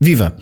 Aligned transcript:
Viva! 0.00 0.36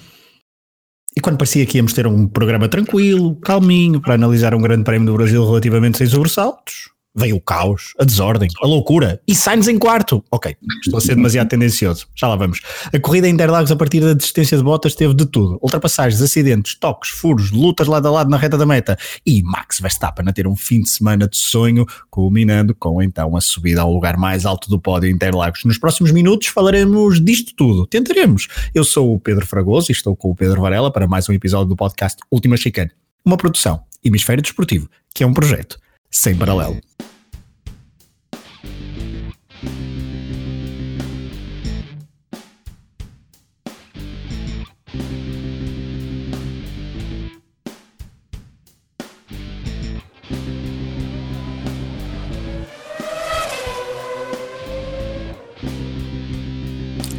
E 1.16 1.20
quando 1.20 1.38
parecia 1.38 1.66
que 1.66 1.78
íamos 1.78 1.92
ter 1.92 2.06
um 2.06 2.28
programa 2.28 2.68
tranquilo, 2.68 3.34
calminho, 3.40 4.00
para 4.00 4.14
analisar 4.14 4.54
um 4.54 4.62
grande 4.62 4.84
prémio 4.84 5.06
do 5.06 5.16
Brasil 5.16 5.44
relativamente 5.44 5.98
sem 5.98 6.06
sobressaltos, 6.06 6.90
veio 7.18 7.36
o 7.36 7.40
caos, 7.40 7.92
a 7.98 8.04
desordem, 8.04 8.48
a 8.62 8.66
loucura 8.66 9.20
e 9.26 9.34
Sainz 9.34 9.66
em 9.66 9.76
quarto. 9.76 10.24
Ok, 10.30 10.56
estou 10.84 10.98
a 10.98 11.00
ser 11.00 11.16
demasiado 11.16 11.48
tendencioso. 11.48 12.06
Já 12.14 12.28
lá 12.28 12.36
vamos. 12.36 12.60
A 12.92 12.98
corrida 13.00 13.28
em 13.28 13.32
Interlagos 13.32 13.72
a 13.72 13.76
partir 13.76 14.00
da 14.00 14.14
distância 14.14 14.56
de 14.56 14.62
botas 14.62 14.94
teve 14.94 15.12
de 15.14 15.26
tudo: 15.26 15.58
ultrapassagens, 15.60 16.22
acidentes, 16.22 16.76
toques, 16.76 17.10
furos, 17.10 17.50
lutas 17.50 17.88
lado 17.88 18.06
a 18.06 18.10
lado 18.10 18.30
na 18.30 18.36
reta 18.36 18.56
da 18.56 18.64
meta 18.64 18.96
e 19.26 19.42
Max 19.42 19.80
Verstappen 19.80 20.28
a 20.28 20.32
ter 20.32 20.46
um 20.46 20.54
fim 20.54 20.80
de 20.80 20.88
semana 20.88 21.28
de 21.28 21.36
sonho, 21.36 21.84
culminando 22.08 22.74
com 22.74 23.02
então 23.02 23.36
a 23.36 23.40
subida 23.40 23.82
ao 23.82 23.92
lugar 23.92 24.16
mais 24.16 24.46
alto 24.46 24.70
do 24.70 24.78
pódio 24.78 25.10
Interlagos. 25.10 25.64
Nos 25.64 25.78
próximos 25.78 26.12
minutos 26.12 26.48
falaremos 26.48 27.22
disto 27.22 27.52
tudo. 27.56 27.86
Tentaremos. 27.86 28.46
Eu 28.72 28.84
sou 28.84 29.12
o 29.12 29.18
Pedro 29.18 29.46
Fragoso 29.46 29.90
e 29.90 29.92
estou 29.92 30.14
com 30.14 30.30
o 30.30 30.34
Pedro 30.36 30.60
Varela 30.60 30.92
para 30.92 31.08
mais 31.08 31.28
um 31.28 31.32
episódio 31.32 31.68
do 31.68 31.76
podcast 31.76 32.18
Última 32.30 32.56
Chicane. 32.56 32.90
Uma 33.24 33.36
produção 33.36 33.82
Hemisfério 34.04 34.42
Desportivo, 34.42 34.88
que 35.12 35.24
é 35.24 35.26
um 35.26 35.34
projeto 35.34 35.78
sem 36.10 36.36
paralelo. 36.36 36.80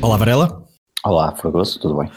Olá, 0.01 0.17
Varela. 0.17 0.63
Olá, 1.05 1.35
Fragoso, 1.35 1.79
tudo 1.79 1.97
bem? 1.97 2.09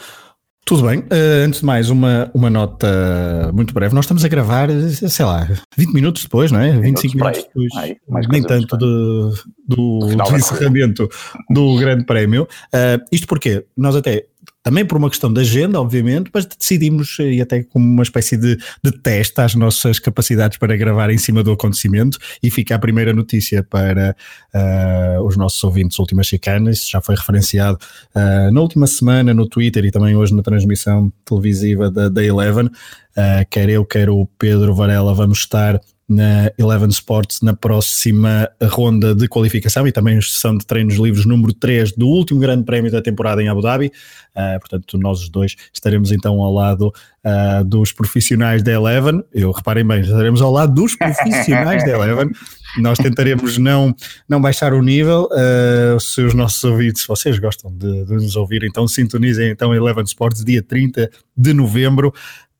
Tudo 0.73 0.89
bem. 0.89 1.01
Uh, 1.01 1.45
antes 1.45 1.61
de 1.61 1.67
mais, 1.67 1.91
uma, 1.91 2.31
uma 2.33 2.49
nota 2.49 3.51
muito 3.53 3.75
breve. 3.75 3.95
Nós 3.95 4.06
estamos 4.06 4.25
a 4.25 4.28
gravar, 4.28 4.70
sei 4.91 5.23
lá, 5.23 5.47
20 5.77 5.92
minutos 5.92 6.23
depois, 6.23 6.51
não 6.51 6.61
é? 6.61 6.73
25 6.81 7.15
minutos 7.15 7.45
depois. 7.45 7.69
Ai, 7.77 7.97
nem 8.31 8.42
tanto 8.42 8.78
do, 8.78 9.34
do, 9.69 9.98
do 10.17 10.34
encerramento 10.34 11.11
do 11.50 11.77
Grande 11.77 12.06
Prémio. 12.06 12.45
Uh, 12.73 13.05
isto 13.12 13.27
porque 13.27 13.67
nós 13.77 13.95
até 13.95 14.25
também 14.62 14.85
por 14.85 14.97
uma 14.97 15.11
questão 15.11 15.33
de 15.33 15.41
agenda, 15.41 15.81
obviamente, 15.81 16.31
mas 16.33 16.47
decidimos, 16.47 17.19
e 17.19 17.41
até 17.41 17.65
como 17.65 17.85
uma 17.85 18.03
espécie 18.03 18.37
de, 18.37 18.57
de 18.83 18.93
teste 18.93 19.41
às 19.41 19.55
nossas 19.55 19.99
capacidades 19.99 20.57
para 20.57 20.77
gravar 20.77 21.11
em 21.11 21.19
cima 21.19 21.43
do 21.43 21.51
acontecimento, 21.51 22.19
e 22.43 22.51
fica 22.51 22.75
a 22.75 22.79
primeira 22.79 23.12
notícia 23.12 23.62
para 23.62 24.15
uh, 24.55 25.23
os 25.25 25.37
nossos 25.37 25.62
ouvintes 25.65 25.99
Últimas 25.99 26.27
Chicanas, 26.27 26.79
isso 26.79 26.91
já 26.91 27.01
foi 27.01 27.17
referenciado 27.17 27.79
uh, 28.15 28.53
na 28.53 28.61
última 28.61 28.87
semana 28.87 29.34
no 29.34 29.49
Twitter 29.49 29.84
e 29.84 29.91
também 29.91 30.15
hoje 30.15 30.34
na 30.34 30.43
transmissão 30.43 31.12
televisiva 31.25 31.91
da, 31.91 32.09
da 32.09 32.25
Eleven, 32.25 32.67
uh, 32.67 32.71
quer 33.51 33.69
eu, 33.69 33.84
quer 33.84 34.09
o 34.09 34.27
Pedro 34.39 34.75
Varela, 34.75 35.12
vamos 35.12 35.39
estar 35.39 35.81
na 36.13 36.53
Eleven 36.59 36.89
Sports 36.91 37.41
na 37.41 37.55
próxima 37.55 38.49
ronda 38.63 39.15
de 39.15 39.27
qualificação 39.27 39.87
e 39.87 39.93
também 39.93 40.21
sessão 40.21 40.57
de 40.57 40.67
treinos 40.67 40.97
livres 40.97 41.25
número 41.25 41.53
3 41.53 41.93
do 41.93 42.07
último 42.07 42.39
grande 42.39 42.65
prémio 42.65 42.91
da 42.91 43.01
temporada 43.01 43.43
em 43.43 43.49
Abu 43.49 43.63
Dhabi. 43.63 43.87
Uh, 44.35 44.61
portanto, 44.61 44.99
nós 44.99 45.21
os 45.21 45.29
dois 45.29 45.57
estaremos 45.73 46.13
então 46.13 46.41
ao 46.41 46.53
lado 46.53 46.93
uh, 47.25 47.65
dos 47.65 47.93
profissionais 47.93 48.63
da 48.63 48.73
Eleven. 48.73 49.23
Eu 49.33 49.51
reparem 49.51 49.87
bem, 49.87 50.01
estaremos 50.01 50.43
ao 50.43 50.53
lado 50.53 50.75
dos 50.75 50.95
profissionais 50.97 51.85
da 51.85 51.91
Eleven. 51.91 52.31
Nós 52.79 52.99
tentaremos 52.99 53.59
não, 53.59 53.95
não 54.29 54.41
baixar 54.41 54.73
o 54.73 54.83
nível. 54.83 55.29
Uh, 55.33 55.99
se 56.01 56.23
os 56.23 56.35
nossos 56.35 56.63
ouvintes, 56.65 57.03
se 57.03 57.09
vocês 57.09 57.39
gostam 57.39 57.73
de, 57.73 58.05
de, 58.05 58.15
nos 58.15 58.37
ouvir, 58.37 58.65
então 58.65 58.87
sintonizem 58.87 59.51
então 59.51 59.75
Eleven 59.75 60.05
Sports 60.05 60.45
dia 60.45 60.63
30 60.63 61.11
de 61.37 61.53
novembro. 61.53 62.13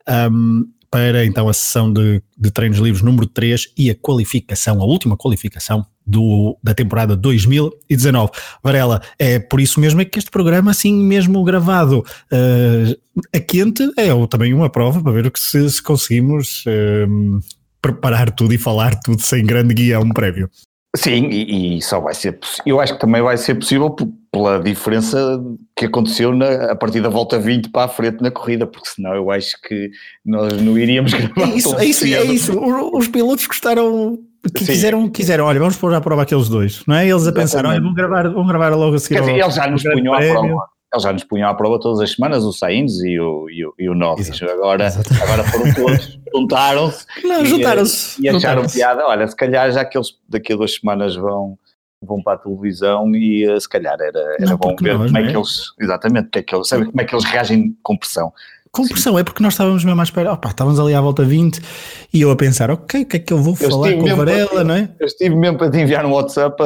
Um, 0.09 0.67
para 0.93 1.25
então 1.25 1.49
a 1.49 1.55
sessão 1.55 1.91
de, 1.91 2.23
de, 2.37 2.51
treinos 2.51 2.79
livres 2.79 3.03
número 3.03 3.27
3 3.27 3.73
e 3.79 3.91
a 3.91 3.95
qualificação, 3.95 4.79
a 4.79 4.85
última 4.85 5.17
qualificação 5.17 5.87
do, 6.07 6.59
da 6.63 6.75
temporada 6.75 7.17
2019. 7.17 8.31
Varela, 8.63 9.01
é 9.19 9.39
por 9.39 9.59
isso 9.59 9.81
mesmo 9.81 10.03
é 10.03 10.05
que 10.05 10.19
este 10.19 10.31
programa, 10.31 10.71
assim 10.71 10.93
mesmo 10.93 11.43
gravado 11.45 12.01
uh, 12.01 13.25
a 13.35 13.41
quente, 13.41 13.91
é 13.97 14.09
também 14.27 14.53
uma 14.53 14.69
prova 14.69 15.03
para 15.03 15.13
ver 15.13 15.27
o 15.27 15.31
que 15.31 15.41
se, 15.41 15.71
se 15.71 15.83
conseguimos 15.83 16.63
uh, 16.67 17.41
preparar 17.81 18.31
tudo 18.31 18.53
e 18.53 18.59
falar 18.59 19.01
tudo 19.01 19.23
sem 19.23 19.47
grande 19.47 19.73
guião 19.73 20.07
prévio. 20.11 20.51
Sim, 20.95 21.31
e, 21.31 21.79
e, 21.79 21.83
só 21.83 22.01
vai 22.01 22.13
ser 22.13 22.39
Eu 22.67 22.79
acho 22.79 22.93
que 22.93 23.01
também 23.01 23.23
vai 23.23 23.39
ser 23.39 23.55
possível 23.55 23.89
pela 24.33 24.59
diferença 24.59 25.39
que 25.77 25.85
aconteceu 25.85 26.35
na, 26.35 26.73
a 26.73 26.77
partir 26.77 27.03
da 27.03 27.11
volta 27.11 27.39
20 27.39 27.69
para 27.69 27.85
a 27.85 27.89
frente 27.89 28.23
na 28.23 28.31
corrida, 28.31 28.67
porque 28.67 28.89
senão 28.89 29.15
eu 29.15 29.31
acho 29.31 29.61
que 29.61 29.91
nós 30.25 30.61
não 30.61 30.79
iríamos 30.79 31.13
gravar. 31.15 31.53
É 31.53 31.57
isso, 31.57 31.77
é 31.79 31.85
isso, 31.85 32.05
é 32.07 32.25
isso. 32.25 32.59
Os 32.95 33.09
pilotos 33.09 33.47
gostaram. 33.47 34.19
Que 34.43 34.65
quiseram, 34.65 35.09
quiseram, 35.09 35.45
olha, 35.45 35.61
vamos 35.61 35.77
pôr 35.77 35.95
à 35.95 36.01
prova 36.01 36.23
aqueles 36.23 36.49
dois, 36.49 36.83
não 36.85 36.97
é? 36.97 37.07
Eles 37.07 37.29
a 37.29 37.33
pensar, 37.33 37.65
olha, 37.65 37.79
vamos 37.79 37.95
gravar, 37.95 38.29
vamos 38.29 38.49
gravar 38.49 38.75
logo 38.75 38.97
a 38.97 38.99
seguir. 38.99 39.21
Quer 39.21 39.21
dizer, 39.21 39.39
eles 39.39 39.55
já 39.55 39.71
nos 39.71 39.83
punham 39.85 40.15
à 40.15 40.19
prova 40.19 40.73
eles 40.93 41.03
já 41.05 41.13
nos 41.13 41.25
punham 41.25 41.49
à 41.49 41.55
prova 41.55 41.81
todas 41.81 42.01
as 42.01 42.13
semanas, 42.13 42.45
o 42.45 42.53
Sainz 42.53 43.01
e 43.01 43.19
o, 43.19 43.49
e 43.49 43.65
o, 43.65 43.75
e 43.79 43.89
o 43.89 43.95
Norris. 43.95 44.31
Agora, 44.43 44.89
agora 45.23 45.45
foram 45.45 45.75
todos, 45.75 46.19
juntaram-se. 46.35 47.07
Não, 47.25 47.45
juntaram-se. 47.45 48.21
E, 48.21 48.27
e 48.27 48.29
acharam 48.29 48.67
piada. 48.67 49.07
Olha, 49.07 49.27
se 49.27 49.35
calhar 49.35 49.73
já 49.73 49.85
que 49.87 49.97
eles 49.97 50.09
daqui 50.29 50.53
a 50.53 50.57
duas 50.57 50.75
semanas 50.75 51.17
vão, 51.17 51.59
vão 52.03 52.23
para 52.23 52.35
a 52.35 52.39
televisão 52.39 53.15
e 53.15 53.49
uh, 53.49 53.61
se 53.61 53.69
calhar 53.69 53.97
era, 54.01 54.19
era 54.39 54.51
não, 54.51 54.57
bom 54.57 54.77
ver 54.81 54.97
como 54.97 55.19
é, 55.19 55.23
é 55.23 55.31
que 55.31 55.37
eles. 55.37 55.73
Exatamente, 55.81 56.29
que 56.31 56.39
é 56.39 56.43
que 56.43 56.55
eles, 56.55 56.69
sabe 56.69 56.87
como 56.87 57.01
é 57.01 57.05
que 57.05 57.15
eles 57.15 57.25
reagem 57.25 57.77
com 57.83 57.97
pressão. 57.97 58.33
Com 58.71 58.89
pressão, 58.89 59.19
é 59.19 59.23
porque 59.23 59.43
nós 59.43 59.53
estávamos 59.53 59.85
mesmo 59.85 60.01
à 60.01 60.03
espera, 60.03 60.33
opa, 60.33 60.49
estávamos 60.49 60.81
ali 60.81 60.95
à 60.95 61.01
volta 61.01 61.23
20 61.23 61.61
e 62.13 62.23
eu 62.23 62.31
a 62.31 62.37
pensar, 62.37 62.71
ok, 62.71 63.03
o 63.03 63.07
que 63.07 63.17
é 63.19 63.21
que 63.21 63.31
eu 63.31 63.37
vou 63.37 63.55
eu 63.61 63.71
falar 63.71 63.93
com 63.93 64.03
o 64.03 64.17
Varela, 64.17 64.49
para, 64.49 64.65
não 64.65 64.75
é? 64.75 64.89
Eu 64.99 65.07
estive 65.07 65.37
mesmo 65.37 65.59
para 65.59 65.71
te 65.71 65.79
enviar 65.79 66.07
um 66.07 66.13
WhatsApp 66.13 66.57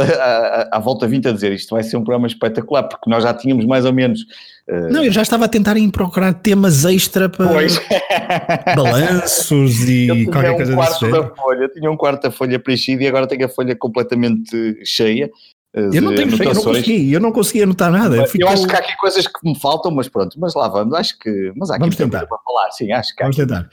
à, 0.70 0.78
volta 0.78 1.08
20 1.08 1.26
a 1.26 1.32
dizer 1.32 1.50
isto 1.50 1.74
vai 1.74 1.82
ser 1.82 1.96
um 1.96 2.04
programa 2.04 2.28
espetacular, 2.28 2.84
porque 2.84 3.10
nós 3.10 3.24
já 3.24 3.34
tínhamos 3.34 3.64
mais 3.64 3.84
ou 3.84 3.92
menos. 3.92 4.24
Não, 4.68 5.04
eu 5.04 5.12
já 5.12 5.22
estava 5.22 5.44
a 5.44 5.48
tentar 5.48 5.76
ir 5.76 5.90
procurar 5.92 6.34
temas 6.34 6.84
extra 6.84 7.28
para 7.28 7.46
pois. 7.46 7.80
balanços 8.74 9.88
e 9.88 10.26
qualquer 10.26 10.50
um 10.50 10.56
coisa 10.56 10.76
desse 10.76 11.10
da 11.10 11.34
folha, 11.34 11.62
Eu 11.62 11.72
tinha 11.72 11.90
um 11.90 11.96
quarto 11.96 12.22
da 12.22 12.30
folha 12.32 12.58
preenchido 12.58 13.02
e 13.02 13.06
agora 13.06 13.28
tenho 13.28 13.46
a 13.46 13.48
folha 13.48 13.76
completamente 13.76 14.84
cheia 14.84 15.30
eu 15.76 16.00
não 16.00 16.14
tenho, 16.14 16.30
eu 16.42 16.54
não 16.54 16.62
consegui, 16.62 17.12
eu 17.12 17.20
não 17.20 17.32
consegui 17.32 17.62
anotar 17.62 17.92
nada. 17.92 18.16
Eu, 18.16 18.26
eu 18.38 18.48
acho 18.48 18.66
que 18.66 18.74
há 18.74 18.78
aqui 18.78 18.96
coisas 18.96 19.26
que 19.26 19.38
me 19.44 19.58
faltam, 19.58 19.92
mas 19.92 20.08
pronto, 20.08 20.40
mas 20.40 20.54
lá 20.54 20.68
vamos, 20.68 20.94
acho 20.94 21.18
que, 21.18 21.52
mas 21.54 21.70
há 21.70 21.74
aqui 21.74 21.80
vamos 21.80 21.96
tentar. 21.96 22.26
para 22.26 22.38
falar, 22.38 22.70
sim, 22.70 22.90
acho 22.92 23.14
que 23.14 23.22
Vamos 23.22 23.36
tentar. 23.36 23.68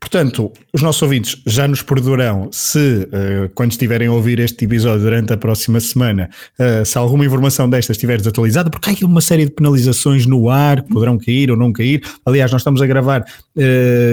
Portanto, 0.00 0.52
os 0.72 0.80
nossos 0.80 1.02
ouvintes 1.02 1.40
já 1.44 1.66
nos 1.66 1.82
perdoarão 1.82 2.48
se, 2.52 2.78
uh, 2.78 3.50
quando 3.54 3.72
estiverem 3.72 4.08
a 4.08 4.12
ouvir 4.12 4.38
este 4.38 4.64
episódio 4.64 5.02
durante 5.02 5.32
a 5.32 5.36
próxima 5.36 5.80
semana, 5.80 6.30
uh, 6.58 6.84
se 6.84 6.96
alguma 6.96 7.26
informação 7.26 7.68
destas 7.68 7.96
estiver 7.96 8.16
desatualizada, 8.18 8.70
porque 8.70 8.88
há 8.88 8.92
aqui 8.92 9.04
uma 9.04 9.20
série 9.20 9.44
de 9.44 9.50
penalizações 9.50 10.24
no 10.24 10.48
ar 10.48 10.82
que 10.82 10.88
poderão 10.88 11.18
cair 11.18 11.50
ou 11.50 11.56
não 11.56 11.72
cair. 11.72 12.02
Aliás, 12.24 12.50
nós 12.52 12.60
estamos 12.60 12.80
a 12.80 12.86
gravar 12.86 13.22
uh, 13.22 13.60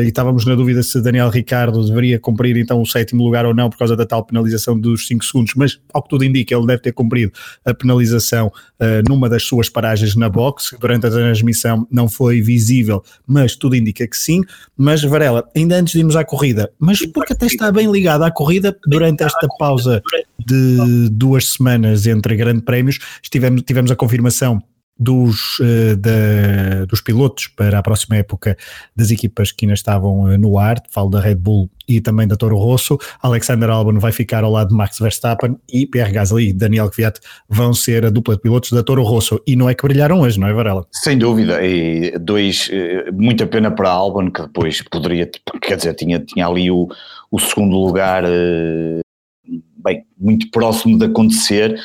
e 0.03 0.07
estávamos 0.07 0.45
na 0.45 0.55
dúvida 0.55 0.81
se 0.81 0.99
Daniel 1.01 1.29
Ricardo 1.29 1.85
deveria 1.85 2.19
cumprir 2.19 2.57
então 2.57 2.81
o 2.81 2.85
sétimo 2.85 3.23
lugar 3.23 3.45
ou 3.45 3.53
não 3.53 3.69
por 3.69 3.77
causa 3.77 3.95
da 3.95 4.05
tal 4.05 4.25
penalização 4.25 4.79
dos 4.79 5.07
5 5.07 5.23
segundos, 5.23 5.53
mas 5.55 5.79
ao 5.93 6.01
que 6.01 6.09
tudo 6.09 6.25
indica, 6.25 6.55
ele 6.55 6.65
deve 6.65 6.81
ter 6.81 6.93
cumprido 6.93 7.31
a 7.63 7.73
penalização 7.73 8.51
numa 9.07 9.29
das 9.29 9.43
suas 9.43 9.69
paragens 9.69 10.15
na 10.15 10.29
box. 10.29 10.75
Durante 10.79 11.07
a 11.07 11.09
transmissão 11.09 11.87
não 11.89 12.07
foi 12.09 12.41
visível, 12.41 13.03
mas 13.25 13.55
tudo 13.55 13.75
indica 13.75 14.07
que 14.07 14.17
sim. 14.17 14.41
Mas 14.77 15.03
Varela, 15.03 15.47
ainda 15.55 15.74
antes 15.75 15.93
de 15.93 15.99
irmos 15.99 16.15
à 16.15 16.23
corrida, 16.23 16.71
mas 16.79 17.05
porque 17.07 17.33
até 17.33 17.45
está 17.45 17.71
bem 17.71 17.91
ligado 17.91 18.23
à 18.23 18.31
corrida 18.31 18.75
durante 18.85 19.23
esta 19.23 19.47
pausa 19.57 20.01
de 20.39 21.09
duas 21.09 21.53
semanas 21.53 22.05
entre 22.07 22.35
grandes 22.35 22.63
prémios, 22.63 22.99
estivemos, 23.21 23.61
tivemos 23.63 23.91
a 23.91 23.95
confirmação 23.95 24.61
dos, 24.97 25.59
uh, 25.59 25.95
da, 25.97 26.85
dos 26.87 27.01
pilotos 27.01 27.47
para 27.47 27.79
a 27.79 27.83
próxima 27.83 28.15
época 28.15 28.57
das 28.95 29.11
equipas 29.11 29.51
que 29.51 29.65
ainda 29.65 29.73
estavam 29.73 30.21
uh, 30.21 30.37
no 30.37 30.57
ar, 30.57 30.81
falo 30.89 31.09
da 31.09 31.19
Red 31.19 31.35
Bull 31.35 31.69
e 31.87 32.01
também 32.01 32.27
da 32.27 32.35
Toro 32.35 32.57
Rosso, 32.57 32.97
Alexander 33.21 33.69
Albon 33.69 33.99
vai 33.99 34.11
ficar 34.11 34.43
ao 34.43 34.51
lado 34.51 34.69
de 34.69 34.75
Max 34.75 34.97
Verstappen 34.97 35.57
e 35.71 35.85
Pierre 35.85 36.11
Gasly 36.11 36.49
e 36.49 36.53
Daniel 36.53 36.89
Kvyat 36.89 37.19
vão 37.47 37.73
ser 37.73 38.05
a 38.05 38.09
dupla 38.09 38.35
de 38.35 38.41
pilotos 38.41 38.71
da 38.71 38.83
Toro 38.83 39.03
Rosso. 39.03 39.41
E 39.45 39.55
não 39.55 39.69
é 39.69 39.75
que 39.75 39.83
brilharam 39.83 40.21
hoje, 40.21 40.39
não 40.39 40.47
é 40.47 40.53
Varela? 40.53 40.85
Sem 40.91 41.17
dúvida, 41.17 41.63
e 41.63 42.17
dois, 42.17 42.69
eh, 42.71 43.11
muita 43.11 43.45
pena 43.45 43.69
para 43.69 43.89
Albon 43.89 44.31
que 44.31 44.41
depois 44.41 44.81
poderia, 44.81 45.29
quer 45.61 45.75
dizer, 45.75 45.93
tinha, 45.93 46.19
tinha 46.19 46.47
ali 46.47 46.71
o, 46.71 46.87
o 47.31 47.39
segundo 47.39 47.75
lugar 47.77 48.23
bem, 49.85 50.03
muito 50.17 50.49
próximo 50.49 50.97
de 50.97 51.05
acontecer, 51.05 51.79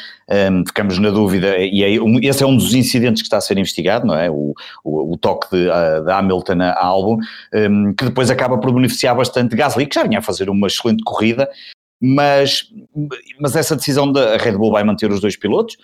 um, 0.50 0.64
ficamos 0.66 0.98
na 0.98 1.10
dúvida, 1.10 1.58
e 1.58 1.84
é, 1.84 2.00
um, 2.00 2.18
esse 2.22 2.42
é 2.42 2.46
um 2.46 2.56
dos 2.56 2.72
incidentes 2.72 3.20
que 3.20 3.26
está 3.26 3.36
a 3.36 3.40
ser 3.42 3.58
investigado, 3.58 4.06
não 4.06 4.16
é? 4.16 4.30
O, 4.30 4.54
o, 4.82 5.12
o 5.12 5.18
toque 5.18 5.50
de, 5.50 5.68
uh, 5.68 6.04
de 6.04 6.10
Hamilton 6.10 6.62
a 6.62 6.84
álbum, 6.84 7.18
um, 7.54 7.92
que 7.92 8.06
depois 8.06 8.30
acaba 8.30 8.56
por 8.58 8.72
beneficiar 8.72 9.14
bastante 9.14 9.54
Gasly, 9.54 9.86
que 9.86 9.94
já 9.94 10.02
vinha 10.04 10.20
a 10.20 10.22
fazer 10.22 10.48
uma 10.48 10.66
excelente 10.66 11.04
corrida, 11.04 11.46
mas, 12.02 12.64
mas 13.38 13.54
essa 13.54 13.76
decisão 13.76 14.10
da 14.10 14.38
Red 14.38 14.52
Bull 14.52 14.72
vai 14.72 14.82
manter 14.82 15.10
os 15.10 15.20
dois 15.20 15.36
pilotos, 15.36 15.76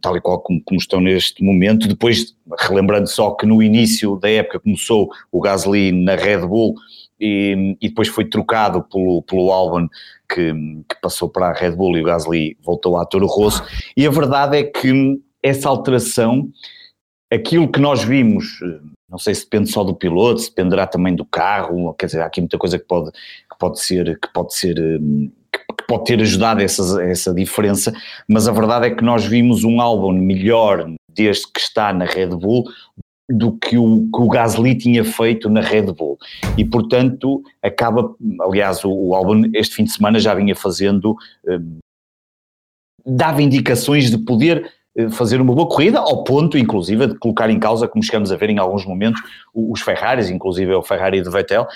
tal 0.00 0.16
e 0.16 0.20
qual 0.22 0.40
como, 0.40 0.62
como, 0.64 0.80
estão 0.80 0.98
neste 0.98 1.44
momento. 1.44 1.86
Depois, 1.86 2.34
relembrando 2.58 3.06
só 3.06 3.32
que 3.32 3.44
no 3.44 3.62
início 3.62 4.16
da 4.16 4.30
época 4.30 4.60
começou 4.60 5.10
o 5.30 5.42
Gasly 5.42 5.92
na 5.92 6.14
Red 6.14 6.46
Bull 6.46 6.74
e, 7.20 7.76
e 7.82 7.88
depois 7.88 8.08
foi 8.08 8.24
trocado 8.24 8.82
pelo, 8.90 9.22
pelo 9.22 9.52
Albon 9.52 9.88
que, 10.32 10.52
que, 10.88 11.00
passou 11.00 11.28
para 11.28 11.48
a 11.48 11.52
Red 11.52 11.72
Bull 11.72 11.96
e 11.96 12.00
o 12.00 12.04
Gasly 12.04 12.56
voltou 12.62 12.96
à 12.96 13.04
Toro 13.04 13.26
Rosso. 13.26 13.62
E 13.96 14.06
a 14.06 14.10
verdade 14.10 14.56
é 14.56 14.62
que 14.62 15.20
essa 15.42 15.68
alteração, 15.68 16.48
aquilo 17.30 17.70
que 17.70 17.80
nós 17.80 18.02
vimos, 18.02 18.60
não 19.08 19.18
sei 19.18 19.34
se 19.34 19.44
depende 19.44 19.70
só 19.70 19.84
do 19.84 19.94
piloto, 19.94 20.40
se 20.40 20.48
dependerá 20.48 20.86
também 20.86 21.14
do 21.14 21.24
carro, 21.24 21.92
quer 21.94 22.06
dizer, 22.06 22.22
há 22.22 22.26
aqui 22.26 22.40
muita 22.40 22.56
coisa 22.56 22.78
que 22.78 22.86
pode, 22.86 23.10
que 23.12 23.58
pode 23.58 23.80
ser, 23.80 24.18
que 24.18 24.32
pode 24.32 24.54
ser 24.54 24.76
que 25.76 25.86
pode 25.86 26.04
ter 26.04 26.20
ajudado 26.20 26.62
essa, 26.62 27.02
essa 27.02 27.34
diferença, 27.34 27.92
mas 28.28 28.48
a 28.48 28.52
verdade 28.52 28.86
é 28.86 28.90
que 28.90 29.04
nós 29.04 29.24
vimos 29.24 29.64
um 29.64 29.80
álbum 29.80 30.12
melhor 30.12 30.90
desde 31.08 31.50
que 31.50 31.60
está 31.60 31.92
na 31.92 32.04
Red 32.04 32.28
Bull 32.28 32.64
do 33.28 33.56
que 33.56 33.78
o, 33.78 34.08
que 34.10 34.20
o 34.20 34.28
Gasly 34.28 34.76
tinha 34.76 35.04
feito 35.04 35.48
na 35.48 35.60
Red 35.60 35.92
Bull. 35.92 36.18
E 36.56 36.64
portanto 36.64 37.42
acaba, 37.62 38.14
aliás 38.40 38.84
o, 38.84 38.90
o 38.90 39.14
álbum 39.14 39.42
este 39.54 39.76
fim 39.76 39.84
de 39.84 39.92
semana 39.92 40.18
já 40.18 40.34
vinha 40.34 40.54
fazendo, 40.54 41.16
um, 41.46 41.78
dava 43.04 43.42
indicações 43.42 44.10
de 44.10 44.18
poder 44.18 44.64
eh, 44.64 44.81
fazer 45.10 45.40
uma 45.40 45.54
boa 45.54 45.68
corrida, 45.68 45.98
ao 45.98 46.22
ponto, 46.22 46.58
inclusive, 46.58 47.06
de 47.06 47.18
colocar 47.18 47.48
em 47.48 47.58
causa, 47.58 47.88
como 47.88 48.02
chegamos 48.02 48.30
a 48.30 48.36
ver 48.36 48.50
em 48.50 48.58
alguns 48.58 48.84
momentos, 48.84 49.22
os 49.54 49.80
Ferraris, 49.80 50.28
inclusive 50.28 50.74
o 50.74 50.82
Ferrari 50.82 51.22
de 51.22 51.30
Vettel, 51.30 51.66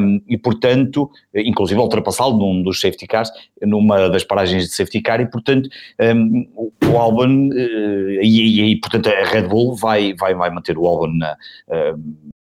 um, 0.00 0.20
e 0.26 0.36
portanto, 0.36 1.10
inclusive 1.34 1.80
ultrapassá-lo 1.80 2.36
num 2.36 2.62
dos 2.62 2.80
safety 2.80 3.06
cars, 3.06 3.30
numa 3.62 4.08
das 4.08 4.24
paragens 4.24 4.64
de 4.64 4.74
safety 4.74 5.00
car, 5.00 5.20
e 5.20 5.30
portanto, 5.30 5.68
um, 6.00 6.48
o 6.90 6.98
Albon, 6.98 7.50
uh, 7.50 8.22
e, 8.22 8.72
e, 8.72 8.80
portanto 8.80 9.08
a 9.08 9.24
Red 9.24 9.48
Bull 9.48 9.76
vai, 9.76 10.14
vai, 10.14 10.34
vai 10.34 10.50
manter 10.50 10.76
o 10.76 10.86
Albon 10.86 11.12
na, 11.14 11.34
uh, 11.68 12.02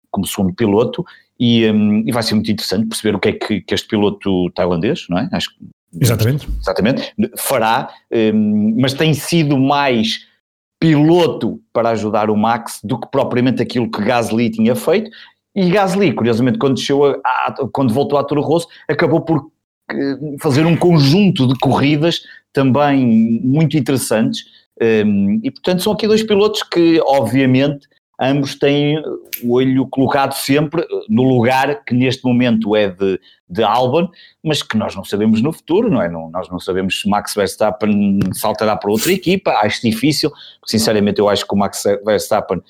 como 0.10 0.28
segundo 0.28 0.54
piloto, 0.54 1.06
e, 1.40 1.70
um, 1.72 2.04
e, 2.06 2.12
vai 2.12 2.22
ser 2.22 2.36
muito 2.36 2.52
interessante 2.52 2.88
perceber 2.88 3.16
o 3.16 3.20
que 3.20 3.30
é 3.30 3.32
que, 3.34 3.62
que 3.62 3.74
este 3.74 3.88
piloto 3.88 4.50
tailandês, 4.52 5.06
não 5.10 5.18
é? 5.18 5.30
Acho 5.32 5.50
que 5.56 5.66
Exatamente. 6.00 6.48
Exatamente. 6.60 7.14
Fará, 7.38 7.90
hum, 8.12 8.76
mas 8.80 8.94
tem 8.94 9.14
sido 9.14 9.58
mais 9.58 10.26
piloto 10.80 11.62
para 11.72 11.90
ajudar 11.90 12.30
o 12.30 12.36
Max 12.36 12.80
do 12.84 13.00
que 13.00 13.08
propriamente 13.10 13.62
aquilo 13.62 13.90
que 13.90 14.04
Gasly 14.04 14.50
tinha 14.50 14.76
feito. 14.76 15.12
E 15.56 15.70
Gasly, 15.70 16.14
curiosamente, 16.14 16.58
quando, 16.58 16.80
a, 17.24 17.48
a, 17.48 17.56
quando 17.72 17.94
voltou 17.94 18.18
à 18.18 18.24
Toro 18.24 18.42
Rosso, 18.42 18.68
acabou 18.88 19.22
por 19.22 19.52
eh, 19.92 20.18
fazer 20.40 20.66
um 20.66 20.76
conjunto 20.76 21.46
de 21.46 21.58
corridas 21.60 22.22
também 22.54 23.42
muito 23.44 23.78
interessantes. 23.78 24.44
Hum, 24.82 25.40
e 25.44 25.52
portanto, 25.52 25.84
são 25.84 25.94
aqui 25.94 26.08
dois 26.08 26.24
pilotos 26.24 26.64
que, 26.64 27.00
obviamente, 27.06 27.88
ambos 28.22 28.54
têm 28.54 29.02
o 29.44 29.54
olho 29.54 29.88
colocado 29.88 30.34
sempre 30.34 30.86
no 31.10 31.24
lugar 31.24 31.84
que 31.84 31.94
neste 31.96 32.24
momento 32.24 32.76
é 32.76 32.88
de, 32.88 33.20
de 33.50 33.64
Albon, 33.64 34.08
mas 34.44 34.62
que 34.62 34.78
nós 34.78 34.96
não 34.96 35.04
sabemos 35.04 35.42
no 35.42 35.52
futuro, 35.52 35.90
não 35.90 36.02
é? 36.02 36.08
Não, 36.08 36.30
nós 36.30 36.48
não 36.48 36.60
sabemos 36.60 37.02
se 37.02 37.10
Max 37.10 37.34
Verstappen 37.34 38.20
saltará 38.34 38.76
para 38.76 38.92
outra 38.92 39.12
equipa, 39.12 39.52
acho 39.64 39.82
difícil, 39.82 40.32
sinceramente 40.66 41.20
eu 41.20 41.28
acho 41.28 41.48
que 41.48 41.54
o 41.56 41.58
Max 41.58 41.84
Verstappen 42.06 42.62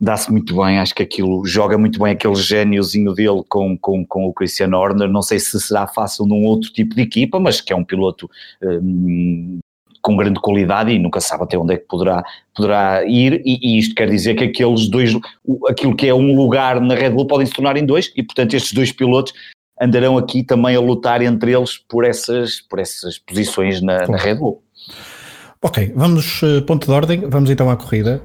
dá-se 0.00 0.30
muito 0.30 0.56
bem, 0.56 0.78
acho 0.78 0.94
que 0.94 1.02
aquilo 1.02 1.44
joga 1.44 1.76
muito 1.76 1.98
bem 2.00 2.12
aquele 2.12 2.34
gêniozinho 2.36 3.12
dele 3.14 3.42
com, 3.48 3.76
com, 3.76 4.06
com 4.06 4.26
o 4.26 4.32
Christian 4.32 4.76
Horner, 4.76 5.08
não 5.08 5.22
sei 5.22 5.40
se 5.40 5.60
será 5.60 5.88
fácil 5.88 6.24
num 6.24 6.44
outro 6.44 6.72
tipo 6.72 6.94
de 6.94 7.02
equipa, 7.02 7.40
mas 7.40 7.60
que 7.60 7.72
é 7.72 7.76
um 7.76 7.84
piloto 7.84 8.30
hum, 8.62 9.58
com 10.02 10.16
grande 10.16 10.40
qualidade 10.40 10.90
e 10.90 10.98
nunca 10.98 11.20
sabe 11.20 11.44
até 11.44 11.56
onde 11.56 11.74
é 11.74 11.76
que 11.78 11.86
poderá, 11.86 12.22
poderá 12.54 13.04
ir, 13.06 13.40
e, 13.44 13.58
e, 13.62 13.78
isto 13.78 13.94
quer 13.94 14.10
dizer 14.10 14.34
que 14.34 14.44
aqueles 14.44 14.88
dois, 14.88 15.16
aquilo 15.68 15.94
que 15.94 16.08
é 16.08 16.14
um 16.14 16.36
lugar 16.36 16.80
na 16.80 16.94
Red 16.94 17.10
Bull 17.10 17.26
podem 17.26 17.46
se 17.46 17.52
tornar 17.52 17.76
em 17.76 17.86
dois, 17.86 18.12
e 18.16 18.22
portanto 18.22 18.54
estes 18.54 18.72
dois 18.72 18.90
pilotos 18.90 19.32
andarão 19.80 20.18
aqui 20.18 20.42
também 20.42 20.76
a 20.76 20.80
lutar 20.80 21.22
entre 21.22 21.52
eles 21.52 21.78
por 21.88 22.04
essas, 22.04 22.60
por 22.60 22.78
essas 22.78 23.18
posições 23.18 23.80
na, 23.80 24.06
na 24.06 24.16
Red 24.16 24.34
Bull. 24.34 24.62
Ok, 25.64 25.92
vamos, 25.94 26.42
eh, 26.42 26.60
ponto 26.62 26.86
de 26.86 26.92
ordem, 26.92 27.20
vamos 27.20 27.48
então 27.48 27.70
à 27.70 27.76
corrida. 27.76 28.20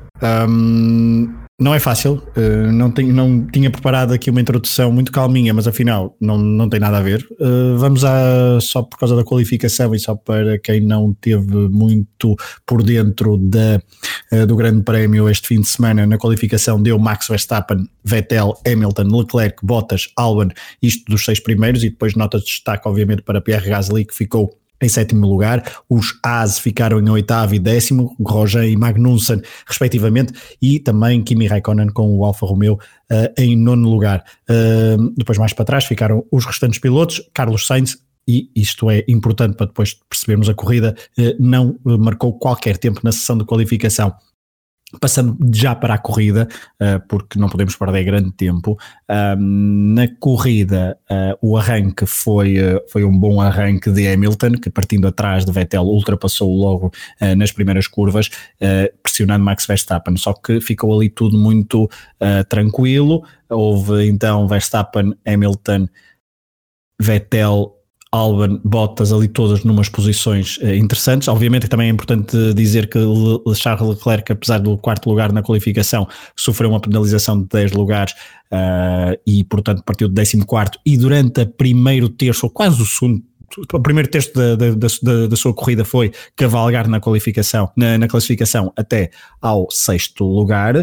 Um, 0.50 1.47
não 1.60 1.74
é 1.74 1.80
fácil, 1.80 2.22
uh, 2.38 2.72
não, 2.72 2.90
não 2.90 3.48
tinha 3.48 3.72
preparado 3.72 4.14
aqui 4.14 4.30
uma 4.30 4.40
introdução 4.40 4.92
muito 4.92 5.12
calminha, 5.12 5.52
mas 5.56 5.68
afinal 5.68 6.16
não, 6.22 6.38
não 6.38 6.70
tem 6.70 6.80
nada 6.80 7.00
a 7.00 7.02
ver. 7.02 7.28
Uh, 7.40 7.76
vamos 7.78 8.06
a, 8.06 8.60
só 8.62 8.84
por 8.84 9.00
causa 9.00 9.16
da 9.16 9.24
qualificação 9.24 9.96
e 9.96 10.00
só 10.00 10.16
para 10.16 10.60
quem 10.60 10.82
não 10.82 11.12
teve 11.14 11.68
muito 11.68 12.36
por 12.64 12.84
dentro 12.84 13.38
da, 13.38 13.82
uh, 14.32 14.46
do 14.46 14.56
Grande 14.56 14.84
Prémio 14.84 15.28
este 15.28 15.48
fim 15.48 15.62
de 15.62 15.68
semana, 15.68 16.06
na 16.06 16.20
qualificação 16.20 16.80
deu 16.80 17.00
Max 17.00 17.28
Verstappen, 17.28 17.90
Vettel, 18.04 18.54
Hamilton, 18.66 19.18
Leclerc, 19.18 19.66
Bottas, 19.66 20.10
Albon, 20.16 20.50
isto 20.80 21.06
dos 21.10 21.26
seis 21.26 21.40
primeiros, 21.40 21.84
e 21.84 21.90
depois 21.90 22.14
nota 22.14 22.38
de 22.38 22.46
destaque, 22.46 22.88
obviamente, 22.88 23.24
para 23.24 23.42
Pierre 23.42 23.68
Gasly, 23.68 24.06
que 24.06 24.14
ficou 24.14 24.56
em 24.82 24.90
sétimo 24.90 25.28
lugar, 25.28 25.64
os 25.90 26.18
As 26.24 26.60
ficaram 26.60 27.00
em 27.00 27.10
oitavo 27.10 27.56
e 27.56 27.60
décimo, 27.60 28.16
Roger 28.20 28.64
e 28.64 28.76
Magnussen 28.76 29.42
respectivamente, 29.66 30.34
e 30.62 30.80
também 30.80 31.24
Kimi 31.24 31.48
Raikkonen 31.48 31.90
com 31.90 32.16
o 32.16 32.26
Alfa 32.26 32.46
Romeo 32.46 32.74
uh, 32.76 33.34
em 33.38 33.56
nono 33.56 33.90
lugar. 33.90 34.24
Uh, 34.50 35.14
depois 35.18 35.38
mais 35.38 35.54
para 35.54 35.66
trás 35.66 35.86
ficaram 35.86 36.24
os 36.32 36.46
restantes 36.46 36.80
pilotos, 36.80 37.22
Carlos 37.34 37.66
Sainz, 37.66 37.98
e 38.28 38.52
isto 38.56 38.92
é 38.92 39.04
importante 39.08 39.56
para 39.56 39.68
depois 39.68 39.98
percebermos 40.10 40.50
a 40.50 40.54
corrida, 40.54 40.96
uh, 41.18 41.36
não 41.40 41.78
marcou 41.84 42.38
qualquer 42.38 42.78
tempo 42.78 43.02
na 43.04 43.12
sessão 43.12 43.38
de 43.38 43.46
qualificação. 43.46 44.14
Passando 45.02 45.38
já 45.54 45.76
para 45.76 45.96
a 45.96 45.98
corrida, 45.98 46.48
uh, 46.82 47.06
porque 47.10 47.38
não 47.38 47.50
podemos 47.50 47.76
perder 47.76 48.06
grande 48.06 48.32
tempo, 48.32 48.78
na 49.38 50.08
corrida 50.18 50.98
uh, 51.12 51.38
o 51.42 51.58
arranque 51.58 52.06
foi, 52.06 52.58
uh, 52.58 52.82
foi 52.90 53.04
um 53.04 53.12
bom 53.20 53.42
arranque 53.42 53.92
de 53.92 54.08
Hamilton, 54.08 54.54
que 54.54 54.70
partindo 54.70 55.06
atrás 55.06 55.44
de 55.44 55.52
Vettel 55.52 55.84
ultrapassou 55.84 56.56
logo 56.56 56.90
nas 57.36 57.52
primeiras 57.52 57.86
curvas, 57.86 58.30
pressionando 59.04 59.44
Max 59.44 59.66
Verstappen, 59.66 60.16
só 60.16 60.32
que 60.32 60.62
ficou 60.62 60.96
ali 60.96 61.10
tudo 61.10 61.38
muito 61.38 61.90
tranquilo, 62.48 63.24
houve 63.50 64.08
então 64.08 64.48
Verstappen, 64.48 65.14
Hamilton, 65.26 65.90
Vettel 67.00 67.77
Albon, 68.12 68.60
Bottas 68.64 69.12
ali 69.12 69.28
todas 69.28 69.64
numas 69.64 69.90
posições 69.90 70.58
uh, 70.58 70.74
interessantes. 70.74 71.28
Obviamente 71.28 71.68
também 71.68 71.88
é 71.88 71.92
importante 71.92 72.54
dizer 72.54 72.90
que 72.90 73.00
Charles 73.56 73.88
Leclerc, 73.88 74.32
apesar 74.32 74.60
do 74.60 74.78
quarto 74.78 75.10
lugar 75.10 75.32
na 75.32 75.42
qualificação, 75.42 76.08
sofreu 76.36 76.70
uma 76.70 76.80
penalização 76.80 77.42
de 77.42 77.48
10 77.48 77.74
lugares 77.74 78.14
uh, 78.52 79.20
e 79.26 79.44
portanto 79.44 79.84
partiu 79.84 80.08
de 80.08 80.16
14 80.16 80.80
e 80.86 80.98
durante 80.98 81.42
o 81.42 81.48
primeiro 81.48 82.10
terço, 82.10 82.46
ou 82.46 82.50
quase 82.50 82.82
o 82.82 82.86
segundo 82.86 83.24
o 83.74 83.80
primeiro 83.80 84.10
terço 84.10 84.34
da, 84.34 84.56
da, 84.56 84.72
da, 84.72 85.28
da, 85.28 85.36
sua 85.36 85.54
corrida 85.54 85.86
foi 85.86 86.12
cavalgar 86.36 86.88
na 86.88 87.00
qualificação, 87.00 87.72
na, 87.78 87.98
na 87.98 88.08
classificação 88.08 88.74
até 88.76 89.10
ao 89.42 89.68
sexto 89.72 90.26
lugar, 90.26 90.76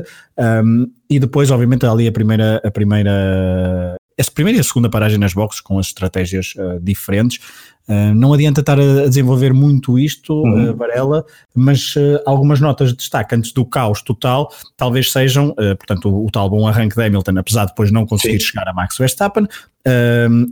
um, 0.64 0.90
e 1.09 1.19
depois, 1.19 1.50
obviamente, 1.50 1.85
ali 1.85 2.09
a 2.09 2.12
primeira, 2.12 2.62
a 2.64 2.71
primeira 2.71 3.97
essa 4.16 4.30
primeira 4.30 4.59
e 4.59 4.61
a 4.61 4.64
segunda 4.64 4.88
paragem 4.88 5.18
nas 5.18 5.35
boxes 5.35 5.61
com 5.61 5.78
as 5.78 5.87
estratégias 5.87 6.54
uh, 6.56 6.78
diferentes. 6.80 7.40
Uh, 7.87 8.14
não 8.14 8.33
adianta 8.33 8.61
estar 8.61 8.81
a 8.81 9.07
desenvolver 9.07 9.53
muito 9.53 9.99
isto, 9.99 10.33
uhum. 10.33 10.71
uh, 10.71 10.76
Varela, 10.76 11.25
mas 11.55 11.95
uh, 11.97 12.19
algumas 12.25 12.59
notas 12.59 12.91
de 12.91 12.97
destaque 12.97 13.35
antes 13.35 13.53
do 13.53 13.64
caos 13.67 14.00
total 14.00 14.50
talvez 14.75 15.12
sejam, 15.12 15.55
portanto, 15.55 16.09
o, 16.09 16.26
o, 16.26 16.31
tal 16.31 16.49
bom 16.49 16.67
arranque 16.67 16.97
de 16.97 17.03
Hamilton, 17.03 17.38
apesar 17.38 17.64
de 17.64 17.73
depois 17.73 17.91
não 17.91 18.07
conseguir 18.07 18.41
Sim. 18.41 18.47
chegar 18.47 18.69
a 18.69 18.73
Max 18.73 18.97
Verstappen, 18.97 19.47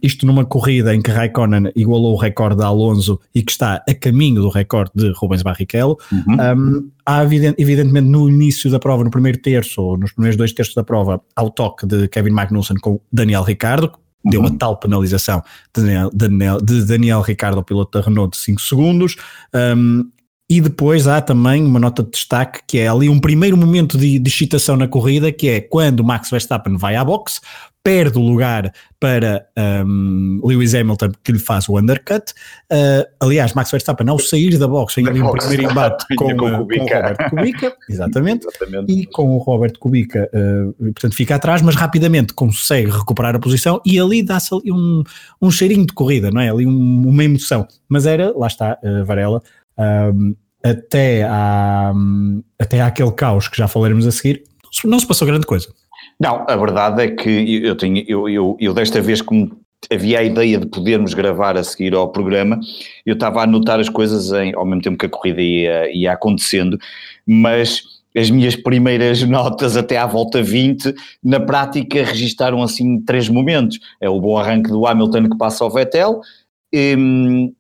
isto 0.03 0.27
numa 0.27 0.45
corrida 0.45 0.95
em 0.95 1.01
que 1.01 1.11
Raikkonen 1.11 1.73
igualou 1.75 2.15
o 2.15 2.17
recorde 2.17 2.59
de 2.59 2.65
Alonso 2.65 3.19
e 3.35 3.43
que 3.43 3.51
está 3.51 3.83
a 3.89 3.95
caminho 3.95 4.43
do 4.43 4.49
recorde 4.49 4.93
de 4.95 5.13
Rubens 5.17 5.43
Barrichello. 5.43 5.99
Uhum. 6.13 6.37
Um, 6.57 6.91
há 7.05 7.25
evidentemente 7.25 8.07
no 8.07 8.29
início 8.29 8.71
da 8.71 8.79
prova, 8.79 9.03
no 9.03 9.11
primeiro 9.11 9.39
terço, 9.39 9.83
ou 9.83 9.97
nos 9.97 10.13
primeiros 10.13 10.37
dois 10.37 10.53
terços 10.53 10.75
da 10.75 10.85
prova, 10.85 11.21
ao 11.35 11.51
toque 11.51 11.87
de 11.87 12.09
Kevin 12.09 12.31
Magnussen 12.31 12.77
com 12.77 13.01
Daniel 13.13 13.43
Ricciardo, 13.43 13.93
deu 14.25 14.41
uhum. 14.41 14.47
a 14.47 14.51
tal 14.51 14.77
penalização 14.77 15.43
de 15.75 15.83
Daniel, 16.13 16.61
de 16.61 16.85
Daniel, 16.85 17.21
Ricardo, 17.21 17.59
ao 17.59 17.65
piloto 17.65 17.99
da 17.99 18.05
Renault, 18.05 18.37
de 18.37 18.43
5 18.43 18.61
segundos. 18.61 19.17
Um, 19.55 20.11
E 20.53 20.61
depois 20.61 21.09
há 21.09 21.19
também 21.23 21.65
uma 21.65 21.81
nota 21.81 22.03
de 22.03 22.11
destaque 22.11 22.61
que 22.67 22.79
é 22.79 22.87
ali 22.87 23.09
um 23.09 23.19
primeiro 23.19 23.57
momento 23.57 23.97
de, 23.97 24.19
de 24.19 24.29
excitação 24.29 24.77
na 24.77 24.87
corrida, 24.87 25.33
que 25.33 25.49
é 25.49 25.63
quando 25.63 26.05
Max 26.05 26.29
Verstappen 26.29 26.77
vai 26.77 26.95
à 26.95 27.03
boxe, 27.03 27.41
perde 27.83 28.19
o 28.19 28.21
lugar 28.21 28.71
para 29.01 29.47
um, 29.87 30.43
Lewis 30.45 30.75
Hamilton 30.75 31.11
que 31.25 31.33
lhe 31.33 31.39
faz 31.39 31.71
o 31.71 31.79
undercut. 31.79 32.35
Uh, 32.71 33.03
aliás, 33.19 33.55
Max 33.55 33.71
Verstappen 33.71 34.07
ao 34.11 34.19
sair 34.19 34.59
da 34.59 34.69
box 34.69 34.99
ali 34.99 35.23
um 35.23 35.33
primeiro 35.33 35.63
embate 35.71 36.05
com, 36.17 36.37
com, 36.37 36.45
o 36.45 36.57
Roberto 36.59 37.31
Kubica, 37.31 37.75
exatamente, 37.89 38.47
exatamente, 38.47 38.93
e 38.93 39.07
com 39.07 39.35
o 39.35 39.39
Robert 39.39 39.79
Kubica, 39.79 40.31
uh, 40.35 40.75
portanto 40.93 41.15
fica 41.15 41.35
atrás, 41.35 41.63
mas 41.63 41.77
rapidamente 41.77 42.35
consegue 42.35 42.91
recuperar 42.91 43.35
a 43.35 43.39
posição 43.39 43.81
e 43.87 43.99
ali 43.99 44.23
dá-se 44.23 44.55
ali 44.55 44.71
um, 44.71 45.03
um 45.41 45.51
cheirinho 45.51 45.87
de 45.87 45.95
corrida, 45.95 46.31
não 46.31 46.43
é? 46.43 46.51
Ali 46.51 46.67
um, 46.67 47.09
uma 47.09 47.25
emoção. 47.25 47.67
Mas 47.89 48.05
era, 48.05 48.33
lá 48.37 48.47
está, 48.47 48.79
uh, 48.83 49.05
Varela, 49.05 49.43
um, 50.15 50.35
até, 50.63 51.25
à, 51.25 51.93
até 52.59 52.81
àquele 52.81 53.13
caos 53.13 53.49
que 53.49 53.57
já 53.57 53.67
falaremos 53.67 54.07
a 54.07 54.13
seguir, 54.13 54.45
não 54.85 54.99
se 54.99 55.07
passou 55.07 55.27
grande 55.27 55.47
coisa. 55.47 55.69
Não, 56.19 56.45
a 56.49 56.57
verdade 56.57 57.03
é 57.03 57.09
que 57.09 57.65
eu, 57.65 57.77
tenho, 57.77 58.05
eu, 58.07 58.29
eu, 58.29 58.57
eu 58.61 58.75
desta 58.75 59.01
vez, 59.01 59.21
como 59.21 59.61
havia 59.91 60.21
a 60.21 60.23
ideia 60.23 60.59
de 60.59 60.67
podermos 60.67 61.15
gravar 61.15 61.57
a 61.57 61.65
seguir 61.65 61.95
ao 61.95 62.11
programa, 62.11 62.61
eu 63.05 63.15
estava 63.15 63.41
a 63.41 63.45
anotar 63.45 63.81
as 63.81 63.89
coisas 63.89 64.31
em, 64.33 64.55
ao 64.55 64.65
mesmo 64.65 64.83
tempo 64.83 64.99
que 64.99 65.07
a 65.07 65.09
corrida 65.09 65.41
ia, 65.41 65.93
ia 65.93 66.13
acontecendo, 66.13 66.79
mas 67.27 67.83
as 68.17 68.31
minhas 68.31 68.55
primeiras 68.55 69.23
notas 69.27 69.77
até 69.77 69.97
à 69.97 70.07
volta 70.07 70.43
20, 70.43 70.95
na 71.23 71.41
prática 71.41 72.05
registaram 72.05 72.63
assim 72.63 73.01
três 73.01 73.29
momentos. 73.29 73.79
É 74.01 74.09
o 74.09 74.21
bom 74.21 74.39
arranque 74.39 74.71
do 74.71 74.87
Hamilton 74.87 75.31
que 75.31 75.39
passa 75.39 75.65
ao 75.65 75.71
Vettel, 75.71 76.21
hum, 76.75 77.53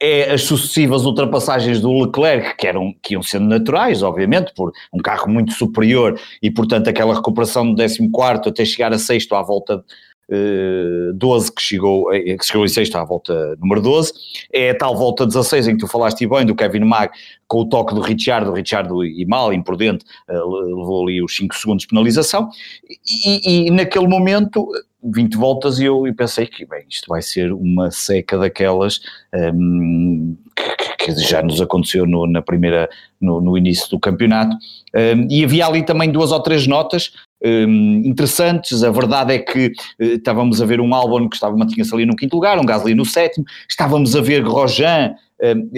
é 0.00 0.32
as 0.32 0.42
sucessivas 0.42 1.04
ultrapassagens 1.04 1.80
do 1.80 1.92
Leclerc, 1.92 2.56
que, 2.56 2.66
eram, 2.66 2.94
que 3.02 3.14
iam 3.14 3.22
sendo 3.22 3.46
naturais, 3.46 4.02
obviamente, 4.02 4.52
por 4.54 4.72
um 4.92 4.98
carro 4.98 5.30
muito 5.30 5.52
superior 5.52 6.18
e, 6.42 6.50
portanto, 6.50 6.88
aquela 6.88 7.14
recuperação 7.14 7.72
do 7.72 7.76
14 7.76 8.48
até 8.48 8.64
chegar 8.64 8.92
a 8.92 8.98
sexto 8.98 9.34
à 9.34 9.42
volta 9.42 9.82
uh, 10.30 11.12
12, 11.14 11.52
que 11.52 11.62
chegou, 11.62 12.12
eh, 12.12 12.36
que 12.36 12.44
chegou 12.44 12.64
em 12.64 12.68
sexto 12.68 12.96
à 12.96 13.04
volta 13.04 13.56
número 13.58 13.80
12, 13.80 14.12
é 14.52 14.70
a 14.70 14.76
tal 14.76 14.96
volta 14.96 15.26
16 15.26 15.68
em 15.68 15.72
que 15.76 15.80
tu 15.80 15.88
falaste 15.88 16.26
bem 16.26 16.44
do 16.44 16.54
Kevin 16.54 16.80
Mag 16.80 17.10
com 17.48 17.60
o 17.60 17.68
toque 17.68 17.94
do 17.94 18.00
Richard, 18.00 18.48
o 18.48 18.52
Richard 18.52 18.90
e 18.92 19.24
mal, 19.24 19.52
imprudente, 19.52 20.04
uh, 20.28 20.50
levou 20.76 21.04
ali 21.04 21.22
os 21.22 21.34
5 21.36 21.54
segundos 21.54 21.82
de 21.82 21.88
penalização, 21.88 22.50
e, 22.84 23.66
e 23.66 23.70
naquele 23.70 24.08
momento 24.08 24.68
20 25.12 25.36
voltas 25.36 25.78
e 25.78 25.84
eu, 25.84 26.02
pensei 26.16 26.46
que 26.46 26.66
bem, 26.66 26.84
isto 26.88 27.06
vai 27.08 27.22
ser 27.22 27.52
uma 27.52 27.90
seca 27.90 28.38
daquelas 28.38 29.00
um, 29.34 30.36
que, 30.54 31.12
que, 31.12 31.20
já 31.20 31.42
nos 31.42 31.60
aconteceu 31.60 32.06
no, 32.06 32.26
na 32.26 32.42
primeira, 32.42 32.88
no, 33.20 33.40
no 33.40 33.56
início 33.56 33.88
do 33.90 33.98
campeonato. 33.98 34.56
Um, 34.94 35.26
e 35.30 35.44
havia 35.44 35.66
ali 35.66 35.84
também 35.84 36.10
duas 36.10 36.32
ou 36.32 36.40
três 36.40 36.66
notas 36.66 37.12
um, 37.44 38.02
interessantes. 38.04 38.82
A 38.82 38.90
verdade 38.90 39.34
é 39.34 39.38
que 39.38 39.68
uh, 40.00 40.04
estávamos 40.04 40.60
a 40.60 40.66
ver 40.66 40.80
um 40.80 40.94
álbum 40.94 41.28
que 41.28 41.36
estava 41.36 41.56
mantinha-se 41.56 41.94
ali 41.94 42.06
no 42.06 42.16
quinto 42.16 42.34
lugar, 42.34 42.58
um 42.58 42.66
Gasly 42.66 42.94
no 42.94 43.04
sétimo, 43.04 43.44
estávamos 43.68 44.14
a 44.14 44.20
ver 44.20 44.42
Grosjean 44.42 45.14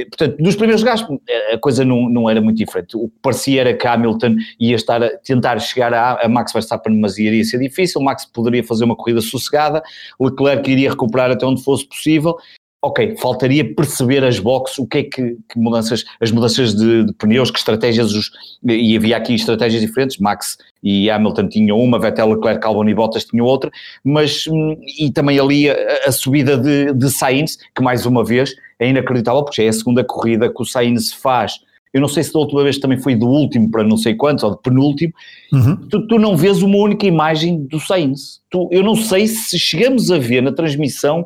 portanto, 0.08 0.36
nos 0.38 0.54
primeiros 0.54 0.82
lugares 0.82 1.04
a 1.52 1.58
coisa 1.58 1.84
não, 1.84 2.08
não 2.08 2.30
era 2.30 2.40
muito 2.40 2.58
diferente. 2.58 2.96
O 2.96 3.08
que 3.08 3.14
parecia 3.20 3.60
era 3.60 3.74
que 3.74 3.86
Hamilton 3.86 4.36
ia 4.58 4.76
estar 4.76 5.02
a 5.02 5.10
tentar 5.18 5.58
chegar 5.58 5.92
a, 5.92 6.24
a 6.24 6.28
Max 6.28 6.52
Verstappen, 6.52 6.96
mas 6.98 7.18
iria 7.18 7.44
ser 7.44 7.58
difícil. 7.58 8.00
Max 8.00 8.24
poderia 8.24 8.62
fazer 8.62 8.84
uma 8.84 8.94
corrida 8.94 9.20
sossegada, 9.20 9.82
Leclerc 10.20 10.70
iria 10.70 10.90
recuperar 10.90 11.30
até 11.30 11.44
onde 11.44 11.62
fosse 11.62 11.86
possível. 11.86 12.36
Ok, 12.80 13.16
faltaria 13.16 13.74
perceber 13.74 14.22
as 14.22 14.38
boxes, 14.38 14.78
o 14.78 14.86
que 14.86 14.98
é 14.98 15.02
que, 15.02 15.36
que 15.48 15.58
mudanças, 15.58 16.04
as 16.20 16.30
mudanças 16.30 16.72
de, 16.76 17.06
de, 17.06 17.12
pneus, 17.14 17.50
que 17.50 17.58
estratégias, 17.58 18.12
os, 18.12 18.30
e 18.64 18.96
havia 18.96 19.16
aqui 19.16 19.34
estratégias 19.34 19.82
diferentes, 19.82 20.18
Max 20.18 20.56
e 20.80 21.10
Hamilton 21.10 21.48
tinham 21.48 21.76
uma, 21.76 21.98
Vettel, 21.98 22.34
Leclerc, 22.34 22.64
Albon 22.64 22.88
e 22.88 22.94
Bottas 22.94 23.24
tinham 23.24 23.44
outra, 23.44 23.68
mas, 24.04 24.46
hum, 24.46 24.76
e 24.96 25.10
também 25.10 25.40
ali 25.40 25.68
a, 25.68 25.74
a 26.06 26.12
subida 26.12 26.56
de, 26.56 26.92
de 26.92 27.10
Sainz, 27.10 27.58
que 27.74 27.82
mais 27.82 28.06
uma 28.06 28.24
vez 28.24 28.54
é 28.78 28.88
inacreditável, 28.88 29.42
porque 29.42 29.60
é 29.60 29.68
a 29.68 29.72
segunda 29.72 30.04
corrida 30.04 30.48
que 30.48 30.62
o 30.62 30.64
Sainz 30.64 31.12
faz. 31.12 31.54
Eu 31.92 32.00
não 32.00 32.08
sei 32.08 32.22
se 32.22 32.32
da 32.32 32.38
última 32.38 32.62
vez 32.62 32.78
também 32.78 32.98
foi 32.98 33.16
do 33.16 33.26
último 33.26 33.70
para 33.70 33.82
não 33.82 33.96
sei 33.96 34.14
quantos, 34.14 34.44
ou 34.44 34.52
de 34.52 34.62
penúltimo. 34.62 35.12
Uhum. 35.52 35.76
Tu, 35.88 36.06
tu, 36.06 36.18
não 36.18 36.36
vês 36.36 36.62
uma 36.62 36.76
única 36.76 37.06
imagem 37.06 37.64
do 37.64 37.80
Sainz. 37.80 38.40
Tu, 38.50 38.68
eu 38.70 38.82
não 38.82 38.94
sei 38.94 39.26
se 39.26 39.58
chegamos 39.58 40.10
a 40.10 40.18
ver 40.18 40.42
na 40.42 40.52
transmissão 40.52 41.24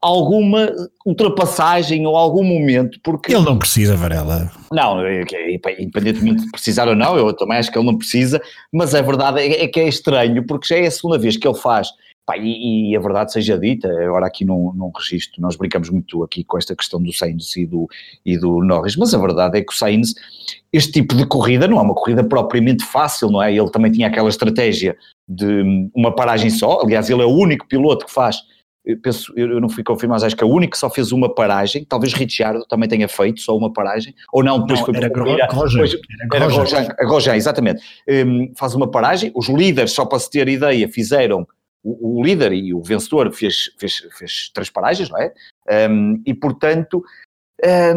alguma 0.00 0.70
ultrapassagem 1.04 2.06
ou 2.06 2.16
algum 2.16 2.44
momento, 2.44 2.98
porque... 3.02 3.34
Ele 3.34 3.44
não 3.44 3.58
precisa, 3.58 3.96
Varela. 3.96 4.50
Não, 4.72 5.00
é 5.00 5.22
é, 5.32 5.82
independentemente 5.82 6.44
de 6.44 6.50
precisar 6.50 6.86
ou 6.88 6.94
não, 6.94 7.16
eu 7.16 7.32
também 7.32 7.58
acho 7.58 7.70
que 7.70 7.78
ele 7.78 7.86
não 7.86 7.96
precisa, 7.96 8.40
mas 8.72 8.94
a 8.94 9.02
verdade 9.02 9.40
é, 9.40 9.64
é 9.64 9.68
que 9.68 9.80
é 9.80 9.88
estranho, 9.88 10.46
porque 10.46 10.66
já 10.66 10.76
é 10.76 10.86
a 10.86 10.90
segunda 10.90 11.18
vez 11.18 11.36
que 11.36 11.46
ele 11.46 11.56
faz 11.56 11.88
Pá, 12.26 12.36
e, 12.36 12.90
e, 12.90 12.96
a 12.96 13.00
verdade 13.00 13.32
seja 13.32 13.56
dita, 13.56 13.88
agora 13.88 14.26
aqui 14.26 14.44
num, 14.44 14.72
num 14.74 14.90
registro, 14.90 15.40
nós 15.40 15.54
brincamos 15.54 15.88
muito 15.88 16.24
aqui 16.24 16.42
com 16.42 16.58
esta 16.58 16.74
questão 16.74 17.00
do 17.00 17.12
Sainz 17.12 17.56
e 17.56 17.64
do, 17.64 17.88
e 18.24 18.36
do 18.36 18.64
Norris, 18.64 18.96
mas 18.96 19.14
a 19.14 19.18
verdade 19.18 19.56
é 19.56 19.62
que 19.62 19.72
o 19.72 19.76
Sainz, 19.76 20.12
este 20.72 20.90
tipo 20.90 21.14
de 21.14 21.24
corrida 21.24 21.68
não 21.68 21.78
é 21.78 21.82
uma 21.82 21.94
corrida 21.94 22.24
propriamente 22.24 22.84
fácil, 22.84 23.30
não 23.30 23.40
é? 23.40 23.54
Ele 23.54 23.70
também 23.70 23.92
tinha 23.92 24.08
aquela 24.08 24.28
estratégia 24.28 24.96
de 25.28 25.88
uma 25.94 26.12
paragem 26.12 26.50
só, 26.50 26.80
aliás 26.80 27.08
ele 27.08 27.22
é 27.22 27.24
o 27.24 27.30
único 27.30 27.68
piloto 27.68 28.06
que 28.06 28.12
faz, 28.12 28.38
eu 28.86 28.96
penso, 28.98 29.32
eu 29.36 29.60
não 29.60 29.68
fui 29.68 29.82
confirmado, 29.82 30.16
mas 30.16 30.24
acho 30.24 30.36
que 30.36 30.44
é 30.44 30.46
o 30.46 30.50
único 30.50 30.72
que 30.72 30.78
só 30.78 30.88
fez 30.88 31.10
uma 31.10 31.34
paragem, 31.34 31.84
talvez 31.84 32.14
Ricciardo 32.14 32.64
também 32.66 32.88
tenha 32.88 33.08
feito 33.08 33.40
só 33.40 33.56
uma 33.56 33.72
paragem, 33.72 34.14
ou 34.32 34.44
não, 34.44 34.60
depois 34.60 34.78
não, 34.78 34.86
foi 34.86 34.96
era 34.96 35.08
Grosjean, 35.08 35.36
era 36.32 36.46
Grosjean, 36.46 36.86
Grosjean, 37.00 37.36
exatamente, 37.36 37.82
um, 38.08 38.52
faz 38.56 38.74
uma 38.74 38.88
paragem, 38.88 39.32
os 39.34 39.48
líderes, 39.48 39.90
só 39.90 40.06
para 40.06 40.20
se 40.20 40.30
ter 40.30 40.48
ideia, 40.48 40.88
fizeram 40.88 41.46
o, 41.82 42.20
o, 42.20 42.24
líder 42.24 42.52
e 42.52 42.72
o 42.72 42.80
vencedor 42.80 43.32
fez, 43.32 43.72
fez, 43.76 44.06
fez 44.16 44.50
três 44.54 44.70
paragens, 44.70 45.10
não 45.10 45.18
é? 45.20 45.32
Um, 45.88 46.22
e 46.24 46.34
portanto, 46.34 47.02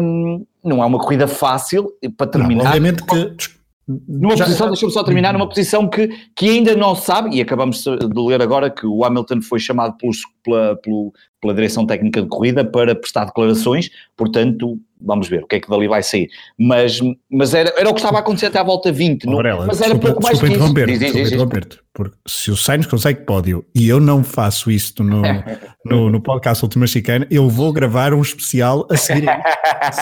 um, 0.00 0.44
não 0.62 0.82
é 0.82 0.86
uma 0.86 0.98
corrida 0.98 1.26
fácil 1.26 1.92
para 2.16 2.26
terminar. 2.26 2.64
Não, 2.64 2.70
obviamente 2.70 3.04
que. 3.04 3.59
Numa 4.08 4.36
já, 4.36 4.44
posição, 4.44 4.68
deixa-me 4.68 4.92
só 4.92 5.02
terminar, 5.02 5.32
numa 5.32 5.48
posição 5.48 5.88
que, 5.88 6.08
que 6.36 6.48
ainda 6.48 6.76
não 6.76 6.94
sabe, 6.94 7.36
e 7.36 7.40
acabamos 7.40 7.82
de 7.82 8.20
ler 8.20 8.40
agora 8.40 8.70
que 8.70 8.86
o 8.86 9.04
Hamilton 9.04 9.42
foi 9.42 9.58
chamado 9.58 9.96
pelos, 9.96 10.18
pela, 10.44 10.76
pelo, 10.76 11.12
pela 11.40 11.54
direção 11.54 11.86
técnica 11.86 12.22
de 12.22 12.28
corrida 12.28 12.64
para 12.64 12.94
prestar 12.94 13.24
declarações, 13.24 13.90
portanto, 14.16 14.78
vamos 15.00 15.28
ver 15.28 15.44
o 15.44 15.46
que 15.46 15.56
é 15.56 15.60
que 15.60 15.68
dali 15.68 15.88
vai 15.88 16.02
sair. 16.02 16.28
Mas, 16.58 17.00
mas 17.30 17.54
era, 17.54 17.72
era 17.76 17.88
o 17.88 17.94
que 17.94 18.00
estava 18.00 18.18
a 18.18 18.20
acontecer 18.20 18.46
até 18.46 18.58
à 18.58 18.62
volta 18.62 18.92
20, 18.92 19.24
não, 19.24 19.34
Aurela, 19.34 19.66
mas 19.66 19.80
era 19.80 19.98
pouco 19.98 20.22
mais 20.22 20.38
que 20.38 20.46
isso. 20.46 20.56
Interromper 20.56 21.80
porque 21.92 22.16
se 22.26 22.50
o 22.50 22.56
Sainz 22.56 22.86
consegue 22.86 23.22
pódio 23.22 23.64
e 23.74 23.88
eu 23.88 24.00
não 24.00 24.22
faço 24.22 24.70
isto 24.70 25.02
no, 25.02 25.22
no, 25.84 26.08
no 26.08 26.20
podcast 26.20 26.64
Última 26.64 26.86
Chicana, 26.86 27.26
eu 27.30 27.48
vou 27.48 27.72
gravar 27.72 28.14
um 28.14 28.22
especial 28.22 28.86
a 28.90 28.96
seguir 28.96 29.28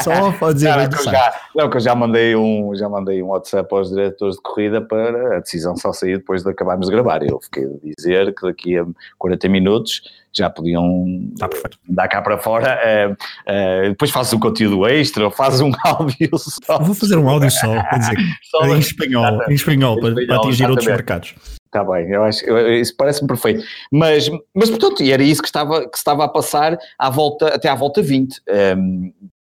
só 0.02 0.30
para 0.38 0.52
dizer 0.52 0.76
não, 0.76 0.88
que 0.90 1.04
já, 1.04 1.40
não, 1.56 1.70
que 1.70 1.76
eu 1.76 1.80
já 1.80 1.94
mandei, 1.94 2.36
um, 2.36 2.74
já 2.74 2.88
mandei 2.88 3.22
um 3.22 3.28
WhatsApp 3.28 3.74
aos 3.74 3.88
diretores 3.88 4.36
de 4.36 4.42
corrida 4.42 4.80
para 4.80 5.38
a 5.38 5.40
decisão 5.40 5.76
só 5.76 5.92
sair 5.92 6.18
depois 6.18 6.42
de 6.42 6.50
acabarmos 6.50 6.86
de 6.86 6.92
gravar. 6.92 7.22
Eu 7.22 7.40
fiquei 7.40 7.64
a 7.64 7.68
dizer 7.96 8.34
que 8.34 8.42
daqui 8.42 8.78
a 8.78 8.86
40 9.16 9.48
minutos 9.48 10.02
já 10.32 10.50
podiam 10.50 11.30
tá 11.38 11.48
dar 11.88 12.08
cá 12.08 12.22
para 12.22 12.38
fora. 12.38 12.78
Uh, 12.78 13.12
uh, 13.12 13.88
depois 13.90 14.10
fazes 14.10 14.32
um 14.32 14.38
conteúdo 14.38 14.86
extra 14.86 15.24
ou 15.24 15.30
fazes 15.30 15.60
um 15.60 15.72
áudio 15.84 16.30
só. 16.38 16.78
Vou 16.78 16.94
fazer 16.94 17.16
um 17.16 17.28
áudio 17.28 17.50
só, 17.50 17.82
quer 17.82 17.98
dizer, 17.98 18.16
só 18.50 18.66
em 18.66 18.78
espanhol, 18.78 19.42
em 19.48 19.54
espanhol, 19.54 20.00
para, 20.00 20.14
para 20.14 20.22
atingir 20.36 20.64
exatamente. 20.64 20.70
outros 20.70 20.86
mercados. 20.86 21.34
Está 21.66 21.84
bem, 21.84 22.08
eu 22.10 22.24
acho, 22.24 22.44
eu, 22.46 22.80
isso 22.80 22.96
parece-me 22.96 23.28
perfeito. 23.28 23.62
Mas, 23.92 24.30
mas, 24.54 24.70
portanto, 24.70 25.02
era 25.02 25.22
isso 25.22 25.42
que 25.42 25.48
estava, 25.48 25.88
que 25.88 25.98
estava 25.98 26.24
a 26.24 26.28
passar 26.28 26.78
à 26.98 27.10
volta, 27.10 27.48
até 27.48 27.68
à 27.68 27.74
volta 27.74 28.00
20. 28.00 28.40
Um, 28.48 28.54
ehm, 28.54 29.12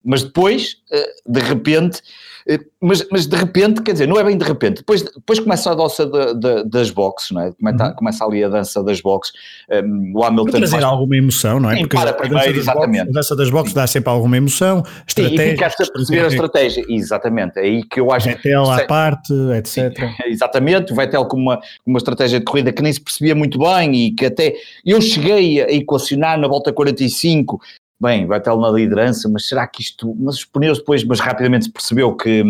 mas 0.04 0.24
depois, 0.24 0.78
eh, 0.92 1.10
de 1.28 1.40
repente, 1.40 2.02
eh, 2.48 2.60
mas, 2.82 3.06
mas 3.12 3.28
de 3.28 3.36
repente, 3.36 3.82
quer 3.82 3.92
dizer, 3.92 4.08
não 4.08 4.18
é 4.18 4.24
bem 4.24 4.38
de 4.38 4.46
repente, 4.46 4.78
depois, 4.78 5.04
depois 5.04 5.40
começa 5.40 5.72
a 5.72 5.76
dança 5.76 6.06
de, 6.06 6.34
de, 6.40 6.64
das 6.64 6.90
boxes, 6.90 7.32
não 7.32 7.42
é? 7.42 7.52
Começa, 7.52 7.86
uhum. 7.86 7.94
começa 7.96 8.26
ali 8.26 8.44
a 8.44 8.50
dança 8.50 8.84
das 8.84 9.02
boxes. 9.02 9.34
Um, 9.70 10.14
o 10.16 10.24
Hamilton. 10.24 10.52
Para 10.52 10.60
trazer 10.60 10.72
faz... 10.72 10.84
alguma 10.84 11.18
emoção, 11.18 11.60
não 11.60 11.70
é? 11.70 11.76
Sim, 11.76 11.82
Porque 11.82 11.98
para 11.98 12.14
primeiro, 12.14 12.58
exatamente. 12.58 13.06
Boxes, 13.06 13.10
a 13.10 13.20
dança 13.20 13.36
das 13.36 13.50
boxes 13.50 13.74
dá 13.74 13.88
sempre 13.88 14.10
alguma 14.10 14.38
emoção. 14.38 14.84
Estratégia, 15.06 15.38
Sim, 15.38 15.48
e 15.48 15.52
ficaste 15.52 15.84
a 15.84 15.92
perceber 15.92 16.24
a 16.24 16.28
estratégia, 16.28 16.86
exatamente. 16.90 17.60
É 17.60 17.62
aí 17.62 17.84
que 17.84 18.00
eu 18.00 18.12
acho. 18.12 18.30
Vettel 18.30 18.72
à 18.72 18.86
parte, 18.86 19.34
etc. 19.58 19.98
Sim, 19.98 20.14
exatamente, 20.28 20.94
o 20.94 20.96
Vettel 20.96 21.26
com 21.26 21.38
uma, 21.38 21.60
uma 21.86 21.98
estratégia 21.98 22.40
de 22.40 22.46
corrida 22.46 22.72
que 22.72 22.82
nem 22.82 22.94
se 22.94 23.02
percebia 23.02 23.36
muito 23.36 23.60
bem 23.60 23.94
e 23.94 24.12
que 24.12 24.26
até 24.26 24.56
eu 24.86 25.02
cheguei 25.02 25.62
a 25.62 25.72
equacionar 25.72 26.40
na 26.40 26.48
volta 26.48 26.72
45 26.72 27.60
bem, 28.02 28.26
vai 28.26 28.40
ter 28.40 28.56
na 28.56 28.70
liderança, 28.70 29.28
mas 29.30 29.48
será 29.48 29.68
que 29.68 29.82
isto. 29.82 30.16
Mas 30.20 30.36
os 30.36 30.46
pneus 30.46 30.80
depois, 30.80 31.04
mas 31.04 31.20
rapidamente 31.20 31.66
se 31.66 31.72
percebeu 31.72 32.16
que, 32.16 32.44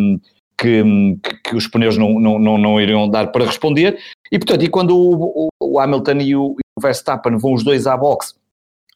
que, 0.58 0.84
que, 1.44 1.56
os 1.56 1.68
pneus 1.68 1.98
não, 1.98 2.20
não, 2.20 2.40
não, 2.40 2.58
não, 2.58 2.82
iriam 2.82 3.10
dar 3.10 3.28
para 3.28 3.46
responder. 3.46 3.98
E 4.32 4.38
portanto, 4.38 4.64
e 4.64 4.70
quando 4.70 4.96
o, 4.96 5.50
o, 5.60 5.80
Hamilton 5.80 6.18
e 6.22 6.36
o, 6.36 6.56
o 6.78 6.82
Verstappen 6.82 7.38
vão 7.38 7.54
os 7.54 7.64
dois 7.64 7.88
à 7.88 7.98
boxe 7.98 8.36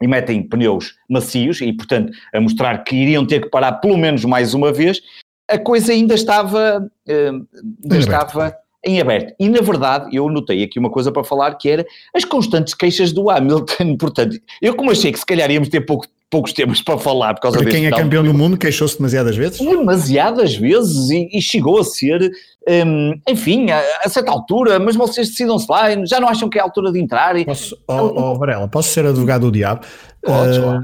e 0.01 0.07
metem 0.07 0.43
pneus 0.43 0.95
macios 1.09 1.61
e, 1.61 1.71
portanto, 1.71 2.11
a 2.33 2.41
mostrar 2.41 2.83
que 2.83 2.95
iriam 2.95 3.25
ter 3.25 3.41
que 3.41 3.49
parar 3.49 3.73
pelo 3.73 3.97
menos 3.97 4.25
mais 4.25 4.53
uma 4.53 4.71
vez, 4.71 5.01
a 5.49 5.57
coisa 5.57 5.91
ainda 5.91 6.13
estava, 6.13 6.79
uh, 7.07 7.47
ainda 7.83 7.97
estava 7.97 8.57
em 8.85 8.99
aberto. 8.99 9.33
E 9.39 9.47
na 9.49 9.61
verdade, 9.61 10.15
eu 10.15 10.29
notei 10.29 10.63
aqui 10.63 10.77
uma 10.77 10.89
coisa 10.89 11.11
para 11.11 11.23
falar 11.23 11.55
que 11.55 11.69
era 11.69 11.85
as 12.13 12.25
constantes 12.25 12.73
queixas 12.73 13.11
do 13.11 13.29
Hamilton. 13.29 13.95
Portanto, 13.97 14.37
eu 14.61 14.75
como 14.75 14.91
achei 14.91 15.11
que 15.11 15.19
se 15.19 15.25
calhar 15.25 15.49
íamos 15.49 15.69
ter 15.69 15.81
pouco, 15.81 16.05
poucos 16.33 16.51
temas 16.51 16.81
para 16.81 16.97
falar 16.97 17.35
por 17.35 17.41
causa 17.41 17.59
Porque 17.59 17.69
quem 17.69 17.85
é 17.85 17.91
campeão 17.91 18.23
do 18.23 18.33
mundo 18.33 18.57
queixou-se 18.57 18.97
demasiadas 18.97 19.35
vezes? 19.35 19.59
Demasiadas 19.59 20.55
vezes 20.55 21.11
e, 21.11 21.29
e 21.31 21.39
chegou 21.39 21.79
a 21.79 21.83
ser, 21.83 22.31
um, 22.67 23.13
enfim, 23.29 23.69
a, 23.69 23.79
a, 24.03 24.09
certa 24.09 24.31
altura, 24.31 24.79
mas 24.79 24.95
vocês 24.95 25.29
decidam-se 25.29 25.67
lá, 25.69 25.89
já 26.07 26.19
não 26.19 26.27
acham 26.27 26.49
que 26.49 26.57
é 26.57 26.61
a 26.61 26.63
altura 26.63 26.91
de 26.91 26.99
entrar? 26.99 27.37
E, 27.37 27.45
posso, 27.45 27.77
oh, 27.87 28.13
oh, 28.15 28.35
Varela, 28.39 28.67
posso 28.67 28.89
ser 28.89 29.05
advogado 29.05 29.41
do 29.41 29.51
diabo? 29.51 29.85
uh, 30.25 30.81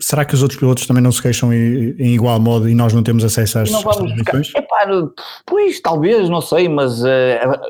Será 0.00 0.24
que 0.24 0.34
os 0.34 0.42
outros 0.42 0.60
pilotos 0.60 0.86
também 0.86 1.02
não 1.02 1.10
se 1.10 1.20
queixam 1.20 1.52
em, 1.52 1.96
em 1.98 2.14
igual 2.14 2.38
modo 2.38 2.68
e 2.68 2.74
nós 2.74 2.92
não 2.92 3.02
temos 3.02 3.24
acesso 3.24 3.58
às 3.58 3.70
transmissões? 3.96 4.52
pois, 5.44 5.80
talvez, 5.80 6.28
não 6.28 6.40
sei, 6.40 6.68
mas 6.68 7.02
uh, 7.02 7.06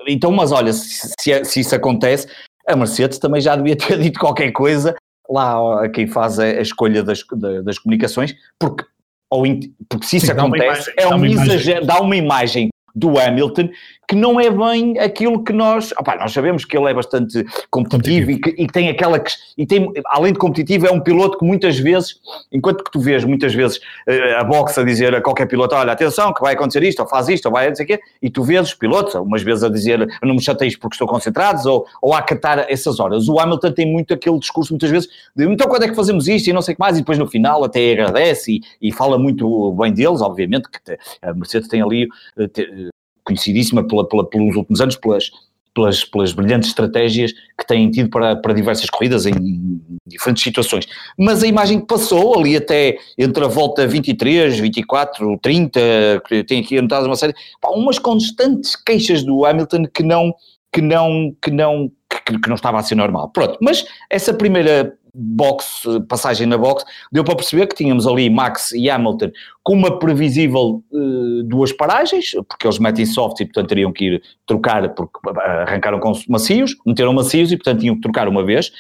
então, 0.07 0.31
mas 0.31 0.53
olha, 0.53 0.75
se, 0.75 1.09
se, 1.19 1.45
se, 1.45 1.61
isso 1.61 1.75
acontece, 1.75 2.27
a 2.69 2.77
Mercedes 2.77 3.19
também 3.19 3.41
já 3.41 3.57
devia 3.57 3.77
ter 3.77 3.97
dito 4.01 4.21
qualquer 4.21 4.53
coisa 4.53 4.95
lá 5.29 5.85
a 5.85 5.89
quem 5.89 6.07
faz 6.07 6.39
a, 6.39 6.45
a 6.45 6.61
escolha 6.61 7.03
das, 7.03 7.25
das 7.65 7.79
comunicações, 7.79 8.35
porque, 8.59 8.85
ou, 9.31 9.45
porque 9.89 10.07
se 10.07 10.17
isso 10.17 10.27
Sim, 10.27 10.33
acontece, 10.33 10.93
é 10.97 11.09
um 11.09 11.25
exagero, 11.25 11.87
dá 11.87 12.01
uma 12.01 12.17
imagem 12.17 12.69
do 12.95 13.19
Hamilton, 13.19 13.69
que 14.07 14.15
não 14.15 14.39
é 14.39 14.51
bem 14.51 14.99
aquilo 14.99 15.43
que 15.43 15.53
nós. 15.53 15.93
Opa, 15.99 16.17
nós 16.17 16.33
sabemos 16.33 16.65
que 16.65 16.77
ele 16.77 16.91
é 16.91 16.95
bastante 16.95 17.45
competitivo, 17.71 18.27
competitivo. 18.27 18.31
E, 18.31 18.39
que, 18.39 18.63
e 18.63 18.67
tem 18.67 18.89
aquela. 18.89 19.23
E 19.57 19.67
tem, 19.67 19.93
além 20.07 20.33
de 20.33 20.39
competitivo, 20.39 20.87
é 20.87 20.91
um 20.93 21.01
piloto 21.01 21.39
que 21.39 21.45
muitas 21.45 21.79
vezes, 21.79 22.21
enquanto 22.53 22.85
que 22.85 22.91
tu 22.91 23.01
vês 23.01 23.25
muitas 23.25 23.55
vezes 23.55 23.79
uh, 23.79 24.39
a 24.39 24.45
boxe 24.45 24.79
a 24.79 24.85
dizer 24.85 25.15
a 25.15 25.21
qualquer 25.21 25.47
piloto: 25.47 25.75
olha, 25.75 25.93
atenção, 25.93 26.33
que 26.33 26.41
vai 26.41 26.55
acontecer 26.55 26.83
isto, 26.83 27.01
ou 27.01 27.09
faz 27.09 27.29
isto, 27.29 27.47
ou 27.47 27.53
vai 27.53 27.69
não 27.69 27.75
sei 27.75 27.87
quê, 27.87 28.01
e 28.23 28.31
tu 28.31 28.43
vês 28.43 28.69
os 28.69 28.75
pilotos, 28.75 29.15
umas 29.15 29.43
vezes 29.43 29.65
a 29.65 29.69
dizer 29.69 30.07
não 30.23 30.35
me 30.35 30.43
chateis 30.43 30.77
porque 30.77 30.95
estou 30.95 31.09
concentrados, 31.09 31.67
ou, 31.67 31.87
ou 32.01 32.15
a 32.15 32.19
acatar 32.19 32.67
essas 32.69 33.01
horas. 33.01 33.29
O 33.29 33.41
Hamilton 33.41 33.73
tem 33.73 33.91
muito 33.91 34.15
aquele 34.15 34.39
discurso, 34.39 34.73
muitas 34.73 34.91
vezes, 34.91 35.09
de 35.35 35.45
então 35.45 35.67
quando 35.69 35.85
é 35.85 35.89
que 35.89 35.95
fazemos 35.95 36.29
isto 36.29 36.49
e 36.49 36.53
não 36.53 36.63
sei 36.63 36.75
o 36.75 36.77
que 36.77 36.81
mais, 36.81 36.97
e 36.97 37.01
depois 37.01 37.19
no 37.19 37.27
final 37.27 37.65
até 37.65 37.93
agradece 37.93 38.53
e, 38.53 38.89
e 38.89 38.93
fala 38.93 39.19
muito 39.19 39.73
bem 39.73 39.93
deles, 39.93 40.21
obviamente, 40.21 40.69
que 40.69 40.99
a 41.23 41.33
Mercedes 41.33 41.69
tem 41.69 41.83
ali. 41.83 42.07
Uh, 42.37 42.49
te, 42.49 42.84
conhecidíssima 43.25 43.87
pela, 43.87 44.07
pela, 44.09 44.29
pelos 44.29 44.57
últimos 44.57 44.81
anos, 44.81 44.97
pelas, 44.97 45.31
pelas, 45.75 46.05
pelas 46.05 46.33
brilhantes 46.33 46.69
estratégias 46.69 47.33
que 47.33 47.67
têm 47.67 47.91
tido 47.91 48.09
para, 48.09 48.37
para 48.37 48.55
diversas 48.55 48.89
corridas 48.89 49.27
em 49.27 49.81
diferentes 50.07 50.43
situações. 50.43 50.87
Mas 51.19 51.43
a 51.43 51.47
imagem 51.47 51.81
que 51.81 51.87
passou 51.87 52.39
ali 52.39 52.57
até 52.57 52.97
entre 53.19 53.45
a 53.45 53.49
volta 53.49 53.87
23, 53.87 54.59
24, 54.59 55.39
30, 55.43 55.81
que 56.27 56.45
tem 56.45 56.61
aqui 56.61 56.79
anotado 56.79 57.07
uma 57.07 57.17
série, 57.17 57.35
pá, 57.61 57.71
umas 57.71 57.99
constantes 57.99 58.77
queixas 58.77 59.25
do 59.25 59.45
Hamilton 59.45 59.87
que 59.93 60.03
não, 60.03 60.33
que 60.73 60.81
não, 60.81 61.35
que 61.43 61.51
não, 61.51 61.91
que, 62.09 62.39
que 62.39 62.49
não 62.49 62.55
estava 62.55 62.79
a 62.79 62.83
ser 62.83 62.95
normal. 62.95 63.31
Pronto, 63.31 63.59
mas 63.61 63.85
essa 64.09 64.33
primeira 64.33 64.97
box, 65.15 65.85
passagem 66.09 66.47
na 66.47 66.59
box, 66.59 66.85
deu 67.13 67.23
para 67.23 67.37
perceber 67.37 67.67
que 67.69 67.77
tínhamos 67.77 68.07
ali 68.07 68.29
Max 68.29 68.73
e 68.73 68.91
Hamilton 68.91 69.31
com 69.63 69.75
uma 69.75 69.99
previsível 69.99 70.83
uh, 70.91 71.43
duas 71.45 71.73
paragens, 71.73 72.33
porque 72.49 72.67
eles 72.67 72.79
metem 72.79 73.07
soft 73.07 73.41
e 73.41 73.45
portanto 73.45 73.69
teriam 73.69 73.93
que 73.93 74.05
ir 74.05 74.23
trocar, 74.47 74.93
porque 74.95 75.19
arrancaram 75.41 76.01
com 76.01 76.13
macios, 76.29 76.75
meteram 76.85 77.13
macios 77.13 77.53
e 77.53 77.57
portanto 77.57 77.81
tinham 77.81 77.95
que 77.95 78.03
trocar 78.03 78.29
uma 78.29 78.45
vez. 78.45 78.73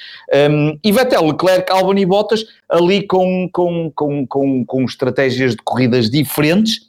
Um, 0.50 0.78
e 0.82 0.92
Vettel, 0.92 1.26
Leclerc, 1.26 1.70
Albon 1.70 1.94
e 1.94 2.04
Bottas 2.04 2.44
ali 2.68 3.06
com, 3.06 3.48
com, 3.52 3.90
com, 3.94 4.26
com, 4.26 4.64
com 4.66 4.84
estratégias 4.84 5.52
de 5.52 5.62
corridas 5.62 6.10
diferentes, 6.10 6.80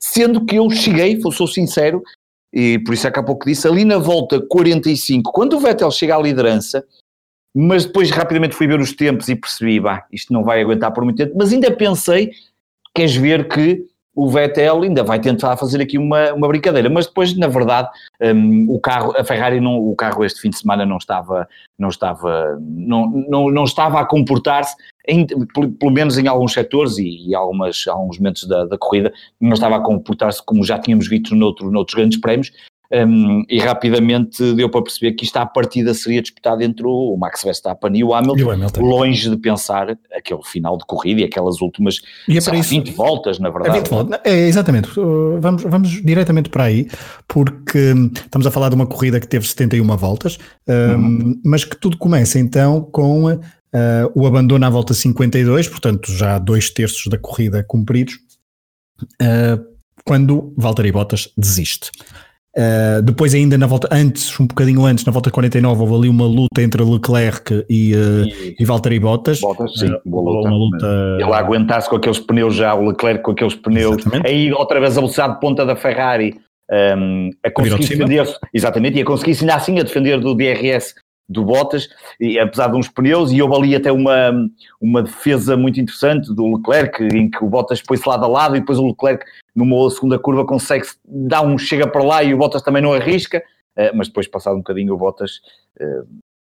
sendo 0.00 0.44
que 0.44 0.56
eu 0.56 0.68
cheguei, 0.70 1.20
sou 1.20 1.46
sincero, 1.46 2.02
e 2.52 2.78
por 2.78 2.94
isso 2.94 3.06
é 3.06 3.10
que 3.10 3.18
há 3.18 3.22
pouco 3.22 3.46
disse, 3.46 3.68
ali 3.68 3.84
na 3.84 3.98
volta 3.98 4.40
45, 4.40 5.30
quando 5.30 5.54
o 5.54 5.60
Vettel 5.60 5.90
chega 5.90 6.16
à 6.16 6.22
liderança, 6.22 6.84
mas 7.58 7.86
depois 7.86 8.10
rapidamente 8.10 8.54
fui 8.54 8.66
ver 8.66 8.78
os 8.78 8.92
tempos 8.92 9.30
e 9.30 9.34
percebi, 9.34 9.80
bah, 9.80 10.04
isto 10.12 10.30
não 10.30 10.44
vai 10.44 10.60
aguentar 10.60 10.92
por 10.92 11.02
muito 11.02 11.16
tempo, 11.16 11.32
mas 11.38 11.54
ainda 11.54 11.70
pensei, 11.70 12.30
queres 12.94 13.16
ver 13.16 13.48
que 13.48 13.82
o 14.14 14.28
Vettel 14.28 14.82
ainda 14.82 15.02
vai 15.02 15.18
tentar 15.18 15.56
fazer 15.56 15.80
aqui 15.80 15.96
uma, 15.96 16.34
uma 16.34 16.48
brincadeira, 16.48 16.90
mas 16.90 17.06
depois, 17.06 17.34
na 17.34 17.48
verdade, 17.48 17.88
um, 18.22 18.66
o 18.68 18.78
carro, 18.78 19.14
a 19.16 19.24
Ferrari, 19.24 19.58
não, 19.58 19.78
o 19.78 19.96
carro 19.96 20.22
este 20.22 20.38
fim 20.40 20.50
de 20.50 20.58
semana 20.58 20.84
não 20.84 20.98
estava, 20.98 21.48
não 21.78 21.88
estava, 21.88 22.58
não, 22.60 23.24
não, 23.26 23.50
não 23.50 23.64
estava 23.64 24.00
a 24.00 24.04
comportar-se, 24.04 24.76
pelo 25.78 25.92
menos 25.92 26.18
em 26.18 26.28
alguns 26.28 26.52
setores 26.52 26.98
e, 26.98 27.30
e 27.30 27.34
algumas, 27.34 27.86
alguns 27.86 28.18
momentos 28.18 28.46
da, 28.46 28.66
da 28.66 28.76
corrida, 28.76 29.14
não 29.40 29.54
estava 29.54 29.76
a 29.76 29.80
comportar-se 29.80 30.44
como 30.44 30.62
já 30.62 30.78
tínhamos 30.78 31.08
visto 31.08 31.34
noutro, 31.34 31.70
noutros 31.70 31.94
grandes 31.94 32.20
prémios, 32.20 32.52
um, 32.92 33.44
e 33.48 33.58
rapidamente 33.58 34.54
deu 34.54 34.68
para 34.68 34.82
perceber 34.82 35.12
que 35.12 35.24
isto 35.24 35.36
à 35.36 35.46
partida 35.46 35.92
seria 35.94 36.22
disputado 36.22 36.62
entre 36.62 36.86
o 36.86 37.16
Max 37.16 37.42
Verstappen 37.42 37.96
e 37.96 38.04
o 38.04 38.14
Hamilton, 38.14 38.38
e 38.38 38.44
o 38.44 38.50
Hamilton. 38.50 38.80
longe 38.80 39.30
de 39.30 39.36
pensar 39.36 39.96
aquele 40.12 40.42
final 40.44 40.76
de 40.78 40.84
corrida 40.86 41.20
e 41.20 41.24
aquelas 41.24 41.60
últimas 41.60 42.00
e 42.28 42.38
é 42.38 42.40
para 42.40 42.56
isso, 42.56 42.70
20 42.70 42.92
voltas, 42.92 43.38
na 43.38 43.50
verdade. 43.50 43.76
É, 43.76 43.80
20 43.80 43.88
voltas. 43.88 44.20
é 44.24 44.48
exatamente, 44.48 44.88
vamos, 45.40 45.62
vamos 45.62 46.02
diretamente 46.02 46.48
para 46.48 46.64
aí, 46.64 46.88
porque 47.26 47.92
estamos 48.14 48.46
a 48.46 48.50
falar 48.50 48.68
de 48.68 48.74
uma 48.74 48.86
corrida 48.86 49.18
que 49.20 49.28
teve 49.28 49.46
71 49.46 49.84
voltas, 49.96 50.38
uhum. 50.68 51.40
mas 51.44 51.64
que 51.64 51.76
tudo 51.76 51.96
começa 51.98 52.38
então 52.38 52.80
com 52.80 53.26
uh, 53.26 53.40
o 54.14 54.26
abandono 54.26 54.64
à 54.64 54.70
volta 54.70 54.94
52, 54.94 55.68
portanto 55.68 56.12
já 56.12 56.38
dois 56.38 56.70
terços 56.70 57.06
da 57.06 57.18
corrida 57.18 57.64
cumpridos, 57.64 58.14
uh, 59.20 59.76
quando 60.04 60.54
Valtteri 60.56 60.92
Bottas 60.92 61.32
desiste. 61.36 61.90
Uh, 62.56 63.02
depois 63.02 63.34
ainda 63.34 63.58
na 63.58 63.66
volta, 63.66 63.86
antes, 63.92 64.40
um 64.40 64.46
bocadinho 64.46 64.84
antes, 64.86 65.04
na 65.04 65.12
volta 65.12 65.30
49, 65.30 65.82
houve 65.82 65.94
ali 65.94 66.08
uma 66.08 66.24
luta 66.24 66.62
entre 66.62 66.82
Leclerc 66.82 67.66
e, 67.68 67.94
uh, 67.94 68.24
e, 68.26 68.56
e 68.58 68.64
Valtteri 68.64 68.98
Bottas. 68.98 69.40
Bottas, 69.40 69.78
sim, 69.78 69.90
uh, 69.90 70.00
boa 70.06 70.32
luta. 70.32 70.48
Uma 70.48 70.56
luta... 70.56 70.86
Ele 71.20 71.32
aguentasse 71.34 71.88
com 71.88 71.96
aqueles 71.96 72.18
pneus 72.18 72.54
já, 72.54 72.74
o 72.74 72.88
Leclerc 72.88 73.22
com 73.22 73.32
aqueles 73.32 73.54
pneus, 73.54 73.98
exatamente. 73.98 74.26
aí 74.26 74.52
outra 74.54 74.80
vez 74.80 74.96
a 74.96 75.00
velocidade 75.00 75.34
de 75.34 75.40
ponta 75.40 75.66
da 75.66 75.76
Ferrari, 75.76 76.34
um, 76.98 77.30
a 77.44 77.50
conseguir 77.50 77.88
defender, 77.88 78.26
exatamente, 78.54 78.98
e 78.98 79.02
a 79.02 79.04
conseguir 79.04 79.36
ainda 79.40 79.54
assim 79.54 79.78
a 79.78 79.82
defender 79.82 80.18
do 80.18 80.34
DRS 80.34 80.94
do 81.28 81.44
Bottas, 81.44 81.88
e, 82.20 82.38
apesar 82.38 82.68
de 82.68 82.76
uns 82.76 82.88
pneus, 82.88 83.32
e 83.32 83.42
houve 83.42 83.56
ali 83.56 83.76
até 83.76 83.90
uma, 83.90 84.32
uma 84.80 85.02
defesa 85.02 85.56
muito 85.56 85.80
interessante 85.80 86.32
do 86.32 86.56
Leclerc, 86.56 87.02
em 87.02 87.28
que 87.28 87.44
o 87.44 87.48
Bottas 87.48 87.82
pôs-se 87.82 88.08
lado 88.08 88.24
a 88.24 88.28
lado 88.28 88.56
e 88.56 88.60
depois 88.60 88.78
o 88.78 88.86
Leclerc, 88.86 89.24
numa 89.54 89.90
segunda 89.90 90.18
curva, 90.18 90.46
consegue 90.46 90.86
dar 91.04 91.42
um 91.42 91.58
chega 91.58 91.86
para 91.86 92.02
lá 92.02 92.22
e 92.22 92.32
o 92.32 92.38
Bottas 92.38 92.62
também 92.62 92.82
não 92.82 92.92
arrisca, 92.92 93.42
uh, 93.76 93.96
mas 93.96 94.08
depois, 94.08 94.28
passado 94.28 94.54
um 94.54 94.60
bocadinho, 94.60 94.94
o 94.94 94.98
Bottas 94.98 95.40
uh, 95.80 96.06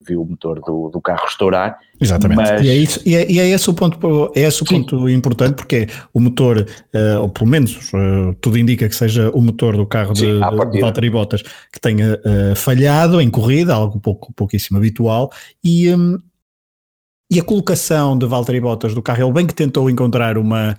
viu 0.01 0.23
o 0.23 0.27
motor 0.27 0.61
do, 0.61 0.89
do 0.89 1.01
carro 1.01 1.27
estourar. 1.27 1.79
Exatamente. 2.01 2.37
Mas... 2.37 2.63
E, 2.63 2.69
é 2.71 2.75
isso, 2.75 3.01
e, 3.05 3.15
é, 3.15 3.31
e 3.31 3.39
é 3.39 3.49
esse 3.49 3.69
o 3.69 3.75
ponto, 3.75 4.33
é 4.35 4.41
esse 4.41 4.63
o 4.63 4.65
ponto 4.65 5.09
importante, 5.09 5.57
porque 5.57 5.87
o 6.15 6.21
motor, 6.21 6.67
uh, 6.95 7.21
ou 7.21 7.29
pelo 7.29 7.51
menos 7.51 7.93
uh, 7.93 8.35
tudo 8.41 8.59
indica 8.59 8.89
que 8.89 8.95
seja 8.95 9.31
o 9.31 9.43
motor 9.43 9.77
do 9.77 9.87
carro 9.87 10.17
Sim, 10.17 10.41
de, 10.41 10.71
de 10.71 10.81
Valtteri 10.81 11.11
Bottas 11.11 11.43
que 11.43 11.81
tenha 11.81 12.15
uh, 12.15 12.57
falhado 12.57 13.21
em 13.21 13.29
corrida, 13.29 13.75
algo 13.75 14.01
pouco, 14.01 14.33
pouquíssimo 14.33 14.79
habitual, 14.79 15.31
e, 15.63 15.95
um, 15.95 16.19
e 17.31 17.39
a 17.39 17.45
colocação 17.45 18.17
de 18.17 18.27
Valtteri 18.27 18.61
Bottas 18.61 18.95
do 18.95 19.03
carro, 19.03 19.23
ele 19.23 19.33
bem 19.33 19.47
que 19.47 19.55
tentou 19.55 19.91
encontrar 19.91 20.39
uma, 20.39 20.77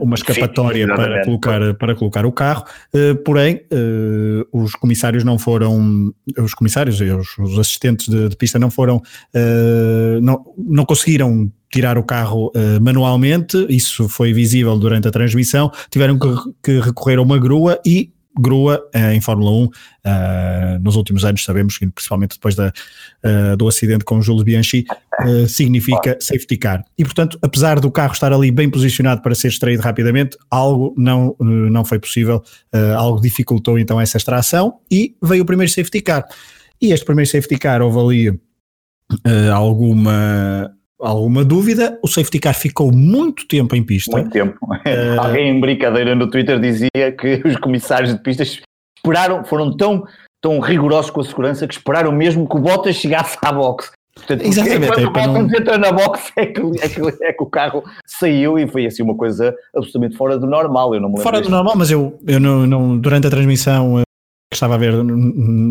uma 0.00 0.14
escapatória 0.14 0.86
Sim, 0.86 0.94
para, 0.94 1.24
colocar, 1.24 1.74
para 1.74 1.94
colocar 1.94 2.26
o 2.26 2.32
carro, 2.32 2.64
uh, 2.94 3.16
porém 3.22 3.60
uh, 3.72 4.48
os 4.52 4.72
comissários 4.72 5.24
não 5.24 5.38
foram, 5.38 6.12
os 6.38 6.54
comissários 6.54 7.00
e 7.00 7.04
os, 7.04 7.36
os 7.38 7.58
assistentes 7.58 8.08
de, 8.08 8.28
de, 8.28 8.36
pista 8.36 8.58
não 8.58 8.70
foram, 8.70 9.00
não, 10.22 10.44
não 10.56 10.84
conseguiram 10.84 11.50
tirar 11.70 11.98
o 11.98 12.02
carro 12.02 12.50
manualmente, 12.80 13.66
isso 13.68 14.08
foi 14.08 14.32
visível 14.32 14.78
durante 14.78 15.08
a 15.08 15.10
transmissão, 15.10 15.70
tiveram 15.90 16.18
que, 16.18 16.28
que 16.62 16.80
recorrer 16.80 17.18
a 17.18 17.22
uma 17.22 17.38
grua 17.38 17.80
e 17.84 18.10
grua 18.38 18.82
uh, 18.94 19.12
em 19.12 19.20
Fórmula 19.20 19.50
1 19.50 19.64
uh, 19.64 19.70
eh, 20.04 20.78
nos 20.80 20.96
últimos 20.96 21.24
anos, 21.24 21.44
sabemos 21.44 21.78
principalmente 21.78 22.34
depois 22.34 22.54
da, 22.54 22.72
uh, 23.24 23.56
do 23.56 23.68
acidente 23.68 24.04
com 24.04 24.18
o 24.18 24.22
Jules 24.22 24.42
Bianchi, 24.42 24.84
significa 25.48 26.16
safety 26.20 26.56
car. 26.56 26.84
E 26.96 27.04
portanto, 27.04 27.38
apesar 27.42 27.80
do 27.80 27.90
carro 27.90 28.12
estar 28.12 28.32
ali 28.32 28.50
bem 28.50 28.70
posicionado 28.70 29.20
para 29.20 29.34
ser 29.34 29.48
extraído 29.48 29.82
rapidamente, 29.82 30.38
algo 30.48 30.94
não, 30.96 31.34
não 31.40 31.84
foi 31.84 31.98
possível, 31.98 32.40
algo 32.96 33.20
dificultou 33.20 33.78
então 33.78 34.00
essa 34.00 34.16
extração 34.16 34.78
e 34.88 35.16
veio 35.20 35.42
o 35.42 35.46
primeiro 35.46 35.72
safety 35.72 36.00
car. 36.00 36.24
E 36.80 36.92
este 36.92 37.04
primeiro 37.04 37.28
safety 37.28 37.58
car 37.58 37.82
houve 37.82 37.98
ali 37.98 38.40
alguma 39.52 40.72
alguma 41.00 41.44
dúvida. 41.44 41.98
O 42.02 42.08
safety 42.08 42.38
car 42.38 42.54
ficou 42.54 42.92
muito 42.92 43.46
tempo 43.46 43.74
em 43.76 43.82
pista. 43.82 44.12
Muito 44.12 44.30
tempo. 44.30 44.58
Uh... 44.62 45.20
Alguém 45.20 45.48
em 45.48 45.60
brincadeira 45.60 46.14
no 46.14 46.28
Twitter 46.28 46.58
dizia 46.58 47.12
que 47.18 47.42
os 47.44 47.56
comissários 47.56 48.12
de 48.12 48.22
pistas 48.22 48.60
esperaram, 48.96 49.44
foram 49.44 49.76
tão, 49.76 50.04
tão 50.40 50.58
rigorosos 50.60 51.10
com 51.10 51.20
a 51.20 51.24
segurança 51.24 51.66
que 51.66 51.74
esperaram 51.74 52.12
mesmo 52.12 52.48
que 52.48 52.56
o 52.56 52.60
Bottas 52.60 52.96
chegasse 52.96 53.36
à 53.42 53.52
box 53.52 53.92
Portanto, 54.18 54.42
Exatamente. 54.42 54.88
Quando 54.88 55.06
o 55.06 55.12
Bottas 55.12 55.32
não... 55.32 55.58
entra 55.58 55.78
na 55.78 55.92
box 55.92 56.32
é 56.36 56.46
que, 56.46 56.60
é, 56.60 56.88
que, 56.88 57.24
é 57.24 57.32
que 57.32 57.42
o 57.42 57.46
carro 57.46 57.84
saiu 58.04 58.58
e 58.58 58.66
foi 58.66 58.86
assim 58.86 59.02
uma 59.02 59.16
coisa 59.16 59.54
absolutamente 59.74 60.16
fora 60.16 60.38
do 60.38 60.46
normal. 60.46 60.94
Eu 60.94 61.00
não 61.00 61.10
me 61.10 61.20
fora 61.20 61.40
do 61.40 61.48
normal, 61.48 61.74
mas 61.76 61.90
eu, 61.90 62.18
eu 62.26 62.40
não, 62.40 62.66
não, 62.66 62.98
durante 62.98 63.26
a 63.26 63.30
transmissão 63.30 64.02
estava 64.54 64.74
a 64.74 64.78
ver, 64.78 64.92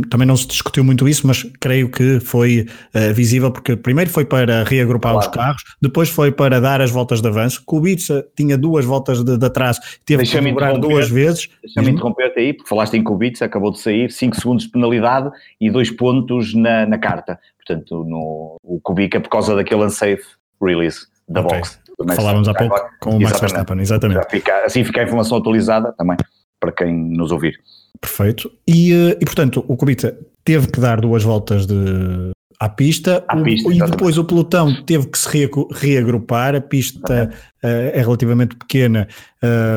também 0.10 0.28
não 0.28 0.38
se 0.38 0.48
discutiu 0.48 0.84
muito 0.84 1.08
isso, 1.08 1.26
mas 1.26 1.44
creio 1.60 1.90
que 1.90 2.20
foi 2.20 2.68
uh, 2.94 3.14
visível, 3.14 3.52
porque 3.52 3.76
primeiro 3.76 4.10
foi 4.10 4.24
para 4.24 4.64
reagrupar 4.64 5.14
claro. 5.14 5.28
os 5.28 5.34
carros, 5.34 5.64
depois 5.82 6.10
foi 6.10 6.32
para 6.32 6.62
dar 6.62 6.80
as 6.80 6.92
voltas 6.92 7.20
de 7.22 7.28
avanço. 7.28 7.64
Kubica 7.66 8.26
tinha 8.36 8.58
duas 8.58 8.86
voltas 8.86 9.24
de, 9.24 9.38
de 9.38 9.46
atrás, 9.46 9.80
teve 10.06 10.24
que 10.24 10.42
dobrar 10.42 10.78
duas 10.78 11.10
vezes. 11.10 11.50
Deixa-me 11.64 11.92
interromper-te 11.92 12.40
aí, 12.40 12.54
porque 12.54 12.70
falaste 12.70 12.94
em 12.96 13.04
Kubica, 13.04 13.44
acabou 13.44 13.72
de 13.72 13.80
sair, 13.80 14.12
5 14.12 14.36
segundos 14.36 14.66
de 14.66 14.70
penalidade 14.70 15.32
e 15.60 15.72
dois 15.72 15.90
pontos 15.90 16.54
na, 16.54 16.86
na 16.86 17.00
carta. 17.00 17.40
Portanto, 17.58 18.04
no, 18.04 18.58
o 18.64 18.80
Kubica, 18.82 19.20
por 19.20 19.30
causa 19.30 19.56
daquele 19.56 19.84
unsafe 19.84 20.24
release 20.62 21.08
da 21.28 21.42
okay. 21.42 21.60
box. 21.60 21.80
Falávamos 22.16 22.48
há 22.48 22.54
pouco 22.54 22.76
agora. 22.76 22.92
com 23.00 23.18
o 23.18 23.20
Max 23.20 23.40
Verstappen, 23.40 23.80
exatamente. 23.80 24.30
Fica, 24.30 24.66
assim 24.66 24.84
fica 24.84 25.02
a 25.02 25.04
informação 25.04 25.40
atualizada 25.40 25.92
também, 25.94 26.16
para 26.60 26.72
quem 26.72 26.94
nos 26.94 27.32
ouvir. 27.32 27.60
Perfeito. 28.02 28.52
E, 28.68 28.94
eh, 28.94 29.18
e 29.20 29.26
portanto, 29.26 29.64
o 29.68 29.76
Kubica 29.76 30.18
teve 30.44 30.68
que 30.68 30.80
dar 30.80 31.02
duas 31.02 31.24
voltas 31.24 31.66
de, 31.66 32.32
à 32.60 32.70
pista, 32.70 33.24
à 33.28 33.38
pista 33.38 33.70
o, 33.70 33.72
e 33.72 33.80
depois 33.80 34.18
o 34.18 34.24
pelotão 34.24 34.84
teve 34.84 35.08
que 35.08 35.18
se 35.18 35.30
reagrupar, 35.74 36.56
a 36.56 36.62
pista 36.62 37.30
uh, 37.64 37.68
é 37.68 38.00
relativamente 38.00 38.56
pequena 38.56 39.08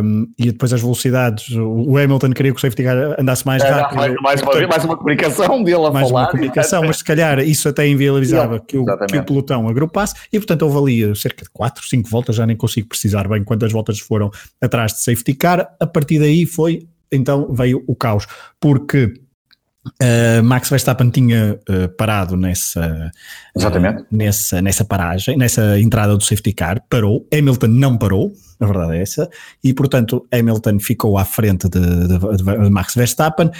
um, 0.02 0.26
e 0.38 0.46
depois 0.46 0.72
as 0.72 0.80
velocidades, 0.80 1.54
o 1.54 1.98
Hamilton 1.98 2.30
queria 2.30 2.52
que 2.52 2.58
o 2.58 2.60
safety 2.60 2.82
car 2.82 3.20
andasse 3.20 3.44
mais 3.44 3.62
é, 3.62 3.68
rápido. 3.68 3.96
Mais, 3.96 4.14
mais, 4.22 4.42
uma, 4.42 4.66
mais 4.66 4.84
uma 4.84 4.96
comunicação 4.96 5.62
dele 5.62 5.84
a 5.86 5.90
mais 5.90 6.08
falar. 6.08 6.22
uma 6.22 6.30
comunicação, 6.30 6.82
mas 6.82 6.98
se 6.98 7.04
calhar 7.04 7.38
isso 7.40 7.68
até 7.68 7.86
inviabilizava 7.86 8.58
que, 8.60 8.78
o, 8.78 8.84
que 8.84 9.18
o 9.18 9.24
pelotão 9.24 9.68
agrupasse 9.68 10.14
e 10.32 10.38
portanto 10.38 10.62
houve 10.62 11.02
ali 11.02 11.16
cerca 11.16 11.44
de 11.44 11.50
4, 11.50 11.86
5 11.86 12.08
voltas, 12.08 12.36
já 12.36 12.46
nem 12.46 12.56
consigo 12.56 12.88
precisar 12.88 13.28
bem 13.28 13.44
quantas 13.44 13.72
voltas 13.72 13.98
foram 13.98 14.30
atrás 14.58 14.92
de 14.94 15.00
safety 15.00 15.34
car, 15.34 15.68
a 15.78 15.86
partir 15.86 16.18
daí 16.18 16.46
foi 16.46 16.88
então 17.12 17.52
veio 17.52 17.82
o 17.86 17.94
caos, 17.94 18.26
porque 18.58 19.14
Uh, 20.02 20.44
Max 20.44 20.68
Verstappen 20.68 21.08
tinha 21.08 21.58
uh, 21.66 21.88
parado 21.96 22.36
nessa, 22.36 23.10
Exatamente. 23.56 24.02
Uh, 24.02 24.06
nessa, 24.10 24.60
nessa 24.60 24.84
paragem, 24.84 25.38
nessa 25.38 25.80
entrada 25.80 26.14
do 26.18 26.22
safety 26.22 26.52
car, 26.52 26.82
parou. 26.90 27.26
Hamilton 27.32 27.66
não 27.68 27.96
parou, 27.96 28.30
a 28.60 28.66
verdade 28.66 28.98
é 28.98 29.02
essa, 29.02 29.30
e 29.64 29.72
portanto 29.72 30.26
Hamilton 30.30 30.78
ficou 30.80 31.16
à 31.16 31.24
frente 31.24 31.66
de, 31.66 31.80
de, 31.80 32.18
de 32.18 32.70
Max 32.70 32.94
Verstappen. 32.94 33.50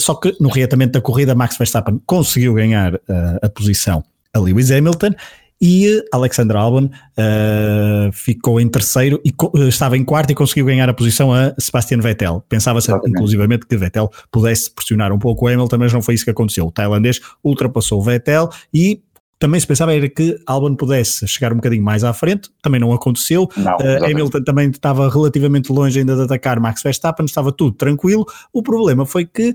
só 0.00 0.16
que 0.16 0.34
no 0.40 0.48
reatamento 0.48 0.94
da 0.94 1.00
corrida, 1.00 1.36
Max 1.36 1.56
Verstappen 1.56 2.02
conseguiu 2.04 2.52
ganhar 2.54 3.00
a 3.40 3.48
posição 3.48 4.02
a 4.32 4.38
Lewis 4.38 4.70
Hamilton 4.70 5.10
e 5.60 6.02
Alexander 6.12 6.56
Albon 6.56 6.86
uh, 6.86 8.12
ficou 8.12 8.60
em 8.60 8.68
terceiro 8.68 9.20
e 9.24 9.30
uh, 9.30 9.68
estava 9.68 9.96
em 9.96 10.04
quarto 10.04 10.30
e 10.30 10.34
conseguiu 10.34 10.66
ganhar 10.66 10.88
a 10.88 10.94
posição 10.94 11.32
a 11.32 11.54
Sebastian 11.58 11.98
Vettel. 11.98 12.42
Pensava-se 12.48 12.90
inclusivamente 13.06 13.66
que 13.66 13.76
Vettel 13.76 14.10
pudesse 14.30 14.70
pressionar 14.70 15.12
um 15.12 15.18
pouco 15.18 15.44
o 15.44 15.48
Hamilton, 15.48 15.78
mas 15.78 15.92
não 15.92 16.00
foi 16.00 16.14
isso 16.14 16.24
que 16.24 16.30
aconteceu. 16.30 16.66
O 16.66 16.72
tailandês 16.72 17.20
ultrapassou 17.44 18.00
o 18.00 18.02
Vettel 18.02 18.48
e 18.72 19.02
também 19.38 19.58
se 19.58 19.66
pensava 19.66 19.94
era 19.94 20.06
que 20.06 20.38
Albon 20.46 20.76
pudesse 20.76 21.26
chegar 21.26 21.50
um 21.50 21.56
bocadinho 21.56 21.82
mais 21.82 22.04
à 22.04 22.12
frente, 22.12 22.50
também 22.62 22.78
não 22.78 22.92
aconteceu. 22.92 23.48
Não, 23.56 23.72
uh, 23.76 24.04
Hamilton 24.04 24.42
também 24.44 24.68
estava 24.68 25.08
relativamente 25.10 25.72
longe 25.72 25.98
ainda 25.98 26.14
de 26.14 26.22
atacar 26.22 26.60
Max 26.60 26.82
Verstappen, 26.82 27.24
estava 27.24 27.50
tudo 27.50 27.74
tranquilo. 27.74 28.26
O 28.52 28.62
problema 28.62 29.06
foi 29.06 29.24
que 29.24 29.54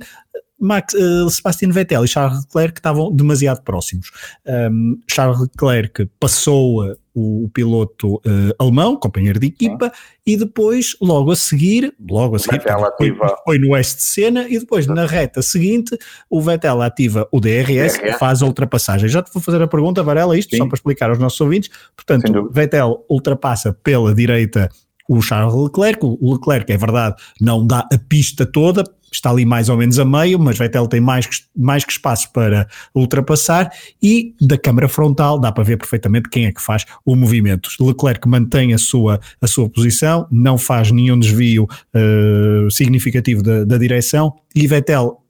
Max, 0.60 0.94
uh, 0.94 1.30
Sebastian 1.30 1.72
Vettel 1.72 2.06
e 2.06 2.08
Charles 2.08 2.46
Leclerc 2.46 2.80
estavam 2.80 3.12
demasiado 3.12 3.62
próximos. 3.62 4.12
Um, 4.46 5.00
Charles 5.10 5.39
Leclerc 5.41 6.06
passou 6.20 6.86
uh, 6.86 6.96
o, 7.13 7.50
piloto 7.54 8.15
uh, 8.15 8.54
alemão, 8.60 8.98
companheiro 8.98 9.39
de 9.39 9.48
equipa, 9.48 9.88
Sim. 9.88 10.02
e 10.26 10.38
depois, 10.38 10.96
logo 11.02 11.32
a 11.32 11.36
seguir, 11.36 11.94
logo 12.10 12.36
a 12.36 12.39
seguir, 12.39 12.62
foi, 12.98 13.15
foi, 13.44 13.60
no 13.60 13.72
oeste 13.72 13.98
de 13.98 14.04
cena, 14.04 14.48
e 14.50 14.60
depois 14.60 14.86
na 14.88 15.06
reta 15.06 15.41
seguinte, 15.41 15.98
o 16.30 16.41
Vettel 16.41 16.82
ativa 16.82 17.28
o 17.32 17.39
DRS, 17.39 17.98
DRS. 17.98 18.18
faz 18.18 18.41
a 18.41 18.46
ultrapassagem. 18.46 19.08
Já 19.08 19.22
te 19.22 19.32
vou 19.34 19.41
fazer 19.41 19.62
a 19.62 19.68
pergunta, 19.68 20.04
Varela, 20.04 20.38
isto 20.38 20.52
Sim. 20.52 20.58
só 20.58 20.65
para 20.68 20.76
explicar 20.76 21.10
aos 21.10 21.20
nossos 21.20 21.39
ouvintes. 21.39 21.70
Portanto, 21.96 22.50
Vettel 22.52 23.06
ultrapassa 23.10 23.74
pela 23.74 24.13
direita 24.13 24.70
o 25.08 25.22
Charles 25.22 25.54
Leclerc, 25.54 26.00
o 26.04 26.34
Leclerc, 26.34 26.72
é 26.72 26.78
verdade, 26.78 27.15
não 27.39 27.65
dá 27.65 27.88
a 27.91 27.98
pista 27.98 28.46
toda, 28.46 28.84
está 29.12 29.30
ali 29.30 29.46
mais 29.46 29.70
ou 29.70 29.78
menos 29.78 29.98
a 30.00 30.06
meio, 30.06 30.38
mas 30.39 30.58
Vettel 30.58 30.88
tem 30.88 31.00
mais, 31.00 31.28
mais 31.56 31.84
que 31.84 31.91
espaço 31.91 32.32
para 32.32 32.68
ultrapassar 32.94 33.72
e 34.02 34.34
da 34.41 34.58
câmara 34.58 34.88
frontal 34.88 35.39
dá 35.39 35.52
para 35.52 35.63
ver 35.63 35.78
perfeitamente 35.78 36.30
quem 36.30 36.46
é 36.46 36.52
que 36.52 36.62
faz 36.62 36.86
o 37.06 37.15
movimento. 37.15 37.70
Leclerc 37.80 38.28
mantém 38.28 38.74
a 38.74 38.78
sua, 38.78 39.20
a 39.41 39.48
sua 39.48 39.70
posição, 39.70 40.28
não 40.32 40.58
faz 40.58 40.91
nenhum 40.91 41.18
desvio 41.18 41.63
uh, 41.63 42.70
significativo 42.72 43.41
da, 43.41 43.63
da 43.63 43.78
direção 43.78 44.34
e 44.54 44.68
Vettel 44.68 45.25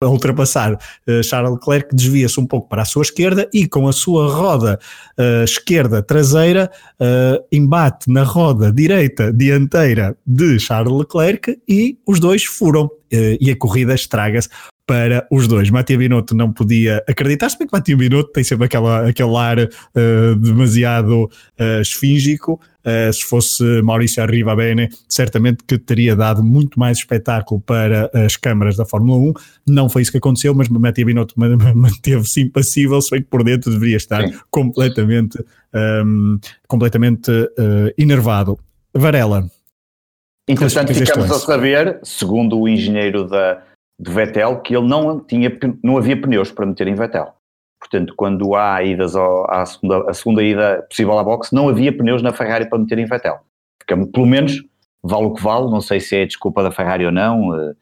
a 0.00 0.08
ultrapassar 0.08 0.74
uh, 0.74 1.22
Charles 1.22 1.54
Leclerc, 1.54 1.94
desvia-se 1.94 2.38
um 2.38 2.46
pouco 2.46 2.68
para 2.68 2.82
a 2.82 2.84
sua 2.84 3.02
esquerda 3.02 3.48
e 3.52 3.66
com 3.66 3.88
a 3.88 3.92
sua 3.92 4.32
roda 4.32 4.78
uh, 5.18 5.44
esquerda 5.44 6.02
traseira 6.02 6.70
uh, 7.00 7.44
embate 7.50 8.10
na 8.10 8.22
roda 8.22 8.72
direita 8.72 9.32
dianteira 9.32 10.16
de 10.26 10.58
Charles 10.58 10.92
Leclerc 10.92 11.58
e 11.68 11.98
os 12.06 12.20
dois 12.20 12.44
furam 12.44 12.90
e 13.40 13.48
a 13.48 13.56
corrida 13.56 13.94
estraga-se 13.94 14.48
para 14.86 15.26
os 15.30 15.48
dois. 15.48 15.70
Matia 15.70 15.96
Binotto 15.96 16.34
não 16.34 16.52
podia 16.52 17.02
acreditar, 17.08 17.48
se 17.48 17.58
bem 17.58 17.66
que 17.66 17.72
Matia 17.72 17.96
Binotto 17.96 18.32
tem 18.32 18.44
sempre 18.44 18.66
aquela, 18.66 19.08
aquele 19.08 19.36
ar 19.36 19.58
uh, 19.58 20.36
demasiado 20.36 21.24
uh, 21.24 21.80
esfíngico. 21.80 22.60
Uh, 22.84 23.10
se 23.10 23.24
fosse 23.24 23.64
Maurício 23.80 24.22
Arriva 24.22 24.54
Bene, 24.54 24.90
certamente 25.08 25.64
que 25.66 25.78
teria 25.78 26.14
dado 26.14 26.44
muito 26.44 26.78
mais 26.78 26.98
espetáculo 26.98 27.58
para 27.62 28.10
as 28.12 28.36
câmaras 28.36 28.76
da 28.76 28.84
Fórmula 28.84 29.16
1. 29.18 29.32
Não 29.68 29.88
foi 29.88 30.02
isso 30.02 30.12
que 30.12 30.18
aconteceu, 30.18 30.54
mas 30.54 30.68
Matia 30.68 31.06
Binotto 31.06 31.34
manteve-se 31.38 32.42
impassível, 32.42 33.00
se 33.00 33.10
bem 33.10 33.22
que 33.22 33.28
por 33.28 33.42
dentro 33.42 33.70
deveria 33.70 33.96
estar 33.96 34.28
Sim. 34.28 34.38
completamente, 34.50 35.42
um, 36.04 36.38
completamente 36.68 37.30
enervado. 37.96 38.58
Varela. 38.92 39.48
Interessante, 40.46 40.92
ficamos 40.92 41.30
a 41.30 41.38
saber, 41.38 42.00
segundo 42.02 42.60
o 42.60 42.68
engenheiro 42.68 43.26
da, 43.26 43.62
de 43.98 44.10
Vettel 44.10 44.60
que 44.60 44.76
ele 44.76 44.86
não, 44.86 45.20
tinha, 45.20 45.50
não 45.82 45.96
havia 45.96 46.20
pneus 46.20 46.50
para 46.50 46.66
meter 46.66 46.88
em 46.88 46.94
Vettel. 46.94 47.32
Portanto, 47.78 48.14
quando 48.16 48.54
há 48.54 48.82
idas 48.82 49.14
ao, 49.14 49.50
à 49.50 49.64
segunda, 49.66 50.10
a 50.10 50.14
segunda 50.14 50.42
ida 50.42 50.86
possível 50.88 51.18
à 51.18 51.24
boxe, 51.24 51.54
não 51.54 51.68
havia 51.68 51.96
pneus 51.96 52.22
na 52.22 52.32
Ferrari 52.32 52.68
para 52.68 52.78
meter 52.78 52.98
em 52.98 53.04
Vettel. 53.04 53.38
Ficamos, 53.80 54.10
pelo 54.10 54.26
menos, 54.26 54.62
vale 55.02 55.26
o 55.26 55.34
que 55.34 55.42
vale, 55.42 55.70
não 55.70 55.80
sei 55.80 56.00
se 56.00 56.16
é 56.16 56.26
desculpa 56.26 56.62
da 56.62 56.70
Ferrari 56.70 57.04
ou 57.04 57.12
não, 57.12 57.50
uh, 57.50 57.76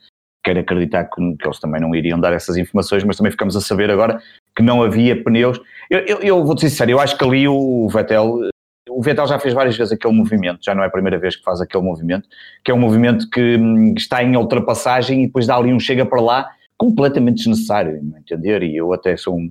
quero 0.44 0.58
acreditar 0.58 1.04
que, 1.04 1.36
que, 1.36 1.46
eles 1.46 1.60
também 1.60 1.80
não 1.80 1.94
iriam 1.94 2.18
dar 2.18 2.32
essas 2.32 2.56
informações, 2.56 3.04
mas 3.04 3.16
também 3.16 3.30
ficamos 3.30 3.56
a 3.56 3.60
saber 3.60 3.90
agora 3.90 4.20
que 4.56 4.62
não 4.62 4.82
havia 4.82 5.22
pneus. 5.22 5.60
Eu, 5.88 6.00
eu, 6.00 6.18
eu 6.18 6.44
vou-te 6.44 6.62
ser 6.62 6.70
sincero, 6.70 6.90
eu 6.90 7.00
acho 7.00 7.16
que 7.16 7.24
ali 7.24 7.46
o 7.46 7.88
Vettel 7.88 8.50
o 8.88 9.02
Vettel 9.02 9.26
já 9.26 9.38
fez 9.38 9.54
várias 9.54 9.76
vezes 9.76 9.92
aquele 9.92 10.14
movimento, 10.14 10.64
já 10.64 10.74
não 10.74 10.82
é 10.82 10.86
a 10.86 10.90
primeira 10.90 11.18
vez 11.18 11.36
que 11.36 11.44
faz 11.44 11.60
aquele 11.60 11.84
movimento, 11.84 12.28
que 12.64 12.70
é 12.70 12.74
um 12.74 12.78
movimento 12.78 13.28
que 13.30 13.56
hum, 13.56 13.94
está 13.96 14.22
em 14.22 14.36
ultrapassagem 14.36 15.22
e 15.22 15.26
depois 15.26 15.46
dá 15.46 15.56
ali 15.56 15.72
um 15.72 15.80
chega 15.80 16.04
para 16.04 16.20
lá 16.20 16.50
completamente 16.76 17.36
desnecessário, 17.36 17.96
entender? 18.18 18.62
E 18.62 18.76
eu 18.76 18.92
até 18.92 19.16
sou 19.16 19.36
um, 19.36 19.50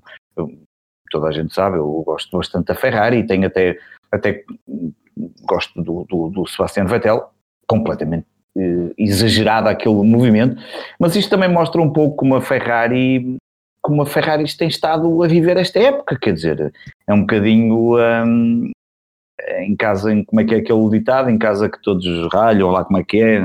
toda 1.09 1.27
a 1.27 1.31
gente 1.31 1.53
sabe, 1.53 1.77
eu 1.77 2.03
gosto 2.05 2.35
bastante 2.37 2.67
da 2.67 2.75
Ferrari 2.75 3.19
e 3.19 3.25
tenho 3.25 3.47
até, 3.47 3.77
até 4.11 4.43
gosto 5.43 5.81
do, 5.81 6.05
do, 6.09 6.29
do 6.29 6.47
Sebastian 6.47 6.85
Vettel, 6.85 7.29
completamente 7.67 8.25
eh, 8.57 8.93
exagerado 8.97 9.69
aquele 9.69 9.95
movimento, 9.95 10.61
mas 10.99 11.15
isto 11.15 11.29
também 11.29 11.49
mostra 11.49 11.81
um 11.81 11.91
pouco 11.91 12.17
como 12.17 12.35
a 12.35 12.41
Ferrari 12.41 13.37
como 13.81 14.03
a 14.03 14.05
Ferrari 14.05 14.45
tem 14.55 14.67
estado 14.67 15.23
a 15.23 15.27
viver 15.27 15.57
esta 15.57 15.79
época, 15.79 16.15
quer 16.19 16.33
dizer, 16.33 16.71
é 17.07 17.13
um 17.13 17.21
bocadinho 17.21 17.97
um, 17.97 18.71
em 19.60 19.75
casa, 19.75 20.13
em, 20.13 20.23
como 20.23 20.41
é 20.41 20.43
que 20.43 20.56
é 20.56 20.58
aquele 20.58 20.89
ditado, 20.89 21.30
em 21.30 21.38
casa 21.38 21.69
que 21.69 21.82
todos 21.82 22.06
ralham, 22.32 22.67
ou 22.67 22.73
lá 22.73 22.84
como 22.84 22.97
é 22.97 23.04
que 23.04 23.21
é, 23.21 23.41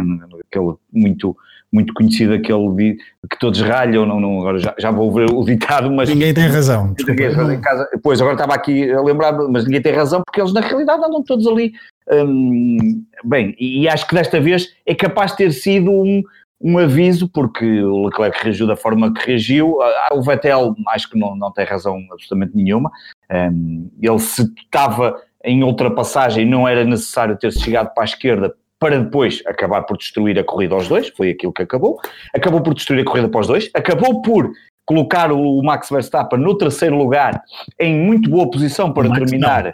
aquele 0.49 0.75
muito, 0.93 1.37
muito 1.73 1.93
conhecido, 1.95 2.35
aquele 2.35 2.99
que 3.31 3.39
todos 3.39 3.61
ralham, 3.61 4.07
não, 4.07 4.21
não, 4.21 4.41
agora 4.41 4.59
já, 4.59 4.75
já 4.79 4.91
vou 4.91 5.13
ver 5.13 5.31
o 5.31 5.45
ditado, 5.45 5.91
mas... 5.91 6.09
Ninguém 6.09 6.33
tem 6.33 6.47
razão. 6.47 6.95
Ninguém, 7.07 7.29
em 7.29 7.61
casa, 7.61 7.89
pois, 8.03 8.21
agora 8.21 8.35
estava 8.35 8.55
aqui 8.55 8.91
a 8.91 9.01
lembrar, 9.01 9.33
mas 9.33 9.65
ninguém 9.65 9.83
tem 9.83 9.93
razão, 9.93 10.23
porque 10.25 10.41
eles 10.41 10.53
na 10.53 10.61
realidade 10.61 11.05
andam 11.05 11.23
todos 11.23 11.47
ali, 11.47 11.73
hum, 12.13 13.05
bem, 13.25 13.55
e 13.59 13.89
acho 13.89 14.07
que 14.07 14.15
desta 14.15 14.41
vez 14.41 14.75
é 14.85 14.95
capaz 14.95 15.33
de 15.33 15.39
ter 15.39 15.53
sido 15.53 15.91
um, 15.91 16.23
um 16.61 16.79
aviso, 16.79 17.29
porque 17.29 17.83
o 17.83 18.07
Leclerc 18.07 18.43
reagiu 18.43 18.67
da 18.67 18.77
forma 18.77 19.13
que 19.13 19.27
reagiu. 19.27 19.81
Ah, 19.83 20.09
o 20.13 20.23
Vettel, 20.23 20.75
acho 20.89 21.11
que 21.11 21.19
não, 21.19 21.37
não 21.37 21.53
tem 21.53 21.65
razão 21.65 22.03
absolutamente 22.11 22.57
nenhuma. 22.57 22.91
Um, 23.31 23.91
ele 24.01 24.19
se 24.19 24.43
estava 24.65 25.21
em 25.47 25.63
ultrapassagem 25.63 26.45
não 26.45 26.67
era 26.67 26.85
necessário 26.85 27.39
ter 27.39 27.53
chegado 27.53 27.95
para 27.95 28.03
a 28.03 28.05
esquerda 28.05 28.55
para 28.79 28.99
depois 28.99 29.43
acabar 29.47 29.83
por 29.83 29.97
destruir 29.97 30.39
a 30.39 30.45
corrida 30.45 30.75
aos 30.75 30.89
dois, 30.89 31.09
foi 31.09 31.31
aquilo 31.31 31.53
que 31.53 31.63
acabou. 31.63 31.99
Acabou 32.35 32.61
por 32.61 32.75
destruir 32.75 33.01
a 33.01 33.05
corrida 33.05 33.29
para 33.29 33.41
os 33.41 33.47
dois, 33.47 33.71
acabou 33.73 34.21
por 34.21 34.53
colocar 34.85 35.33
o 35.33 35.63
Max 35.63 35.89
Verstappen 35.89 36.39
no 36.39 36.59
terceiro 36.59 36.97
lugar, 36.97 37.43
em 37.79 37.97
muito 37.97 38.29
boa 38.29 38.51
posição 38.51 38.93
para 38.93 39.11
terminar. 39.11 39.73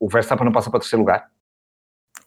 O 0.00 0.08
Verstappen 0.08 0.44
não 0.44 0.52
passa 0.52 0.70
para 0.70 0.80
terceiro 0.80 1.02
lugar? 1.02 1.28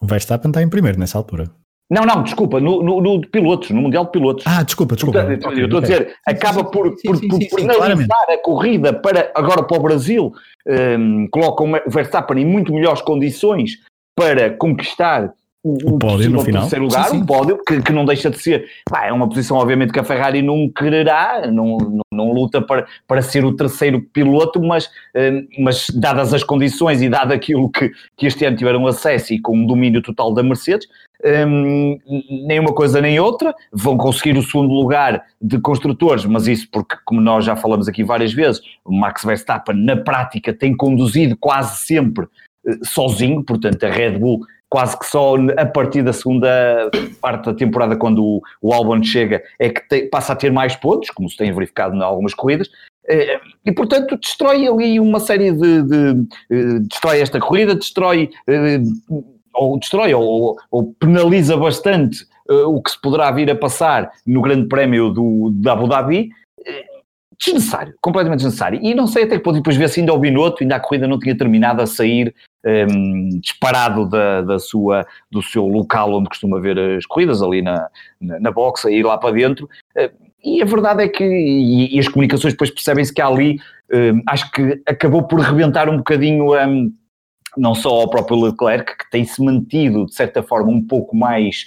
O 0.00 0.06
Verstappen 0.06 0.50
está 0.50 0.62
em 0.62 0.68
primeiro 0.68 0.98
nessa 0.98 1.18
altura. 1.18 1.50
Não, 1.90 2.04
não, 2.04 2.22
desculpa, 2.22 2.60
no, 2.60 2.82
no, 2.82 3.00
no, 3.00 3.20
de 3.20 3.28
pilotos, 3.28 3.70
no 3.70 3.82
Mundial 3.82 4.06
de 4.06 4.12
Pilotos. 4.12 4.44
Ah, 4.46 4.62
desculpa, 4.62 4.94
desculpa. 4.94 5.20
Portanto, 5.20 5.46
okay, 5.46 5.60
eu 5.60 5.64
estou 5.66 5.80
okay. 5.80 5.94
a 5.94 5.98
dizer, 5.98 6.16
acaba 6.26 6.64
por, 6.64 6.94
sim, 6.96 7.08
por, 7.08 7.16
sim, 7.16 7.28
por, 7.28 7.38
sim, 7.38 7.48
por 7.48 7.60
analisar 7.60 8.26
a 8.30 8.38
corrida 8.38 8.92
para, 8.92 9.30
agora 9.34 9.62
para 9.62 9.76
o 9.76 9.82
Brasil, 9.82 10.32
um, 10.66 11.28
coloca 11.30 11.62
o 11.62 11.90
Verstappen 11.90 12.42
em 12.42 12.46
muito 12.46 12.72
melhores 12.72 13.02
condições 13.02 13.78
para 14.16 14.50
conquistar 14.50 15.32
o, 15.64 15.94
o 15.94 15.98
pódio 15.98 16.30
no 16.30 16.40
final. 16.42 16.62
terceiro 16.62 16.84
lugar, 16.84 17.04
sim, 17.04 17.10
sim. 17.12 17.22
um 17.22 17.26
pódio 17.26 17.58
que, 17.66 17.80
que 17.80 17.92
não 17.92 18.04
deixa 18.04 18.28
de 18.28 18.38
ser, 18.38 18.66
pá, 18.88 19.06
é 19.06 19.12
uma 19.12 19.26
posição 19.26 19.56
obviamente 19.56 19.94
que 19.94 19.98
a 19.98 20.04
Ferrari 20.04 20.42
não 20.42 20.68
quererá, 20.68 21.50
não, 21.50 21.78
não, 21.78 22.02
não 22.12 22.32
luta 22.32 22.60
para, 22.60 22.86
para 23.08 23.22
ser 23.22 23.46
o 23.46 23.56
terceiro 23.56 24.02
piloto, 24.12 24.62
mas, 24.62 24.90
hum, 25.16 25.46
mas 25.58 25.88
dadas 25.88 26.34
as 26.34 26.44
condições 26.44 27.00
e 27.00 27.08
dado 27.08 27.32
aquilo 27.32 27.70
que, 27.70 27.90
que 28.14 28.26
este 28.26 28.44
ano 28.44 28.58
tiveram 28.58 28.86
acesso 28.86 29.32
e 29.32 29.40
com 29.40 29.64
o 29.64 29.66
domínio 29.66 30.02
total 30.02 30.34
da 30.34 30.42
Mercedes, 30.42 30.86
um, 31.24 31.98
nem 32.46 32.60
uma 32.60 32.74
coisa 32.74 33.00
nem 33.00 33.18
outra, 33.18 33.54
vão 33.72 33.96
conseguir 33.96 34.36
o 34.36 34.42
segundo 34.42 34.74
lugar 34.74 35.24
de 35.40 35.58
construtores, 35.58 36.26
mas 36.26 36.46
isso 36.46 36.68
porque, 36.70 36.96
como 37.06 37.22
nós 37.22 37.42
já 37.42 37.56
falamos 37.56 37.88
aqui 37.88 38.04
várias 38.04 38.34
vezes, 38.34 38.60
o 38.84 38.94
Max 38.94 39.24
Verstappen 39.24 39.82
na 39.82 39.96
prática 39.96 40.52
tem 40.52 40.76
conduzido 40.76 41.34
quase 41.38 41.86
sempre 41.86 42.26
uh, 42.26 42.84
sozinho, 42.84 43.42
portanto 43.42 43.82
a 43.84 43.88
Red 43.88 44.18
Bull 44.18 44.40
quase 44.74 44.98
que 44.98 45.06
só 45.06 45.36
a 45.56 45.66
partir 45.66 46.02
da 46.02 46.12
segunda 46.12 46.90
parte 47.20 47.44
da 47.44 47.54
temporada, 47.54 47.94
quando 47.94 48.24
o, 48.24 48.42
o 48.60 48.74
Albon 48.74 49.00
chega, 49.04 49.40
é 49.56 49.68
que 49.68 49.80
te, 49.88 50.08
passa 50.08 50.32
a 50.32 50.36
ter 50.36 50.50
mais 50.50 50.74
pontos, 50.74 51.10
como 51.10 51.30
se 51.30 51.36
tem 51.36 51.52
verificado 51.52 51.94
em 51.94 52.02
algumas 52.02 52.34
corridas, 52.34 52.68
eh, 53.06 53.38
e 53.64 53.70
portanto 53.70 54.16
destrói 54.16 54.66
ali 54.66 54.98
uma 54.98 55.20
série 55.20 55.52
de, 55.52 55.82
de, 55.82 56.26
eh, 56.50 56.78
destrói 56.90 57.20
esta 57.20 57.38
corrida, 57.38 57.76
destrói 57.76 58.30
eh, 58.48 58.80
ou 59.54 59.78
destrói 59.78 60.12
ou, 60.12 60.56
ou 60.72 60.92
penaliza 60.98 61.56
bastante 61.56 62.26
o 62.48 62.82
que 62.82 62.90
se 62.90 63.00
poderá 63.00 63.30
vir 63.30 63.48
a 63.52 63.54
passar 63.54 64.10
no 64.26 64.42
Grande 64.42 64.66
Prémio 64.66 65.08
do, 65.08 65.52
Abu 65.70 65.86
Dhabi, 65.86 66.30
desnecessário, 67.38 67.94
completamente 68.00 68.40
desnecessário. 68.40 68.80
E 68.82 68.94
não 68.94 69.06
sei 69.06 69.24
até 69.24 69.36
que 69.36 69.42
ponto 69.42 69.56
depois 69.56 69.76
ver 69.76 69.88
se 69.88 70.00
ainda 70.00 70.12
o 70.12 70.18
Binotto, 70.18 70.62
ainda 70.62 70.76
a 70.76 70.80
corrida 70.80 71.06
não 71.06 71.18
tinha 71.18 71.36
terminado 71.36 71.82
a 71.82 71.86
sair 71.86 72.34
um, 72.64 73.28
disparado 73.40 74.08
da, 74.08 74.42
da 74.42 74.58
sua, 74.58 75.06
do 75.30 75.42
seu 75.42 75.66
local 75.66 76.14
onde 76.14 76.28
costuma 76.28 76.60
ver 76.60 76.78
as 76.78 77.06
corridas, 77.06 77.42
ali 77.42 77.62
na, 77.62 77.88
na, 78.20 78.40
na 78.40 78.50
box, 78.50 78.86
a 78.86 78.90
ir 78.90 79.04
lá 79.04 79.18
para 79.18 79.34
dentro. 79.34 79.68
Uh, 79.96 80.24
e 80.44 80.60
a 80.60 80.64
verdade 80.66 81.02
é 81.02 81.08
que, 81.08 81.24
e, 81.24 81.96
e 81.96 81.98
as 81.98 82.06
comunicações 82.06 82.52
depois 82.52 82.70
percebem-se 82.70 83.12
que 83.12 83.22
ali, 83.22 83.58
um, 83.92 84.22
acho 84.28 84.50
que 84.50 84.82
acabou 84.86 85.22
por 85.22 85.40
rebentar 85.40 85.88
um 85.88 85.96
bocadinho, 85.96 86.54
um, 86.54 86.92
não 87.56 87.74
só 87.74 87.88
ao 87.88 88.10
próprio 88.10 88.40
Leclerc, 88.40 88.96
que 88.98 89.10
tem-se 89.10 89.42
mantido 89.42 90.04
de 90.06 90.14
certa 90.14 90.42
forma 90.42 90.70
um 90.70 90.84
pouco 90.86 91.16
mais 91.16 91.66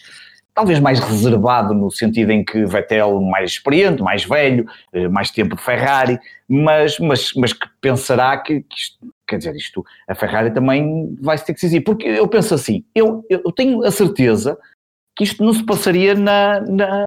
talvez 0.58 0.80
mais 0.80 1.00
reservado 1.00 1.72
no 1.72 1.92
sentido 1.92 2.32
em 2.32 2.44
que 2.44 2.66
Vettel 2.66 3.22
mais 3.22 3.52
experiente, 3.52 4.02
mais 4.02 4.26
velho, 4.26 4.66
eh, 4.92 5.08
mais 5.08 5.30
tempo 5.30 5.56
de 5.56 5.62
Ferrari, 5.62 6.18
mas, 6.50 6.98
mas, 6.98 7.32
mas 7.36 7.54
que 7.54 7.68
pensará 7.80 8.36
que, 8.38 8.62
que 8.62 8.76
isto, 8.76 8.98
quer 9.28 9.38
dizer, 9.38 9.56
isto, 9.56 9.86
a 10.10 10.16
Ferrari 10.16 10.52
também 10.52 11.16
vai 11.22 11.38
ter 11.38 11.54
que 11.54 11.60
se 11.60 11.68
exigir, 11.68 11.84
porque 11.84 12.08
eu 12.08 12.28
penso 12.28 12.56
assim, 12.56 12.84
eu, 12.96 13.24
eu 13.30 13.52
tenho 13.52 13.86
a 13.86 13.92
certeza 13.92 14.58
que 15.16 15.26
isto 15.26 15.46
não 15.46 15.54
se 15.54 15.64
passaria 15.64 16.16
na, 16.16 16.60
na 16.62 17.04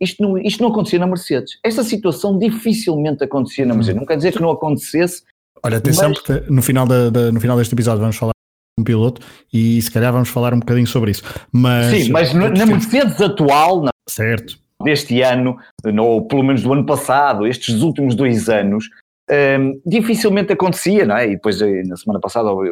isto 0.00 0.20
não, 0.20 0.36
isto 0.38 0.60
não 0.60 0.70
acontecia 0.70 0.98
na 0.98 1.06
Mercedes. 1.06 1.60
Esta 1.62 1.84
situação 1.84 2.36
dificilmente 2.36 3.22
acontecia 3.22 3.64
na 3.64 3.74
Mercedes. 3.74 4.00
Não 4.00 4.06
quer 4.06 4.16
dizer 4.16 4.32
que 4.32 4.42
não 4.42 4.50
acontecesse. 4.50 5.22
Olha, 5.62 5.76
atenção, 5.76 6.08
mas... 6.08 6.18
porque 6.18 6.50
no 6.50 6.60
final, 6.60 6.84
da, 6.84 7.10
da, 7.10 7.30
no 7.30 7.40
final 7.40 7.56
deste 7.56 7.76
episódio 7.76 8.00
vamos 8.00 8.16
falar 8.16 8.32
um 8.78 8.84
piloto 8.84 9.20
e 9.52 9.80
se 9.80 9.90
calhar 9.90 10.12
vamos 10.12 10.28
falar 10.28 10.54
um 10.54 10.60
bocadinho 10.60 10.86
sobre 10.86 11.10
isso. 11.10 11.22
Mas, 11.52 11.86
Sim, 11.86 12.10
mas 12.10 12.32
na, 12.32 12.48
na 12.48 12.66
Mercedes 12.66 13.20
atual, 13.20 13.88
certo. 14.08 14.58
deste 14.82 15.20
ano, 15.22 15.56
ou 15.98 16.26
pelo 16.26 16.42
menos 16.42 16.62
do 16.62 16.72
ano 16.72 16.86
passado, 16.86 17.46
estes 17.46 17.82
últimos 17.82 18.14
dois 18.14 18.48
anos, 18.48 18.88
um, 19.30 19.80
dificilmente 19.86 20.52
acontecia, 20.52 21.04
não 21.06 21.16
é? 21.16 21.26
E 21.26 21.30
depois 21.32 21.60
eh, 21.60 21.82
na 21.84 21.96
semana 21.96 22.20
passada 22.20 22.50
ouvi 22.50 22.70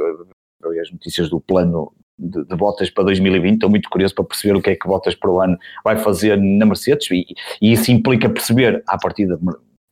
as 0.81 0.91
notícias 0.91 1.29
do 1.31 1.41
plano 1.41 1.93
de, 2.19 2.45
de 2.45 2.57
Bottas 2.57 2.91
para 2.91 3.05
2020, 3.05 3.55
estou 3.55 3.71
muito 3.71 3.89
curioso 3.89 4.15
para 4.15 4.25
perceber 4.25 4.57
o 4.57 4.63
que 4.63 4.71
é 4.71 4.77
que 4.77 4.87
Bottas 4.87 5.15
para 5.15 5.31
o 5.31 5.41
ano 5.41 5.59
vai 5.85 5.97
fazer 5.97 6.37
na 6.37 6.67
Mercedes 6.67 7.11
e, 7.11 7.27
e 7.63 7.73
isso 7.73 7.91
implica 7.91 8.29
perceber, 8.29 8.83
à 8.87 8.99
partida, 8.99 9.39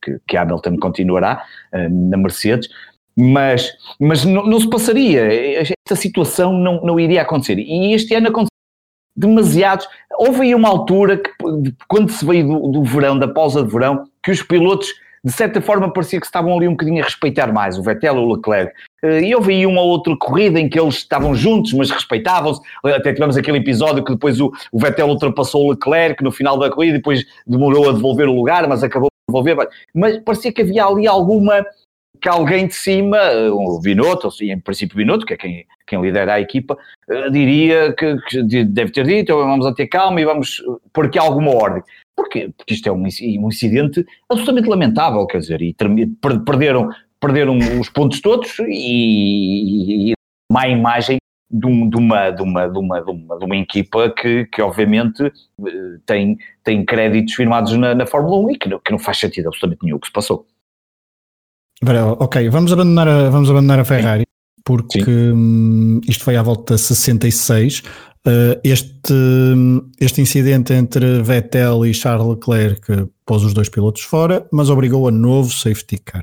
que, 0.03 0.19
que 0.27 0.37
Hamilton 0.37 0.77
continuará 0.79 1.45
uh, 1.73 1.89
na 1.89 2.17
Mercedes, 2.17 2.69
mas, 3.21 3.77
mas 3.99 4.25
não, 4.25 4.47
não, 4.47 4.61
se 4.61 4.71
passaria, 4.71 5.23
esta 5.61 5.97
situação 5.97 6.53
não, 6.53 6.81
não 6.83 7.01
iria 7.01 7.23
acontecer. 7.23 7.59
E 7.59 7.93
este 7.93 8.15
ano 8.15 8.29
aconteceu 8.29 8.49
demasiados. 9.17 9.89
Houve 10.17 10.43
aí 10.43 10.55
uma 10.55 10.69
altura 10.69 11.17
que, 11.17 11.31
quando 11.89 12.13
se 12.13 12.25
veio 12.25 12.47
do, 12.47 12.69
do 12.69 12.85
verão, 12.85 13.19
da 13.19 13.27
pausa 13.27 13.65
de 13.65 13.73
verão, 13.73 14.05
que 14.23 14.31
os 14.31 14.41
pilotos, 14.41 14.95
de 15.25 15.33
certa 15.33 15.61
forma, 15.61 15.93
parecia 15.93 16.21
que 16.21 16.27
estavam 16.27 16.57
ali 16.57 16.69
um 16.69 16.73
bocadinho 16.73 17.03
a 17.03 17.05
respeitar 17.05 17.53
mais 17.53 17.77
o 17.77 17.83
Vettel 17.83 18.15
ou 18.19 18.29
o 18.29 18.35
Leclerc. 18.37 18.73
Eh, 19.03 19.23
e 19.23 19.35
houve 19.35 19.53
aí 19.53 19.67
uma 19.67 19.83
outra 19.83 20.17
corrida 20.17 20.61
em 20.61 20.69
que 20.69 20.79
eles 20.79 20.99
estavam 20.99 21.35
juntos, 21.35 21.73
mas 21.73 21.91
respeitavam-se. 21.91 22.61
Até 22.85 23.13
tivemos 23.13 23.37
aquele 23.37 23.59
episódio 23.59 24.05
que 24.05 24.13
depois 24.13 24.41
o, 24.41 24.53
o 24.71 24.79
Vettel 24.79 25.09
ultrapassou 25.09 25.67
o 25.67 25.71
Leclerc 25.73 26.23
no 26.23 26.31
final 26.31 26.57
da 26.57 26.71
corrida 26.71 26.95
e 26.95 26.99
depois 26.99 27.27
demorou 27.45 27.89
a 27.89 27.93
devolver 27.93 28.29
o 28.29 28.37
lugar, 28.37 28.69
mas 28.69 28.85
acabou 28.85 29.09
de 29.09 29.35
devolver. 29.35 29.69
Mas 29.93 30.19
parecia 30.19 30.53
que 30.53 30.63
havia 30.63 30.85
ali 30.85 31.09
alguma 31.09 31.67
que 32.21 32.29
alguém 32.29 32.67
de 32.67 32.75
cima, 32.75 33.19
o 33.53 33.81
Binotto, 33.81 34.27
ou 34.27 34.33
em 34.41 34.59
princípio 34.61 34.97
Binotto, 34.97 35.25
que 35.25 35.35
é 35.35 35.37
quem, 35.37 35.67
quem 35.87 36.01
lidera 36.01 36.35
a 36.35 36.41
equipa, 36.41 36.77
eh, 37.09 37.31
diria 37.31 37.93
que, 37.93 38.17
que 38.29 38.43
deve 38.65 38.93
ter 38.93 39.07
dito, 39.07 39.35
vamos 39.35 39.67
a 39.67 39.73
ter 39.73 39.87
calma 39.87 40.21
e 40.21 40.25
vamos 40.25 40.63
pôr 40.93 41.07
aqui 41.07 41.19
alguma 41.19 41.55
ordem. 41.55 41.83
Porquê? 42.17 42.51
Porque 42.57 42.75
isto 42.75 42.89
é 42.89 42.93
um, 42.93 43.03
um 43.03 43.49
incidente 43.49 44.05
absolutamente 44.29 44.69
lamentável, 44.69 45.27
quer 45.27 45.39
dizer, 45.39 45.63
e 45.63 45.75
perderam, 46.45 46.91
perderam 47.21 47.59
os 47.81 47.89
pontos 47.89 48.21
todos 48.21 48.59
e, 48.61 50.11
e 50.11 50.13
má 50.51 50.69
imagem 50.69 51.19
de, 51.51 51.67
um, 51.67 51.89
de, 51.89 51.97
uma, 51.97 52.31
de, 52.31 52.43
uma, 52.43 52.69
de, 52.69 52.79
uma, 52.79 53.01
de, 53.01 53.11
uma, 53.11 53.39
de 53.39 53.45
uma 53.45 53.57
equipa 53.57 54.11
que, 54.11 54.45
que 54.47 54.61
obviamente 54.61 55.23
eh, 55.25 55.99
tem, 56.05 56.37
tem 56.63 56.85
créditos 56.85 57.35
firmados 57.35 57.73
na, 57.73 57.95
na 57.95 58.07
Fórmula 58.07 58.37
1 58.47 58.51
e 58.51 58.59
que 58.59 58.69
não, 58.69 58.79
que 58.79 58.93
não 58.93 58.99
faz 58.99 59.19
sentido 59.19 59.49
absolutamente 59.49 59.85
nenhum 59.85 59.97
o 59.97 60.01
que 60.01 60.09
se 60.09 60.13
passou. 60.13 60.47
Ok, 62.19 62.49
vamos 62.51 62.73
abandonar 62.73 63.09
a, 63.09 63.31
vamos 63.31 63.51
abandonar 63.51 63.81
a 63.81 63.85
Ferrari 63.85 64.25
porque 64.69 65.03
hum, 65.03 65.99
isto 66.07 66.25
foi 66.25 66.37
à 66.37 66.43
volta 66.43 66.75
de 66.75 66.81
66. 66.83 67.83
Uh, 68.27 68.61
este, 68.63 69.15
este 69.99 70.21
incidente 70.21 70.75
entre 70.75 71.23
Vettel 71.23 71.87
e 71.87 71.95
Charles 71.95 72.29
Leclerc 72.29 73.09
pôs 73.25 73.43
os 73.45 73.55
dois 73.55 73.71
pilotos 73.71 74.03
fora, 74.03 74.47
mas 74.53 74.69
obrigou 74.69 75.09
a 75.09 75.11
novo 75.11 75.51
safety 75.51 75.97
car. 75.97 76.23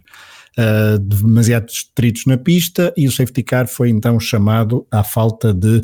Uh, 0.57 0.99
demasiados 0.99 1.73
distritos 1.73 2.25
na 2.27 2.37
pista 2.37 2.93
e 2.95 3.07
o 3.07 3.11
safety 3.11 3.41
car 3.41 3.67
foi 3.67 3.89
então 3.89 4.19
chamado 4.19 4.85
à 4.91 5.03
falta 5.03 5.51
de 5.51 5.81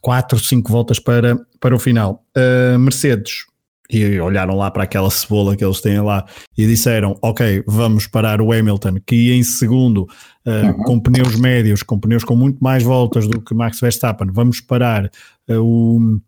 4, 0.00 0.38
uh, 0.38 0.40
5 0.40 0.72
voltas 0.72 0.98
para, 0.98 1.38
para 1.60 1.76
o 1.76 1.78
final. 1.78 2.24
Uh, 2.34 2.78
Mercedes 2.78 3.44
e 3.90 4.20
olharam 4.20 4.56
lá 4.56 4.70
para 4.70 4.84
aquela 4.84 5.10
cebola 5.10 5.56
que 5.56 5.64
eles 5.64 5.80
têm 5.80 6.00
lá 6.00 6.24
e 6.56 6.66
disseram: 6.66 7.18
Ok, 7.20 7.64
vamos 7.66 8.06
parar 8.06 8.40
o 8.40 8.52
Hamilton, 8.52 8.96
que 9.04 9.16
ia 9.16 9.34
em 9.34 9.42
segundo, 9.42 10.06
uh, 10.46 10.66
uhum. 10.66 10.82
com 10.84 11.00
pneus 11.00 11.34
médios, 11.36 11.82
com 11.82 11.98
pneus 11.98 12.24
com 12.24 12.36
muito 12.36 12.62
mais 12.62 12.82
voltas 12.82 13.26
do 13.26 13.40
que 13.40 13.54
Max 13.54 13.80
Verstappen, 13.80 14.28
vamos 14.32 14.60
parar 14.60 15.10
uh, 15.48 15.60
o. 15.60 16.20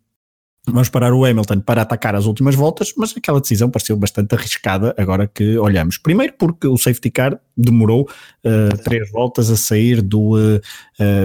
Vamos 0.65 0.89
parar 0.89 1.13
o 1.13 1.25
Hamilton 1.25 1.59
para 1.59 1.83
atacar 1.83 2.15
as 2.15 2.25
últimas 2.25 2.55
voltas, 2.55 2.93
mas 2.97 3.13
aquela 3.17 3.41
decisão 3.41 3.69
pareceu 3.69 3.97
bastante 3.97 4.33
arriscada 4.33 4.95
agora 4.97 5.27
que 5.27 5.59
olhamos. 5.59 5.99
Primeiro 5.99 6.35
porque 6.39 6.69
o 6.69 6.79
safety 6.79 7.11
car 7.11 7.37
demorou 7.57 8.09
uh, 8.45 8.77
três 8.85 9.11
voltas 9.11 9.51
a 9.51 9.57
sair 9.57 10.01
do, 10.01 10.37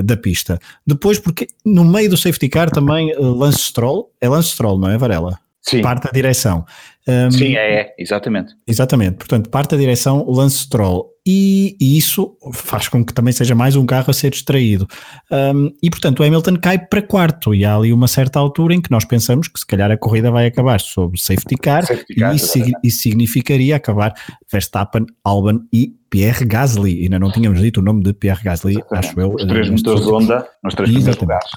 da 0.04 0.17
pista. 0.17 0.58
Depois 0.88 1.19
porque 1.19 1.47
no 1.63 1.86
meio 1.86 2.10
do 2.10 2.17
safety 2.17 2.50
car 2.50 2.71
também 2.71 3.13
Lance 3.15 3.60
Stroll, 3.60 4.12
é 4.19 4.28
Lance 4.28 4.50
Stroll, 4.50 4.80
não 4.80 4.89
é 4.89 4.97
Varela? 4.97 5.38
Sim. 5.69 5.82
parte 5.82 6.03
da 6.06 6.12
direção. 6.12 6.65
Um, 7.08 7.32
Sim, 7.32 7.56
é, 7.56 7.82
é, 7.82 7.95
exatamente. 7.97 8.53
Exatamente, 8.67 9.15
portanto, 9.15 9.49
parte 9.49 9.71
da 9.71 9.77
direção 9.77 10.25
Lance 10.30 10.60
Stroll 10.60 11.10
e, 11.25 11.75
e, 11.80 11.97
isso 11.97 12.38
faz 12.53 12.88
com 12.89 13.03
que 13.03 13.13
também 13.13 13.34
seja 13.34 13.56
mais 13.56 13.75
um 13.75 13.86
carro 13.86 14.10
a 14.10 14.13
ser 14.13 14.34
extraído. 14.34 14.88
Um, 15.32 15.71
e 15.82 15.89
portanto, 15.89 16.19
o 16.19 16.23
Hamilton 16.23 16.58
cai 16.58 16.77
para 16.77 17.01
quarto 17.01 17.53
e 17.56 17.63
há 17.63 17.75
ali 17.75 17.93
uma 17.93 18.08
certa 18.08 18.39
altura 18.39 18.75
em 18.75 18.82
que 18.82 18.91
nós 18.91 19.06
pensamos 19.06 19.47
que 19.47 19.60
se 19.60 19.65
calhar 19.65 19.89
a 19.89 19.97
corrida 19.97 20.32
vai 20.32 20.47
acabar 20.47 20.80
sob 20.80 21.19
safety 21.19 21.56
car, 21.56 21.86
safety 21.86 22.15
car 22.15 22.34
e 22.34 22.38
isso, 22.38 22.60
isso 22.84 23.01
significaria 23.01 23.75
acabar 23.75 24.13
Verstappen, 24.51 25.06
Albon 25.23 25.62
e 25.71 25.93
Pierre 26.10 26.45
Gasly. 26.45 27.03
Ainda 27.03 27.19
não 27.19 27.32
tínhamos 27.32 27.62
dito 27.62 27.80
o 27.80 27.84
nome 27.84 28.03
de 28.03 28.13
Pierre 28.13 28.43
Gasly, 28.43 28.75
acho 28.91 29.19
eu. 29.19 29.34
Os 29.34 29.45
três 29.45 29.69
motores 29.69 30.03
de 30.03 30.12
Honda 30.12 30.47
nos 30.63 30.75
três 30.75 30.89
primeiros 30.89 31.21
lugares 31.21 31.49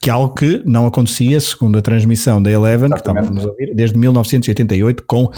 que 0.00 0.10
é 0.10 0.12
algo 0.12 0.34
que 0.34 0.62
não 0.64 0.86
acontecia, 0.86 1.40
segundo 1.40 1.78
a 1.78 1.82
transmissão 1.82 2.42
da 2.42 2.50
Eleven, 2.50 2.86
Exatamente. 2.86 3.02
que 3.02 3.08
estávamos 3.08 3.44
a 3.44 3.48
ouvir, 3.48 3.74
desde 3.74 3.98
1988, 3.98 5.04
com, 5.06 5.24
uh, 5.24 5.30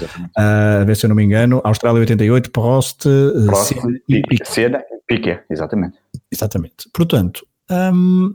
a 0.80 0.84
ver 0.84 0.96
se 0.96 1.06
eu 1.06 1.08
não 1.08 1.16
me 1.16 1.24
engano, 1.24 1.60
Austrália 1.64 2.00
88, 2.00 2.50
Prost, 2.50 3.04
Prost 3.46 3.74
Senna 3.74 3.98
e 4.08 4.22
Piquet. 4.22 4.48
Senna 4.48 4.82
Piquet, 5.06 5.40
exatamente. 5.50 5.96
Exatamente. 6.32 6.88
Portanto, 6.92 7.46
um, 7.70 8.34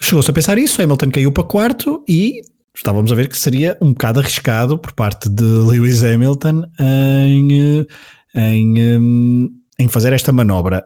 chegou-se 0.00 0.30
a 0.30 0.34
pensar 0.34 0.58
isso, 0.58 0.80
Hamilton 0.82 1.10
caiu 1.10 1.32
para 1.32 1.44
quarto 1.44 2.04
e 2.08 2.42
estávamos 2.74 3.12
a 3.12 3.14
ver 3.14 3.28
que 3.28 3.38
seria 3.38 3.76
um 3.80 3.92
bocado 3.92 4.20
arriscado 4.20 4.78
por 4.78 4.92
parte 4.92 5.28
de 5.28 5.44
Lewis 5.44 6.02
Hamilton 6.02 6.64
em, 6.80 7.86
em, 8.34 9.62
em 9.78 9.88
fazer 9.88 10.12
esta 10.12 10.32
manobra 10.32 10.84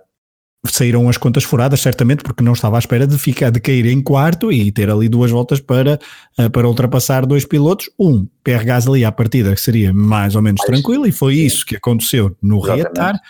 saíram 0.74 1.08
as 1.08 1.16
contas 1.16 1.44
furadas, 1.44 1.80
certamente, 1.80 2.22
porque 2.22 2.42
não 2.42 2.52
estava 2.52 2.76
à 2.76 2.78
espera 2.78 3.06
de 3.06 3.18
ficar, 3.18 3.50
de 3.50 3.60
cair 3.60 3.86
em 3.86 4.02
quarto 4.02 4.50
e 4.50 4.72
ter 4.72 4.90
ali 4.90 5.08
duas 5.08 5.30
voltas 5.30 5.60
para, 5.60 5.98
eh, 6.38 6.48
para 6.48 6.68
ultrapassar 6.68 7.26
dois 7.26 7.44
pilotos. 7.44 7.90
Um, 7.98 8.26
Pierre 8.42 8.64
Gasly 8.64 9.04
à 9.04 9.12
partida, 9.12 9.54
que 9.54 9.60
seria 9.60 9.92
mais 9.92 10.34
ou 10.34 10.42
menos 10.42 10.60
tranquilo, 10.64 11.06
e 11.06 11.12
foi 11.12 11.34
isso 11.34 11.64
que 11.64 11.76
aconteceu 11.76 12.36
no 12.42 12.60
reatar. 12.60 13.20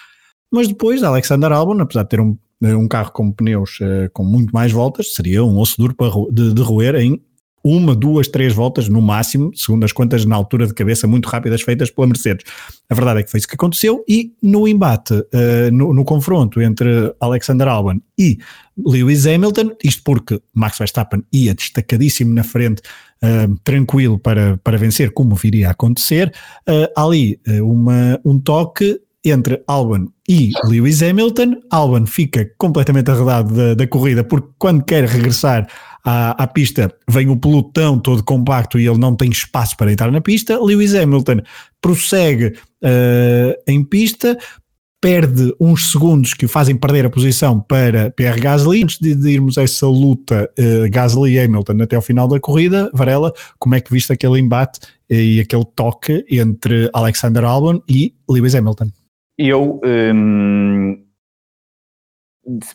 Mas 0.52 0.68
depois, 0.68 1.02
Alexander 1.02 1.52
Albon, 1.52 1.80
apesar 1.80 2.04
de 2.04 2.08
ter 2.08 2.20
um, 2.20 2.36
um 2.62 2.88
carro 2.88 3.12
com 3.12 3.32
pneus 3.32 3.78
uh, 3.80 4.10
com 4.12 4.24
muito 4.24 4.52
mais 4.52 4.72
voltas, 4.72 5.14
seria 5.14 5.44
um 5.44 5.58
osso 5.58 5.76
duro 5.78 5.94
para, 5.94 6.10
de, 6.30 6.54
de 6.54 6.62
roer 6.62 6.94
em 6.96 7.20
uma, 7.68 7.96
duas, 7.96 8.28
três 8.28 8.54
voltas 8.54 8.88
no 8.88 9.02
máximo, 9.02 9.50
segundo 9.52 9.82
as 9.82 9.90
contas 9.90 10.24
na 10.24 10.36
altura 10.36 10.68
de 10.68 10.72
cabeça 10.72 11.08
muito 11.08 11.28
rápidas 11.28 11.62
feitas 11.62 11.90
pela 11.90 12.06
Mercedes. 12.06 12.44
A 12.88 12.94
verdade 12.94 13.18
é 13.18 13.22
que 13.24 13.30
foi 13.30 13.38
isso 13.38 13.48
que 13.48 13.56
aconteceu 13.56 14.04
e 14.08 14.32
no 14.40 14.68
embate, 14.68 15.14
uh, 15.14 15.72
no, 15.72 15.92
no, 15.92 16.04
confronto 16.04 16.62
entre 16.62 17.12
Alexander 17.18 17.66
Albon 17.66 17.98
e 18.16 18.38
Lewis 18.78 19.26
Hamilton, 19.26 19.72
isto 19.82 20.00
porque 20.04 20.40
Max 20.54 20.78
Verstappen 20.78 21.24
ia 21.32 21.54
destacadíssimo 21.54 22.32
na 22.32 22.44
frente, 22.44 22.82
uh, 23.24 23.52
tranquilo 23.64 24.16
para, 24.16 24.60
para 24.62 24.78
vencer, 24.78 25.12
como 25.12 25.34
viria 25.34 25.66
a 25.66 25.72
acontecer, 25.72 26.32
uh, 26.68 26.88
ali 26.96 27.40
uma, 27.64 28.20
um 28.24 28.38
toque 28.38 29.00
entre 29.24 29.60
Albon 29.66 30.06
e 30.28 30.52
Lewis 30.64 31.02
Hamilton. 31.02 31.56
Albon 31.68 32.06
fica 32.06 32.48
completamente 32.56 33.10
arredado 33.10 33.52
da, 33.52 33.74
da 33.74 33.86
corrida 33.88 34.22
porque 34.22 34.48
quando 34.56 34.84
quer 34.84 35.04
regressar 35.04 35.66
à, 36.06 36.30
à, 36.30 36.46
pista 36.46 36.94
vem 37.08 37.28
o 37.28 37.36
pelotão 37.36 37.98
todo 37.98 38.22
compacto 38.22 38.78
e 38.78 38.86
ele 38.86 38.96
não 38.96 39.16
tem 39.16 39.28
espaço 39.28 39.76
para 39.76 39.92
entrar 39.92 40.12
na 40.12 40.20
pista. 40.20 40.56
Lewis 40.56 40.94
Hamilton 40.94 41.40
prossegue 41.82 42.46
uh, 42.46 43.62
em 43.66 43.82
pista, 43.82 44.38
perde 45.00 45.52
uns 45.60 45.90
segundos 45.90 46.32
que 46.32 46.46
o 46.46 46.48
fazem 46.48 46.76
perder 46.76 47.06
a 47.06 47.10
posição 47.10 47.58
para 47.58 48.12
Pierre 48.12 48.40
Gasly. 48.40 48.84
Antes 48.84 49.00
de, 49.00 49.16
de 49.16 49.30
irmos 49.30 49.58
a 49.58 49.64
essa 49.64 49.88
luta 49.88 50.48
uh, 50.56 50.88
Gasly-Hamilton 50.88 51.82
até 51.82 51.96
ao 51.96 52.02
final 52.02 52.28
da 52.28 52.38
corrida, 52.38 52.88
Varela, 52.94 53.32
como 53.58 53.74
é 53.74 53.80
que 53.80 53.92
viste 53.92 54.12
aquele 54.12 54.38
embate 54.38 54.78
e 55.10 55.40
aquele 55.40 55.64
toque 55.74 56.24
entre 56.30 56.88
Alexander 56.92 57.44
Albon 57.44 57.82
e 57.88 58.14
Lewis 58.30 58.54
Hamilton? 58.54 58.90
Eu 59.36 59.80
hum, 59.84 61.05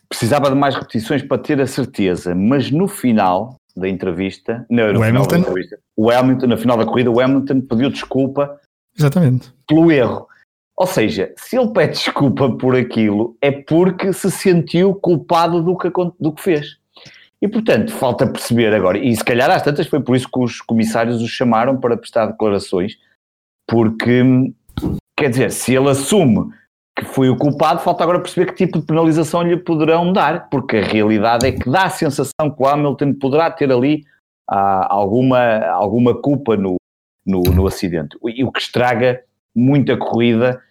precisava 0.10 0.50
de 0.50 0.56
mais 0.56 0.76
repetições 0.76 1.24
para 1.24 1.38
ter 1.38 1.60
a 1.62 1.68
certeza, 1.68 2.36
mas 2.36 2.72
no 2.72 2.88
final 2.88 3.56
da 3.76 3.88
entrevista, 3.88 4.66
no, 4.70 4.92
no 4.94 5.00
o 5.00 5.04
Hamilton, 5.04 5.38
entrevista, 5.38 5.80
o 5.96 6.12
Hamilton, 6.12 6.48
na 6.48 6.58
final 6.58 6.78
da 6.78 6.86
corrida, 6.86 7.10
o 7.10 7.20
Hamilton 7.20 7.62
pediu 7.62 7.90
desculpa 7.90 8.60
Exatamente. 8.98 9.54
pelo 9.68 9.92
erro. 9.92 10.28
Ou 10.78 10.88
seja, 10.88 11.34
se 11.38 11.58
ele 11.58 11.72
pede 11.72 11.94
desculpa 11.94 12.50
por 12.58 12.76
aquilo, 12.76 13.38
é 13.42 13.52
porque 13.52 14.12
se 14.12 14.30
sentiu 14.32 14.96
culpado 14.96 15.62
do 15.62 15.78
que, 15.78 15.90
do 16.20 16.34
que 16.34 16.42
fez. 16.42 16.78
E, 17.42 17.48
portanto, 17.48 17.92
falta 17.92 18.28
perceber 18.28 18.74
agora, 18.74 18.98
e 18.98 19.16
se 19.16 19.24
calhar 19.24 19.50
às 19.50 19.64
tantas 19.64 19.88
foi 19.88 20.00
por 20.00 20.16
isso 20.16 20.30
que 20.32 20.40
os 20.40 20.62
comissários 20.62 21.22
o 21.22 21.28
chamaram 21.28 21.78
para 21.78 21.98
prestar 21.98 22.28
declarações, 22.28 22.98
porque 23.68 24.54
Quer 25.22 25.30
dizer, 25.30 25.52
se 25.52 25.76
ele 25.76 25.88
assume 25.88 26.52
que 27.02 27.06
foi 27.06 27.30
o 27.30 27.36
culpado, 27.36 27.82
falta 27.82 28.04
agora 28.04 28.20
perceber 28.20 28.52
que 28.52 28.66
tipo 28.66 28.80
de 28.80 28.86
penalização 28.86 29.42
lhe 29.42 29.58
poderão 29.58 30.14
dar, 30.14 30.48
porque 30.50 30.78
a 30.78 30.84
realidade 30.84 31.48
é 31.48 31.52
que 31.52 31.68
dá 31.68 31.86
a 31.86 31.90
sensação 31.90 32.52
que 32.56 32.62
o 32.62 32.68
Hamilton 32.68 33.16
poderá 33.16 33.50
ter 33.50 33.72
ali 33.72 34.04
ah, 34.48 34.88
alguma, 34.88 35.66
alguma 35.66 36.14
culpa 36.14 36.56
no, 36.56 36.76
no, 37.26 37.42
no, 37.42 37.66
acidente, 37.66 38.16
e 38.24 38.44
o 38.44 38.52
que 38.52 38.62
estraga 38.62 39.20
muita 39.56 39.98
corrida 39.98 40.62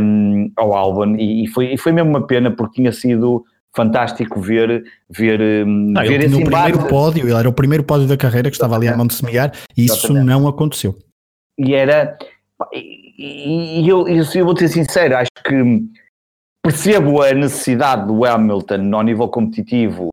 um, 0.00 0.50
ao 0.56 0.74
Albon, 0.74 1.14
e, 1.16 1.44
e, 1.44 1.48
foi, 1.48 1.74
e 1.74 1.78
foi 1.78 1.92
mesmo 1.92 2.10
uma 2.10 2.26
pena 2.26 2.50
porque 2.50 2.82
tinha 2.82 2.90
sido 2.90 3.44
fantástico 3.72 4.40
ver, 4.40 4.82
ver, 5.08 5.40
hum, 5.40 5.92
não, 5.92 6.02
ver 6.02 6.20
esse 6.22 6.44
primeiro 6.44 6.88
pódio, 6.88 7.28
ele 7.28 7.38
era 7.38 7.48
o 7.48 7.52
primeiro 7.52 7.84
pódio 7.84 8.08
da 8.08 8.16
carreira 8.16 8.50
que 8.50 8.56
estava 8.56 8.74
ali 8.74 8.88
a 8.88 8.96
mão 8.96 9.06
de 9.06 9.14
semear 9.14 9.52
e 9.76 9.84
isso 9.84 10.12
não 10.12 10.48
aconteceu. 10.48 10.96
E 11.58 11.74
era, 11.74 12.18
e, 13.18 13.88
eu, 13.88 14.06
eu, 14.06 14.24
eu 14.34 14.44
vou 14.44 14.56
ser 14.56 14.68
sincero, 14.68 15.16
acho 15.16 15.30
que 15.44 15.54
percebo 16.62 17.22
a 17.22 17.32
necessidade 17.32 18.06
do 18.06 18.24
Hamilton 18.24 18.94
ao 18.94 19.02
nível 19.02 19.28
competitivo 19.28 20.08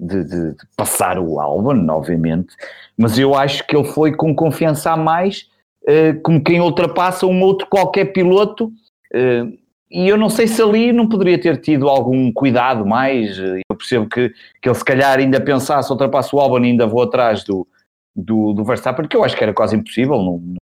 de, 0.00 0.24
de, 0.24 0.52
de, 0.54 0.66
passar 0.76 1.18
o 1.18 1.38
Albon, 1.38 1.86
obviamente, 1.90 2.54
mas 2.96 3.18
eu 3.18 3.34
acho 3.34 3.66
que 3.66 3.76
ele 3.76 3.84
foi 3.84 4.14
com 4.14 4.34
confiança 4.34 4.92
a 4.92 4.96
mais, 4.96 5.48
uh, 5.82 6.20
como 6.22 6.42
quem 6.42 6.60
ultrapassa 6.60 7.26
um 7.26 7.42
outro 7.42 7.66
qualquer 7.68 8.06
piloto, 8.06 8.66
uh, 9.12 9.58
e 9.90 10.08
eu 10.08 10.16
não 10.16 10.28
sei 10.28 10.46
se 10.46 10.62
ali 10.62 10.92
não 10.92 11.08
poderia 11.08 11.40
ter 11.40 11.60
tido 11.60 11.88
algum 11.88 12.32
cuidado 12.32 12.86
mais, 12.86 13.38
eu 13.38 13.76
percebo 13.76 14.08
que, 14.08 14.30
que 14.60 14.68
ele 14.68 14.74
se 14.74 14.84
calhar 14.84 15.18
ainda 15.18 15.40
pensasse, 15.40 15.90
ultrapassa 15.90 16.34
o 16.34 16.40
Albon 16.40 16.60
e 16.60 16.70
ainda 16.70 16.86
vou 16.86 17.02
atrás 17.02 17.42
do, 17.44 17.66
do, 18.14 18.52
do 18.52 18.64
Verstappen, 18.64 19.04
porque 19.04 19.16
eu 19.16 19.24
acho 19.24 19.36
que 19.36 19.42
era 19.42 19.54
quase 19.54 19.76
impossível, 19.76 20.16
não, 20.16 20.56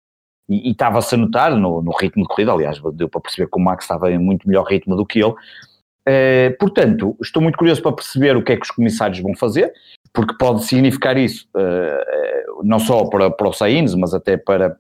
e, 0.49 0.71
estava-se 0.71 1.15
a 1.15 1.17
notar 1.17 1.56
no, 1.56 1.82
no, 1.82 1.91
ritmo 1.91 2.23
de 2.23 2.27
corrida, 2.27 2.51
aliás, 2.51 2.79
deu 2.93 3.08
para 3.08 3.21
perceber 3.21 3.49
que 3.49 3.58
o 3.58 3.62
Max 3.62 3.86
estava 3.86 4.12
em 4.12 4.17
muito 4.17 4.47
melhor 4.47 4.65
ritmo 4.65 4.95
do 4.95 5.06
que 5.06 5.19
ele. 5.19 5.34
Uh, 6.08 6.58
portanto, 6.60 7.15
estou 7.21 7.41
muito 7.41 7.58
curioso 7.58 7.82
para 7.82 7.93
perceber 7.93 8.36
o 8.36 8.43
que 8.43 8.51
é 8.51 8.58
que 8.58 8.63
os 8.63 8.71
comissários 8.71 9.19
vão 9.19 9.34
fazer, 9.36 9.71
porque 10.13 10.36
pode 10.38 10.65
significar 10.65 11.17
isso, 11.17 11.47
uh, 11.56 12.63
não 12.63 12.79
só 12.79 13.06
para, 13.06 13.32
para 13.32 13.47
o 13.47 13.53
Sainz, 13.53 13.95
mas 13.95 14.13
até 14.13 14.36
para, 14.36 14.77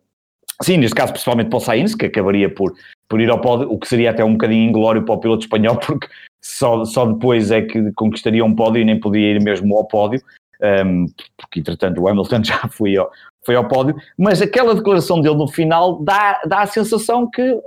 sim, 0.61 0.77
neste 0.77 0.95
caso 0.95 1.13
principalmente 1.13 1.49
para 1.49 1.57
o 1.57 1.61
Sainz, 1.61 1.95
que 1.95 2.07
acabaria 2.07 2.53
por, 2.53 2.73
por 3.07 3.21
ir 3.21 3.29
ao 3.29 3.39
pódio, 3.39 3.71
o 3.71 3.79
que 3.79 3.87
seria 3.87 4.11
até 4.11 4.23
um 4.23 4.33
bocadinho 4.33 4.67
inglório 4.69 5.05
para 5.05 5.15
o 5.15 5.19
piloto 5.19 5.45
espanhol, 5.45 5.77
porque 5.85 6.07
só, 6.43 6.83
só 6.83 7.05
depois 7.05 7.51
é 7.51 7.61
que 7.61 7.93
conquistaria 7.93 8.43
um 8.43 8.53
pódio 8.53 8.81
e 8.81 8.85
nem 8.85 8.99
podia 8.99 9.31
ir 9.31 9.41
mesmo 9.41 9.77
ao 9.77 9.87
pódio, 9.87 10.21
um, 10.63 11.05
porque 11.37 11.59
entretanto 11.59 12.01
o 12.01 12.07
Hamilton 12.07 12.43
já 12.45 12.67
foi 12.69 12.95
ao, 12.95 13.11
foi 13.45 13.55
ao 13.55 13.67
pódio, 13.67 13.95
mas 14.17 14.41
aquela 14.41 14.73
declaração 14.73 15.19
dele 15.21 15.35
no 15.35 15.47
final 15.47 16.01
dá, 16.01 16.41
dá 16.45 16.61
a 16.61 16.67
sensação 16.67 17.29
que, 17.29 17.59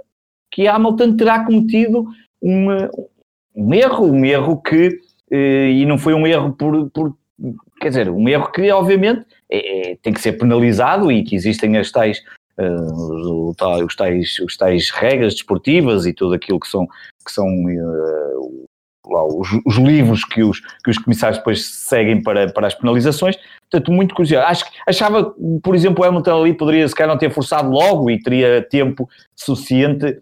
que 0.51 0.67
Hamilton 0.67 1.17
terá 1.17 1.45
cometido 1.45 2.07
um, 2.43 3.75
erro, 3.75 4.07
um 4.07 4.25
erro 4.25 4.61
que, 4.63 4.99
eh, 5.31 5.71
e 5.71 5.87
não 5.87 5.99
foi 5.99 6.15
um 6.15 6.27
erro 6.27 6.53
por, 6.53 6.91
por 6.91 7.17
quer 7.81 7.89
dizer, 7.89 8.11
um 8.11 8.29
erro 8.29 8.51
que 8.51 8.71
obviamente 8.71 9.25
é, 9.51 9.93
é, 9.93 9.97
tem 9.97 10.13
que 10.13 10.21
ser 10.21 10.33
penalizado 10.33 11.11
e 11.13 11.23
que 11.23 11.37
existem 11.37 11.77
as 11.77 11.91
tais, 11.91 12.23
uh, 12.59 13.51
os, 13.85 13.95
tais, 13.95 14.39
os 14.39 14.57
tais 14.57 14.91
regras 14.91 15.35
desportivas 15.35 16.07
e 16.07 16.13
tudo 16.13 16.35
aquilo 16.35 16.59
que 16.59 16.69
são, 16.69 16.87
que 17.25 17.33
são 17.33 17.47
uh, 17.47 18.67
lá, 19.09 19.25
os, 19.25 19.49
os, 19.65 19.77
livros 19.77 20.25
que 20.25 20.43
os, 20.43 20.61
que 20.61 20.91
os 20.91 20.99
comissários 20.99 21.39
depois 21.39 21.65
seguem 21.67 22.23
para, 22.23 22.49
para 22.53 22.67
as 22.67 22.75
penalizações. 22.75 23.37
Portanto, 23.71 23.93
muito 23.93 24.15
curioso. 24.15 24.47
Acho, 24.47 24.65
achava, 24.87 25.35
por 25.63 25.75
exemplo, 25.75 26.05
o 26.05 26.09
Hamilton 26.09 26.41
ali 26.41 26.55
poderia 26.55 26.87
se 26.87 26.95
calhar 26.95 27.13
não 27.13 27.19
ter 27.19 27.31
forçado 27.31 27.71
logo 27.71 28.11
e 28.11 28.21
teria 28.21 28.67
tempo 28.69 29.09
suficiente, 29.35 30.19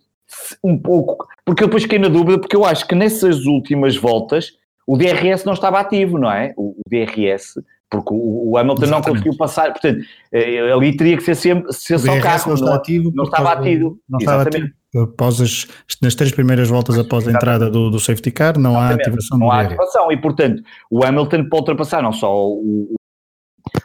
um 0.62 0.77
pouco, 0.79 1.27
porque 1.44 1.62
eu 1.62 1.68
depois 1.68 1.83
fiquei 1.85 1.99
na 1.99 2.09
dúvida, 2.09 2.38
porque 2.38 2.57
eu 2.57 2.64
acho 2.64 2.87
que 2.87 2.94
nessas 2.94 3.44
últimas 3.44 3.97
voltas 3.97 4.53
o 4.87 4.97
DRS 4.97 5.44
não 5.44 5.53
estava 5.53 5.81
ativo, 5.81 6.18
não 6.18 6.31
é? 6.31 6.53
O, 6.57 6.70
o 6.70 6.83
DRS, 6.88 7.55
porque 7.88 8.12
o, 8.12 8.51
o 8.51 8.59
Hamilton 8.59 8.83
Exatamente. 8.83 9.07
não 9.07 9.14
conseguiu 9.14 9.37
passar, 9.37 9.73
portanto, 9.73 10.05
eh, 10.33 10.73
ali 10.73 10.97
teria 10.97 11.16
que 11.16 11.23
ser 11.23 11.35
sempre 11.35 11.73
ser 11.73 11.99
só 11.99 12.20
carro, 12.20 12.49
não, 12.49 12.55
está 12.55 12.75
ativo 12.75 13.12
não 13.14 13.25
estava 13.25 13.53
ativo. 13.53 13.99
Não 14.09 14.18
estava 14.18 14.42
ativo 14.42 14.68
após 15.03 15.41
as, 15.41 15.67
nas 16.01 16.15
três 16.15 16.33
primeiras 16.33 16.69
voltas 16.69 16.99
após 16.99 17.27
a 17.27 17.33
entrada 17.33 17.71
do, 17.71 17.91
do 17.91 17.99
safety 17.99 18.31
car, 18.31 18.59
não 18.59 18.79
há 18.79 18.91
ativação 18.91 19.39
Não 19.39 19.51
há 19.51 19.61
ativação. 19.61 20.13
E, 20.13 20.17
portanto, 20.17 20.63
o 20.91 21.05
Hamilton 21.05 21.49
pode 21.49 21.63
ultrapassar 21.63 22.03
não 22.03 22.13
só 22.13 22.47
o, 22.47 22.95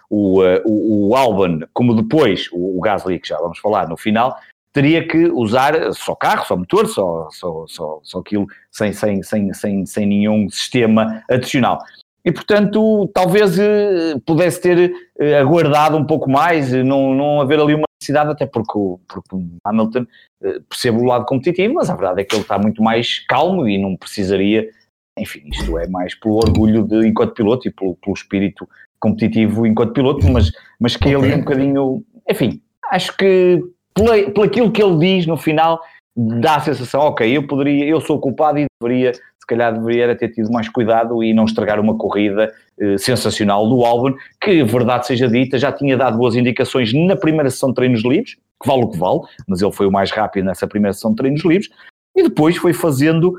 o, 0.10 0.41
o, 0.65 1.10
o 1.10 1.15
Albon, 1.15 1.60
como 1.74 1.95
depois 1.95 2.48
o, 2.52 2.78
o 2.78 2.82
Gasly, 2.82 3.19
que 3.19 3.30
já 3.30 3.38
vamos 3.38 3.60
falar 3.60 3.88
no 3.88 3.98
final, 3.98 4.36
teria 4.72 5.08
que 5.08 5.26
usar 5.32 5.93
só 5.93 6.15
carro, 6.15 6.45
só 6.45 6.56
motor, 6.56 6.88
só, 6.88 7.28
só, 7.32 7.65
só, 7.67 8.00
só 8.04 8.19
aquilo, 8.19 8.45
sem, 8.72 8.93
sem, 8.93 9.24
sem, 9.24 9.54
sem, 9.54 9.86
sem 9.86 10.06
nenhum 10.06 10.50
sistema 10.50 11.24
adicional. 11.30 11.80
E, 12.23 12.32
portanto, 12.32 13.10
talvez 13.13 13.58
eh, 13.58 14.15
pudesse 14.25 14.62
ter 14.62 14.93
eh, 15.19 15.39
aguardado 15.39 15.95
um 15.95 16.05
pouco 16.05 16.29
mais, 16.29 16.71
não, 16.71 17.13
não 17.13 17.41
haver 17.41 17.60
ali 17.60 17.73
uma 17.73 17.86
necessidade, 17.99 18.32
até 18.32 18.45
porque 18.45 18.77
o, 18.77 18.99
porque 19.08 19.36
o 19.36 19.47
Hamilton 19.63 20.05
eh, 20.43 20.60
percebe 20.67 20.97
o 20.97 21.05
lado 21.05 21.25
competitivo, 21.25 21.75
mas 21.75 21.89
a 21.89 21.95
verdade 21.95 22.21
é 22.21 22.23
que 22.25 22.36
ele 22.36 22.41
está 22.41 22.58
muito 22.58 22.84
mais 22.84 23.19
calmo 23.25 23.67
e 23.67 23.77
não 23.77 23.95
precisaria, 23.95 24.69
enfim, 25.17 25.43
isto 25.51 25.77
é 25.77 25.88
mais 25.88 26.13
pelo 26.13 26.36
orgulho 26.36 26.84
de 26.84 27.08
enquanto 27.08 27.34
piloto 27.34 27.67
e 27.67 27.71
pelo, 27.71 27.95
pelo 27.95 28.13
espírito 28.13 28.67
competitivo 28.99 29.65
enquanto 29.65 29.93
piloto, 29.93 30.29
mas, 30.29 30.51
mas 30.80 30.97
que 30.97 31.07
ele 31.07 31.34
um 31.34 31.39
bocadinho, 31.39 32.03
enfim, 32.30 32.61
acho 32.91 33.15
que 33.15 33.63
pelo 33.93 34.43
aquilo 34.43 34.72
que 34.72 34.84
ele 34.84 34.97
diz 34.97 35.26
no 35.26 35.38
final, 35.38 35.82
dá 36.15 36.55
a 36.55 36.59
sensação, 36.59 37.01
ok, 37.01 37.36
eu 37.36 37.47
poderia, 37.47 37.86
eu 37.86 38.01
sou 38.01 38.20
culpado 38.20 38.59
e 38.59 38.65
deveria, 38.82 39.13
calhar 39.50 39.74
deveria 39.74 40.16
ter 40.16 40.30
tido 40.30 40.52
mais 40.52 40.70
cuidado 40.70 41.24
e 41.24 41.34
não 41.34 41.45
estragar 41.45 41.80
uma 41.80 41.97
corrida 41.97 42.54
eh, 42.80 42.97
sensacional 42.97 43.68
do 43.68 43.84
Albon, 43.84 44.14
que, 44.41 44.64
verdade 44.64 45.08
seja 45.08 45.28
dita, 45.28 45.58
já 45.58 45.72
tinha 45.72 45.97
dado 45.97 46.18
boas 46.18 46.36
indicações 46.36 46.93
na 46.93 47.16
primeira 47.16 47.50
sessão 47.50 47.70
de 47.70 47.76
treinos 47.76 48.04
livres, 48.04 48.36
que 48.62 48.68
vale 48.68 48.84
o 48.84 48.89
que 48.89 48.97
vale, 48.97 49.22
mas 49.47 49.62
ele 49.62 49.72
foi 49.72 49.88
o 49.88 49.91
mais 49.91 50.12
rápido 50.12 50.45
nessa 50.45 50.68
primeira 50.68 50.93
sessão 50.93 51.12
de 51.12 51.18
treinos 51.18 51.43
livres, 51.43 51.70
e 52.16 52.24
depois 52.24 52.58
foi 52.58 52.74
fazendo... 52.74 53.34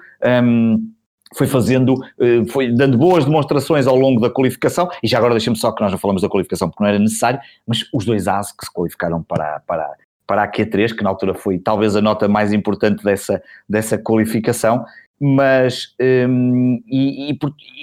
Um, 0.44 0.90
foi 1.32 1.46
fazendo, 1.46 1.94
eh, 2.20 2.44
foi 2.50 2.74
dando 2.74 2.98
boas 2.98 3.24
demonstrações 3.24 3.86
ao 3.86 3.94
longo 3.94 4.20
da 4.20 4.28
qualificação, 4.28 4.90
e 5.00 5.06
já 5.06 5.18
agora 5.18 5.34
deixa-me 5.34 5.56
só 5.56 5.70
que 5.70 5.80
nós 5.80 5.92
não 5.92 5.98
falamos 5.98 6.22
da 6.22 6.28
qualificação 6.28 6.68
porque 6.68 6.82
não 6.82 6.90
era 6.90 6.98
necessário, 6.98 7.38
mas 7.64 7.84
os 7.94 8.04
dois 8.04 8.26
AS 8.26 8.50
que 8.50 8.64
se 8.64 8.72
qualificaram 8.72 9.22
para, 9.22 9.60
para, 9.60 9.94
para 10.26 10.42
a 10.42 10.48
Q3, 10.48 10.94
que 10.94 11.04
na 11.04 11.10
altura 11.10 11.34
foi 11.34 11.58
talvez 11.58 11.94
a 11.94 12.00
nota 12.00 12.28
mais 12.28 12.52
importante 12.52 13.04
dessa, 13.04 13.40
dessa 13.68 13.96
qualificação, 13.96 14.84
mas 15.20 15.94
um, 16.00 16.82
e, 16.86 17.30
e, 17.30 17.38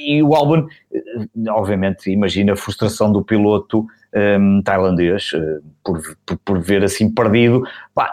e, 0.07 0.23
o 0.23 0.33
Albon, 0.33 0.67
eh, 0.91 1.49
obviamente, 1.49 2.09
imagina 2.09 2.53
a 2.53 2.55
frustração 2.55 3.11
do 3.11 3.23
piloto 3.23 3.85
um, 4.15 4.61
tailandês 4.63 5.31
uh, 5.33 5.61
por, 5.83 6.01
por, 6.25 6.37
por, 6.39 6.59
ver 6.59 6.83
assim 6.83 7.13
perdido, 7.13 7.63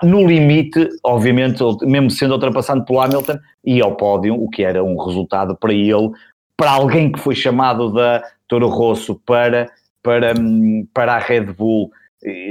no 0.02 0.26
limite, 0.26 0.88
obviamente, 1.02 1.62
mesmo 1.82 2.10
sendo 2.10 2.34
ultrapassado 2.34 2.84
pelo 2.84 3.00
Hamilton, 3.00 3.38
e 3.64 3.80
ao 3.80 3.96
pódio, 3.96 4.34
o 4.34 4.50
que 4.50 4.62
era 4.62 4.84
um 4.84 5.02
resultado 5.02 5.56
para 5.56 5.72
ele, 5.72 6.10
para 6.56 6.72
alguém 6.72 7.10
que 7.10 7.18
foi 7.18 7.34
chamado 7.34 7.92
da 7.92 8.22
Toro 8.46 8.68
Rosso 8.68 9.14
para, 9.24 9.70
para, 10.02 10.34
hum, 10.38 10.86
para 10.92 11.14
a 11.14 11.18
Red 11.18 11.52
Bull 11.52 11.90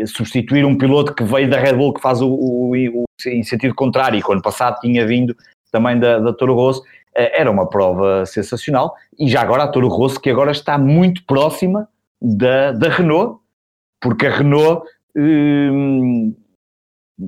substituir 0.05 0.65
um 0.65 0.77
piloto 0.77 1.15
que 1.15 1.23
veio 1.23 1.49
da 1.49 1.57
Red 1.57 1.73
Bull 1.73 1.93
que 1.93 2.01
faz 2.01 2.21
o, 2.21 2.29
o, 2.29 2.75
o 2.75 3.03
em 3.25 3.43
sentido 3.43 3.73
contrário, 3.73 4.19
e 4.19 4.23
que 4.23 4.31
ano 4.31 4.41
passado 4.41 4.79
tinha 4.79 5.05
vindo 5.05 5.35
também 5.73 5.99
da, 5.99 6.19
da 6.19 6.31
Toro 6.31 6.53
Rosso, 6.53 6.83
eh, 7.15 7.41
era 7.41 7.51
uma 7.51 7.67
prova 7.67 8.25
sensacional, 8.25 8.95
e 9.19 9.27
já 9.27 9.41
agora 9.41 9.63
a 9.63 9.67
Toro 9.67 9.87
Rosso 9.87 10.21
que 10.21 10.29
agora 10.29 10.51
está 10.51 10.77
muito 10.77 11.25
próxima 11.25 11.89
da, 12.21 12.71
da 12.71 12.87
Renault, 12.89 13.39
porque 13.99 14.27
a 14.27 14.37
Renault 14.37 14.87
hum, 15.17 16.35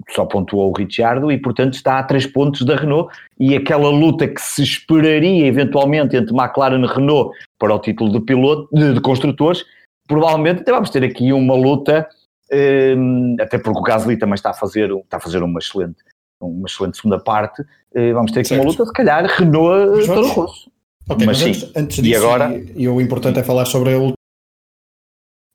só 0.10 0.26
pontuou 0.26 0.70
o 0.70 0.78
Ricciardo 0.78 1.32
e 1.32 1.38
portanto 1.38 1.74
está 1.74 2.00
a 2.00 2.04
três 2.04 2.26
pontos 2.26 2.62
da 2.64 2.76
Renault. 2.76 3.14
E 3.40 3.56
aquela 3.56 3.90
luta 3.90 4.28
que 4.28 4.42
se 4.42 4.64
esperaria 4.64 5.46
eventualmente 5.46 6.16
entre 6.16 6.36
McLaren 6.36 6.84
e 6.84 6.88
Renault 6.88 7.36
para 7.60 7.74
o 7.74 7.80
título 7.80 8.12
de 8.12 8.20
piloto, 8.22 8.68
de, 8.74 8.94
de 8.94 9.02
construtores, 9.02 9.64
provavelmente 10.08 10.62
até 10.62 10.72
vamos 10.72 10.90
ter 10.90 11.04
aqui 11.04 11.32
uma 11.32 11.56
luta 11.56 12.08
Ehm, 12.52 13.36
até 13.40 13.58
porque 13.58 13.80
o 13.80 13.84
Gasly 13.84 14.18
também 14.18 14.36
está 14.36 14.52
a 14.52 14.54
fazer, 14.54 14.92
está 14.92 15.18
a 15.18 15.20
fazer 15.20 15.42
uma 15.42 15.60
excelente, 15.60 16.04
uma 16.42 16.68
excelente 16.68 16.98
segunda 16.98 17.20
parte, 17.20 17.64
eh, 17.94 18.14
vamos 18.14 18.32
ter 18.32 18.42
aqui 18.42 18.50
certo. 18.50 18.62
uma 18.62 18.72
luta, 18.72 18.86
se 18.86 18.94
calhar, 18.94 19.26
Renault 19.26 20.06
Toro 20.06 20.28
Rosso. 20.28 20.72
Ok, 21.08 21.26
mas, 21.26 21.42
mas 21.42 21.48
antes, 21.48 21.72
antes 21.76 21.98
disso, 21.98 22.10
e, 22.10 22.16
agora, 22.16 22.64
e 22.76 22.88
o 22.88 23.00
importante 23.00 23.40
é 23.40 23.44
falar 23.44 23.66
sobre 23.66 23.94
a 23.94 24.16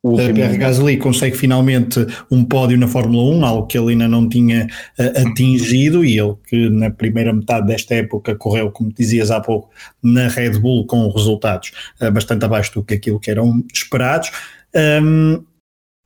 o 0.03 0.16
Pierre 0.16 0.57
Gasly 0.57 0.97
consegue 0.97 1.37
finalmente 1.37 2.07
um 2.31 2.43
pódio 2.43 2.78
na 2.78 2.89
Fórmula 2.89 3.37
1, 3.37 3.45
algo 3.45 3.66
que 3.66 3.76
ele 3.76 3.93
ainda 3.93 4.09
não 4.09 4.26
tinha 4.26 4.66
uh, 4.99 5.28
atingido, 5.28 6.03
e 6.03 6.18
ele 6.18 6.37
que 6.47 6.70
na 6.70 6.91
primeira 6.91 7.35
metade 7.35 7.66
desta 7.66 7.95
época 7.95 8.35
correu, 8.35 8.70
como 8.70 8.91
dizias 8.93 9.31
há 9.31 9.41
pouco, 9.41 9.68
na 10.03 10.28
Red 10.28 10.59
Bull 10.59 10.87
com 10.87 11.07
resultados 11.11 11.72
uh, 12.01 12.11
bastante 12.11 12.45
abaixo 12.47 12.72
do 12.74 12.83
que 12.83 12.95
aquilo 12.95 13.20
que 13.20 13.31
eram 13.31 13.62
esperados. 13.74 14.31
Um, 14.74 15.45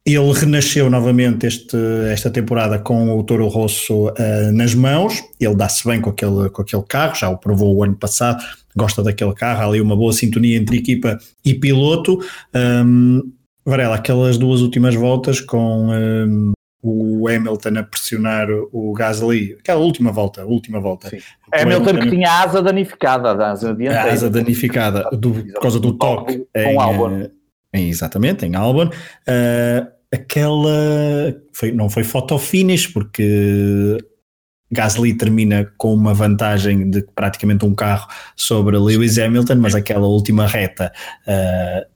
ele 0.06 0.32
renasceu 0.32 0.90
novamente 0.90 1.46
este, 1.46 1.76
esta 2.10 2.30
temporada 2.30 2.78
com 2.78 3.18
o 3.18 3.22
Toro 3.24 3.48
Rosso 3.48 4.08
uh, 4.08 4.52
nas 4.52 4.74
mãos. 4.74 5.22
Ele 5.40 5.54
dá-se 5.54 5.88
bem 5.88 6.00
com 6.00 6.10
aquele, 6.10 6.50
com 6.50 6.62
aquele 6.62 6.82
carro, 6.82 7.14
já 7.14 7.30
o 7.30 7.38
provou 7.38 7.74
o 7.74 7.82
ano 7.82 7.96
passado, 7.96 8.42
gosta 8.76 9.02
daquele 9.02 9.32
carro. 9.34 9.62
Há 9.62 9.66
ali 9.66 9.80
uma 9.80 9.96
boa 9.96 10.12
sintonia 10.12 10.58
entre 10.58 10.76
equipa 10.76 11.18
e 11.44 11.54
piloto. 11.54 12.18
Um, 12.54 13.32
Varela, 13.64 13.94
aquelas 13.94 14.36
duas 14.36 14.60
últimas 14.60 14.94
voltas 14.94 15.40
com 15.40 15.88
um, 15.88 16.52
o 16.82 17.26
Hamilton 17.26 17.78
a 17.78 17.82
pressionar 17.82 18.46
o 18.50 18.92
Gasly, 18.92 19.56
aquela 19.58 19.80
última 19.80 20.12
volta, 20.12 20.44
última 20.44 20.78
volta. 20.80 21.08
Sim. 21.08 21.16
Hamilton, 21.50 21.90
Hamilton 21.90 22.04
que 22.04 22.10
tinha 22.10 22.30
a 22.30 22.42
asa 22.42 22.60
danificada, 22.60 23.30
a 23.30 23.52
asa 23.52 23.74
dianteira. 23.74 24.10
A 24.10 24.12
asa 24.12 24.28
danificada 24.28 25.08
do, 25.12 25.32
por 25.32 25.62
causa 25.62 25.80
do 25.80 25.94
toque. 25.94 26.40
Com 26.40 26.60
em, 26.60 26.78
Albon. 26.78 27.10
Eh, 27.16 27.30
em, 27.72 27.88
exatamente, 27.88 28.44
em 28.44 28.54
Albon. 28.54 28.88
Uh, 28.88 29.93
aquela 30.14 31.34
foi, 31.52 31.72
não 31.72 31.88
foi 31.90 32.04
photo 32.04 32.38
finish 32.38 32.86
porque 32.86 33.98
Gasly 34.70 35.14
termina 35.14 35.70
com 35.76 35.94
uma 35.94 36.14
vantagem 36.14 36.90
de 36.90 37.02
praticamente 37.14 37.64
um 37.64 37.74
carro 37.74 38.08
sobre 38.36 38.76
Lewis 38.76 39.18
Hamilton, 39.18 39.56
mas 39.56 39.74
aquela 39.74 40.06
última 40.06 40.46
reta 40.46 40.92
uh, 41.26 41.93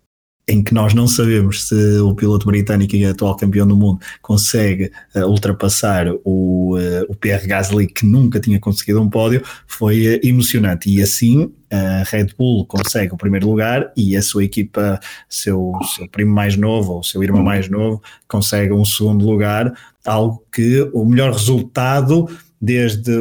em 0.49 0.63
que 0.63 0.73
nós 0.73 0.95
não 0.95 1.07
sabemos 1.07 1.69
se 1.69 1.99
o 2.01 2.15
piloto 2.15 2.47
britânico 2.47 2.97
e 2.97 3.05
atual 3.05 3.37
campeão 3.37 3.67
do 3.67 3.77
mundo 3.77 4.01
consegue 4.23 4.91
uh, 5.15 5.27
ultrapassar 5.27 6.07
o, 6.25 6.77
uh, 6.79 7.05
o 7.07 7.15
Pierre 7.15 7.47
Gasly, 7.47 7.87
que 7.87 8.07
nunca 8.07 8.41
tinha 8.41 8.59
conseguido 8.59 9.01
um 9.01 9.11
pódio, 9.11 9.43
foi 9.67 10.17
uh, 10.17 10.21
emocionante. 10.27 10.89
E 10.89 11.03
assim 11.03 11.53
a 11.71 12.03
Red 12.07 12.29
Bull 12.39 12.65
consegue 12.65 13.13
o 13.13 13.19
primeiro 13.19 13.47
lugar 13.47 13.93
e 13.95 14.17
a 14.17 14.23
sua 14.23 14.43
equipa, 14.43 14.99
seu, 15.29 15.73
seu 15.95 16.09
primo 16.09 16.35
mais 16.35 16.57
novo 16.57 16.95
ou 16.95 17.03
seu 17.03 17.23
irmão 17.23 17.43
mais 17.43 17.69
novo, 17.69 18.03
consegue 18.27 18.73
um 18.73 18.87
segundo 18.87 19.27
lugar, 19.27 19.71
algo 20.07 20.43
que 20.51 20.89
o 20.95 21.05
melhor 21.05 21.31
resultado 21.31 22.27
desde 22.61 23.13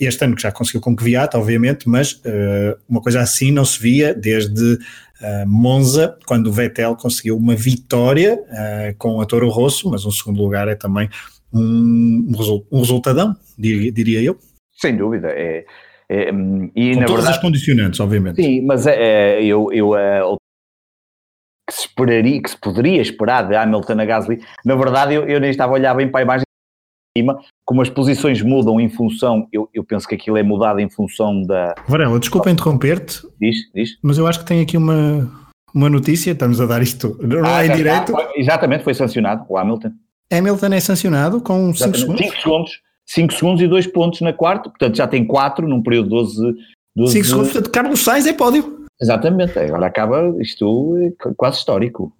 este 0.00 0.24
ano 0.24 0.34
que 0.34 0.42
já 0.42 0.50
conseguiu 0.50 0.80
com 0.80 0.96
Kvyat, 0.96 1.36
obviamente, 1.36 1.88
mas 1.88 2.20
uma 2.88 3.00
coisa 3.00 3.20
assim 3.20 3.52
não 3.52 3.64
se 3.64 3.78
via 3.78 4.14
desde 4.14 4.78
uh, 5.20 5.46
Monza, 5.46 6.18
quando 6.26 6.48
o 6.48 6.52
Vettel 6.52 6.96
conseguiu 6.96 7.36
uma 7.36 7.54
vitória 7.54 8.34
uh, 8.34 8.96
com 8.98 9.20
a 9.20 9.26
Toro 9.26 9.48
Rosso, 9.48 9.90
mas 9.90 10.04
um 10.04 10.10
segundo 10.10 10.42
lugar 10.42 10.68
é 10.68 10.74
também 10.74 11.08
um, 11.52 12.32
um 12.70 12.78
resultadão, 12.78 13.36
diria, 13.56 13.92
diria, 13.92 14.22
eu. 14.22 14.38
Sem 14.72 14.96
dúvida, 14.96 15.28
é, 15.28 15.64
é 16.08 16.28
e 16.74 16.94
com 16.94 17.00
na 17.00 17.06
todas 17.06 17.24
verdade, 17.24 17.36
as 17.36 17.38
condicionantes, 17.38 18.00
obviamente. 18.00 18.42
Sim, 18.42 18.62
mas 18.62 18.86
é, 18.86 19.38
é 19.38 19.44
eu, 19.44 19.72
eu 19.72 19.96
é, 19.96 20.20
que 21.68 21.74
se 21.74 21.80
esperaria, 21.86 22.42
que 22.42 22.50
se 22.50 22.58
poderia 22.58 23.00
esperar 23.00 23.48
de 23.48 23.54
Hamilton 23.54 24.00
a 24.00 24.04
Gasly, 24.04 24.40
na 24.64 24.74
verdade 24.74 25.14
eu, 25.14 25.26
eu 25.26 25.40
nem 25.40 25.50
estava 25.50 25.72
a 25.72 25.74
olhar 25.74 25.94
bem 25.94 26.10
para 26.10 26.20
a 26.20 26.22
imagem 26.22 26.43
cima, 27.16 27.38
como 27.64 27.80
as 27.80 27.88
posições 27.88 28.42
mudam 28.42 28.80
em 28.80 28.88
função, 28.88 29.46
eu, 29.52 29.68
eu 29.72 29.84
penso 29.84 30.06
que 30.06 30.14
aquilo 30.14 30.36
é 30.36 30.42
mudado 30.42 30.80
em 30.80 30.90
função 30.90 31.42
da. 31.42 31.74
Varela, 31.86 32.18
desculpa 32.18 32.50
interromper-te. 32.50 33.22
Diz, 33.40 33.56
diz. 33.74 33.90
Mas 34.02 34.18
eu 34.18 34.26
acho 34.26 34.40
que 34.40 34.46
tem 34.46 34.60
aqui 34.60 34.76
uma, 34.76 35.30
uma 35.72 35.88
notícia, 35.88 36.32
estamos 36.32 36.60
a 36.60 36.66
dar 36.66 36.82
isto, 36.82 37.18
não 37.22 37.44
ah, 37.44 37.62
é 37.62 37.66
em 37.68 37.76
direito. 37.76 38.12
Foi, 38.12 38.24
exatamente, 38.36 38.84
foi 38.84 38.94
sancionado 38.94 39.44
o 39.48 39.56
Hamilton. 39.56 39.92
Hamilton 40.32 40.66
é 40.66 40.80
sancionado 40.80 41.40
com 41.40 41.72
5 41.72 41.96
segundos? 41.96 42.26
5 42.26 42.40
segundos. 42.40 42.80
5 43.06 43.34
segundos 43.34 43.62
e 43.62 43.68
2 43.68 43.86
pontos 43.88 44.20
na 44.20 44.32
quarta, 44.32 44.70
portanto 44.70 44.96
já 44.96 45.06
tem 45.06 45.26
4 45.26 45.68
num 45.68 45.82
período 45.82 46.08
de 46.08 46.10
12. 46.10 46.54
12 46.96 47.12
5 47.12 47.24
segundos, 47.24 47.52
portanto 47.52 47.72
Carlos 47.72 48.00
Sainz 48.00 48.26
é 48.26 48.32
pódio. 48.32 48.84
Exatamente, 49.00 49.58
agora 49.58 49.86
acaba 49.86 50.34
isto 50.40 50.96
é 50.98 51.34
quase 51.36 51.58
histórico. 51.58 52.12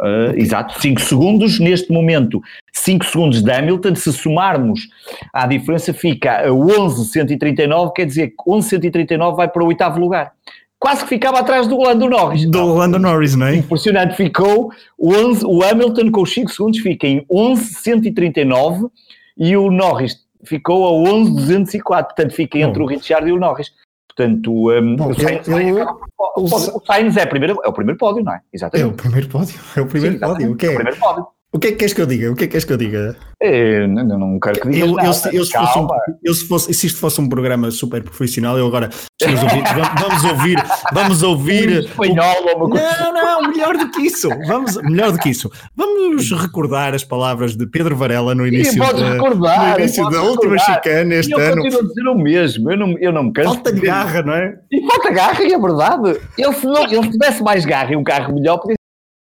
Uh, 0.00 0.34
exato, 0.36 0.80
5 0.80 1.00
segundos 1.00 1.60
neste 1.60 1.92
momento, 1.92 2.40
5 2.82 3.04
segundos 3.04 3.42
de 3.42 3.50
Hamilton, 3.50 3.94
se 3.94 4.12
somarmos 4.12 4.88
a 5.32 5.46
diferença 5.46 5.94
fica 5.94 6.40
a 6.40 6.48
11.139, 6.48 7.92
quer 7.92 8.06
dizer 8.06 8.28
que 8.28 8.50
11.139 8.50 9.36
vai 9.36 9.48
para 9.48 9.62
o 9.62 9.66
oitavo 9.66 10.00
lugar. 10.00 10.32
Quase 10.80 11.04
que 11.04 11.10
ficava 11.10 11.38
atrás 11.38 11.68
do 11.68 11.80
Lando 11.80 12.08
Norris. 12.08 12.44
Do 12.44 12.74
Lando 12.74 12.98
Norris, 12.98 13.36
não 13.36 13.46
é? 13.46 13.54
Impressionante, 13.54 14.16
ficou 14.16 14.72
o, 14.98 15.14
11, 15.14 15.46
o 15.46 15.62
Hamilton 15.62 16.10
com 16.10 16.22
os 16.22 16.34
5 16.34 16.50
segundos 16.50 16.80
fica 16.80 17.06
em 17.06 17.24
11.139 17.26 18.90
e 19.38 19.56
o 19.56 19.70
Norris 19.70 20.16
ficou 20.44 20.88
a 20.88 21.10
11.204, 21.12 21.84
portanto 21.84 22.34
fica 22.34 22.58
entre 22.58 22.82
o 22.82 22.86
Richard 22.86 23.28
e 23.28 23.32
o 23.32 23.38
Norris. 23.38 23.70
Portanto, 24.08 24.70
um, 24.70 24.96
Bom, 24.96 25.10
o, 25.10 25.14
Sainz, 25.14 25.46
eu, 25.46 25.78
eu, 25.78 25.86
o, 26.18 26.42
o, 26.44 26.82
Sainz 26.84 27.16
é, 27.16 27.26
primeiro, 27.26 27.60
é 27.64 27.68
o 27.68 27.72
primeiro 27.72 27.96
pódio, 27.96 28.24
não 28.24 28.34
é? 28.34 28.40
Exatamente. 28.52 28.90
É 28.90 28.92
o 28.92 28.96
primeiro 28.96 29.28
pódio, 29.28 29.60
é 29.76 29.80
o 29.80 29.86
primeiro 29.86 30.16
Sim, 30.16 30.20
pódio. 30.20 30.52
O 30.52 30.56
que 30.56 30.66
é? 30.66 30.68
é 30.68 30.72
o 30.72 30.74
primeiro 30.74 30.98
pódio. 30.98 31.26
O 31.54 31.58
que 31.58 31.68
é 31.68 31.70
que 31.72 31.76
queres 31.76 31.92
que 31.92 32.00
eu 32.00 32.06
diga? 32.06 32.32
O 32.32 32.34
que 32.34 32.44
é 32.44 32.46
que 32.46 32.52
queres 32.52 32.64
que 32.64 32.72
eu 32.72 32.78
diga? 32.78 33.14
É, 33.38 33.86
não, 33.86 34.18
não 34.18 34.40
quero 34.40 34.58
que 34.58 34.70
diga. 34.70 34.86
Eu, 34.86 34.98
eu, 34.98 35.04
eu, 35.04 35.44
se 35.44 35.52
fosse 35.52 35.78
um, 35.78 35.88
eu, 36.24 36.34
se 36.34 36.48
fosse, 36.48 36.72
se 36.72 36.86
isto 36.86 36.98
fosse 36.98 37.20
um 37.20 37.28
programa 37.28 37.70
super 37.70 38.02
profissional, 38.02 38.56
eu 38.56 38.66
agora, 38.66 38.88
vamos 39.20 40.24
ouvir, 40.24 40.56
vamos 40.94 41.20
ouvir. 41.22 41.68
Um 41.68 41.80
espanhol 41.80 42.36
ou 42.46 42.56
uma 42.56 42.70
coisa. 42.70 42.98
Não, 43.02 43.12
não, 43.12 43.50
melhor 43.50 43.76
do 43.76 43.90
que 43.90 44.00
isso. 44.00 44.30
Vamos, 44.46 44.76
melhor 44.82 45.12
do 45.12 45.18
que 45.18 45.28
isso. 45.28 45.50
Vamos 45.76 46.32
recordar 46.32 46.94
as 46.94 47.04
palavras 47.04 47.54
de 47.54 47.66
Pedro 47.66 47.94
Varela 47.96 48.34
no 48.34 48.46
início, 48.46 48.78
da, 48.78 49.12
recordar, 49.12 49.72
no 49.72 49.78
início 49.80 50.08
da 50.08 50.22
última 50.22 50.56
chicane 50.58 51.16
este 51.16 51.32
eu 51.32 51.38
ano. 51.38 51.48
Eu 51.48 51.56
continuo 51.56 51.80
a 51.80 51.88
dizer 51.88 52.08
o 52.08 52.14
mesmo, 52.14 52.72
eu 52.72 52.78
não, 52.78 52.98
eu 52.98 53.12
não 53.12 53.24
me 53.24 53.32
canso. 53.34 53.52
Falta 53.52 53.72
de 53.74 53.80
garra, 53.82 54.22
não 54.22 54.32
é? 54.32 54.58
E 54.72 54.86
falta 54.86 55.10
garra, 55.10 55.44
e 55.44 55.52
é 55.52 55.58
verdade. 55.58 56.18
Ele 56.38 56.52
se, 56.54 56.66
não, 56.66 56.84
ele 56.86 57.10
tivesse 57.10 57.42
mais 57.42 57.66
garra 57.66 57.92
e 57.92 57.96
um 57.96 58.02
carro 58.02 58.34
melhor, 58.34 58.56
podia 58.56 58.76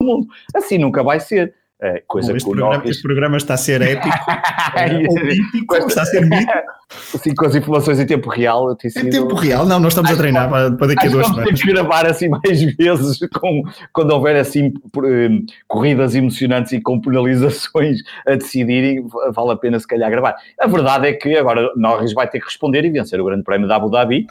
mundo. 0.01 0.27
Assim 0.55 0.77
nunca 0.77 1.03
vai 1.03 1.19
ser. 1.19 1.53
É, 1.85 2.01
coisa 2.07 2.31
Bom, 2.31 2.37
este, 2.37 2.49
programa, 2.49 2.73
Norris... 2.73 2.89
este 2.89 3.03
programa 3.03 3.37
está 3.37 3.53
a 3.53 3.57
ser 3.57 3.79
épico, 3.83 4.07
é, 4.75 4.85
olímpico, 5.07 5.75
está 5.75 6.01
a 6.01 6.05
ser 6.05 6.25
mítico. 6.25 6.51
Assim, 7.13 7.33
com 7.33 7.45
as 7.45 7.55
informações 7.55 7.99
em 7.99 8.05
tempo 8.05 8.29
real. 8.29 8.75
Tem 8.75 8.89
sido... 8.89 9.07
Em 9.07 9.11
tempo 9.11 9.35
real? 9.35 9.65
Não, 9.65 9.79
nós 9.79 9.91
estamos 9.91 10.11
acho 10.11 10.19
a 10.19 10.21
treinar 10.21 10.49
para, 10.49 10.71
para 10.71 10.87
daqui 10.87 11.07
a 11.07 11.09
duas 11.09 11.25
semanas. 11.25 11.45
Temos 11.45 11.61
que 11.61 11.73
gravar 11.73 12.05
assim 12.05 12.29
mais 12.29 12.61
vezes, 12.77 13.19
com, 13.39 13.63
quando 13.91 14.11
houver 14.11 14.35
assim 14.35 14.73
um, 14.95 15.45
corridas 15.67 16.15
emocionantes 16.15 16.71
e 16.73 16.81
com 16.81 17.01
penalizações 17.01 18.01
a 18.25 18.35
decidirem, 18.35 19.05
vale 19.33 19.51
a 19.51 19.55
pena 19.55 19.79
se 19.79 19.87
calhar 19.87 20.09
gravar. 20.09 20.35
A 20.59 20.67
verdade 20.67 21.07
é 21.07 21.13
que 21.13 21.35
agora 21.35 21.71
Norris 21.75 22.13
vai 22.13 22.27
ter 22.27 22.39
que 22.39 22.45
responder 22.45 22.85
e 22.85 22.89
vencer 22.89 23.19
o 23.19 23.25
Grande 23.25 23.43
Prémio 23.43 23.67
da 23.67 23.75
Abu 23.75 23.89
Dhabi. 23.89 24.27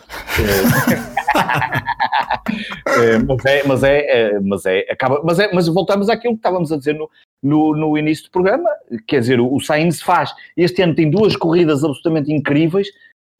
É, 2.86 3.18
mas 3.18 3.44
é, 3.44 3.62
mas 3.66 3.82
é, 3.82 3.98
é, 3.98 4.40
mas 4.40 4.66
é, 4.66 4.86
acaba, 4.90 5.20
mas 5.24 5.38
é, 5.38 5.50
mas 5.52 5.66
voltamos 5.68 6.08
àquilo 6.08 6.34
que 6.34 6.38
estávamos 6.38 6.70
a 6.70 6.76
dizer 6.76 6.94
no, 6.94 7.10
no, 7.42 7.76
no 7.76 7.98
início 7.98 8.24
do 8.24 8.30
programa, 8.30 8.68
quer 9.06 9.20
dizer, 9.20 9.40
o, 9.40 9.52
o 9.52 9.60
Sainz 9.60 10.02
faz, 10.02 10.32
este 10.56 10.82
ano 10.82 10.94
tem 10.94 11.10
duas 11.10 11.36
corridas 11.36 11.84
absolutamente 11.84 12.32
incríveis 12.32 12.88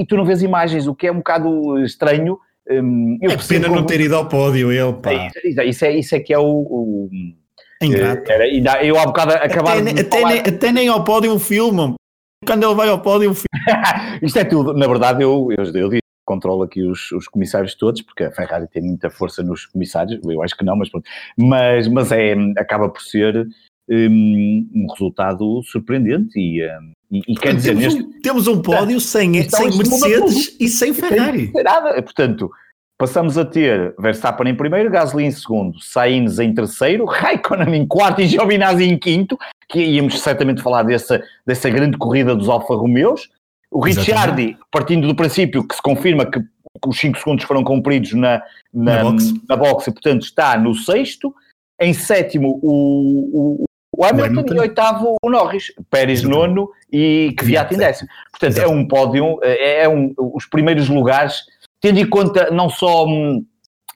e 0.01 0.05
tu 0.05 0.17
não 0.17 0.25
vês 0.25 0.43
imagens, 0.43 0.87
o 0.87 0.95
que 0.95 1.07
é 1.07 1.13
um 1.13 1.19
bocado 1.19 1.79
estranho. 1.85 2.39
Um, 2.69 3.19
é 3.21 3.29
pena 3.47 3.69
como... 3.69 3.81
não 3.81 3.87
ter 3.87 4.01
ido 4.01 4.17
ao 4.17 4.27
pódio, 4.27 4.73
ele, 4.73 4.93
pá. 4.95 5.13
É, 5.13 5.31
isso, 5.67 5.85
é, 5.85 5.93
isso 5.93 6.15
é 6.15 6.21
que 6.21 6.33
é 6.33 6.39
o... 6.39 6.45
o 6.45 7.11
Ingrato. 7.83 8.31
Eh, 8.31 8.59
era, 8.59 8.85
eu 8.85 8.99
há 8.99 9.05
bocado 9.05 9.33
acabar 9.33 9.79
até, 9.79 10.01
até, 10.01 10.25
nem, 10.25 10.39
até 10.41 10.73
nem 10.73 10.89
ao 10.89 11.05
pódio 11.05 11.39
filmam. 11.39 11.95
Quando 12.47 12.65
ele 12.65 12.75
vai 12.75 12.89
ao 12.89 13.01
pódio. 13.01 13.33
Isto 14.23 14.39
é 14.39 14.45
tudo, 14.45 14.73
na 14.75 14.87
verdade 14.87 15.23
eu, 15.23 15.49
eu, 15.51 15.65
eu, 15.75 16.04
eu 16.25 16.35
controlo 16.35 16.63
aqui 16.63 16.83
os, 16.83 17.13
os, 17.13 17.29
comissários 17.29 17.75
todos, 17.75 18.03
porque 18.03 18.25
a 18.25 18.31
Ferrari 18.31 18.67
tem 18.69 18.83
muita 18.83 19.11
força 19.11 19.43
nos 19.43 19.67
comissários, 19.67 20.21
eu 20.25 20.43
acho 20.43 20.57
que 20.57 20.65
não, 20.65 20.77
mas 20.77 20.89
mas, 21.37 21.89
mas 21.89 22.13
é, 22.13 22.35
acaba 22.59 22.89
por 22.89 23.03
ser 23.03 23.47
um, 23.89 24.69
um 24.75 24.87
resultado 24.91 25.63
surpreendente 25.65 26.39
e, 26.39 26.65
um, 26.67 26.93
e, 27.11 27.23
e 27.29 27.35
quer 27.35 27.55
dizer... 27.55 27.77
Temos, 27.77 27.95
neste, 27.95 28.21
temos 28.21 28.49
um 28.49 28.61
pódio 28.61 29.01
sem, 29.01 29.37
então, 29.37 29.61
sem 29.61 29.77
Mercedes 29.77 30.57
e 30.59 30.69
sem 30.69 30.95
Ferrari. 30.95 31.51
Sem 31.53 31.63
nada. 31.63 32.03
Portanto, 32.03 32.51
passamos 32.99 33.37
a 33.37 33.45
ter 33.45 33.95
Verstappen 33.99 34.49
em 34.49 34.55
primeiro, 34.55 34.91
Gasly 34.91 35.25
em 35.25 35.31
segundo, 35.31 35.81
Sainz 35.81 36.39
em 36.39 36.55
terceiro, 36.55 37.05
Raikkonen 37.05 37.75
em 37.75 37.87
quarto 37.87 38.21
e 38.23 38.27
Giovinazzi 38.27 38.85
em 38.85 38.99
quinto, 38.99 39.39
que 39.69 39.85
íamos 39.85 40.21
certamente 40.21 40.63
falar 40.63 40.85
dessa, 40.85 41.23
dessa 41.47 41.69
grande 41.69 41.99
corrida 41.99 42.35
dos 42.35 42.49
Alfa 42.49 42.75
Romeos. 42.75 43.29
O 43.75 43.81
Ricciardi, 43.81 44.57
partindo 44.71 45.09
do 45.09 45.17
princípio 45.17 45.67
que 45.67 45.75
se 45.75 45.83
confirma 45.83 46.25
que 46.25 46.41
os 46.87 46.97
5 46.97 47.19
segundos 47.19 47.45
foram 47.45 47.65
cumpridos 47.65 48.13
na, 48.13 48.41
na, 48.73 49.03
na, 49.03 49.11
boxe. 49.11 49.43
na 49.49 49.57
boxe, 49.57 49.91
portanto 49.91 50.23
está 50.23 50.57
no 50.57 50.77
sexto. 50.77 51.35
Em 51.81 51.93
sétimo, 51.93 52.61
o, 52.63 53.65
o 53.99 54.05
Hamilton, 54.05 54.31
Hamilton. 54.31 54.55
e 54.55 54.59
oitavo 54.61 55.17
o 55.21 55.29
Norris, 55.29 55.73
Pérez 55.91 56.23
nono 56.23 56.71
e 56.93 57.35
Kvyat 57.37 57.75
em 57.75 57.79
décimo. 57.79 58.09
Portanto, 58.31 58.53
Exato. 58.53 58.71
é 58.71 58.73
um 58.73 58.87
pódio, 58.87 59.41
é, 59.43 59.83
é 59.83 59.89
um, 59.89 60.15
os 60.17 60.47
primeiros 60.47 60.89
lugares, 60.89 61.43
tendo 61.81 61.99
em 61.99 62.07
conta 62.07 62.53
não 62.53 62.71
só... 62.71 63.07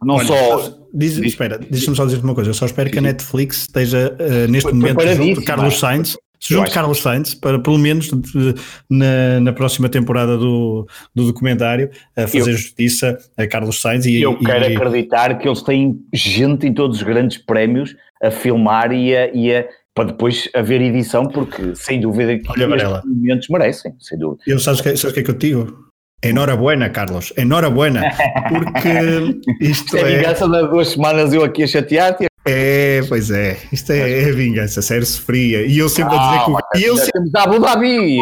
Não 0.02 0.14
Olha, 0.16 0.26
só. 0.26 0.78
Diz, 0.92 1.14
diz, 1.14 1.26
espera, 1.26 1.56
deixa-me 1.56 1.96
só 1.96 2.04
dizer 2.04 2.22
uma 2.22 2.34
coisa. 2.34 2.50
Eu 2.50 2.54
só 2.54 2.66
espero 2.66 2.90
que 2.90 2.98
a 2.98 3.02
Netflix 3.02 3.62
esteja 3.62 4.16
uh, 4.18 4.50
neste 4.50 4.72
momento 4.72 5.00
junto 5.14 5.40
de 5.40 5.46
Carlos 5.46 5.78
Sainz 5.78 6.16
junto 6.40 6.70
Carlos 6.70 7.00
Sainz, 7.00 7.34
para 7.34 7.58
pelo 7.58 7.78
menos 7.78 8.10
de, 8.10 8.54
na, 8.88 9.40
na 9.40 9.52
próxima 9.52 9.88
temporada 9.88 10.36
do, 10.36 10.86
do 11.14 11.26
documentário, 11.26 11.90
a 12.16 12.22
fazer 12.22 12.50
eu, 12.50 12.56
justiça 12.56 13.18
a 13.36 13.46
Carlos 13.46 13.80
Sainz. 13.80 14.06
E, 14.06 14.20
eu 14.20 14.38
quero 14.38 14.70
e, 14.70 14.76
acreditar 14.76 15.38
que 15.38 15.48
eles 15.48 15.62
têm 15.62 16.00
gente 16.12 16.66
em 16.66 16.72
todos 16.72 16.98
os 16.98 17.02
grandes 17.02 17.38
prémios 17.38 17.94
a 18.22 18.30
filmar 18.30 18.92
e 18.92 19.16
a, 19.16 19.32
e 19.32 19.54
a 19.54 19.66
para 19.98 20.04
depois 20.04 20.48
haver 20.54 20.80
edição, 20.80 21.26
porque 21.26 21.74
sem 21.74 22.00
dúvida 22.00 22.38
que 22.38 22.48
Olha, 22.48 22.72
estes 22.76 23.04
momentos 23.04 23.48
merecem, 23.48 23.92
sem 23.98 24.16
dúvida. 24.16 24.44
Eu 24.46 24.60
sabes 24.60 24.80
que, 24.80 24.96
sabes 24.96 25.12
que 25.12 25.20
é 25.20 25.22
que 25.24 25.30
eu 25.30 25.34
te 25.34 25.48
digo? 25.48 25.88
Enhorabuena, 26.24 26.88
Carlos, 26.90 27.32
enhorabuena, 27.36 28.02
porque 28.48 29.40
isto 29.60 29.96
é... 29.96 30.00
é 30.00 30.16
vingança 30.18 30.48
de 30.48 30.68
duas 30.68 30.90
semanas 30.90 31.32
eu 31.32 31.42
aqui 31.42 31.64
a 31.64 31.66
chatear-te. 31.66 32.27
É, 32.48 33.02
pois 33.08 33.30
é, 33.30 33.58
isto 33.72 33.92
é, 33.92 34.22
é 34.22 34.32
vingança, 34.32 34.80
sério 34.82 35.04
sofria. 35.04 35.66
E 35.66 35.78
eu 35.78 35.88
sempre 35.88 36.16
ah, 36.16 36.20
a 36.20 36.44
dizer 36.46 36.62
que... 36.72 36.78
E 36.78 36.84
eu 36.84 36.96
sempre... 36.96 37.12
Temos 37.12 37.34
Abu 37.34 37.58
Dhabi! 37.60 38.18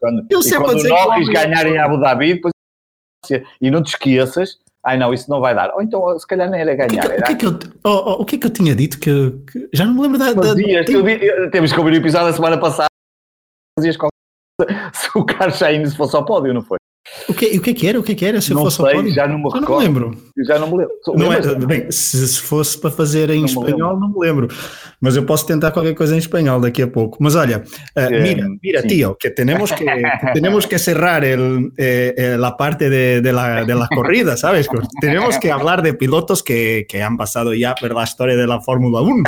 Quando, 0.00 0.26
eu 0.30 0.42
sempre 0.42 0.64
quando 0.64 0.70
a 0.70 0.74
dizer 0.76 0.92
o 0.92 1.04
Norris 1.04 1.28
ganharem 1.28 1.74
em 1.74 1.78
Abu 1.78 1.98
Dhabi, 1.98 2.34
depois... 2.34 2.52
E 3.60 3.70
não 3.70 3.82
te 3.82 3.88
esqueças 3.88 4.58
ai 4.88 4.96
não, 4.96 5.12
isso 5.12 5.28
não 5.28 5.40
vai 5.40 5.54
dar. 5.54 5.74
Ou 5.74 5.82
então, 5.82 6.18
se 6.18 6.26
calhar 6.26 6.50
nem 6.50 6.60
era 6.62 6.74
ganhar. 6.74 7.04
O 7.04 7.08
que, 7.08 7.14
é 7.14 7.22
que, 7.22 7.32
é 7.32 7.36
que 7.36 7.46
eu, 7.46 7.58
oh, 7.84 7.88
oh, 7.90 8.22
o 8.22 8.24
que 8.24 8.36
é 8.36 8.38
que 8.38 8.46
eu 8.46 8.50
tinha 8.50 8.74
dito? 8.74 8.98
Que, 8.98 9.32
que 9.50 9.68
já 9.72 9.84
não 9.84 9.94
me 9.94 10.02
lembro 10.02 10.18
da. 10.18 10.32
da 10.32 10.54
dias, 10.54 10.86
vi, 10.86 11.50
temos 11.50 11.72
que 11.72 11.78
ouvir 11.78 11.92
o 11.92 11.96
episódio 11.96 12.28
da 12.28 12.32
semana 12.32 12.58
passada. 12.58 12.88
Fazias 13.78 13.96
se 14.92 15.10
o 15.14 15.24
Carlos 15.24 15.58
Sainz 15.58 15.94
fosse 15.94 16.16
ao 16.16 16.24
pódio, 16.24 16.54
não 16.54 16.62
foi? 16.62 16.77
O 17.28 17.34
que, 17.34 17.58
o 17.58 17.60
que 17.60 17.70
é 17.70 17.74
que 17.74 17.86
era? 17.86 17.98
O 17.98 18.02
que 18.02 18.12
é 18.12 18.14
que 18.14 18.24
era? 18.24 18.40
Se 18.40 18.52
não 18.52 18.62
fosse 18.62 18.76
sei, 18.76 18.86
ao 18.86 18.92
pódio? 18.92 19.12
já 19.12 19.26
não 19.26 19.38
me 19.38 19.44
recordo. 19.44 19.68
não 19.68 19.78
me 19.78 19.84
lembro. 19.84 20.18
Já 20.46 20.58
não 20.58 20.70
me 20.70 20.76
lembro. 20.78 20.94
Não 21.16 21.32
é, 21.32 21.54
bem, 21.66 21.90
se, 21.90 22.28
se, 22.28 22.40
fosse 22.40 22.78
para 22.78 22.90
fazer 22.90 23.30
em 23.30 23.40
não 23.40 23.46
espanhol, 23.46 23.98
não 23.98 24.08
me 24.08 24.18
lembro. 24.18 24.48
Mas 25.00 25.16
eu 25.16 25.24
posso 25.24 25.46
tentar 25.46 25.70
qualquer 25.70 25.94
coisa 25.94 26.14
em 26.14 26.18
espanhol 26.18 26.60
daqui 26.60 26.82
a 26.82 26.88
pouco. 26.88 27.18
Mas 27.20 27.34
olha, 27.34 27.62
uh, 27.96 28.22
mira, 28.22 28.46
mira, 28.62 28.82
sí. 28.82 28.88
tío, 28.88 29.16
que 29.16 29.30
tenemos 29.30 29.72
que, 29.72 29.84
que 29.84 30.32
tenemos 30.34 30.66
que 30.66 30.78
cerrar 30.78 31.24
el, 31.24 31.72
eh, 31.76 32.14
eh, 32.16 32.36
la 32.38 32.56
parte 32.56 32.90
de, 32.90 33.20
de, 33.20 33.32
la, 33.32 33.64
de 33.64 33.74
la 33.74 33.88
corrida, 33.88 34.36
¿sabes? 34.36 34.68
tenemos 35.00 35.38
que 35.38 35.50
hablar 35.50 35.82
de 35.82 35.94
pilotos 35.94 36.42
que, 36.42 36.86
que 36.88 37.02
han 37.02 37.16
pasado 37.16 37.54
ya 37.54 37.74
por 37.74 37.94
la 37.94 38.04
historia 38.04 38.36
de 38.36 38.46
la 38.46 38.60
Fórmula 38.60 39.00
1. 39.00 39.22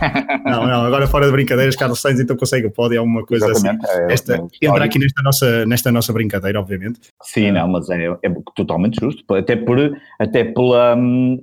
não, 0.44 0.66
não, 0.66 0.84
agora 0.84 1.06
fora 1.06 1.26
de 1.26 1.32
brincadeiras, 1.32 1.76
Carlos 1.76 2.00
Sainz 2.00 2.20
então 2.20 2.36
consegue 2.36 2.68
pode 2.70 2.96
alguma 2.96 3.24
coisa 3.24 3.50
Exatamente, 3.50 3.84
assim. 3.84 4.00
É, 4.00 4.12
Esta, 4.12 4.44
entra 4.60 4.84
aqui 4.84 4.98
nesta 4.98 5.22
nossa, 5.22 5.66
nesta 5.66 5.92
nossa 5.92 6.12
brincadeira, 6.12 6.58
obviamente. 6.58 7.00
Sim, 7.32 7.50
não, 7.50 7.66
mas 7.66 7.88
é, 7.88 8.08
é 8.22 8.30
totalmente 8.54 9.00
justo, 9.00 9.24
até 9.34 9.56
por 9.56 9.78
até 10.18 10.44
pela 10.44 10.92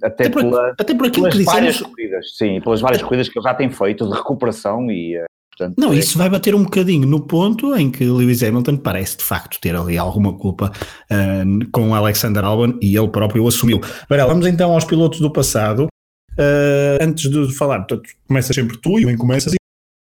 até, 0.04 0.26
até 0.26 0.30
por, 0.30 0.44
pela, 0.44 0.70
até 0.78 0.94
por 0.94 1.08
aquilo 1.08 1.24
pelas 1.24 1.38
que 1.38 1.44
várias 1.44 1.74
dissemos... 1.74 1.96
corridas, 1.96 2.38
sim, 2.38 2.62
pelas 2.62 2.82
várias 2.82 3.02
corridas 3.02 3.28
que 3.28 3.40
ele 3.40 3.44
já 3.44 3.56
tem 3.56 3.72
feito 3.72 4.08
de 4.08 4.16
recuperação 4.16 4.92
e 4.92 5.16
eh, 5.16 5.26
portanto, 5.50 5.80
não, 5.80 5.92
é... 5.92 5.96
isso 5.96 6.16
vai 6.16 6.30
bater 6.30 6.54
um 6.54 6.62
bocadinho 6.62 7.08
no 7.08 7.26
ponto 7.26 7.76
em 7.76 7.90
que 7.90 8.06
Lewis 8.06 8.44
Hamilton 8.44 8.78
parece 8.78 9.18
de 9.18 9.24
facto 9.24 9.60
ter 9.60 9.76
ali 9.76 9.98
alguma 9.98 10.38
culpa 10.38 10.72
uh, 11.12 11.72
com 11.72 11.96
Alexander 11.96 12.46
Albon 12.46 12.78
e 12.80 12.96
ele 12.96 13.10
próprio 13.10 13.44
o 13.44 13.48
assumiu. 13.48 13.82
Vamos 14.08 14.46
então 14.46 14.72
aos 14.72 14.86
pilotos 14.86 15.20
do 15.20 15.34
passado. 15.34 15.88
Uh, 16.34 17.02
antes 17.04 17.32
de 17.32 17.52
falar, 17.56 17.80
portanto, 17.80 18.08
começas 18.28 18.56
sempre 18.56 18.78
tu 18.78 19.00
e 19.00 19.08
bem 19.08 19.18
começas 19.18 19.54
e 19.54 19.58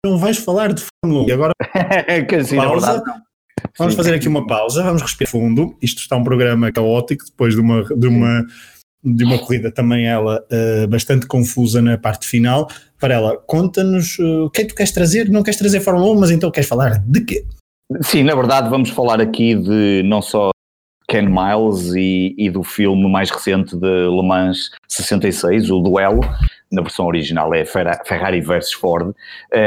não 0.06 0.16
vais 0.16 0.38
falar 0.38 0.72
de 0.72 0.82
Fórmula 1.04 1.24
1. 1.24 1.28
E 1.28 1.32
agora, 1.32 1.52
que 2.28 2.36
assim, 2.36 2.56
pausa, 2.56 2.92
verdade, 2.92 3.22
Vamos 3.78 3.94
fazer 3.94 4.14
aqui 4.14 4.28
uma 4.28 4.46
pausa, 4.46 4.82
vamos 4.82 5.02
respirar 5.02 5.30
fundo. 5.30 5.76
Isto 5.80 6.00
está 6.00 6.16
um 6.16 6.24
programa 6.24 6.70
caótico 6.70 7.24
depois 7.24 7.54
de 7.54 7.60
uma, 7.60 7.84
de 7.84 8.06
uma, 8.06 8.46
de 9.02 9.24
uma 9.24 9.38
corrida 9.38 9.70
também 9.70 10.06
ela 10.06 10.44
uh, 10.50 10.86
bastante 10.88 11.26
confusa 11.26 11.80
na 11.80 11.96
parte 11.96 12.26
final. 12.26 12.68
Para 13.00 13.14
ela, 13.14 13.36
conta-nos 13.36 14.18
uh, 14.18 14.44
o 14.44 14.50
que 14.50 14.60
é 14.60 14.64
que 14.64 14.70
tu 14.70 14.76
queres 14.76 14.92
trazer? 14.92 15.28
Não 15.30 15.42
queres 15.42 15.58
trazer 15.58 15.80
Fórmula 15.80 16.12
1, 16.12 16.20
mas 16.20 16.30
então 16.30 16.50
queres 16.50 16.68
falar 16.68 16.98
de 16.98 17.20
quê? 17.24 17.44
Sim, 18.00 18.22
na 18.22 18.34
verdade 18.34 18.70
vamos 18.70 18.90
falar 18.90 19.20
aqui 19.20 19.54
de 19.54 20.02
não 20.04 20.22
só 20.22 20.50
Ken 21.08 21.28
Miles 21.28 21.92
e, 21.94 22.34
e, 22.38 22.50
do 22.50 22.62
filme 22.62 23.06
mais 23.10 23.30
recente 23.30 23.76
de 23.76 23.86
Le 23.86 24.26
Mans 24.26 24.70
66, 24.88 25.70
o 25.70 25.80
Duelo, 25.80 26.20
na 26.72 26.82
versão 26.82 27.06
original 27.06 27.54
é 27.54 27.64
Ferrari 27.64 28.40
versus 28.40 28.72
Ford, 28.72 29.14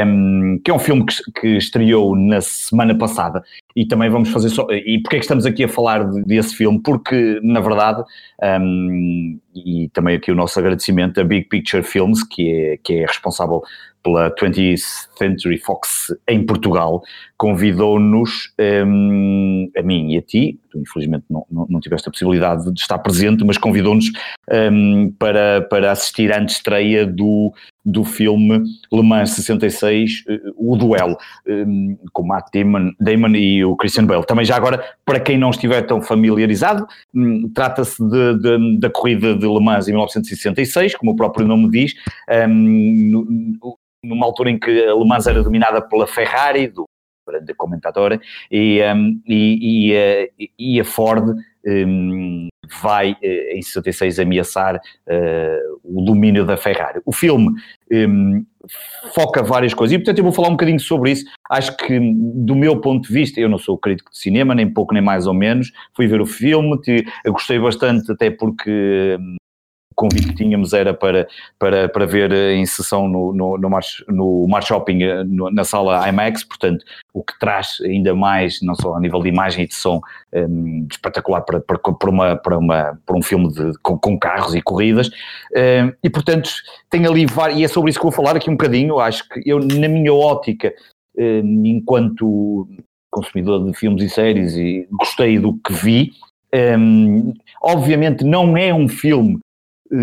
um, 0.06 0.60
que 0.62 0.70
é 0.70 0.74
um 0.74 0.78
filme 0.78 1.06
que, 1.06 1.40
que, 1.40 1.48
estreou 1.56 2.16
na 2.16 2.40
semana 2.40 2.96
passada 2.98 3.42
e 3.74 3.86
também 3.86 4.10
vamos 4.10 4.30
fazer 4.30 4.48
só. 4.50 4.66
E 4.70 5.00
porquê 5.00 5.16
é 5.16 5.18
que 5.20 5.24
estamos 5.24 5.46
aqui 5.46 5.64
a 5.64 5.68
falar 5.68 6.04
desse 6.04 6.56
filme? 6.56 6.80
Porque, 6.82 7.40
na 7.42 7.60
verdade, 7.60 8.02
um, 8.60 9.38
e 9.54 9.88
também 9.92 10.16
aqui 10.16 10.32
o 10.32 10.34
nosso 10.34 10.58
agradecimento 10.58 11.20
a 11.20 11.24
Big 11.24 11.48
Picture 11.48 11.82
Films, 11.82 12.22
que 12.22 12.50
é, 12.50 12.76
que 12.82 12.94
é 12.94 13.06
responsável 13.06 13.62
pela 14.06 14.30
20th 14.30 15.08
Century 15.18 15.58
Fox 15.58 16.14
em 16.28 16.46
Portugal, 16.46 17.02
convidou-nos, 17.36 18.52
um, 18.86 19.68
a 19.76 19.82
mim 19.82 20.12
e 20.12 20.18
a 20.18 20.22
ti, 20.22 20.60
tu 20.70 20.78
infelizmente 20.78 21.24
não, 21.28 21.44
não, 21.50 21.66
não 21.68 21.80
tiveste 21.80 22.08
a 22.08 22.12
possibilidade 22.12 22.72
de 22.72 22.80
estar 22.80 22.98
presente, 22.98 23.44
mas 23.44 23.58
convidou-nos 23.58 24.06
um, 24.70 25.12
para, 25.18 25.62
para 25.62 25.90
assistir 25.90 26.32
à 26.32 26.40
estreia 26.40 27.04
do, 27.04 27.52
do 27.84 28.04
filme 28.04 28.62
Le 28.92 29.02
Mans 29.02 29.30
66, 29.30 30.24
uh, 30.28 30.54
o 30.56 30.76
duelo, 30.76 31.16
um, 31.48 31.98
com 32.12 32.24
Matt 32.24 32.46
Damon, 32.54 32.92
Damon 33.00 33.34
e 33.34 33.64
o 33.64 33.74
Christian 33.74 34.06
Bale. 34.06 34.24
Também 34.24 34.44
já 34.44 34.54
agora, 34.54 34.84
para 35.04 35.18
quem 35.18 35.36
não 35.36 35.50
estiver 35.50 35.82
tão 35.82 36.00
familiarizado, 36.00 36.86
um, 37.12 37.50
trata-se 37.52 38.00
da 38.78 38.88
corrida 38.88 39.34
de 39.34 39.46
Le 39.46 39.60
Mans 39.60 39.88
em 39.88 39.92
1966, 39.92 40.94
como 40.94 41.10
o 41.10 41.16
próprio 41.16 41.44
nome 41.44 41.68
diz, 41.70 41.92
um, 42.48 43.56
numa 44.02 44.26
altura 44.26 44.50
em 44.50 44.58
que 44.58 44.70
a 44.84 44.94
Le 44.94 45.06
Mans 45.06 45.26
era 45.26 45.42
dominada 45.42 45.80
pela 45.80 46.06
Ferrari, 46.06 46.68
do 46.68 46.84
grande 47.26 47.54
comentador, 47.54 48.20
e, 48.50 48.80
um, 48.82 49.20
e, 49.26 49.92
e, 50.38 50.50
e, 50.58 50.80
a 50.80 50.84
Ford 50.84 51.34
um, 51.66 52.48
vai 52.80 53.16
eh, 53.22 53.56
em 53.56 53.62
66 53.62 54.20
ameaçar 54.20 54.76
uh, 54.76 55.80
o 55.84 56.04
domínio 56.04 56.44
da 56.44 56.56
Ferrari. 56.56 57.00
O 57.04 57.12
filme 57.12 57.48
um, 57.92 58.44
foca 59.14 59.42
várias 59.42 59.74
coisas. 59.74 59.94
E 59.94 59.98
portanto 59.98 60.18
eu 60.18 60.24
vou 60.24 60.32
falar 60.32 60.48
um 60.48 60.52
bocadinho 60.52 60.80
sobre 60.80 61.12
isso. 61.12 61.24
Acho 61.50 61.76
que, 61.76 61.98
do 61.98 62.54
meu 62.54 62.80
ponto 62.80 63.08
de 63.08 63.12
vista, 63.12 63.40
eu 63.40 63.48
não 63.48 63.58
sou 63.58 63.78
crítico 63.78 64.10
de 64.10 64.18
cinema, 64.18 64.54
nem 64.54 64.72
pouco 64.72 64.94
nem 64.94 65.02
mais 65.02 65.26
ou 65.26 65.34
menos. 65.34 65.72
Fui 65.94 66.06
ver 66.06 66.20
o 66.20 66.26
filme, 66.26 66.80
te, 66.80 67.04
gostei 67.26 67.58
bastante, 67.58 68.10
até 68.10 68.30
porque 68.30 69.18
convite 69.96 70.28
que 70.28 70.34
tínhamos 70.34 70.74
era 70.74 70.92
para, 70.92 71.26
para, 71.58 71.88
para 71.88 72.06
ver 72.06 72.30
em 72.32 72.64
sessão 72.66 73.08
no, 73.08 73.32
no, 73.32 73.58
no, 73.58 73.70
Mar, 73.70 73.82
no 74.06 74.46
Shopping, 74.62 75.02
eh, 75.02 75.24
no, 75.24 75.50
na 75.50 75.64
sala 75.64 76.06
IMAX, 76.08 76.44
portanto, 76.44 76.84
o 77.12 77.24
que 77.24 77.36
traz 77.40 77.78
ainda 77.82 78.14
mais, 78.14 78.60
não 78.62 78.74
só 78.74 78.94
a 78.94 79.00
nível 79.00 79.20
de 79.22 79.30
imagem 79.30 79.64
e 79.64 79.66
de 79.66 79.74
som, 79.74 80.00
um, 80.32 80.38
ehm, 80.38 80.86
espetacular 80.90 81.40
para, 81.40 81.60
para, 81.60 81.78
para, 81.78 82.10
uma, 82.10 82.36
para, 82.36 82.58
uma, 82.58 82.98
para 83.04 83.16
um 83.16 83.22
filme 83.22 83.50
de, 83.50 83.72
com, 83.82 83.98
com 83.98 84.18
carros 84.18 84.54
e 84.54 84.60
corridas, 84.60 85.08
um, 85.08 85.58
ehm, 85.58 85.92
e 86.04 86.10
portanto, 86.10 86.50
tem 86.90 87.06
ali, 87.06 87.26
e 87.54 87.64
é 87.64 87.68
sobre 87.68 87.90
isso 87.90 87.98
que 87.98 88.04
vou 88.04 88.12
falar 88.12 88.36
aqui 88.36 88.50
um 88.50 88.56
bocadinho, 88.56 89.00
acho 89.00 89.26
que 89.28 89.42
eu, 89.46 89.58
na 89.58 89.88
minha 89.88 90.12
ótica, 90.12 90.72
um, 91.18 91.62
enquanto 91.64 92.68
consumidor 93.10 93.64
de 93.64 93.72
filmes 93.72 94.02
e 94.02 94.10
séries, 94.10 94.54
e 94.56 94.86
gostei 94.90 95.38
do 95.38 95.54
que 95.54 95.72
vi, 95.72 96.12
obviamente 97.62 98.24
não 98.24 98.56
é 98.56 98.72
um 98.72 98.88
filme 98.88 99.38
eh, 99.38 99.45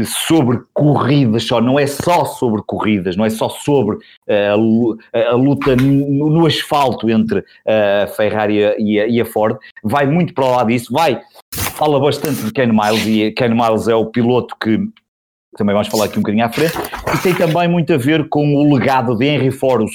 sobre 0.06 0.62
corridas 0.74 1.46
só, 1.46 1.62
não 1.62 1.80
é 1.80 1.88
só 1.88 2.26
sobre 2.26 2.62
corridas, 2.66 3.16
não 3.16 3.26
é 3.26 3.30
só 3.30 3.50
sobre 3.50 3.98
uh, 3.98 4.98
a, 5.14 5.36
luta 5.36 5.76
no, 5.76 6.30
no, 6.30 6.46
asfalto 6.46 7.10
entre 7.10 7.44
a 7.66 8.08
Ferrari 8.08 8.60
e 8.80 9.00
a, 9.00 9.08
e 9.08 9.22
a, 9.22 9.26
Ford, 9.26 9.58
vai 9.84 10.06
muito 10.06 10.34
para 10.34 10.48
lá 10.48 10.64
disso, 10.64 10.92
vai, 10.92 11.22
fala 11.54 12.00
bastante 12.00 12.44
de 12.44 12.52
Ken 12.52 12.68
Miles, 12.68 13.06
e 13.06 13.32
Ken 13.32 13.50
Miles 13.50 13.88
é 13.88 13.96
o 13.96 14.06
piloto 14.06 14.56
que 14.62 14.80
também 15.58 15.74
vamos 15.74 15.88
falar 15.88 16.06
aqui 16.06 16.18
um 16.18 16.22
bocadinho 16.22 16.46
à 16.46 16.50
frente, 16.50 16.74
e 17.14 17.18
tem 17.22 17.36
também 17.36 17.68
muito 17.68 17.94
a 17.94 17.98
ver 17.98 18.28
com 18.30 18.56
o 18.56 18.74
legado 18.74 19.16
de 19.16 19.26
Henry 19.26 19.52
Ford, 19.52 19.88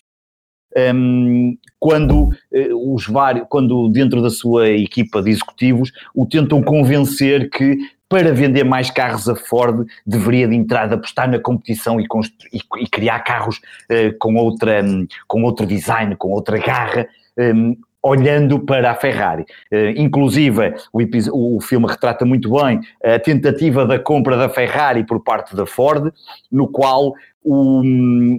um, 0.94 1.56
quando 1.80 2.28
uh, 2.28 2.94
os 2.94 3.06
vários, 3.06 3.46
quando 3.48 3.88
dentro 3.88 4.20
da 4.22 4.30
sua 4.30 4.68
equipa 4.68 5.22
de 5.22 5.30
executivos 5.30 5.90
o 6.14 6.26
tentam 6.26 6.62
convencer 6.62 7.48
que 7.50 7.78
para 8.08 8.32
vender 8.32 8.64
mais 8.64 8.90
carros 8.90 9.28
a 9.28 9.36
Ford 9.36 9.86
deveria 10.06 10.48
de 10.48 10.54
entrar, 10.54 10.86
de 10.86 10.94
apostar 10.94 11.30
na 11.30 11.38
competição 11.38 12.00
e, 12.00 12.06
e, 12.52 12.60
e 12.82 12.88
criar 12.88 13.20
carros 13.20 13.58
uh, 13.58 14.16
com, 14.18 14.36
outra, 14.36 14.82
um, 14.82 15.06
com 15.26 15.42
outro 15.42 15.66
design, 15.66 16.16
com 16.16 16.30
outra 16.30 16.58
garra, 16.58 17.06
um, 17.38 17.76
olhando 18.02 18.60
para 18.60 18.90
a 18.90 18.94
Ferrari. 18.94 19.44
Uh, 19.70 19.90
inclusive, 19.96 20.74
o, 20.92 21.56
o, 21.56 21.60
filme 21.60 21.86
retrata 21.86 22.24
muito 22.24 22.50
bem 22.50 22.80
a 23.04 23.18
tentativa 23.18 23.84
da 23.84 23.98
compra 23.98 24.36
da 24.36 24.48
Ferrari 24.48 25.04
por 25.04 25.22
parte 25.22 25.54
da 25.54 25.66
Ford, 25.66 26.10
no 26.50 26.66
qual 26.66 27.12
o, 27.44 27.82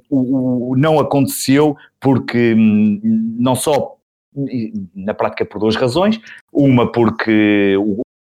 o, 0.10 0.72
o 0.72 0.76
não 0.76 1.00
aconteceu 1.00 1.76
porque 2.00 2.56
hum, 2.58 3.00
não 3.38 3.56
só 3.56 3.98
na 4.96 5.14
prática 5.14 5.46
por 5.46 5.60
duas 5.60 5.76
razões, 5.76 6.20
uma 6.54 6.92
porque 6.92 7.76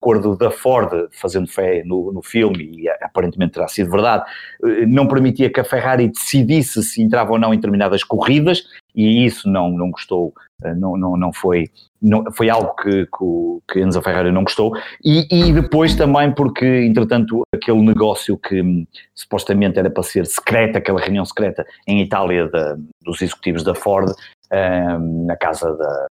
acordo 0.01 0.37
da 0.37 0.51
Ford, 0.51 1.09
fazendo 1.11 1.49
fé 1.49 1.83
no, 1.85 2.13
no 2.13 2.23
filme, 2.23 2.71
e 2.77 2.89
aparentemente 3.03 3.55
terá 3.55 3.67
sido 3.67 3.91
verdade, 3.91 4.25
eh, 4.63 4.87
não 4.87 5.09
permitia 5.09 5.51
que 5.51 5.61
a 5.61 5.65
Ferrari 5.65 6.09
decidisse 6.09 6.83
se 6.83 7.03
entrava 7.03 7.33
ou 7.33 7.39
não 7.39 7.53
em 7.53 7.57
determinadas 7.57 8.05
corridas, 8.05 8.65
e 8.95 9.25
isso 9.25 9.51
não, 9.51 9.71
não 9.71 9.91
gostou, 9.91 10.33
eh, 10.63 10.75
não, 10.75 10.97
não, 10.97 11.17
não 11.17 11.33
foi, 11.33 11.65
não, 12.01 12.25
foi 12.33 12.49
algo 12.51 12.75
que, 12.77 13.07
que, 13.07 13.73
que 13.73 13.81
Enzo 13.81 14.03
Ferrari 14.03 14.31
não 14.31 14.45
gostou, 14.45 14.77
e, 15.05 15.27
e 15.31 15.53
depois 15.53 15.97
também 15.97 16.33
porque, 16.33 16.67
entretanto, 16.67 17.43
aquele 17.53 17.83
negócio 17.83 18.39
que 18.39 18.63
hum, 18.63 18.87
supostamente 19.15 19.79
era 19.79 19.91
para 19.91 20.03
ser 20.03 20.27
secreta, 20.27 20.79
aquela 20.79 21.01
reunião 21.01 21.25
secreta 21.25 21.67
em 21.87 22.01
Itália 22.01 22.49
da, 22.49 22.77
dos 23.03 23.23
executivos 23.23 23.65
da 23.65 23.75
Ford, 23.75 24.13
hum, 24.53 25.25
na 25.27 25.37
casa 25.37 25.75
da, 25.75 26.07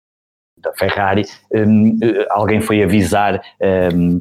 da 0.60 0.72
Ferrari, 0.74 1.24
um, 1.52 1.98
eh, 2.02 2.26
alguém 2.30 2.60
foi 2.60 2.82
avisar 2.82 3.40
um, 3.94 4.20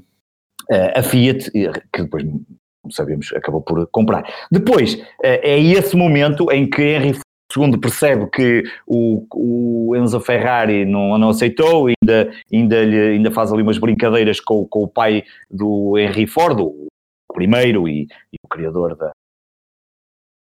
a 0.96 1.02
Fiat, 1.02 1.50
que 1.52 2.04
depois, 2.04 2.24
como 2.24 2.92
sabemos, 2.92 3.34
acabou 3.34 3.62
por 3.62 3.88
comprar. 3.88 4.24
Depois, 4.52 5.02
eh, 5.24 5.56
é 5.56 5.60
esse 5.60 5.96
momento 5.96 6.52
em 6.52 6.70
que 6.70 6.82
Henry 6.82 7.20
segundo 7.52 7.80
percebe 7.80 8.28
que 8.28 8.64
o, 8.86 9.26
o 9.34 9.96
Enzo 9.96 10.20
Ferrari 10.20 10.86
não, 10.86 11.18
não 11.18 11.30
aceitou, 11.30 11.88
ainda, 11.88 12.32
ainda, 12.54 12.86
lhe, 12.86 13.00
ainda 13.14 13.32
faz 13.32 13.52
ali 13.52 13.64
umas 13.64 13.80
brincadeiras 13.80 14.40
com, 14.40 14.66
com 14.68 14.84
o 14.84 14.88
pai 14.88 15.24
do 15.50 15.98
Henry 15.98 16.28
Ford, 16.28 16.60
o 16.60 16.88
primeiro 17.34 17.88
e, 17.88 18.04
e 18.32 18.38
o 18.44 18.48
criador 18.48 18.96
da, 18.96 19.12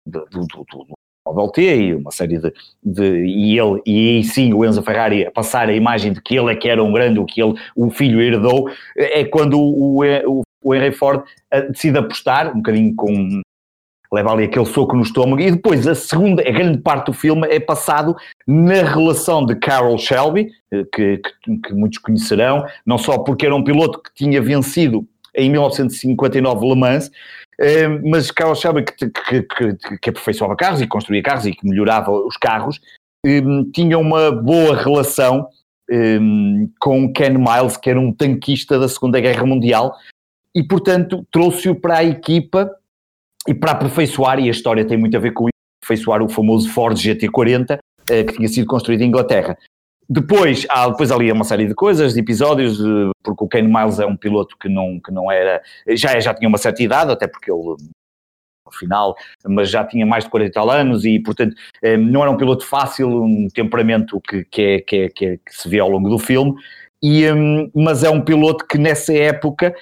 do, 0.06 0.26
do, 0.26 0.48
do, 0.48 0.88
Model 1.28 1.50
T 1.50 1.62
e 1.62 1.96
uma 1.96 2.12
série 2.12 2.38
de, 2.38 2.54
de, 2.84 3.26
e 3.26 3.58
ele 3.58 3.82
e 3.86 4.10
aí 4.18 4.24
sim 4.24 4.54
o 4.54 4.66
Enzo 4.66 4.84
Ferrari 4.84 5.26
a 5.26 5.32
passar 5.32 5.70
a 5.70 5.74
imagem 5.74 6.14
de 6.14 6.22
que 6.22 6.36
ele 6.36 6.52
é 6.52 6.56
que 6.56 6.68
era 6.68 6.84
um 6.84 6.92
grande, 6.92 7.20
o 7.20 7.26
que 7.26 7.42
ele, 7.42 7.54
o 7.76 7.90
filho 7.90 8.22
herdou, 8.22 8.70
é 8.96 9.24
quando 9.24 9.60
o, 9.60 10.04
o, 10.04 10.42
o 10.64 10.76
Henry 10.76 10.92
Ford 10.92 11.24
eh, 11.52 11.62
decide 11.70 11.98
apostar, 11.98 12.52
um 12.52 12.58
bocadinho 12.58 12.94
com 12.96 13.42
leva 14.12 14.32
ali 14.32 14.44
aquele 14.44 14.66
soco 14.66 14.96
no 14.96 15.02
estômago 15.02 15.42
e 15.42 15.50
depois 15.50 15.88
a 15.88 15.96
segunda, 15.96 16.48
a 16.48 16.52
grande 16.52 16.78
parte 16.78 17.08
do 17.08 17.14
filme 17.14 17.48
é 17.48 17.60
passado 17.60 18.16
na 18.46 18.84
relação 18.84 19.44
de 19.44 19.56
Carroll 19.56 19.98
Shelby, 19.98 20.52
eh, 20.72 20.86
que, 20.94 21.18
que, 21.18 21.58
que 21.58 21.74
muitos 21.74 21.98
conhecerão, 22.00 22.66
não 22.86 22.98
só 22.98 23.18
porque 23.18 23.46
era 23.46 23.56
um 23.56 23.64
piloto 23.64 24.02
que 24.02 24.14
tinha 24.14 24.42
vencido 24.42 25.08
em 25.36 25.50
1959 25.50 26.68
Le 26.68 26.76
Mans, 26.76 27.10
mas 28.04 28.32
Carlos 28.32 28.60
Shelby, 28.60 28.84
que, 28.84 29.10
que, 29.10 29.44
que, 29.44 29.98
que 29.98 30.10
aperfeiçoava 30.10 30.56
carros 30.56 30.82
e 30.82 30.88
construía 30.88 31.22
carros 31.22 31.46
e 31.46 31.54
que 31.54 31.68
melhorava 31.68 32.12
os 32.12 32.38
carros, 32.38 32.80
eh, 33.26 33.42
tinha 33.74 33.98
uma 33.98 34.32
boa 34.32 34.76
relação 34.76 35.48
eh, 35.90 36.20
com 36.80 37.12
Ken 37.14 37.38
Miles, 37.38 37.78
que 37.78 37.90
era 37.90 38.00
um 38.00 38.12
tanquista 38.12 38.78
da 38.80 38.88
Segunda 38.88 39.20
Guerra 39.20 39.46
Mundial, 39.46 39.96
e 40.56 40.64
portanto 40.64 41.26
trouxe-o 41.32 41.76
para 41.76 42.00
a 42.00 42.04
equipa 42.04 42.70
e 43.48 43.54
para 43.54 43.72
aperfeiçoar, 43.72 44.40
e 44.40 44.48
a 44.48 44.52
história 44.52 44.86
tem 44.86 44.98
muito 44.98 45.16
a 45.18 45.20
ver 45.20 45.32
com 45.32 45.46
isso, 45.46 45.54
aperfeiçoar 45.84 46.22
o 46.22 46.30
famoso 46.30 46.70
Ford 46.70 46.98
GT40, 46.98 47.78
que 48.06 48.34
tinha 48.34 48.48
sido 48.48 48.68
construído 48.68 49.02
em 49.02 49.08
Inglaterra. 49.08 49.58
Depois, 50.10 50.66
há 50.70 50.90
depois 50.90 51.12
ali 51.12 51.32
uma 51.32 51.44
série 51.44 51.68
de 51.68 51.74
coisas, 51.74 52.14
de 52.14 52.20
episódios, 52.20 52.78
porque 53.24 53.44
o 53.44 53.48
Kane 53.48 53.68
Miles 53.68 54.00
é 54.00 54.06
um 54.06 54.18
piloto 54.18 54.58
que 54.58 54.68
não, 54.68 55.00
que 55.00 55.12
não 55.12 55.32
era, 55.32 55.62
já, 55.90 56.20
já 56.20 56.34
tinha 56.34 56.50
uma 56.50 56.58
certa 56.58 56.84
idade, 56.84 57.12
até 57.12 57.28
porque 57.28 57.52
ele 57.52 57.76
final, 58.74 59.16
mas 59.46 59.70
já 59.70 59.84
tinha 59.86 60.06
mais 60.06 60.24
de 60.24 60.32
40 60.32 60.50
e 60.50 60.52
tal 60.52 60.70
anos 60.70 61.06
e, 61.06 61.20
portanto, 61.20 61.56
eh, 61.82 61.96
não 61.96 62.22
era 62.22 62.32
um 62.32 62.38
piloto 62.38 62.66
fácil, 62.66 63.08
um 63.24 63.48
temperamento 63.48 64.20
que, 64.22 64.44
que, 64.46 64.62
é, 64.62 64.80
que, 64.82 64.96
é, 64.96 65.10
que, 65.10 65.26
é, 65.26 65.38
que 65.38 65.56
se 65.56 65.70
vê 65.70 65.80
ao 65.80 65.90
longo 65.90 66.10
do 66.10 66.18
filme, 66.18 66.56
e, 67.04 67.30
um, 67.30 67.70
mas 67.76 68.02
é 68.02 68.10
um 68.10 68.22
piloto 68.22 68.66
que 68.66 68.78
nessa 68.78 69.14
época, 69.14 69.76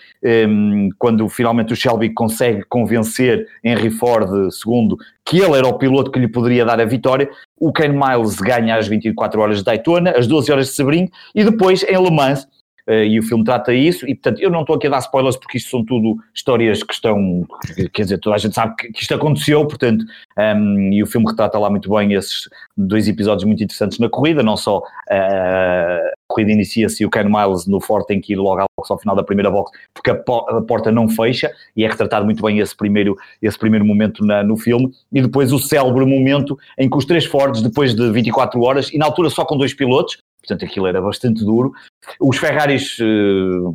um, 0.49 0.89
quando 0.97 1.30
finalmente 1.30 1.72
o 1.72 1.76
Shelby 1.76 2.09
consegue 2.09 2.63
convencer 2.63 3.47
Henry 3.63 3.91
Ford 3.91 4.28
II 4.28 4.97
que 5.24 5.38
ele 5.38 5.55
era 5.55 5.67
o 5.67 5.78
piloto 5.78 6.09
que 6.09 6.19
lhe 6.19 6.28
poderia 6.28 6.65
dar 6.65 6.82
a 6.82 6.86
vitória, 6.86 7.30
o 7.62 7.72
Ken 7.72 7.89
Miles 7.89 8.38
ganha 8.38 8.76
as 8.76 8.88
24 8.88 9.39
horas 9.39 9.59
de 9.59 9.64
Daytona, 9.64 10.16
as 10.18 10.26
12 10.26 10.51
horas 10.51 10.66
de 10.66 10.74
Sebring 10.74 11.07
e 11.36 11.43
depois 11.43 11.84
em 11.84 11.95
Le 11.95 12.09
Mans 12.09 12.47
e 12.88 13.19
o 13.19 13.23
filme 13.23 13.43
trata 13.43 13.73
isso, 13.73 14.07
e 14.07 14.15
portanto 14.15 14.41
eu 14.41 14.49
não 14.49 14.61
estou 14.61 14.75
aqui 14.75 14.88
a 14.88 14.89
dar 14.89 14.99
spoilers 14.99 15.38
porque 15.38 15.57
isto 15.57 15.69
são 15.69 15.86
tudo 15.86 16.15
histórias 16.34 16.84
que 16.84 16.93
estão, 16.93 17.45
quer 17.93 18.03
dizer, 18.03 18.17
toda 18.19 18.36
a 18.36 18.39
gente 18.39 18.55
sabe 18.55 18.75
que, 18.75 19.01
isto 19.01 19.13
aconteceu, 19.13 19.65
portanto, 19.67 20.03
um, 20.38 20.41
ehm, 20.41 20.93
e 20.93 21.03
o 21.03 21.07
filme 21.07 21.27
retrata 21.27 21.57
lá 21.59 21.69
muito 21.69 21.89
bem 21.89 22.13
esses 22.13 22.49
dois 22.75 23.07
episódios 23.07 23.43
muito 23.43 23.63
interessantes 23.63 23.99
na 23.99 24.09
corrida, 24.09 24.43
não 24.43 24.57
só 24.57 24.79
uh, 24.79 24.82
a 25.11 26.11
corrida 26.27 26.51
inicia-se 26.51 27.03
e 27.03 27.05
o 27.05 27.09
Ken 27.09 27.25
Miles 27.25 27.67
no 27.67 27.79
Ford 27.79 28.05
tem 28.05 28.19
que 28.19 28.34
ir 28.34 28.38
logo 28.38 28.65
ao 28.77 28.99
final 28.99 29.15
da 29.15 29.23
primeira 29.23 29.51
box 29.51 29.71
porque 29.93 30.09
a, 30.09 30.15
po 30.15 30.39
a, 30.49 30.61
porta 30.61 30.91
não 30.91 31.07
fecha, 31.07 31.51
e 31.75 31.84
é 31.84 31.88
retratado 31.88 32.25
muito 32.25 32.41
bem 32.41 32.59
esse 32.59 32.75
primeiro, 32.75 33.15
esse 33.41 33.57
primeiro 33.57 33.86
momento 33.86 34.25
na, 34.25 34.43
no 34.43 34.57
filme, 34.57 34.91
e 35.11 35.21
depois 35.21 35.51
o 35.51 35.59
célebre 35.59 36.05
momento 36.05 36.57
em 36.77 36.89
que 36.89 36.97
os 36.97 37.05
três 37.05 37.25
Fords, 37.25 37.61
depois 37.61 37.95
de 37.95 38.11
24 38.11 38.61
horas, 38.61 38.91
e 38.91 38.97
na 38.97 39.05
altura 39.05 39.29
só 39.29 39.45
com 39.45 39.57
dois 39.57 39.73
pilotos, 39.73 40.17
portanto 40.42 40.66
aquilo 40.66 40.88
era 40.88 41.02
bastante 41.02 41.44
duro. 41.44 41.72
Os 42.20 42.38
Ferraris, 42.38 42.98
uh, 43.00 43.74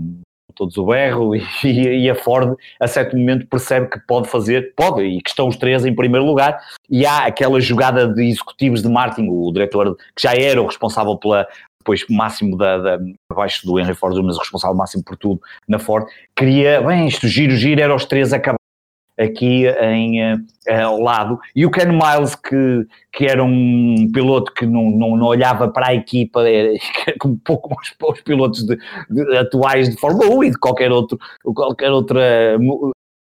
todos 0.54 0.76
o 0.76 0.86
berro, 0.86 1.34
e, 1.36 1.44
e, 1.64 2.10
a 2.10 2.14
Ford, 2.14 2.56
a 2.80 2.86
certo 2.86 3.16
momento, 3.16 3.46
percebe 3.46 3.88
que 3.88 4.00
pode 4.00 4.28
fazer, 4.28 4.74
pode, 4.74 5.02
e 5.02 5.20
que 5.20 5.30
estão 5.30 5.48
os 5.48 5.56
três 5.56 5.84
em 5.84 5.94
primeiro 5.94 6.26
lugar, 6.26 6.58
e 6.90 7.06
há 7.06 7.26
aquela 7.26 7.60
jogada 7.60 8.08
de 8.08 8.24
executivos 8.24 8.82
de 8.82 8.88
marketing, 8.88 9.28
o 9.30 9.52
diretor 9.52 9.96
que 10.14 10.22
já 10.22 10.34
era 10.34 10.60
o 10.60 10.66
responsável 10.66 11.16
pela, 11.16 11.46
depois 11.78 12.04
máximo 12.10 12.56
da, 12.56 12.78
da 12.78 12.98
abaixo 13.30 13.64
do 13.64 13.78
Henry 13.78 13.94
Ford, 13.94 14.16
mas 14.24 14.38
responsável 14.38 14.76
máximo 14.76 15.04
por 15.04 15.16
tudo 15.16 15.40
na 15.68 15.78
Ford, 15.78 16.06
queria, 16.34 16.80
bem, 16.80 17.06
isto 17.06 17.28
giro, 17.28 17.54
giro, 17.54 17.80
era 17.80 17.94
os 17.94 18.04
três 18.04 18.32
acabar 18.32 18.56
aqui 19.18 19.66
em, 19.80 20.34
uh, 20.34 20.38
ao 20.84 21.00
lado. 21.00 21.38
E 21.54 21.64
o 21.64 21.70
Ken 21.70 21.86
Miles, 21.86 22.34
que, 22.34 22.86
que 23.12 23.26
era 23.26 23.42
um 23.42 24.10
piloto 24.12 24.52
que 24.52 24.66
não, 24.66 24.90
não, 24.90 25.16
não 25.16 25.26
olhava 25.26 25.68
para 25.68 25.88
a 25.88 25.94
equipa, 25.94 26.42
era, 26.48 26.72
um 27.24 27.36
pouco 27.36 27.74
os, 27.80 27.94
os 28.10 28.20
pilotos 28.20 28.64
de, 28.64 28.76
de, 29.10 29.36
atuais 29.36 29.88
de 29.88 29.96
Fórmula 29.96 30.28
1 30.30 30.44
e 30.44 30.50
de 30.50 30.58
qualquer, 30.58 30.92
outro, 30.92 31.18
qualquer 31.42 31.90
outra 31.90 32.58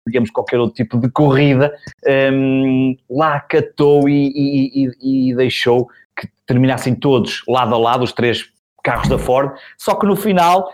digamos, 0.07 0.31
qualquer 0.31 0.61
outro 0.61 0.75
tipo 0.75 0.99
de 0.99 1.09
corrida, 1.11 1.75
um, 2.33 2.95
lá 3.09 3.41
catou 3.41 4.09
e, 4.09 4.91
e, 5.01 5.31
e, 5.31 5.35
deixou 5.35 5.89
que 6.15 6.29
terminassem 6.47 6.95
todos 6.95 7.43
lado 7.49 7.75
a 7.75 7.79
lado, 7.79 8.05
os 8.05 8.13
três 8.13 8.45
carros 8.83 9.09
da 9.09 9.17
Ford, 9.17 9.53
só 9.79 9.95
que 9.95 10.05
no 10.05 10.15
final, 10.15 10.69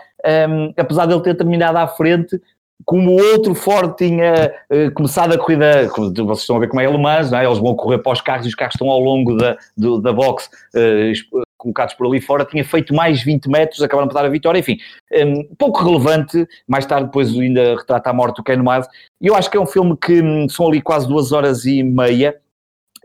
um, 0.49 0.73
apesar 0.77 1.05
de 1.05 1.13
ele 1.13 1.23
ter 1.23 1.35
terminado 1.35 1.77
à 1.77 1.87
frente, 1.87 2.41
como 2.85 3.11
o 3.11 3.21
outro 3.33 3.53
Ford 3.53 3.95
tinha 3.95 4.53
uh, 4.71 4.91
começado 4.93 5.33
a 5.33 5.37
corrida, 5.37 5.87
vocês 5.87 6.39
estão 6.39 6.55
a 6.55 6.59
ver 6.59 6.67
como 6.67 6.81
é 6.81 6.85
alemãs, 6.85 7.31
é? 7.33 7.45
eles 7.45 7.57
vão 7.59 7.75
correr 7.75 7.99
para 7.99 8.11
os 8.11 8.21
carros 8.21 8.45
e 8.45 8.49
os 8.49 8.55
carros 8.55 8.75
estão 8.75 8.89
ao 8.89 8.99
longo 8.99 9.35
da, 9.35 9.57
do, 9.77 10.01
da 10.01 10.13
box 10.13 10.49
uh, 10.75 11.41
colocados 11.57 11.93
por 11.93 12.07
ali 12.07 12.19
fora, 12.19 12.43
tinha 12.43 12.65
feito 12.65 12.93
mais 12.93 13.21
20 13.21 13.47
metros, 13.47 13.83
acabaram 13.83 14.07
por 14.07 14.15
dar 14.15 14.25
a 14.25 14.29
vitória, 14.29 14.59
enfim, 14.59 14.77
um, 15.13 15.55
pouco 15.55 15.83
relevante, 15.83 16.47
mais 16.67 16.85
tarde 16.85 17.05
depois 17.05 17.31
ainda 17.37 17.75
retrata 17.75 18.09
a 18.09 18.13
morte 18.13 18.37
do 18.37 18.43
Ken 18.43 18.57
Miles, 18.57 18.87
e 19.21 19.27
eu 19.27 19.35
acho 19.35 19.49
que 19.49 19.57
é 19.57 19.59
um 19.59 19.67
filme 19.67 19.95
que 19.95 20.21
um, 20.21 20.49
são 20.49 20.67
ali 20.67 20.81
quase 20.81 21.07
duas 21.07 21.31
horas 21.31 21.65
e 21.65 21.83
meia, 21.83 22.35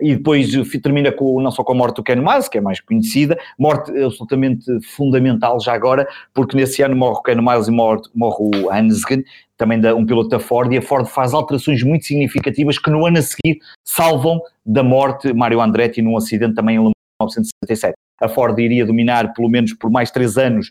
e 0.01 0.15
depois 0.15 0.51
termina 0.83 1.11
com, 1.11 1.41
não 1.41 1.51
só 1.51 1.65
com 1.65 1.73
a 1.73 1.75
morte 1.75 1.97
do 1.97 2.03
Ken 2.03 2.17
Miles, 2.17 2.49
que 2.49 2.59
é 2.59 2.61
mais 2.61 2.81
conhecida, 2.81 3.39
morte 3.59 3.91
absolutamente 4.03 4.65
fundamental 4.83 5.61
já 5.61 5.73
agora, 5.73 6.07
porque 6.35 6.57
nesse 6.57 6.83
ano 6.83 6.95
morre 6.95 7.19
o 7.19 7.23
Ken 7.23 7.37
Miles 7.37 7.69
e 7.69 7.71
morre, 7.71 8.03
morre 8.15 8.37
o 8.41 8.71
Hansgen, 8.71 9.25
também 9.57 9.81
da, 9.81 9.95
um 9.95 10.05
piloto 10.05 10.29
da 10.29 10.39
Ford, 10.39 10.71
e 10.73 10.79
a 10.79 10.83
Ford 10.83 11.07
faz 11.07 11.33
alterações 11.33 11.83
muito 11.83 12.05
significativas 12.05 12.79
que 12.79 12.91
no 12.91 13.07
ano 13.07 13.19
a 13.19 13.23
seguir 13.23 13.59
salvam 13.85 14.41
da 14.65 14.83
morte 14.83 15.33
Mario 15.33 15.61
Andretti 15.61 16.03
num 16.03 16.17
acidente 16.17 16.55
também 16.55 16.77
em 16.77 16.81
1977. 16.81 17.95
A 18.21 18.29
Ford 18.29 18.59
iria 18.59 18.85
dominar 18.85 19.33
pelo 19.33 19.49
menos 19.49 19.73
por 19.75 19.91
mais 19.91 20.11
três 20.11 20.37
anos 20.37 20.71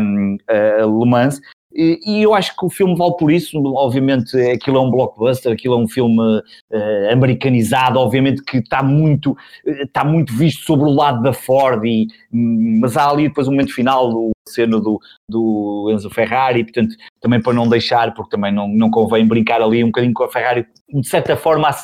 um, 0.00 0.36
a 0.48 0.84
Le 0.84 1.10
Mans, 1.10 1.40
e, 1.74 2.00
e, 2.06 2.22
eu 2.22 2.34
acho 2.34 2.56
que 2.56 2.64
o 2.64 2.70
filme 2.70 2.96
vale 2.96 3.16
por 3.16 3.32
isso, 3.32 3.60
obviamente 3.74 4.38
aquilo 4.50 4.76
é 4.76 4.80
um 4.80 4.90
blockbuster, 4.90 5.52
aquilo 5.52 5.74
é 5.74 5.78
um 5.78 5.88
filme 5.88 6.20
uh, 6.20 7.12
americanizado, 7.12 7.98
obviamente 7.98 8.42
que 8.44 8.58
está 8.58 8.82
muito, 8.82 9.36
está 9.66 10.04
muito 10.04 10.32
visto 10.32 10.64
sobre 10.64 10.86
o 10.86 10.92
lado 10.92 11.22
da 11.22 11.32
Ford, 11.32 11.84
e, 11.84 12.06
mas 12.30 12.96
há 12.96 13.10
ali 13.10 13.28
depois 13.28 13.48
um 13.48 13.50
momento 13.50 13.74
final, 13.74 14.10
o 14.10 14.30
cena 14.48 14.78
do, 14.78 15.00
do 15.28 15.90
Enzo 15.92 16.10
Ferrari, 16.10 16.62
portanto 16.62 16.94
também 17.20 17.40
para 17.42 17.52
não 17.52 17.68
deixar, 17.68 18.14
porque 18.14 18.30
também 18.30 18.52
não, 18.52 18.68
não 18.68 18.90
convém 18.90 19.26
brincar 19.26 19.60
ali 19.60 19.82
um 19.82 19.88
bocadinho 19.88 20.14
com 20.14 20.24
a 20.24 20.30
Ferrari, 20.30 20.66
de 20.88 21.08
certa 21.08 21.36
forma 21.36 21.68
a, 21.68 21.74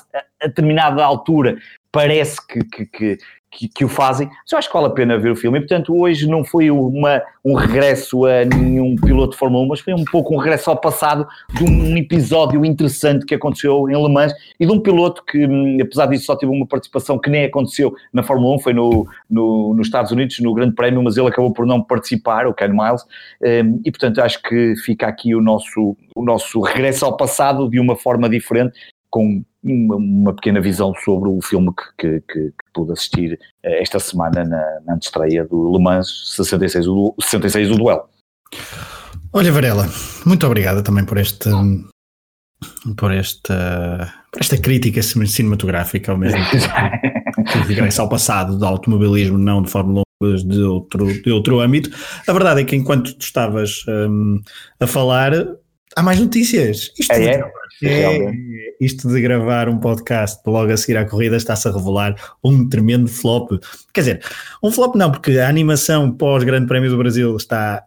a 0.42 0.46
determinada 0.46 1.04
altura 1.04 1.58
parece 1.92 2.46
que, 2.46 2.60
que, 2.64 2.86
que, 2.86 3.18
que, 3.50 3.68
que, 3.68 3.84
o 3.84 3.88
fazem, 3.88 4.28
mas 4.28 4.52
eu 4.52 4.58
acho 4.58 4.68
que 4.68 4.74
vale 4.74 4.86
a 4.86 4.90
pena 4.90 5.18
ver 5.18 5.30
o 5.30 5.36
filme. 5.36 5.58
E, 5.58 5.60
portanto, 5.60 5.98
hoje 5.98 6.26
não 6.28 6.44
foi 6.44 6.70
uma, 6.70 7.20
um 7.44 7.54
regresso 7.54 8.24
a 8.24 8.44
nenhum 8.44 8.94
piloto 8.96 9.32
de 9.32 9.38
Fórmula 9.38 9.64
1, 9.64 9.68
mas 9.68 9.80
foi 9.80 9.92
um 9.92 10.04
pouco 10.04 10.34
um 10.34 10.38
regresso 10.38 10.70
ao 10.70 10.76
passado 10.76 11.26
de 11.52 11.64
um 11.64 11.96
episódio 11.96 12.64
interessante 12.64 13.26
que 13.26 13.34
aconteceu 13.34 13.88
em 13.88 14.00
Le 14.00 14.08
Mans 14.08 14.32
e 14.58 14.64
de 14.64 14.72
um 14.72 14.80
piloto 14.80 15.24
que, 15.24 15.46
hum, 15.46 15.78
apesar 15.82 16.06
disso, 16.06 16.26
só 16.26 16.36
teve 16.36 16.52
uma 16.52 16.66
participação 16.66 17.18
que 17.18 17.28
nem 17.28 17.44
aconteceu 17.44 17.92
na 18.12 18.22
Fórmula 18.22 18.54
1, 18.56 18.58
foi 18.60 18.72
no, 18.72 19.06
no, 19.28 19.74
nos 19.74 19.86
Estados 19.86 20.12
Unidos, 20.12 20.38
no 20.40 20.54
Grande 20.54 20.74
Prémio, 20.74 21.02
mas 21.02 21.16
ele 21.16 21.28
acabou 21.28 21.52
por 21.52 21.66
não 21.66 21.82
participar, 21.82 22.46
o 22.46 22.54
Ken 22.54 22.68
Miles, 22.68 23.04
hum, 23.42 23.80
e, 23.84 23.90
portanto, 23.90 24.20
acho 24.20 24.40
que 24.42 24.74
fica 24.76 25.06
aqui 25.08 25.34
o 25.34 25.40
nosso, 25.40 25.96
o 26.14 26.24
nosso 26.24 26.60
regresso 26.60 27.04
ao 27.04 27.16
passado 27.16 27.68
de 27.68 27.80
uma 27.80 27.96
forma 27.96 28.28
diferente 28.28 28.78
com 29.10 29.42
uma, 29.62 29.96
uma, 29.96 30.34
pequena 30.34 30.60
visão 30.60 30.94
sobre 30.94 31.28
o 31.28 31.40
filme 31.42 31.70
que, 31.74 31.84
que, 31.98 32.20
que, 32.20 32.50
que 32.50 32.59
pude 32.72 32.92
assistir 32.92 33.38
eh, 33.62 33.82
esta 33.82 33.98
semana 33.98 34.44
na, 34.44 34.80
na 34.86 34.96
estreia 34.96 35.44
do 35.44 35.72
Le 35.72 35.82
Mans 35.82 36.34
66, 36.36 36.86
o, 36.88 37.14
66 37.20 37.70
o 37.70 37.76
duelo. 37.76 38.08
Olha 39.32 39.52
Varela, 39.52 39.88
muito 40.26 40.46
obrigado 40.46 40.82
também 40.82 41.04
por 41.04 41.18
este 41.18 41.48
por 42.96 43.12
esta, 43.12 44.12
por 44.30 44.40
esta 44.40 44.58
crítica 44.58 45.00
cinematográfica 45.02 46.12
ao 46.12 46.18
mesmo 46.18 46.38
tempo 46.50 46.66
que 47.50 47.58
regressa 47.58 48.02
ao 48.02 48.08
passado 48.08 48.58
do 48.58 48.66
automobilismo, 48.66 49.38
não 49.38 49.62
de 49.62 49.70
Fórmula 49.70 50.02
1, 50.22 50.26
mas 50.26 50.44
de 50.44 50.60
outro, 50.62 51.22
de 51.22 51.30
outro 51.30 51.60
âmbito. 51.60 51.90
A 52.26 52.32
verdade 52.32 52.60
é 52.60 52.64
que 52.64 52.76
enquanto 52.76 53.14
tu 53.14 53.22
estavas 53.22 53.84
um, 53.88 54.40
a 54.78 54.86
falar, 54.86 55.32
há 55.96 56.02
mais 56.02 56.18
notícias. 56.20 56.92
Isto 56.98 57.12
é, 57.12 57.42
é, 57.82 58.16
é, 58.16 58.32
isto 58.80 59.08
de 59.08 59.20
gravar 59.20 59.68
um 59.68 59.78
podcast 59.78 60.40
logo 60.46 60.72
a 60.72 60.76
seguir 60.76 60.96
à 60.96 61.04
corrida 61.04 61.36
está-se 61.36 61.68
a 61.68 61.72
revelar 61.72 62.14
um 62.42 62.68
tremendo 62.68 63.08
flop. 63.08 63.50
Quer 63.92 64.00
dizer, 64.00 64.24
um 64.62 64.70
flop 64.70 64.96
não, 64.96 65.10
porque 65.10 65.38
a 65.38 65.48
animação 65.48 66.10
pós-Grande 66.10 66.66
Prémio 66.66 66.90
do 66.90 66.98
Brasil 66.98 67.36
está 67.36 67.84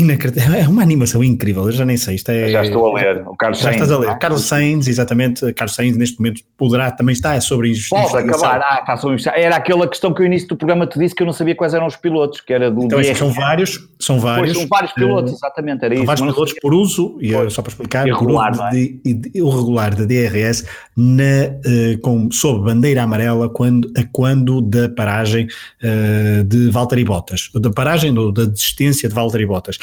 inacreditável. 0.00 0.60
É 0.60 0.68
uma 0.68 0.82
animação 0.82 1.22
incrível, 1.22 1.66
eu 1.66 1.72
já 1.72 1.84
nem 1.84 1.96
sei. 1.96 2.14
Isto 2.14 2.30
é, 2.30 2.48
já 2.48 2.62
estou 2.62 2.86
a 2.86 3.00
ler. 3.00 3.22
O 3.26 3.36
Carlos 3.36 3.58
já 3.58 3.64
Sainz. 3.64 3.82
estás 3.82 3.92
a 3.92 3.98
ler. 3.98 4.18
Carlos 4.18 4.44
Sainz, 4.44 4.88
exatamente. 4.88 5.52
Carlos 5.52 5.74
Sainz, 5.74 5.96
neste 5.96 6.18
momento, 6.18 6.42
poderá 6.56 6.90
também 6.90 7.12
estar 7.12 7.34
é 7.34 7.40
sobre 7.40 7.70
isso. 7.70 7.90
Pode 7.90 8.16
acabar. 8.16 8.60
Ah, 8.62 8.78
está 8.80 8.96
sobre 8.96 9.22
Era 9.34 9.56
aquela 9.56 9.86
questão 9.88 10.12
que 10.12 10.22
o 10.22 10.24
início 10.24 10.48
do 10.48 10.56
programa 10.56 10.86
te 10.86 10.98
disse 10.98 11.14
que 11.14 11.22
eu 11.22 11.26
não 11.26 11.32
sabia 11.32 11.54
quais 11.54 11.74
eram 11.74 11.86
os 11.86 11.96
pilotos, 11.96 12.40
que 12.40 12.52
era 12.52 12.70
do. 12.70 12.84
Então, 12.84 13.02
são 13.14 13.32
vários. 13.32 13.88
São 13.98 14.18
vários. 14.18 14.52
Pois, 14.52 14.58
são 14.58 14.68
vários 14.68 14.92
pilotos, 14.92 15.32
uh, 15.32 15.36
exatamente. 15.36 15.84
Era 15.84 15.94
são 15.94 16.02
isso. 16.02 16.06
vários 16.06 16.34
pilotos 16.34 16.54
por 16.60 16.74
uso, 16.74 17.18
e 17.20 17.34
é 17.34 17.50
só 17.50 17.62
para 17.62 17.70
explicar, 17.70 18.06
irregular, 18.06 18.52
por 18.52 18.64
uso 18.64 18.70
de, 18.70 19.00
é? 19.06 19.12
de, 19.12 19.42
o 19.42 19.50
regular 19.50 19.94
da 19.94 20.04
DRS 20.04 20.64
na, 20.96 21.22
uh, 21.22 21.98
com, 22.00 22.30
sob 22.30 22.64
bandeira 22.64 23.02
amarela 23.02 23.48
quando, 23.48 23.90
a 23.96 24.04
quando 24.12 24.60
da 24.62 24.88
paragem 24.88 25.46
uh, 25.82 26.44
de 26.44 26.70
Valtteri 26.70 27.04
Bottas. 27.04 27.50
Da 27.54 27.70
paragem, 27.70 28.16
ou 28.16 28.32
da 28.32 28.44
desistência 28.44 29.08
de 29.08 29.14
Valtteri 29.14 29.46
Bottas. 29.46 29.78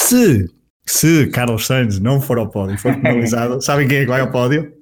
Se, 0.00 0.48
se 0.86 1.26
Carlos 1.28 1.66
Sainz 1.66 2.00
não 2.00 2.20
for 2.20 2.38
ao 2.38 2.48
pódio 2.48 2.74
e 2.74 2.78
for 2.78 2.94
penalizado, 3.00 3.60
sabem 3.62 3.86
quem 3.86 3.98
é 3.98 4.00
que 4.02 4.08
vai 4.08 4.20
ao 4.20 4.30
pódio? 4.30 4.72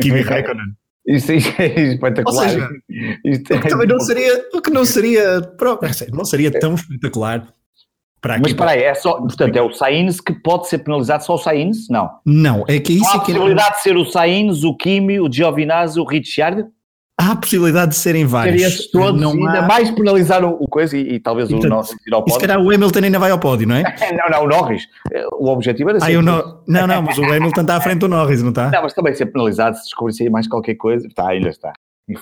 Kimi 0.00 0.20
Raikkonen. 0.22 0.74
Isso, 1.06 1.32
isso 1.32 1.52
é 1.58 1.66
espetacular. 1.66 2.44
Ou 2.44 2.50
seja, 2.50 2.68
isto 3.24 3.52
é 3.52 3.58
também 3.60 3.86
não 3.86 4.00
seria, 4.00 4.44
o 4.54 4.62
que 4.62 4.70
não 4.70 4.84
seria, 4.84 5.40
não 6.12 6.24
seria 6.24 6.50
tão 6.50 6.74
espetacular 6.74 7.52
para 8.20 8.38
Mas 8.38 8.52
espera 8.52 8.70
aí, 8.70 8.84
é 8.84 8.94
só, 8.94 9.20
portanto, 9.20 9.56
é 9.56 9.62
o 9.62 9.72
Sainz 9.72 10.20
que 10.20 10.32
pode 10.32 10.68
ser 10.68 10.78
penalizado 10.78 11.24
só 11.24 11.34
o 11.34 11.38
Sainz? 11.38 11.88
Não. 11.90 12.08
Não, 12.24 12.64
é 12.68 12.78
que 12.78 12.92
isso 12.92 13.02
não 13.02 13.10
há 13.10 13.16
é 13.16 13.18
que... 13.18 13.32
possibilidade 13.32 13.76
de 13.76 13.82
ser 13.82 13.96
o 13.96 14.04
Sainz, 14.04 14.62
o 14.62 14.76
Kimi, 14.76 15.20
o 15.20 15.30
Giovinazzi, 15.30 16.00
o 16.00 16.04
Ricciardo? 16.04 16.68
Há 17.20 17.32
a 17.32 17.36
possibilidade 17.36 17.92
de 17.92 17.96
serem 17.98 18.24
vários. 18.24 18.90
Todos, 18.90 19.20
não 19.20 19.32
ainda 19.32 19.60
há... 19.60 19.68
mais 19.68 19.90
penalizar 19.90 20.44
o, 20.44 20.56
o 20.58 20.68
coisa 20.68 20.96
e, 20.96 21.14
e 21.14 21.20
talvez 21.20 21.50
e, 21.50 21.54
o 21.54 21.58
Norris 21.58 21.94
ir 22.06 22.14
ao 22.14 22.22
pódio. 22.22 22.32
E 22.32 22.34
se 22.34 22.40
calhar 22.40 22.58
o 22.58 22.70
Hamilton 22.70 23.00
ainda 23.00 23.18
vai 23.18 23.30
ao 23.30 23.38
pódio, 23.38 23.68
não 23.68 23.76
é? 23.76 23.82
não, 24.16 24.30
não, 24.30 24.44
o 24.44 24.48
Norris. 24.48 24.84
O 25.38 25.48
objetivo 25.48 25.90
era 25.90 26.00
ser. 26.00 26.16
Ah, 26.16 26.22
no... 26.22 26.62
Não, 26.66 26.86
não, 26.86 27.02
mas 27.02 27.18
o 27.18 27.24
Hamilton 27.24 27.60
está 27.60 27.76
à 27.76 27.80
frente 27.80 27.98
do 27.98 28.08
Norris, 28.08 28.42
não 28.42 28.48
está? 28.48 28.70
Não, 28.70 28.82
mas 28.82 28.94
também 28.94 29.14
ser 29.14 29.26
penalizado 29.26 29.76
se 29.76 29.84
descobrisse 29.84 30.28
mais 30.30 30.48
qualquer 30.48 30.74
coisa. 30.74 31.06
Está, 31.06 31.28
ainda 31.28 31.50
está. 31.50 31.72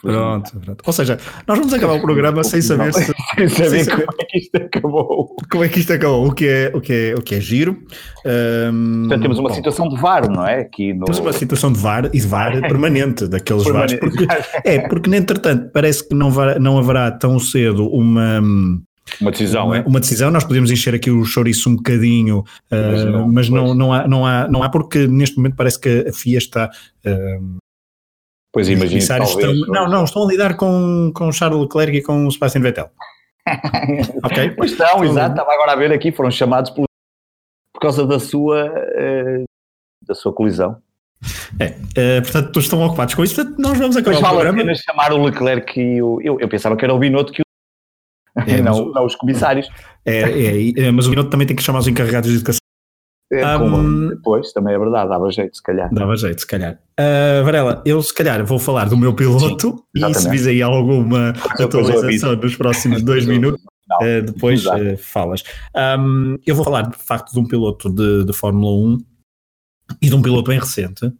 Pronto, 0.02 0.60
pronto, 0.60 0.84
Ou 0.86 0.92
seja, 0.92 1.18
nós 1.46 1.58
vamos 1.58 1.72
acabar 1.72 1.94
o 1.94 2.00
programa 2.02 2.44
sem 2.44 2.60
saber, 2.60 2.92
se, 2.92 3.06
sem 3.48 3.82
saber, 3.84 4.06
como 4.06 4.20
é 4.20 4.24
que 4.26 4.38
isto 4.38 4.56
acabou. 4.56 5.36
Como 5.50 5.64
é 5.64 5.68
que 5.68 5.80
isto 5.80 5.92
acabou, 5.94 6.26
o 6.26 6.34
que 6.34 6.46
é, 6.46 6.70
o 6.74 6.80
que 6.82 6.92
é, 6.92 7.14
o 7.14 7.22
que 7.22 7.34
é 7.34 7.40
giro. 7.40 7.78
Um, 8.26 9.00
Portanto, 9.00 9.22
temos 9.22 9.38
uma 9.38 9.48
bom, 9.48 9.54
situação 9.54 9.88
de 9.88 9.98
VAR, 9.98 10.30
não 10.30 10.46
é? 10.46 10.60
Aqui 10.60 10.92
no... 10.92 11.06
Temos 11.06 11.18
uma 11.18 11.32
situação 11.32 11.72
de 11.72 11.78
VAR 11.78 12.06
e 12.12 12.20
de 12.20 12.26
VAR 12.26 12.60
permanente, 12.68 13.26
daqueles 13.26 13.64
VARs. 13.64 13.94
Porque, 13.94 14.26
é, 14.64 14.86
porque, 14.86 15.16
entretanto, 15.16 15.70
parece 15.72 16.06
que 16.06 16.14
não, 16.14 16.30
vai, 16.30 16.58
não 16.58 16.76
haverá 16.76 17.10
tão 17.10 17.38
cedo 17.38 17.88
uma. 17.88 18.42
Uma 19.18 19.30
decisão, 19.30 19.66
uma, 19.66 19.78
é? 19.78 19.80
uma 19.80 19.98
decisão, 19.98 20.30
nós 20.30 20.44
podemos 20.44 20.70
encher 20.70 20.94
aqui 20.94 21.10
o 21.10 21.24
chouriço 21.24 21.68
um 21.68 21.76
bocadinho, 21.76 22.44
mas, 22.70 23.02
uh, 23.02 23.10
não, 23.10 23.32
mas 23.32 23.48
não, 23.48 23.74
não, 23.74 23.92
há, 23.92 24.06
não, 24.06 24.26
há, 24.26 24.46
não 24.46 24.62
há 24.62 24.68
porque 24.68 25.08
neste 25.08 25.36
momento 25.36 25.56
parece 25.56 25.80
que 25.80 26.06
a 26.06 26.12
FIA 26.12 26.38
está 26.38 26.70
uh, 27.06 27.58
Pois 28.52 28.68
imagino. 28.68 28.98
Estão, 28.98 29.54
não, 29.68 29.88
não, 29.88 30.04
estão 30.04 30.24
a 30.24 30.30
lidar 30.30 30.56
com, 30.56 31.12
com 31.14 31.30
Charles 31.30 31.60
Leclerc 31.60 31.96
e 31.96 32.02
com 32.02 32.26
o 32.26 32.30
Sebastian 32.32 32.62
Vettel. 32.62 32.90
ok? 34.24 34.50
Pois 34.56 34.72
estão, 34.72 35.04
exato. 35.04 35.30
Estava 35.30 35.52
agora 35.52 35.72
a 35.72 35.76
ver 35.76 35.92
aqui, 35.92 36.10
foram 36.10 36.30
chamados 36.30 36.70
por, 36.70 36.84
por 37.72 37.80
causa 37.80 38.06
da 38.06 38.18
sua, 38.18 38.66
uh, 38.66 39.44
da 40.06 40.14
sua 40.14 40.32
colisão. 40.32 40.82
É, 41.58 42.18
uh, 42.18 42.22
portanto, 42.22 42.46
todos 42.46 42.64
estão 42.64 42.82
ocupados 42.84 43.14
com 43.14 43.22
isso, 43.22 43.36
portanto, 43.36 43.58
nós 43.58 43.78
vamos 43.78 43.96
acabar 43.96 44.20
Mas 44.20 44.30
o 44.30 44.34
programa. 44.34 44.58
Pena 44.58 44.74
chamar 44.74 45.12
o 45.12 45.24
Leclerc 45.24 45.80
e 45.80 46.02
o. 46.02 46.20
Eu, 46.22 46.40
eu 46.40 46.48
pensava 46.48 46.76
que 46.76 46.84
era 46.84 46.94
o 46.94 46.98
Binotto 46.98 47.32
que 47.32 47.42
o. 47.42 48.50
É, 48.50 48.60
não, 48.62 48.86
não 48.86 49.04
os 49.04 49.14
comissários. 49.14 49.68
É, 50.04 50.22
é, 50.22 50.86
é, 50.86 50.90
mas 50.90 51.06
o 51.06 51.10
Binotto 51.10 51.30
também 51.30 51.46
tem 51.46 51.56
que 51.56 51.62
chamar 51.62 51.80
os 51.80 51.88
encarregados 51.88 52.30
de 52.30 52.36
educação 52.36 52.59
é, 53.32 53.56
um, 53.56 54.08
depois, 54.08 54.52
também 54.52 54.74
é 54.74 54.78
verdade, 54.78 55.08
dava 55.08 55.30
jeito, 55.30 55.56
se 55.56 55.62
calhar. 55.62 55.88
Dava 55.92 56.16
jeito, 56.16 56.40
se 56.40 56.46
calhar. 56.46 56.80
Uh, 56.98 57.44
Varela, 57.44 57.82
eu 57.86 58.02
se 58.02 58.12
calhar 58.12 58.44
vou 58.44 58.58
falar 58.58 58.88
do 58.88 58.96
meu 58.96 59.14
piloto 59.14 59.84
Sim, 59.96 60.10
e 60.10 60.14
se 60.14 60.28
vis 60.28 60.46
aí 60.48 60.60
alguma 60.60 61.30
atualização 61.60 62.34
nos 62.34 62.56
próximos 62.56 63.02
dois 63.02 63.26
minutos, 63.26 63.62
uh, 64.02 64.22
depois 64.22 64.66
uh, 64.66 64.96
falas. 64.98 65.44
Um, 65.98 66.38
eu 66.44 66.56
vou 66.56 66.64
falar 66.64 66.82
de 66.82 66.98
facto 66.98 67.32
de 67.32 67.38
um 67.38 67.46
piloto 67.46 67.88
de, 67.88 68.24
de 68.24 68.32
Fórmula 68.32 68.72
1 68.72 68.98
e 70.02 70.08
de 70.08 70.14
um 70.14 70.22
piloto 70.22 70.50
bem 70.50 70.58
recente, 70.58 71.12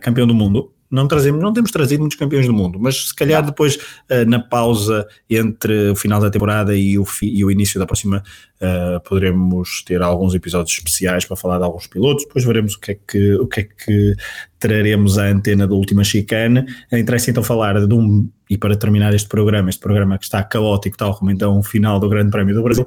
campeão 0.00 0.26
do 0.26 0.34
mundo, 0.34 0.71
não 0.92 1.08
trazemos, 1.08 1.42
não 1.42 1.52
temos 1.52 1.70
trazido 1.70 2.00
muitos 2.00 2.18
campeões 2.18 2.46
do 2.46 2.52
mundo, 2.52 2.78
mas 2.78 3.08
se 3.08 3.14
calhar 3.14 3.44
depois 3.44 3.76
uh, 3.76 4.28
na 4.28 4.38
pausa 4.38 5.06
entre 5.28 5.90
o 5.90 5.96
final 5.96 6.20
da 6.20 6.30
temporada 6.30 6.76
e 6.76 6.98
o, 6.98 7.04
fi, 7.04 7.26
e 7.34 7.42
o 7.44 7.50
início 7.50 7.80
da 7.80 7.86
próxima 7.86 8.22
uh, 8.60 9.00
poderemos 9.00 9.82
ter 9.84 10.02
alguns 10.02 10.34
episódios 10.34 10.76
especiais 10.76 11.24
para 11.24 11.36
falar 11.36 11.58
de 11.58 11.64
alguns 11.64 11.86
pilotos, 11.86 12.24
depois 12.24 12.44
veremos 12.44 12.74
o 12.74 12.80
que 12.80 12.92
é 12.92 12.94
que, 12.94 13.34
o 13.34 13.46
que, 13.46 13.60
é 13.60 13.64
que 13.64 14.14
traremos 14.58 15.18
à 15.18 15.24
antena 15.24 15.66
da 15.66 15.74
última 15.74 16.04
chicane. 16.04 16.64
Interessa 16.92 17.30
então 17.30 17.42
falar 17.42 17.86
de 17.86 17.94
um, 17.94 18.28
e 18.50 18.58
para 18.58 18.76
terminar 18.76 19.14
este 19.14 19.28
programa, 19.28 19.70
este 19.70 19.80
programa 19.80 20.18
que 20.18 20.24
está 20.24 20.44
caótico, 20.44 20.96
tal 20.96 21.16
como 21.16 21.30
então 21.30 21.58
o 21.58 21.62
final 21.62 21.98
do 21.98 22.08
Grande 22.08 22.30
Prémio 22.30 22.54
do 22.54 22.62
Brasil, 22.62 22.86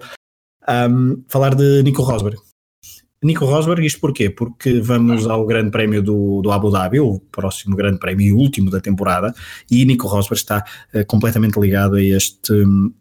um, 0.70 1.24
falar 1.28 1.56
de 1.56 1.82
Nico 1.84 2.04
Rosberg. 2.04 2.38
Nico 3.26 3.44
Rosberg, 3.44 3.84
isto 3.84 4.00
porquê? 4.00 4.30
Porque 4.30 4.80
vamos 4.80 5.26
ao 5.26 5.48
Grande 5.48 5.72
Prémio 5.72 6.00
do, 6.04 6.44
do 6.44 6.52
Abu 6.52 6.70
Dhabi, 6.70 7.00
o 7.00 7.20
próximo 7.32 7.76
Grande 7.76 7.98
Prémio 7.98 8.28
e 8.28 8.32
último 8.32 8.70
da 8.70 8.80
temporada, 8.80 9.34
e 9.70 9.84
Nico 9.84 10.08
Rosberg 10.08 10.40
está 10.40 10.64
uh, 10.94 11.04
completamente 11.08 11.60
ligado 11.60 11.96
a 11.96 12.04
este, 12.04 12.54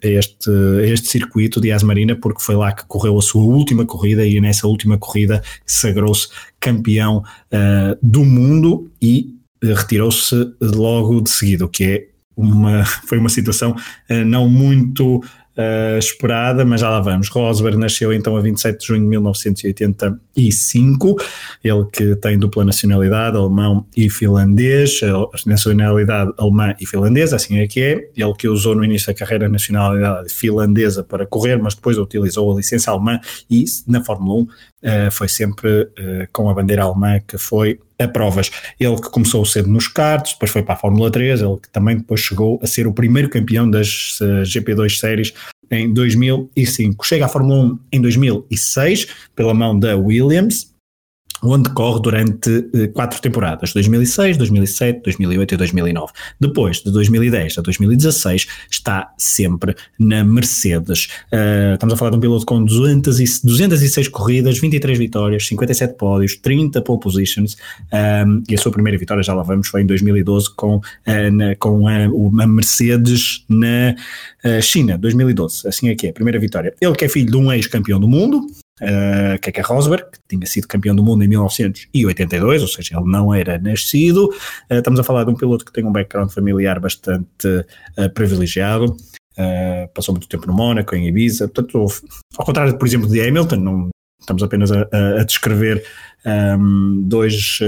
a, 0.03 0.09
este, 0.09 0.51
a 0.51 0.87
este 0.87 1.09
circuito 1.09 1.61
de 1.61 1.71
Asmarina, 1.71 2.17
porque 2.17 2.43
foi 2.43 2.55
lá 2.55 2.73
que 2.73 2.87
correu 2.87 3.19
a 3.19 3.23
sua 3.23 3.45
última 3.45 3.85
corrida 3.85 4.27
e 4.27 4.41
nessa 4.41 4.67
última 4.67 4.97
corrida 4.97 5.43
sagrou-se 5.67 6.29
campeão 6.59 7.19
uh, 7.19 7.99
do 8.03 8.25
mundo 8.25 8.91
e 9.03 9.35
uh, 9.63 9.75
retirou-se 9.75 10.35
logo 10.59 11.21
de 11.21 11.29
seguida, 11.29 11.67
o 11.67 11.69
que 11.69 11.85
é 11.85 12.09
uma, 12.35 12.83
foi 13.07 13.19
uma 13.19 13.29
situação 13.29 13.77
não 14.27 14.49
muito 14.49 15.23
uh, 15.57 15.99
esperada, 15.99 16.65
mas 16.65 16.81
já 16.81 16.91
lá 16.91 17.01
vamos. 17.01 17.29
Rosberg 17.29 17.77
nasceu 17.77 18.13
então 18.13 18.37
a 18.37 18.41
27 18.41 18.79
de 18.79 18.87
junho 18.87 19.03
de 19.03 19.09
1985, 19.09 21.17
ele 21.63 21.85
que 21.93 22.17
tem 22.17 22.37
dupla 22.39 22.65
nacionalidade, 22.65 23.37
alemão 23.37 23.87
e 23.97 24.11
finlandês, 24.11 25.01
nacionalidade 25.47 26.33
alemã 26.39 26.75
e 26.81 26.87
finlandesa, 26.87 27.37
assim 27.37 27.59
é 27.59 27.67
que 27.67 27.81
é, 27.81 28.09
ele 28.17 28.35
que 28.35 28.49
usou 28.49 28.75
no 28.75 28.85
início 28.85 29.09
da 29.09 29.15
carreira 29.15 29.47
a 29.47 29.49
nacionalidade 29.49 30.33
finlandesa 30.33 31.03
para 31.03 31.27
correr, 31.27 31.57
mas 31.57 31.75
depois 31.75 31.99
utilizou 31.99 32.53
a 32.53 32.57
licença 32.57 32.91
alemã 32.91 33.19
e 33.51 33.65
na 33.87 34.05
Fórmula 34.05 34.43
1 34.43 34.47
Uh, 34.85 35.11
foi 35.11 35.29
sempre 35.29 35.83
uh, 35.83 36.29
com 36.31 36.51
a 36.51 36.53
bandeira 36.53 36.83
alemã 36.83 37.19
que 37.27 37.39
foi 37.39 37.81
a 37.99 38.07
provas. 38.07 38.51
Ele 38.79 38.97
que 38.97 39.09
começou 39.09 39.43
cedo 39.47 39.69
nos 39.69 39.89
karts, 39.89 40.35
depois 40.35 40.51
foi 40.51 40.63
para 40.63 40.75
a 40.75 40.77
Fórmula 40.77 41.11
3, 41.11 41.41
ele 41.41 41.57
que 41.57 41.71
também 41.71 41.97
depois 41.97 42.21
chegou 42.21 42.61
a 42.63 42.67
ser 42.67 42.87
o 42.87 42.93
primeiro 42.93 43.31
campeão 43.31 43.71
das 43.71 44.21
uh, 44.21 44.43
GP2 44.43 44.99
séries 44.99 45.33
em 45.71 45.93
2005. 45.93 47.07
Chega 47.07 47.25
à 47.25 47.29
Fórmula 47.29 47.65
1 47.65 47.79
em 47.93 48.01
2006 48.03 49.09
pela 49.35 49.55
mão 49.55 49.79
da 49.79 49.97
Williams 49.97 50.74
onde 51.45 51.71
corre 51.71 52.01
durante 52.01 52.69
eh, 52.75 52.87
quatro 52.89 53.21
temporadas, 53.21 53.73
2006, 53.73 54.37
2007, 54.37 55.03
2008 55.03 55.55
e 55.55 55.57
2009. 55.57 56.13
Depois, 56.41 56.83
de 56.83 56.91
2010 56.91 57.59
a 57.59 57.63
2016, 57.63 58.47
está 58.71 59.13
sempre 59.19 59.75
na 59.99 60.25
Mercedes. 60.25 61.09
Uh, 61.33 61.75
estamos 61.75 61.95
a 61.95 61.97
falar 61.97 62.11
de 62.11 62.17
um 62.17 62.21
piloto 62.21 62.47
com 62.47 62.65
200 62.65 63.21
e, 63.21 63.25
206 63.45 64.09
corridas, 64.09 64.59
23 64.59 64.99
vitórias, 64.99 65.47
57 65.47 65.95
pódios, 65.95 66.37
30 66.37 66.81
pole 66.83 67.01
positions, 67.01 67.57
um, 67.93 67.97
eh, 67.97 68.25
e 68.51 68.55
a 68.55 68.59
sua 68.59 68.73
primeira 68.73 68.99
vitória, 68.99 69.23
já 69.23 69.35
lá 69.35 69.43
vamos, 69.43 69.69
foi 69.69 69.83
em 69.83 69.87
2012 69.87 70.55
com, 70.55 70.77
uh, 70.77 70.83
na, 71.33 71.55
com 71.57 71.89
a, 71.89 72.09
uma 72.09 72.47
Mercedes 72.47 73.45
na 73.49 73.95
uh, 74.45 74.63
China, 74.63 74.97
2012, 74.99 75.69
assim 75.69 75.89
é 75.89 75.95
que 75.95 76.07
é, 76.07 76.13
primeira 76.13 76.39
vitória. 76.39 76.75
Ele 76.81 76.95
que 76.95 77.05
é 77.05 77.09
filho 77.09 77.31
de 77.31 77.37
um 77.37 77.53
ex-campeão 77.53 78.01
do 78.01 78.09
mundo, 78.09 78.47
uh, 78.81 79.39
é 79.43 79.61
Rosberg, 79.61 80.05
que 80.11 80.19
tinha 80.29 80.47
sido 80.47 80.69
campeão 80.69 80.95
do 80.95 81.03
mundo 81.03 81.25
em 81.25 81.29
1982, 81.29 82.63
ou 82.63 82.69
seja, 82.69 82.97
ele 82.97 83.11
não 83.11 83.33
era 83.33 83.59
nascido. 83.59 84.27
Uh, 84.71 84.75
estamos 84.75 85.01
a 85.01 85.05
falar 85.05 85.25
de 85.25 85.31
um 85.31 85.35
piloto 85.35 85.65
que 85.65 85.73
tem 85.73 85.85
um 85.85 85.93
background 85.93 86.31
familiar 86.31 86.81
bastante 86.81 87.49
uh, 87.49 88.11
privilegiado. 88.15 88.97
passou 89.95 90.15
muito 90.15 90.29
tempo 90.29 90.47
no 90.47 90.55
Mónaco, 90.55 90.95
em 90.95 91.09
Ibiza, 91.09 91.49
portanto, 91.49 91.87
ao 92.37 92.45
contrário, 92.45 92.79
por 92.79 92.87
exemplo, 92.87 93.09
de 93.09 93.21
Hamilton, 93.21 93.57
não, 93.57 93.89
estamos 94.21 94.43
apenas 94.43 94.71
a, 94.73 94.87
a 95.21 95.25
descrever 95.25 95.85
um, 96.25 96.31
ehm, 96.31 97.03
dois, 97.09 97.59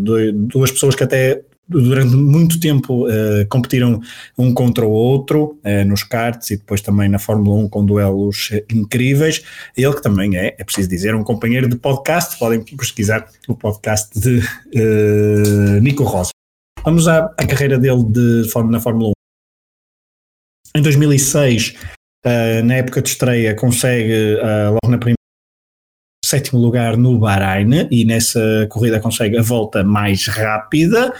dois, 0.00 0.32
duas 0.34 0.70
pessoas 0.70 0.94
que 0.94 1.04
até 1.04 1.42
durante 1.68 2.14
muito 2.14 2.60
tempo 2.60 3.08
uh, 3.08 3.46
competiram 3.48 4.00
um 4.38 4.54
contra 4.54 4.86
o 4.86 4.90
outro 4.90 5.58
uh, 5.64 5.84
nos 5.86 6.02
karts 6.02 6.50
e 6.50 6.56
depois 6.56 6.80
também 6.80 7.08
na 7.08 7.18
Fórmula 7.18 7.64
1 7.64 7.68
com 7.68 7.84
duelos 7.84 8.50
uh, 8.50 8.64
incríveis. 8.72 9.42
Ele 9.76 9.94
que 9.94 10.02
também 10.02 10.36
é, 10.36 10.54
é 10.58 10.64
preciso 10.64 10.88
dizer, 10.88 11.14
um 11.14 11.24
companheiro 11.24 11.68
de 11.68 11.76
podcast, 11.76 12.38
podem 12.38 12.62
pesquisar 12.62 13.26
o 13.48 13.54
podcast 13.54 14.18
de 14.18 14.40
Nico 15.80 16.04
Rosa. 16.04 16.30
Vamos 16.84 17.08
à, 17.08 17.26
à, 17.36 17.46
carreira 17.46 17.78
dele 17.78 18.04
de, 18.04 18.48
na 18.70 18.80
Fórmula 18.80 19.10
1. 20.76 20.78
Em 20.78 20.82
2006, 20.82 21.74
na 22.64 22.74
época 22.74 23.02
de 23.02 23.08
estreia, 23.08 23.54
consegue 23.54 24.36
logo 24.70 24.90
na 24.90 24.98
primeira 24.98 25.15
sétimo 26.26 26.60
lugar 26.60 26.96
no 26.96 27.18
Bahrein 27.18 27.88
e 27.90 28.04
nessa 28.04 28.66
corrida 28.70 29.00
consegue 29.00 29.38
a 29.38 29.42
volta 29.42 29.84
mais 29.84 30.26
rápida 30.26 31.12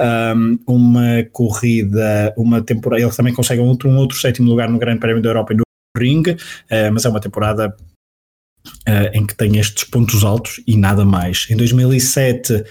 um, 0.00 0.58
uma 0.66 1.24
corrida, 1.32 2.32
uma 2.36 2.62
temporada, 2.62 3.02
ele 3.02 3.12
também 3.12 3.34
consegue 3.34 3.60
um 3.60 3.68
outro, 3.68 3.88
um 3.88 3.96
outro 3.96 4.18
sétimo 4.18 4.48
lugar 4.48 4.68
no 4.68 4.78
Grande 4.78 5.00
Prémio 5.00 5.22
da 5.22 5.28
Europa 5.28 5.54
no 5.54 5.62
Ring, 5.96 6.22
uh, 6.30 6.36
mas 6.92 7.04
é 7.04 7.08
uma 7.08 7.20
temporada 7.20 7.74
uh, 8.66 9.10
em 9.12 9.26
que 9.26 9.34
tem 9.34 9.58
estes 9.58 9.84
pontos 9.84 10.24
altos 10.24 10.62
e 10.66 10.76
nada 10.76 11.04
mais. 11.04 11.46
Em 11.50 11.56
2007 11.56 12.54
uh, 12.54 12.64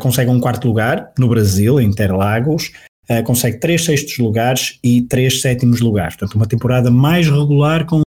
consegue 0.00 0.30
um 0.30 0.40
quarto 0.40 0.66
lugar 0.66 1.12
no 1.18 1.28
Brasil, 1.28 1.80
em 1.80 1.88
Interlagos, 1.88 2.72
Uh, 3.06 3.22
consegue 3.22 3.58
três 3.58 3.84
sextos 3.84 4.16
lugares 4.16 4.78
e 4.82 5.02
três 5.02 5.42
sétimos 5.42 5.80
lugares. 5.80 6.16
Portanto, 6.16 6.36
uma 6.36 6.48
temporada 6.48 6.90
mais 6.90 7.28
regular 7.28 7.84
com 7.84 8.00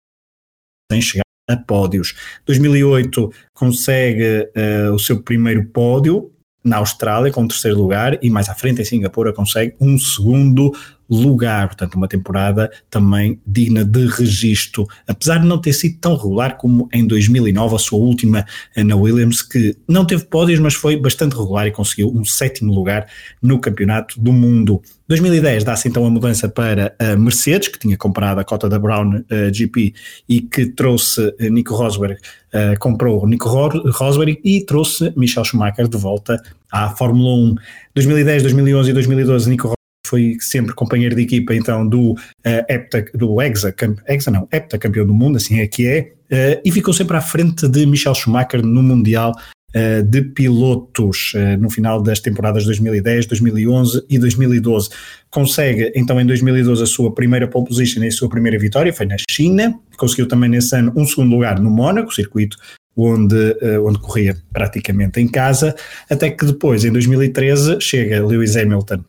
sem 0.89 1.01
chegar 1.01 1.24
a 1.47 1.55
pódios. 1.55 2.15
2008 2.45 3.31
consegue 3.53 4.49
uh, 4.55 4.93
o 4.93 4.99
seu 4.99 5.21
primeiro 5.21 5.65
pódio 5.65 6.31
na 6.63 6.77
Austrália 6.77 7.31
com 7.31 7.43
o 7.43 7.47
terceiro 7.47 7.77
lugar 7.77 8.17
e 8.23 8.29
mais 8.29 8.49
à 8.49 8.55
frente 8.55 8.81
em 8.81 8.85
Singapura 8.85 9.31
consegue 9.31 9.75
um 9.79 9.99
segundo 9.99 10.71
lugar, 11.09 11.67
portanto 11.67 11.95
uma 11.95 12.07
temporada 12.07 12.71
também 12.89 13.39
digna 13.45 13.83
de 13.83 14.05
registro, 14.07 14.87
apesar 15.07 15.37
de 15.39 15.45
não 15.45 15.59
ter 15.59 15.73
sido 15.73 15.97
tão 15.99 16.15
regular 16.15 16.57
como 16.57 16.89
em 16.91 17.05
2009 17.05 17.75
a 17.75 17.79
sua 17.79 17.99
última 17.99 18.45
na 18.75 18.95
Williams, 18.95 19.41
que 19.41 19.75
não 19.87 20.05
teve 20.05 20.25
pódios 20.25 20.59
mas 20.59 20.73
foi 20.73 20.97
bastante 20.97 21.35
regular 21.35 21.67
e 21.67 21.71
conseguiu 21.71 22.09
um 22.09 22.25
sétimo 22.25 22.73
lugar 22.73 23.07
no 23.41 23.59
campeonato 23.59 24.19
do 24.19 24.31
mundo. 24.33 24.81
2010 25.07 25.63
dá-se 25.63 25.87
então 25.87 26.05
a 26.05 26.09
mudança 26.09 26.49
para 26.49 26.95
a 26.99 27.15
Mercedes, 27.15 27.67
que 27.67 27.77
tinha 27.77 27.95
comprado 27.95 28.39
a 28.39 28.43
cota 28.43 28.67
da 28.67 28.79
Brown 28.79 29.17
uh, 29.17 29.53
GP 29.53 29.93
e 30.27 30.41
que 30.41 30.65
trouxe 30.65 31.33
Nico 31.39 31.75
Rosberg, 31.75 32.15
uh, 32.15 32.79
comprou 32.79 33.27
Nico 33.27 33.47
Rosberg 33.47 34.39
e 34.43 34.61
trouxe 34.61 35.13
Michel 35.15 35.43
Schumacher 35.43 35.87
de 35.87 35.97
volta 35.97 36.41
à 36.71 36.89
Fórmula 36.89 37.35
1. 37.35 37.55
2010, 37.93 38.43
2011 38.43 38.89
e 38.89 38.93
2012 38.93 39.49
Nico 39.49 39.75
foi 40.15 40.37
sempre 40.39 40.73
companheiro 40.73 41.13
de 41.13 41.23
equipa 41.23 41.53
então 41.53 41.85
do 41.87 42.13
uh, 42.13 43.17
do 43.17 43.41
Exa, 43.41 43.75
Exa 44.07 44.31
não, 44.31 44.47
Hepta 44.51 44.77
campeão 44.77 45.05
do 45.05 45.13
mundo, 45.13 45.35
assim 45.35 45.59
é 45.59 45.67
que 45.67 45.85
é, 45.85 46.13
uh, 46.31 46.61
e 46.63 46.71
ficou 46.71 46.93
sempre 46.93 47.17
à 47.17 47.21
frente 47.21 47.67
de 47.67 47.85
Michel 47.85 48.15
Schumacher 48.15 48.65
no 48.65 48.81
Mundial 48.81 49.33
uh, 49.75 50.03
de 50.03 50.21
Pilotos 50.21 51.33
no 51.59 51.69
final 51.69 52.01
das 52.01 52.21
temporadas 52.21 52.63
2010, 52.63 53.25
2011 53.25 54.05
e 54.09 54.17
2012. 54.17 54.89
Consegue 55.29 55.91
então 55.93 56.19
em 56.19 56.25
2012 56.25 56.81
a 56.81 56.85
sua 56.85 57.13
primeira 57.13 57.45
pole 57.45 57.67
position 57.67 58.01
e 58.03 58.07
a 58.07 58.11
sua 58.11 58.29
primeira 58.29 58.57
vitória, 58.57 58.93
foi 58.93 59.05
na 59.05 59.17
China, 59.29 59.77
conseguiu 59.97 60.27
também 60.29 60.49
nesse 60.49 60.73
ano 60.77 60.93
um 60.95 61.05
segundo 61.05 61.31
lugar 61.31 61.59
no 61.59 61.69
Mónaco, 61.69 62.13
circuito 62.13 62.57
onde, 62.97 63.57
onde 63.83 63.99
corria 63.99 64.37
praticamente 64.53 65.19
em 65.19 65.27
casa, 65.27 65.75
até 66.09 66.29
que 66.29 66.45
depois, 66.45 66.85
em 66.85 66.93
2013, 66.93 67.81
chega 67.81 68.25
Lewis 68.25 68.55
Hamilton 68.55 69.03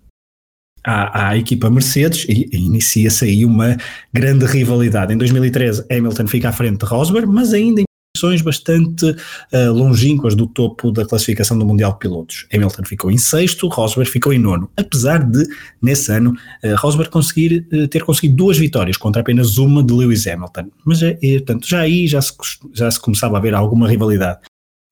à, 0.87 1.31
à 1.31 1.37
equipa 1.37 1.69
Mercedes 1.69 2.25
e, 2.29 2.49
inicia-se 2.53 3.25
aí 3.25 3.45
uma 3.45 3.77
grande 4.15 4.47
rivalidade. 4.47 5.13
Em 5.13 5.19
2013, 5.19 5.85
Hamilton 5.91 6.27
fica 6.29 6.49
à 6.49 6.53
frente 6.53 6.79
de 6.79 6.87
Rosberg, 6.87 7.27
mas 7.27 7.53
ainda 7.53 7.81
em 7.81 7.85
posições 8.15 8.41
bastante 8.41 9.05
uh, 9.05 9.73
longínquas 9.73 10.35
do 10.35 10.47
topo 10.47 10.91
da 10.91 11.05
classificação 11.05 11.59
do 11.59 11.67
Mundial 11.67 11.93
de 11.93 11.99
Pilotos. 11.99 12.47
Hamilton 12.55 12.85
ficou 12.85 13.11
em 13.11 13.19
sexto, 13.19 13.69
Rosberg 13.69 14.11
ficou 14.11 14.33
em 14.33 14.39
nono, 14.39 14.71
apesar 14.77 15.19
de, 15.19 15.45
nesse 15.83 16.11
ano, 16.13 16.31
uh, 16.65 16.77
Rosberg 16.79 17.11
conseguir, 17.11 17.67
uh, 17.73 17.89
ter 17.89 18.05
conseguido 18.05 18.37
duas 18.37 18.57
vitórias 18.57 18.97
contra 18.97 19.21
apenas 19.21 19.59
uma 19.59 19.83
de 19.83 19.93
Lewis 19.93 20.27
Hamilton. 20.27 20.71
Mas, 20.85 21.03
é, 21.03 21.19
é, 21.23 21.37
portanto, 21.39 21.69
já 21.69 21.81
aí 21.81 22.07
já 22.07 22.23
se, 22.23 22.33
já 22.73 22.91
se 22.91 23.01
começava 23.01 23.37
a 23.37 23.41
ver 23.41 23.55
alguma 23.55 23.89
rivalidade. 23.89 24.39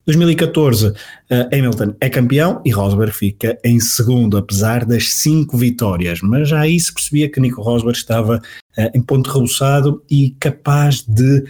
2014, 0.05 0.87
uh, 0.87 0.93
Hamilton 1.51 1.95
é 1.99 2.09
campeão 2.09 2.61
e 2.63 2.69
Rosberg 2.69 3.11
fica 3.11 3.57
em 3.63 3.79
segundo, 3.79 4.37
apesar 4.37 4.85
das 4.85 5.13
cinco 5.13 5.57
vitórias. 5.57 6.19
Mas 6.21 6.49
já 6.49 6.59
aí 6.59 6.79
se 6.79 6.93
percebia 6.93 7.29
que 7.29 7.39
Nico 7.39 7.61
Rosberg 7.61 7.97
estava 7.97 8.37
uh, 8.37 8.97
em 8.97 9.01
ponto 9.01 9.31
rebuçado 9.31 10.03
e 10.09 10.35
capaz 10.39 11.01
de 11.01 11.43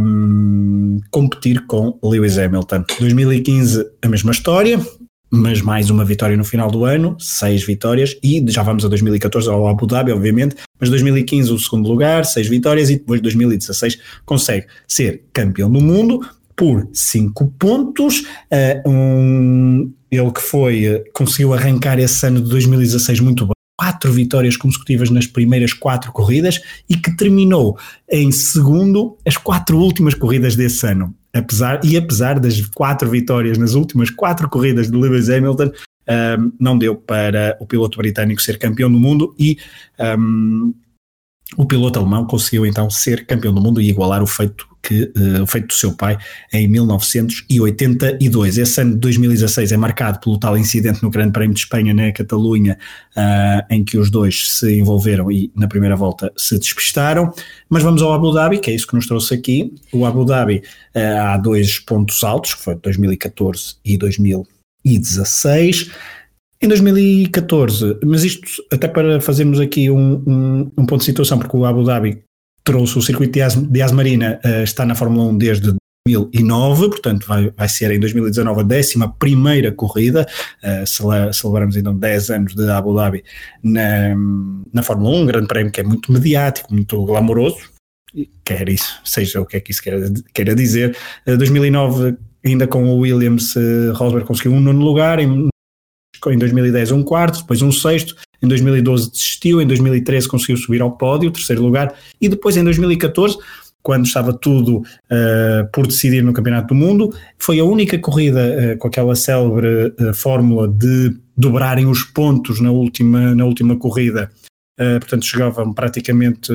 um, 0.00 1.00
competir 1.10 1.66
com 1.66 1.98
Lewis 2.02 2.38
Hamilton. 2.38 2.84
2015, 3.00 3.84
a 4.02 4.08
mesma 4.08 4.32
história. 4.32 4.78
mas 5.30 5.60
mais 5.60 5.90
uma 5.90 6.04
vitória 6.04 6.36
no 6.36 6.44
final 6.44 6.70
do 6.70 6.84
ano, 6.84 7.16
seis 7.18 7.64
vitórias, 7.64 8.16
e 8.22 8.44
já 8.46 8.62
vamos 8.62 8.84
a 8.84 8.88
2014 8.88 9.48
ao 9.48 9.66
Abu 9.66 9.84
Dhabi, 9.84 10.12
obviamente, 10.12 10.54
mas 10.78 10.88
2015 10.90 11.50
o 11.50 11.58
segundo 11.58 11.88
lugar, 11.88 12.24
seis 12.24 12.46
vitórias, 12.46 12.88
e 12.88 12.98
depois 12.98 13.20
2016 13.20 13.98
consegue 14.24 14.66
ser 14.86 15.24
campeão 15.32 15.68
do 15.68 15.80
mundo 15.80 16.20
por 16.56 16.88
cinco 16.92 17.48
pontos. 17.58 18.20
Uh, 18.50 18.88
um, 18.88 19.92
ele 20.10 20.30
que 20.30 20.40
foi, 20.40 21.04
conseguiu 21.12 21.52
arrancar 21.54 21.98
esse 21.98 22.26
ano 22.26 22.40
de 22.40 22.48
2016 22.48 23.20
muito 23.20 23.46
bem 23.46 23.54
quatro 23.76 24.12
vitórias 24.12 24.56
consecutivas 24.56 25.10
nas 25.10 25.26
primeiras 25.26 25.72
quatro 25.72 26.12
corridas 26.12 26.60
e 26.88 26.96
que 26.96 27.14
terminou 27.16 27.76
em 28.10 28.30
segundo 28.30 29.18
as 29.26 29.36
quatro 29.36 29.78
últimas 29.78 30.14
corridas 30.14 30.56
desse 30.56 30.86
ano. 30.86 31.14
Apesar, 31.32 31.80
e 31.84 31.96
apesar 31.96 32.38
das 32.38 32.60
quatro 32.68 33.10
vitórias 33.10 33.58
nas 33.58 33.74
últimas 33.74 34.10
quatro 34.10 34.48
corridas 34.48 34.90
de 34.90 34.96
Lewis 34.96 35.28
Hamilton, 35.28 35.72
um, 36.08 36.52
não 36.60 36.78
deu 36.78 36.94
para 36.94 37.56
o 37.60 37.66
piloto 37.66 37.98
britânico 37.98 38.40
ser 38.40 38.58
campeão 38.58 38.90
do 38.90 38.98
mundo 38.98 39.34
e 39.38 39.58
um, 40.18 40.72
o 41.56 41.66
piloto 41.66 41.98
alemão 41.98 42.26
conseguiu 42.26 42.64
então 42.66 42.88
ser 42.88 43.26
campeão 43.26 43.52
do 43.52 43.60
mundo 43.60 43.80
e 43.80 43.88
igualar 43.88 44.22
o 44.22 44.26
feito 44.26 44.73
que 44.84 45.10
uh, 45.16 45.46
feito 45.46 45.68
do 45.68 45.72
seu 45.72 45.92
pai 45.92 46.18
em 46.52 46.68
1982. 46.68 48.58
Esse 48.58 48.80
ano 48.82 48.92
de 48.92 48.98
2016 48.98 49.72
é 49.72 49.76
marcado 49.76 50.20
pelo 50.20 50.38
tal 50.38 50.56
incidente 50.58 51.02
no 51.02 51.10
Grande 51.10 51.32
Prémio 51.32 51.54
de 51.54 51.60
Espanha 51.60 51.94
na 51.94 52.12
Catalunha, 52.12 52.78
uh, 53.16 53.64
em 53.70 53.82
que 53.82 53.96
os 53.96 54.10
dois 54.10 54.58
se 54.58 54.78
envolveram 54.78 55.32
e 55.32 55.50
na 55.56 55.66
primeira 55.66 55.96
volta 55.96 56.30
se 56.36 56.58
despistaram. 56.58 57.32
Mas 57.68 57.82
vamos 57.82 58.02
ao 58.02 58.12
Abu 58.12 58.32
Dhabi, 58.32 58.58
que 58.58 58.70
é 58.70 58.74
isso 58.74 58.86
que 58.86 58.94
nos 58.94 59.06
trouxe 59.06 59.34
aqui. 59.34 59.74
O 59.92 60.04
Abu 60.04 60.24
Dhabi 60.24 60.62
uh, 60.94 61.20
há 61.20 61.36
dois 61.38 61.78
pontos 61.78 62.22
altos, 62.22 62.54
que 62.54 62.62
foi 62.62 62.74
2014 62.74 63.76
e 63.84 63.96
2016. 63.96 65.90
Em 66.62 66.68
2014, 66.68 67.98
mas 68.04 68.24
isto 68.24 68.48
até 68.72 68.88
para 68.88 69.20
fazermos 69.20 69.60
aqui 69.60 69.90
um, 69.90 70.22
um, 70.26 70.72
um 70.78 70.86
ponto 70.86 70.98
de 70.98 71.04
situação, 71.04 71.38
porque 71.38 71.56
o 71.56 71.64
Abu 71.64 71.84
Dhabi 71.84 72.22
trouxe 72.64 72.98
o 72.98 73.02
circuito 73.02 73.38
de 73.70 73.82
Asmarina, 73.82 74.40
uh, 74.44 74.62
está 74.62 74.86
na 74.86 74.94
Fórmula 74.94 75.30
1 75.30 75.38
desde 75.38 75.76
2009, 76.06 76.88
portanto 76.88 77.26
vai, 77.26 77.50
vai 77.50 77.68
ser 77.68 77.90
em 77.90 78.00
2019 78.00 78.60
a 78.60 78.62
décima 78.62 79.12
primeira 79.12 79.70
corrida, 79.70 80.26
uh, 80.62 81.32
celebramos 81.32 81.76
então 81.76 81.94
10 81.94 82.30
anos 82.30 82.54
de 82.54 82.68
Abu 82.70 82.94
Dhabi 82.94 83.22
na, 83.62 84.14
na 84.72 84.82
Fórmula 84.82 85.16
1, 85.16 85.20
um 85.20 85.26
grande 85.26 85.46
prémio 85.46 85.70
que 85.70 85.80
é 85.80 85.84
muito 85.84 86.10
mediático, 86.10 86.72
muito 86.72 87.04
glamouroso, 87.04 87.58
quer 88.44 88.68
isso, 88.68 88.98
seja 89.04 89.40
o 89.40 89.46
que 89.46 89.58
é 89.58 89.60
que 89.60 89.70
isso 89.70 89.82
queira, 89.82 90.12
queira 90.32 90.54
dizer. 90.54 90.96
Uh, 91.26 91.36
2009 91.36 92.16
ainda 92.44 92.66
com 92.66 92.84
o 92.84 92.98
Williams, 92.98 93.54
uh, 93.56 93.92
Rosberg 93.94 94.26
conseguiu 94.26 94.52
um 94.52 94.60
nono 94.60 94.84
lugar, 94.84 95.18
em, 95.18 95.48
em 96.28 96.38
2010 96.38 96.92
um 96.92 97.02
quarto, 97.02 97.40
depois 97.40 97.62
um 97.62 97.72
sexto, 97.72 98.14
em 98.44 98.48
2012 98.48 99.10
desistiu, 99.10 99.60
em 99.60 99.66
2013 99.66 100.28
conseguiu 100.28 100.56
subir 100.56 100.82
ao 100.82 100.92
pódio, 100.92 101.30
terceiro 101.30 101.62
lugar, 101.62 101.94
e 102.20 102.28
depois 102.28 102.56
em 102.56 102.64
2014 102.64 103.38
quando 103.84 104.06
estava 104.06 104.32
tudo 104.32 104.78
uh, 104.78 105.70
por 105.70 105.86
decidir 105.86 106.22
no 106.22 106.32
Campeonato 106.32 106.68
do 106.68 106.74
Mundo. 106.74 107.14
Foi 107.38 107.60
a 107.60 107.64
única 107.64 107.98
corrida 107.98 108.40
uh, 108.74 108.78
com 108.78 108.88
aquela 108.88 109.14
célebre 109.14 109.94
uh, 110.00 110.14
fórmula 110.14 110.66
de 110.66 111.14
dobrarem 111.36 111.84
os 111.86 112.02
pontos 112.02 112.60
na 112.60 112.70
última, 112.70 113.34
na 113.34 113.44
última 113.44 113.76
corrida. 113.76 114.30
portanto, 115.00 115.26
chegavam 115.26 115.74
praticamente 115.74 116.52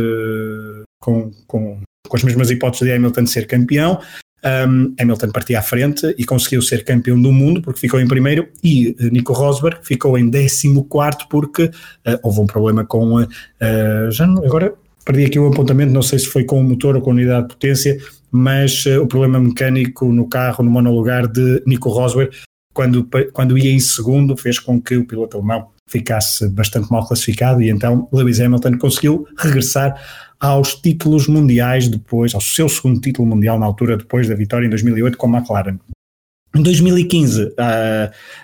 com, 1.01 1.31
com, 1.45 1.81
com 2.07 2.15
as 2.15 2.23
mesmas 2.23 2.49
hipóteses 2.49 2.87
de 2.87 2.93
Hamilton 2.93 3.25
ser 3.25 3.45
campeão. 3.45 3.99
Um, 4.41 4.93
Hamilton 4.97 5.31
partia 5.31 5.59
à 5.59 5.61
frente 5.61 6.15
e 6.17 6.23
conseguiu 6.23 6.61
ser 6.61 6.85
campeão 6.85 7.21
do 7.21 7.29
mundo 7.29 7.61
porque 7.61 7.81
ficou 7.81 7.99
em 7.99 8.07
primeiro 8.07 8.47
e 8.63 8.95
uh, 8.97 9.09
Nico 9.11 9.33
Rosberg 9.33 9.79
ficou 9.83 10.17
em 10.17 10.29
décimo 10.29 10.85
quarto 10.85 11.27
porque 11.27 11.63
uh, 11.63 12.19
houve 12.23 12.39
um 12.39 12.47
problema 12.47 12.85
com 12.85 13.21
uh, 13.21 13.27
já 14.09 14.25
não, 14.25 14.41
agora 14.45 14.73
perdi 15.03 15.25
aqui 15.25 15.37
o 15.37 15.47
apontamento, 15.47 15.91
não 15.91 16.01
sei 16.01 16.19
se 16.19 16.27
foi 16.27 16.45
com 16.45 16.61
o 16.61 16.63
motor 16.63 16.95
ou 16.95 17.01
com 17.01 17.09
a 17.09 17.13
unidade 17.13 17.47
de 17.47 17.53
potência, 17.55 17.97
mas 18.31 18.85
o 18.85 19.07
problema 19.07 19.39
mecânico 19.39 20.05
no 20.13 20.29
carro, 20.29 20.63
no 20.63 20.69
monolugar 20.69 21.27
de 21.27 21.63
Nico 21.65 21.89
Rosberg, 21.89 22.31
quando, 22.73 23.09
quando 23.33 23.57
ia 23.57 23.73
em 23.73 23.79
segundo, 23.79 24.37
fez 24.37 24.59
com 24.59 24.79
que 24.79 24.95
o 24.95 25.05
piloto 25.05 25.35
alemão 25.35 25.69
ficasse 25.87 26.47
bastante 26.47 26.89
mal 26.91 27.05
classificado 27.05 27.61
e 27.61 27.69
então 27.69 28.07
Lewis 28.13 28.39
Hamilton 28.39 28.77
conseguiu 28.77 29.27
regressar 29.37 29.99
aos 30.39 30.75
títulos 30.75 31.27
mundiais 31.27 31.87
depois, 31.87 32.33
ao 32.33 32.41
seu 32.41 32.69
segundo 32.69 33.01
título 33.01 33.27
mundial 33.27 33.59
na 33.59 33.65
altura 33.65 33.97
depois 33.97 34.27
da 34.27 34.35
vitória 34.35 34.65
em 34.65 34.69
2008 34.69 35.17
com 35.17 35.35
a 35.35 35.39
McLaren. 35.39 35.77
Em 36.55 36.63
2015, 36.63 37.43
uh, 37.43 37.53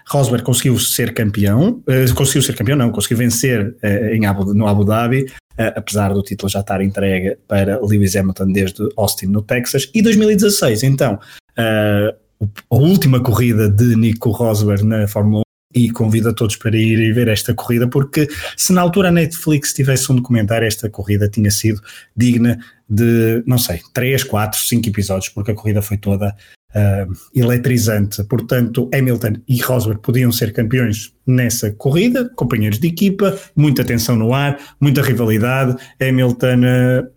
Rosberg 0.07 0.45
conseguiu 0.45 0.77
ser 0.77 1.13
campeão, 1.13 1.81
uh, 1.87 2.13
conseguiu 2.13 2.43
ser 2.43 2.55
campeão, 2.55 2.77
não, 2.77 2.91
conseguiu 2.91 3.17
vencer 3.17 3.75
uh, 3.83 4.13
em 4.13 4.27
Abu, 4.27 4.53
no 4.53 4.67
Abu 4.67 4.85
Dhabi, 4.85 5.23
uh, 5.23 5.73
apesar 5.75 6.13
do 6.13 6.21
título 6.21 6.47
já 6.47 6.59
estar 6.59 6.81
entregue 6.81 7.35
para 7.47 7.79
Lewis 7.83 8.15
Hamilton 8.15 8.51
desde 8.51 8.87
Austin, 8.95 9.27
no 9.27 9.41
Texas. 9.41 9.89
E 9.93 10.03
2016, 10.03 10.83
então, 10.83 11.17
a 11.57 12.75
última 12.75 13.19
corrida 13.19 13.67
de 13.69 13.95
Nico 13.95 14.29
Rosberg 14.29 14.83
na 14.83 15.07
Fórmula 15.07 15.41
1 15.41 15.44
e 15.75 15.91
convido 15.91 16.29
a 16.29 16.33
todos 16.33 16.55
para 16.55 16.77
ir 16.77 17.13
ver 17.13 17.27
esta 17.27 17.53
corrida, 17.53 17.87
porque 17.87 18.27
se 18.55 18.71
na 18.71 18.81
altura 18.81 19.09
a 19.09 19.11
Netflix 19.11 19.73
tivesse 19.73 20.09
um 20.11 20.15
documentário, 20.15 20.65
esta 20.65 20.89
corrida 20.89 21.27
tinha 21.27 21.51
sido 21.51 21.81
digna 22.15 22.57
de, 22.89 23.43
não 23.45 23.57
sei, 23.57 23.81
3, 23.93 24.23
4, 24.23 24.59
5 24.59 24.87
episódios, 24.87 25.29
porque 25.29 25.51
a 25.51 25.55
corrida 25.55 25.81
foi 25.81 25.97
toda 25.97 26.33
uh, 26.73 27.13
eletrizante. 27.35 28.23
Portanto, 28.23 28.89
Hamilton 28.93 29.33
e 29.47 29.61
Rosberg 29.61 30.01
podiam 30.01 30.31
ser 30.31 30.53
campeões 30.53 31.14
nessa 31.25 31.71
corrida, 31.71 32.29
companheiros 32.35 32.79
de 32.79 32.87
equipa, 32.87 33.37
muita 33.55 33.83
tensão 33.83 34.15
no 34.15 34.33
ar, 34.33 34.57
muita 34.79 35.01
rivalidade. 35.01 35.75
Hamilton 36.01 36.61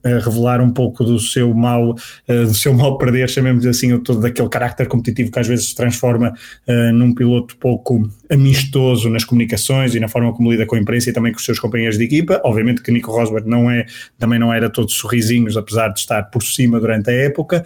a, 0.05 0.09
a 0.09 0.19
revelar 0.21 0.61
um 0.61 0.71
pouco 0.71 1.05
do 1.05 1.19
seu 1.19 1.53
mal, 1.55 1.91
uh, 1.91 2.45
do 2.47 2.55
seu 2.55 2.73
mal 2.75 2.99
perder, 2.99 3.29
chamemos 3.29 3.67
assim, 3.67 3.97
todo 3.99 4.21
daquele 4.21 4.49
carácter 4.49 4.87
competitivo 4.87 5.31
que 5.31 5.39
às 5.39 5.47
vezes 5.47 5.71
se 5.71 5.75
transforma 5.75 6.33
num 6.93 7.15
piloto 7.15 7.57
pouco 7.57 8.09
amistoso 8.31 9.09
nas 9.09 9.25
comunicações 9.25 9.95
e 9.95 10.01
na 10.01 10.09
forma 10.09 10.33
como 10.33 10.51
lida 10.51 10.67
com 10.67 10.77
a 10.77 10.79
imprensa 10.79 11.11
e 11.11 11.13
também 11.13 11.33
com 11.33 11.39
os 11.39 11.45
seus 11.45 11.59
companheiros 11.59 11.97
de 11.99 12.05
equipa. 12.05 12.41
Obviamente 12.45 12.83
que 12.83 12.91
Nico 12.93 13.11
Rosberg 13.11 13.49
não 13.49 13.71
é, 13.71 13.87
também 14.19 14.39
não 14.39 14.53
era 14.53 14.69
todo 14.69 14.91
sorrisinhos, 14.91 15.57
apesar 15.57 15.89
de 15.89 16.01
estar 16.01 16.25
por 16.25 16.43
cima 16.43 16.79
durante 16.79 17.11
a 17.11 17.13
época. 17.13 17.65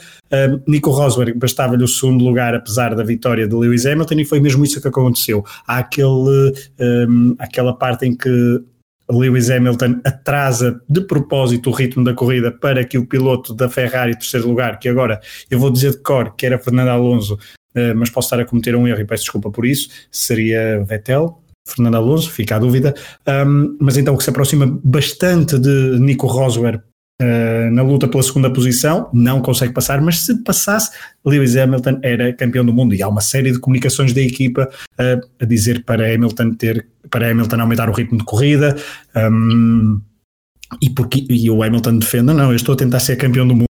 Nico 0.66 0.90
Rosberg 0.90 1.38
bastava-lhe 1.38 1.82
o 1.82 1.88
segundo 1.88 2.24
lugar, 2.24 2.55
apesar 2.55 2.95
da 2.95 3.03
vitória 3.03 3.47
de 3.47 3.55
Lewis 3.55 3.86
Hamilton, 3.86 4.14
e 4.20 4.24
foi 4.24 4.40
mesmo 4.40 4.64
isso 4.64 4.80
que 4.80 4.88
aconteceu. 4.88 5.45
Há 5.66 5.78
aquele 5.78 6.32
um, 7.09 7.35
aquela 7.39 7.72
parte 7.72 8.07
em 8.07 8.16
que 8.16 8.62
Lewis 9.11 9.51
Hamilton 9.51 10.01
atrasa 10.05 10.80
de 10.89 11.01
propósito 11.03 11.70
o 11.70 11.72
ritmo 11.72 12.05
da 12.05 12.14
corrida 12.14 12.51
para 12.51 12.85
que 12.85 12.99
o 12.99 13.07
piloto 13.07 13.55
da 13.55 13.68
Ferrari, 13.68 14.16
terceiro 14.16 14.49
lugar, 14.49 14.78
que 14.78 14.89
agora 14.89 15.20
eu 15.51 15.59
vou 15.59 15.70
dizer 15.70 15.93
de 15.93 15.99
cor 15.99 16.35
que 16.35 16.47
era 16.47 16.59
Fernando 16.59 16.89
Alonso, 16.89 17.35
uh, 17.35 17.95
mas 17.97 18.11
posso 18.11 18.26
estar 18.26 18.41
a 18.41 18.45
cometer 18.45 18.74
um 18.74 18.87
erro 18.87 19.01
e 19.01 19.05
peço 19.05 19.24
desculpa 19.24 19.51
por 19.51 19.66
isso, 19.66 19.89
seria 20.11 20.83
Vettel, 20.85 21.43
Fernando 21.68 21.97
Alonso, 21.97 22.30
fica 22.30 22.57
a 22.57 22.59
dúvida, 22.59 22.95
um, 23.47 23.76
mas 23.80 23.97
então 23.97 24.16
que 24.16 24.24
se 24.24 24.30
aproxima 24.30 24.66
bastante 24.83 25.59
de 25.59 25.99
Nico 25.99 26.26
Rosberg 26.26 26.83
uh, 27.20 27.70
na 27.70 27.82
luta 27.82 28.08
pela 28.08 28.22
segunda 28.22 28.52
posição, 28.52 29.08
não 29.12 29.40
consegue 29.40 29.72
passar, 29.72 30.00
mas 30.00 30.20
se 30.20 30.42
passasse, 30.42 30.90
Lewis 31.24 31.56
Hamilton 31.56 31.98
era 32.02 32.32
campeão 32.32 32.64
do 32.64 32.72
mundo. 32.72 32.94
E 32.94 33.02
há 33.02 33.08
uma 33.08 33.20
série 33.20 33.52
de 33.52 33.58
comunicações 33.58 34.12
da 34.12 34.20
equipa 34.20 34.68
uh, 34.94 35.28
a 35.40 35.44
dizer 35.44 35.84
para 35.84 36.14
Hamilton 36.14 36.54
ter, 36.54 36.86
para 37.10 37.30
Hamilton 37.30 37.60
aumentar 37.60 37.88
o 37.88 37.92
ritmo 37.92 38.18
de 38.18 38.24
corrida. 38.24 38.76
Um, 39.16 40.00
e, 40.80 40.88
porque, 40.88 41.26
e 41.28 41.50
o 41.50 41.62
Hamilton 41.62 41.98
defende, 41.98 42.32
não, 42.32 42.50
eu 42.50 42.56
estou 42.56 42.74
a 42.74 42.76
tentar 42.76 43.00
ser 43.00 43.16
campeão 43.16 43.46
do 43.46 43.54
mundo 43.54 43.66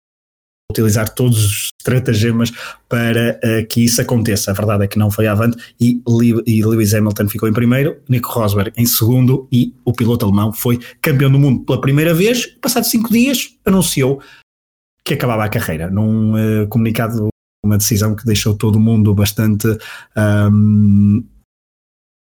utilizar 0.76 1.08
todos 1.08 1.44
os 1.44 1.70
estratagemas 1.80 2.52
para 2.88 3.40
uh, 3.42 3.66
que 3.66 3.84
isso 3.84 4.00
aconteça. 4.00 4.50
A 4.50 4.54
verdade 4.54 4.84
é 4.84 4.86
que 4.86 4.98
não 4.98 5.10
foi 5.10 5.26
avante 5.26 5.56
e, 5.80 6.00
e 6.46 6.64
Lewis 6.64 6.94
Hamilton 6.94 7.28
ficou 7.28 7.48
em 7.48 7.52
primeiro, 7.52 7.96
Nico 8.08 8.30
Rosberg 8.30 8.72
em 8.76 8.86
segundo 8.86 9.48
e 9.50 9.74
o 9.84 9.92
piloto 9.92 10.24
alemão 10.24 10.52
foi 10.52 10.78
campeão 11.00 11.30
do 11.30 11.38
mundo 11.38 11.64
pela 11.64 11.80
primeira 11.80 12.14
vez. 12.14 12.46
Passados 12.60 12.90
cinco 12.90 13.10
dias, 13.10 13.56
anunciou 13.64 14.20
que 15.04 15.14
acabava 15.14 15.44
a 15.44 15.48
carreira 15.48 15.90
num 15.90 16.34
uh, 16.34 16.68
comunicado, 16.68 17.28
uma 17.64 17.78
decisão 17.78 18.14
que 18.14 18.24
deixou 18.24 18.56
todo 18.56 18.78
mundo 18.78 19.14
bastante. 19.14 19.66
Um, 20.16 21.24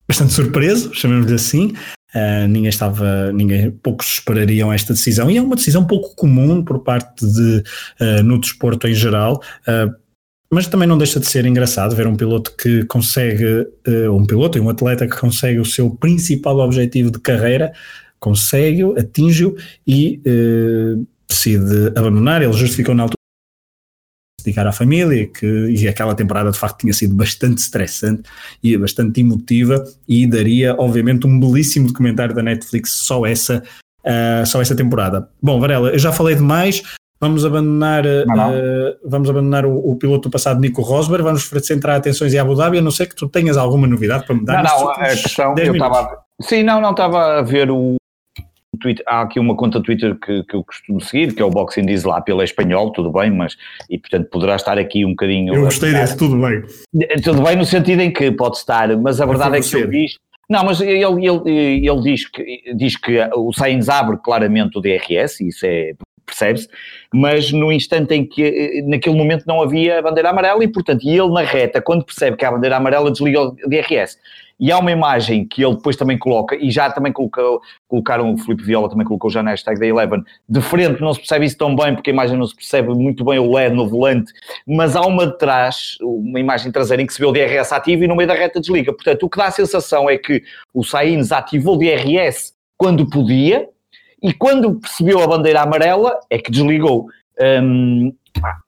bastante 0.07 0.33
surpreso, 0.33 0.93
chamemos-lhe 0.93 1.33
assim, 1.33 1.73
Uh, 2.15 2.47
ninguém 2.47 2.69
estava, 2.69 3.33
ninguém, 3.33 3.71
poucos 3.71 4.07
esperariam 4.13 4.71
esta 4.71 4.93
decisão 4.93 5.29
e 5.29 5.35
é 5.35 5.41
uma 5.41 5.57
decisão 5.57 5.85
pouco 5.85 6.15
comum 6.15 6.63
por 6.63 6.79
parte 6.79 7.25
de 7.25 7.61
uh, 7.99 8.23
no 8.23 8.39
desporto 8.39 8.87
em 8.87 8.93
geral. 8.93 9.41
Uh, 9.67 9.93
mas 10.49 10.67
também 10.67 10.87
não 10.87 10.97
deixa 10.97 11.19
de 11.19 11.27
ser 11.27 11.45
engraçado 11.45 11.93
ver 11.93 12.07
um 12.07 12.15
piloto 12.15 12.55
que 12.55 12.85
consegue, 12.85 13.67
um 14.13 14.25
piloto 14.25 14.57
e 14.57 14.61
um 14.61 14.69
atleta 14.69 15.05
que 15.05 15.19
consegue 15.19 15.59
o 15.59 15.65
seu 15.65 15.89
principal 15.89 16.59
objetivo 16.59 17.11
de 17.11 17.19
carreira, 17.19 17.73
consegue-o, 18.19 18.97
atinge-o 18.97 19.55
e 19.85 20.21
decide 21.27 21.87
abandonar. 21.95 22.43
Ele 22.43 22.53
justificou 22.53 22.93
na 22.95 23.03
altura 23.03 23.24
dedicar 24.45 24.67
à 24.67 24.71
família, 24.71 25.27
que, 25.27 25.45
e 25.45 25.87
aquela 25.87 26.15
temporada 26.15 26.51
de 26.51 26.57
facto 26.57 26.79
tinha 26.79 26.93
sido 26.93 27.15
bastante 27.15 27.57
estressante 27.57 28.23
e 28.63 28.77
bastante 28.77 29.19
emotiva, 29.19 29.83
e 30.07 30.25
daria, 30.25 30.75
obviamente, 30.77 31.27
um 31.27 31.39
belíssimo 31.39 31.87
documentário 31.87 32.33
da 32.33 32.41
Netflix, 32.41 32.91
só 32.91 33.25
essa, 33.25 33.63
uh, 34.05 34.45
só 34.45 34.61
essa 34.61 34.75
temporada. 34.75 35.27
Bom, 35.41 35.59
Varela, 35.59 35.89
eu 35.89 35.99
já 35.99 36.11
falei 36.11 36.35
demais, 36.35 36.81
Vamos 37.19 37.45
abandonar. 37.45 38.05
Uh, 38.05 38.97
vamos 39.05 39.29
abandonar 39.29 39.65
o, 39.65 39.77
o, 39.77 39.95
piloto 39.95 40.27
do 40.27 40.31
passado 40.31 40.59
Nico 40.59 40.81
Rosberg, 40.81 41.23
vamos 41.23 41.49
centrar 41.63 41.95
atenções 41.95 42.33
em 42.33 42.37
Abu 42.37 42.55
Dhabi, 42.55 42.79
a 42.79 42.81
não 42.81 42.91
ser 42.91 43.07
que 43.07 43.15
tu 43.15 43.29
tenhas 43.29 43.55
alguma 43.55 43.87
novidade 43.87 44.25
para 44.25 44.35
me 44.35 44.43
dar. 44.43 44.63
Não, 44.63 44.81
não, 44.81 44.89
a 44.89 44.95
questão, 44.95 45.55
eu 45.57 45.73
estava. 45.73 46.17
Sim, 46.41 46.63
não, 46.63 46.81
não, 46.81 46.91
estava 46.91 47.39
a 47.39 47.41
ver 47.41 47.71
o. 47.71 47.95
Twitter, 48.75 49.03
há 49.07 49.21
aqui 49.21 49.39
uma 49.39 49.55
conta 49.55 49.81
Twitter 49.81 50.15
que, 50.15 50.43
que 50.43 50.55
eu 50.55 50.63
costumo 50.63 51.01
seguir, 51.01 51.33
que 51.33 51.41
é 51.41 51.45
o 51.45 51.49
Boxing 51.49 51.85
Diz 51.85 52.03
lá 52.03 52.21
pela 52.21 52.43
espanhol, 52.43 52.91
tudo 52.91 53.11
bem, 53.11 53.31
mas 53.31 53.55
e 53.89 53.97
portanto 53.97 54.29
poderá 54.29 54.55
estar 54.55 54.77
aqui 54.77 55.05
um 55.05 55.09
bocadinho. 55.09 55.53
Eu 55.53 55.61
gostei 55.63 55.91
desse, 55.91 56.17
tudo 56.17 56.37
bem. 56.37 56.63
Tudo 57.23 57.41
bem 57.41 57.55
no 57.55 57.65
sentido 57.65 58.01
em 58.01 58.11
que 58.11 58.31
pode 58.31 58.57
estar, 58.57 58.95
mas 58.97 59.21
a 59.21 59.25
verdade 59.25 59.57
é 59.57 59.61
que 59.61 59.75
eu 59.75 59.89
vi. 59.89 60.07
Não, 60.49 60.63
mas 60.63 60.79
ele, 60.79 61.25
ele, 61.25 61.87
ele 61.87 62.01
diz, 62.01 62.29
que, 62.29 62.73
diz 62.75 62.95
que 62.95 63.17
o 63.35 63.51
Sainz 63.51 63.89
abre 63.89 64.17
claramente 64.23 64.77
o 64.77 64.81
DRS, 64.81 65.41
isso 65.41 65.65
é 65.65 65.93
percebe-se, 66.25 66.67
mas 67.13 67.51
no 67.51 67.71
instante 67.71 68.13
em 68.15 68.25
que, 68.25 68.43
eh, 68.43 68.81
naquele 68.81 69.15
momento 69.15 69.45
não 69.45 69.61
havia 69.61 70.01
bandeira 70.01 70.31
amarela 70.31 70.63
e, 70.63 70.67
portanto, 70.67 71.07
ele 71.07 71.29
na 71.29 71.41
reta, 71.41 71.81
quando 71.81 72.03
percebe 72.03 72.35
que 72.35 72.43
há 72.43 72.51
bandeira 72.51 72.77
amarela, 72.77 73.11
desliga 73.11 73.41
o 73.41 73.55
DRS. 73.67 74.17
E 74.59 74.71
há 74.71 74.79
uma 74.79 74.91
imagem 74.91 75.45
que 75.45 75.63
ele 75.63 75.75
depois 75.75 75.95
também 75.95 76.17
coloca, 76.17 76.55
e 76.55 76.71
já 76.71 76.89
também 76.89 77.11
colocou, 77.11 77.61
colocaram, 77.87 78.33
o 78.33 78.37
Filipe 78.37 78.63
Viola 78.63 78.89
também 78.89 79.05
colocou 79.05 79.29
já 79.29 79.43
na 79.43 79.51
hashtag 79.51 79.79
da 79.79 79.85
Eleven, 79.85 80.23
de 80.47 80.61
frente 80.61 81.01
não 81.01 81.13
se 81.13 81.19
percebe 81.19 81.45
isso 81.45 81.57
tão 81.57 81.75
bem, 81.75 81.93
porque 81.93 82.09
a 82.09 82.13
imagem 82.13 82.37
não 82.37 82.47
se 82.47 82.55
percebe 82.55 82.89
muito 82.93 83.25
bem 83.25 83.37
o 83.37 83.51
LED 83.51 83.75
no 83.75 83.87
volante, 83.87 84.31
mas 84.65 84.95
há 84.95 85.01
uma 85.01 85.27
de 85.27 85.37
trás, 85.37 85.97
uma 86.01 86.39
imagem 86.39 86.71
traseira 86.71 87.03
em 87.03 87.05
que 87.05 87.13
se 87.13 87.19
vê 87.19 87.25
o 87.25 87.31
DRS 87.31 87.71
ativo 87.73 88.03
e 88.03 88.07
no 88.07 88.15
meio 88.15 88.27
da 88.27 88.33
reta 88.33 88.61
desliga. 88.61 88.93
Portanto, 88.93 89.23
o 89.23 89.29
que 89.29 89.37
dá 89.37 89.47
a 89.47 89.51
sensação 89.51 90.09
é 90.09 90.17
que 90.17 90.41
o 90.73 90.83
Sainz 90.83 91.31
ativou 91.31 91.75
o 91.75 91.77
DRS 91.77 92.53
quando 92.77 93.09
podia, 93.09 93.67
e 94.21 94.33
quando 94.33 94.79
percebeu 94.79 95.21
a 95.21 95.27
bandeira 95.27 95.61
amarela 95.61 96.19
é 96.29 96.39
que 96.39 96.49
desligou. 96.49 97.07
Um, 97.39 98.11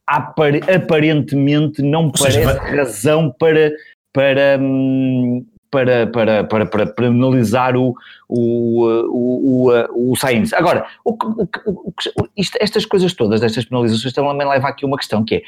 aparentemente 0.05 1.81
não 1.81 2.11
parece 2.11 2.43
razão 2.43 3.33
para, 3.39 3.71
para, 4.13 4.59
hum, 4.61 5.45
para, 5.72 6.07
para, 6.07 6.43
para, 6.43 6.65
para 6.65 6.88
penalizar 6.88 7.76
o, 7.76 7.95
o, 8.28 8.86
o, 8.86 9.72
o, 9.72 10.11
o 10.11 10.15
Sainz. 10.15 10.53
Agora, 10.53 10.88
o, 11.03 11.11
o, 11.11 11.43
o, 11.65 11.93
isto, 12.36 12.57
estas 12.61 12.86
coisas 12.86 13.13
todas, 13.13 13.43
estas 13.43 13.65
penalizações, 13.65 14.13
também 14.13 14.47
levam 14.47 14.70
aqui 14.70 14.86
uma 14.86 14.97
questão 14.97 15.24
que 15.24 15.36
é, 15.36 15.41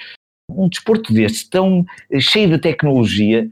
um 0.49 0.67
desporto 0.67 1.13
deste 1.13 1.49
tão 1.49 1.85
cheio 2.19 2.49
de 2.49 2.57
tecnologia, 2.57 3.47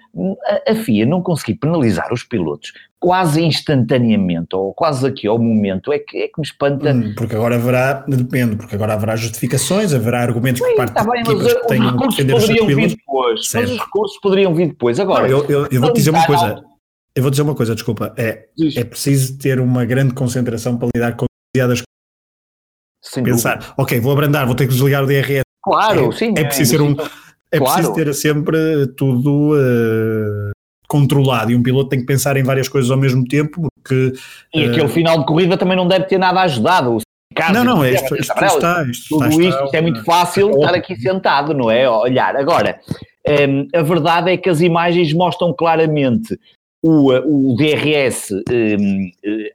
a 0.67 0.75
FIA 0.75 1.05
não 1.05 1.21
conseguir 1.21 1.55
penalizar 1.55 2.11
os 2.11 2.23
pilotos 2.23 2.71
quase 2.99 3.41
instantaneamente, 3.43 4.55
ou 4.55 4.73
quase 4.73 5.05
aqui 5.05 5.27
ao 5.27 5.37
momento, 5.37 5.93
é 5.93 5.99
que, 5.99 6.17
é 6.17 6.27
que 6.27 6.39
me 6.39 6.45
espanta. 6.45 6.91
Hum, 6.91 7.13
porque 7.15 7.35
agora 7.35 7.55
haverá, 7.55 8.05
depende, 8.07 8.55
porque 8.55 8.75
agora 8.75 8.93
haverá 8.93 9.15
justificações, 9.15 9.93
haverá 9.93 10.21
argumentos 10.21 10.61
por 10.61 10.75
parte 10.75 10.93
tá 10.93 11.03
bem, 11.03 11.23
de 11.23 11.31
equipas 11.31 11.53
que 11.53 11.67
tenham 11.67 11.97
que 11.97 12.07
defender 12.07 12.35
os 12.35 12.45
seus 12.45 12.65
pilotos. 12.65 12.95
Depois, 12.95 13.51
mas 13.53 13.71
os 13.71 13.79
recursos 13.79 14.19
poderiam 14.19 14.53
vir 14.53 14.67
depois. 14.69 14.99
Agora, 14.99 15.27
não, 15.27 15.39
eu, 15.39 15.45
eu, 15.45 15.67
eu 15.71 15.81
vou 15.81 15.93
dizer 15.93 16.09
uma 16.09 16.25
coisa. 16.25 16.63
Eu 17.15 17.21
vou 17.23 17.31
dizer 17.31 17.41
uma 17.41 17.55
coisa, 17.55 17.73
desculpa. 17.73 18.13
É, 18.15 18.47
é 18.75 18.83
preciso 18.83 19.37
ter 19.39 19.59
uma 19.59 19.85
grande 19.85 20.13
concentração 20.13 20.77
para 20.77 20.89
lidar 20.93 21.15
com 21.15 21.25
demasiadas 21.53 21.81
Sem 23.03 23.23
Pensar, 23.23 23.57
dúvida. 23.57 23.73
ok, 23.77 23.99
vou 23.99 24.11
abrandar, 24.11 24.45
vou 24.45 24.55
ter 24.55 24.67
que 24.67 24.73
desligar 24.73 25.03
o 25.03 25.07
DRS 25.07 25.41
Claro, 25.63 26.09
é, 26.09 26.11
sim. 26.13 26.33
É 26.37 26.43
preciso 26.45 26.71
ser 26.71 26.81
um. 26.81 26.95
É 27.51 27.57
claro. 27.57 27.73
preciso 27.73 27.93
ter 27.93 28.13
sempre 28.13 28.87
tudo 28.95 29.53
uh, 29.53 30.51
controlado 30.87 31.51
e 31.51 31.55
um 31.55 31.61
piloto 31.61 31.89
tem 31.89 31.99
que 31.99 32.05
pensar 32.05 32.37
em 32.37 32.43
várias 32.43 32.69
coisas 32.69 32.89
ao 32.89 32.97
mesmo 32.97 33.27
tempo. 33.27 33.67
Porque, 33.75 34.13
e 34.53 34.63
aquele 34.63 34.85
uh, 34.85 34.89
final 34.89 35.19
de 35.19 35.25
corrida 35.25 35.57
também 35.57 35.75
não 35.75 35.87
deve 35.87 36.05
ter 36.05 36.17
nada 36.17 36.41
ajudado. 36.41 36.99
Caso 37.35 37.53
não, 37.53 37.63
não, 37.63 37.83
é 37.83 37.91
isto, 37.91 38.15
isto, 38.15 38.33
está, 38.33 38.45
isto, 38.83 39.09
tudo 39.09 39.27
está, 39.27 39.43
isto, 39.43 39.65
está, 39.65 39.77
é 39.77 39.81
muito 39.81 40.03
fácil 40.03 40.49
estar 40.51 40.73
aqui 40.73 40.95
sentado, 40.95 41.53
não 41.53 41.69
é? 41.69 41.87
Olhar. 41.87 42.35
Agora, 42.35 42.79
um, 43.27 43.31
ehm, 43.31 43.67
a 43.75 43.81
verdade 43.83 44.31
é 44.31 44.37
que 44.37 44.49
as 44.49 44.61
imagens 44.61 45.13
mostram 45.13 45.53
claramente 45.53 46.39
o, 46.83 47.11
o 47.11 47.55
DRS 47.55 48.31
um, 48.31 48.41
ehm, 48.49 49.11
eh, 49.23 49.53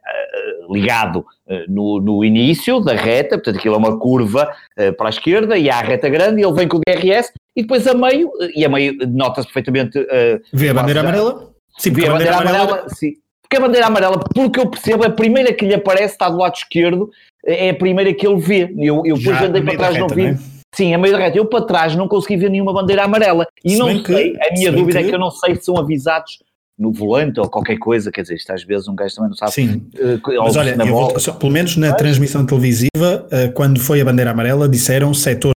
ligado 0.69 1.25
no, 1.67 1.99
no, 1.99 2.23
início 2.23 2.79
da 2.79 2.93
reta, 2.93 3.37
portanto 3.37 3.57
aquilo 3.57 3.75
é 3.75 3.77
uma 3.77 3.99
curva 3.99 4.49
para 4.97 5.07
a 5.07 5.09
esquerda 5.09 5.57
e 5.57 5.69
há 5.69 5.77
a 5.77 5.81
reta 5.81 6.09
grande 6.09 6.41
e 6.41 6.45
ele 6.45 6.53
vem 6.53 6.67
com 6.67 6.77
o 6.77 6.81
DRS 6.85 7.31
e 7.55 7.61
depois 7.61 7.85
a 7.87 7.93
meio, 7.93 8.31
e 8.55 8.65
a 8.65 8.69
meio 8.69 8.95
nota-se 9.07 9.47
perfeitamente... 9.47 9.99
Uh, 9.99 10.41
vê 10.53 10.69
a 10.69 10.73
bandeira 10.73 11.01
amarela? 11.01 11.51
Sim, 11.77 11.91
vê 11.91 12.07
a 12.07 12.11
bandeira, 12.11 12.35
amarela, 12.35 12.63
amarela, 12.63 12.89
sim. 12.89 13.13
Porque 13.41 13.57
a 13.57 13.59
bandeira 13.59 13.87
amarela, 13.87 14.19
pelo 14.33 14.49
que 14.49 14.59
eu 14.59 14.69
percebo, 14.69 15.05
a 15.05 15.09
primeira 15.09 15.53
que 15.53 15.65
lhe 15.65 15.73
aparece 15.73 16.13
está 16.13 16.29
do 16.29 16.37
lado 16.37 16.55
esquerdo, 16.55 17.09
é 17.45 17.69
a 17.69 17.75
primeira 17.75 18.13
que 18.13 18.25
ele 18.25 18.39
vê. 18.39 18.73
Eu, 18.77 19.03
eu 19.05 19.17
depois 19.17 19.41
andei 19.41 19.61
para 19.61 19.77
trás, 19.77 19.97
não 19.97 20.07
vi. 20.07 20.27
É? 20.27 20.37
Sim, 20.73 20.93
a 20.93 20.97
meio 20.97 21.13
da 21.13 21.19
reta. 21.19 21.37
Eu 21.37 21.45
para 21.45 21.65
trás 21.65 21.95
não 21.95 22.07
consegui 22.07 22.37
ver 22.37 22.49
nenhuma 22.49 22.73
bandeira 22.73 23.03
amarela. 23.03 23.45
E 23.63 23.71
se 23.71 23.77
não 23.77 23.87
sei, 23.87 24.31
que, 24.31 24.43
a 24.43 24.53
minha 24.53 24.71
dúvida 24.71 24.99
é 24.99 25.01
que... 25.03 25.07
é 25.07 25.09
que 25.09 25.15
eu 25.15 25.19
não 25.19 25.29
sei 25.29 25.55
se 25.55 25.65
são 25.65 25.77
avisados 25.77 26.39
no 26.79 26.91
volante 26.91 27.39
ou 27.39 27.47
qualquer 27.47 27.77
coisa, 27.77 28.11
quer 28.11 28.23
dizer, 28.23 28.35
isto 28.35 28.51
às 28.51 28.63
vezes 28.63 28.87
um 28.87 28.95
gajo 28.95 29.15
também 29.15 29.29
não 29.29 29.37
sabe. 29.37 29.51
Sim, 29.51 29.87
uh, 29.93 30.43
mas 30.43 30.55
olha, 30.55 30.75
vou, 30.85 31.13
pelo 31.39 31.51
menos 31.51 31.77
na 31.77 31.93
transmissão 31.93 32.43
televisiva, 32.43 33.27
uh, 33.27 33.53
quando 33.53 33.79
foi 33.79 34.01
a 34.01 34.05
bandeira 34.05 34.31
amarela, 34.31 34.67
disseram 34.67 35.13
setor 35.13 35.52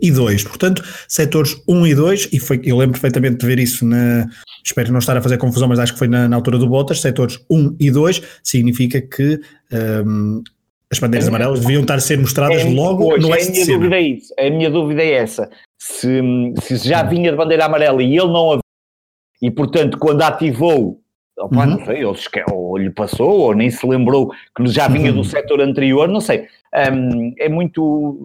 e 0.00 0.10
2, 0.10 0.44
portanto, 0.44 0.82
setores 1.06 1.54
1 1.68 1.74
um 1.74 1.86
e 1.86 1.94
2, 1.94 2.30
e 2.32 2.38
foi, 2.38 2.60
eu 2.64 2.76
lembro 2.76 2.92
perfeitamente 2.92 3.38
de 3.38 3.46
ver 3.46 3.58
isso 3.58 3.84
na, 3.84 4.26
espero 4.64 4.90
não 4.90 4.98
estar 4.98 5.16
a 5.16 5.22
fazer 5.22 5.38
confusão, 5.38 5.68
mas 5.68 5.78
acho 5.78 5.92
que 5.92 5.98
foi 5.98 6.08
na, 6.08 6.28
na 6.28 6.36
altura 6.36 6.58
do 6.58 6.68
Bottas, 6.68 7.00
setores 7.00 7.38
1 7.50 7.56
um 7.56 7.76
e 7.78 7.90
2, 7.90 8.22
significa 8.42 9.00
que 9.00 9.40
um, 10.06 10.42
as 10.90 10.98
bandeiras 10.98 11.26
é, 11.26 11.28
amarelas 11.28 11.60
deviam 11.60 11.82
estar 11.82 11.94
a 11.94 12.00
ser 12.00 12.18
mostradas 12.18 12.62
é, 12.62 12.70
logo 12.70 13.04
pois, 13.04 13.22
no 13.22 13.34
é 13.34 13.42
a 13.42 13.50
minha 13.50 13.66
dúvida 13.66 13.96
é 13.96 14.02
isso, 14.02 14.34
a 14.38 14.50
minha 14.50 14.70
dúvida 14.70 15.02
é 15.02 15.12
essa, 15.12 15.50
se, 15.78 16.20
se 16.62 16.76
já 16.88 17.02
vinha 17.02 17.30
de 17.30 17.36
bandeira 17.36 17.66
amarela 17.66 18.02
e 18.02 18.16
ele 18.16 18.32
não 18.32 18.62
e 19.42 19.50
portanto, 19.50 19.98
quando 19.98 20.22
ativou, 20.22 21.00
opa, 21.36 21.64
uhum. 21.64 21.70
não 21.70 21.84
sei, 21.84 22.04
ou, 22.04 22.16
ou, 22.52 22.78
lhe 22.78 22.90
passou, 22.90 23.40
ou 23.40 23.54
nem 23.54 23.68
se 23.70 23.84
lembrou 23.84 24.30
que 24.54 24.66
já 24.68 24.86
vinha 24.86 25.10
uhum. 25.10 25.16
do 25.16 25.24
setor 25.24 25.60
anterior, 25.60 26.06
não 26.06 26.20
sei. 26.20 26.46
Um, 26.72 27.34
é 27.36 27.48
muito. 27.48 28.24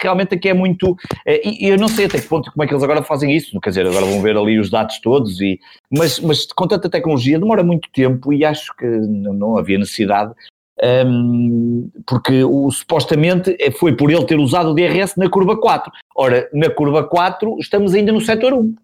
Realmente 0.00 0.34
aqui 0.34 0.48
é 0.48 0.54
muito. 0.54 0.96
É, 1.26 1.40
e 1.46 1.68
eu 1.68 1.76
não 1.76 1.88
sei 1.88 2.06
até 2.06 2.20
que 2.20 2.28
ponto 2.28 2.50
como 2.52 2.62
é 2.62 2.66
que 2.66 2.72
eles 2.72 2.84
agora 2.84 3.02
fazem 3.02 3.34
isso, 3.34 3.58
quer 3.60 3.70
dizer, 3.70 3.86
agora 3.86 4.06
vão 4.06 4.20
ver 4.22 4.36
ali 4.36 4.58
os 4.58 4.70
dados 4.70 5.00
todos, 5.00 5.40
e, 5.40 5.58
mas, 5.90 6.20
mas 6.20 6.46
com 6.46 6.66
tanta 6.66 6.88
tecnologia 6.88 7.38
demora 7.38 7.62
muito 7.62 7.88
tempo 7.92 8.32
e 8.32 8.44
acho 8.44 8.74
que 8.76 8.86
não, 8.86 9.32
não 9.32 9.56
havia 9.56 9.78
necessidade 9.78 10.34
um, 10.82 11.90
porque 12.06 12.42
o, 12.42 12.70
supostamente 12.70 13.56
é, 13.60 13.70
foi 13.70 13.94
por 13.94 14.10
ele 14.10 14.24
ter 14.24 14.38
usado 14.38 14.70
o 14.70 14.74
DRS 14.74 15.16
na 15.16 15.28
curva 15.28 15.56
4. 15.56 15.92
Ora, 16.16 16.48
na 16.52 16.70
curva 16.70 17.04
4 17.04 17.56
estamos 17.60 17.94
ainda 17.94 18.12
no 18.12 18.20
setor 18.20 18.52
1. 18.52 18.74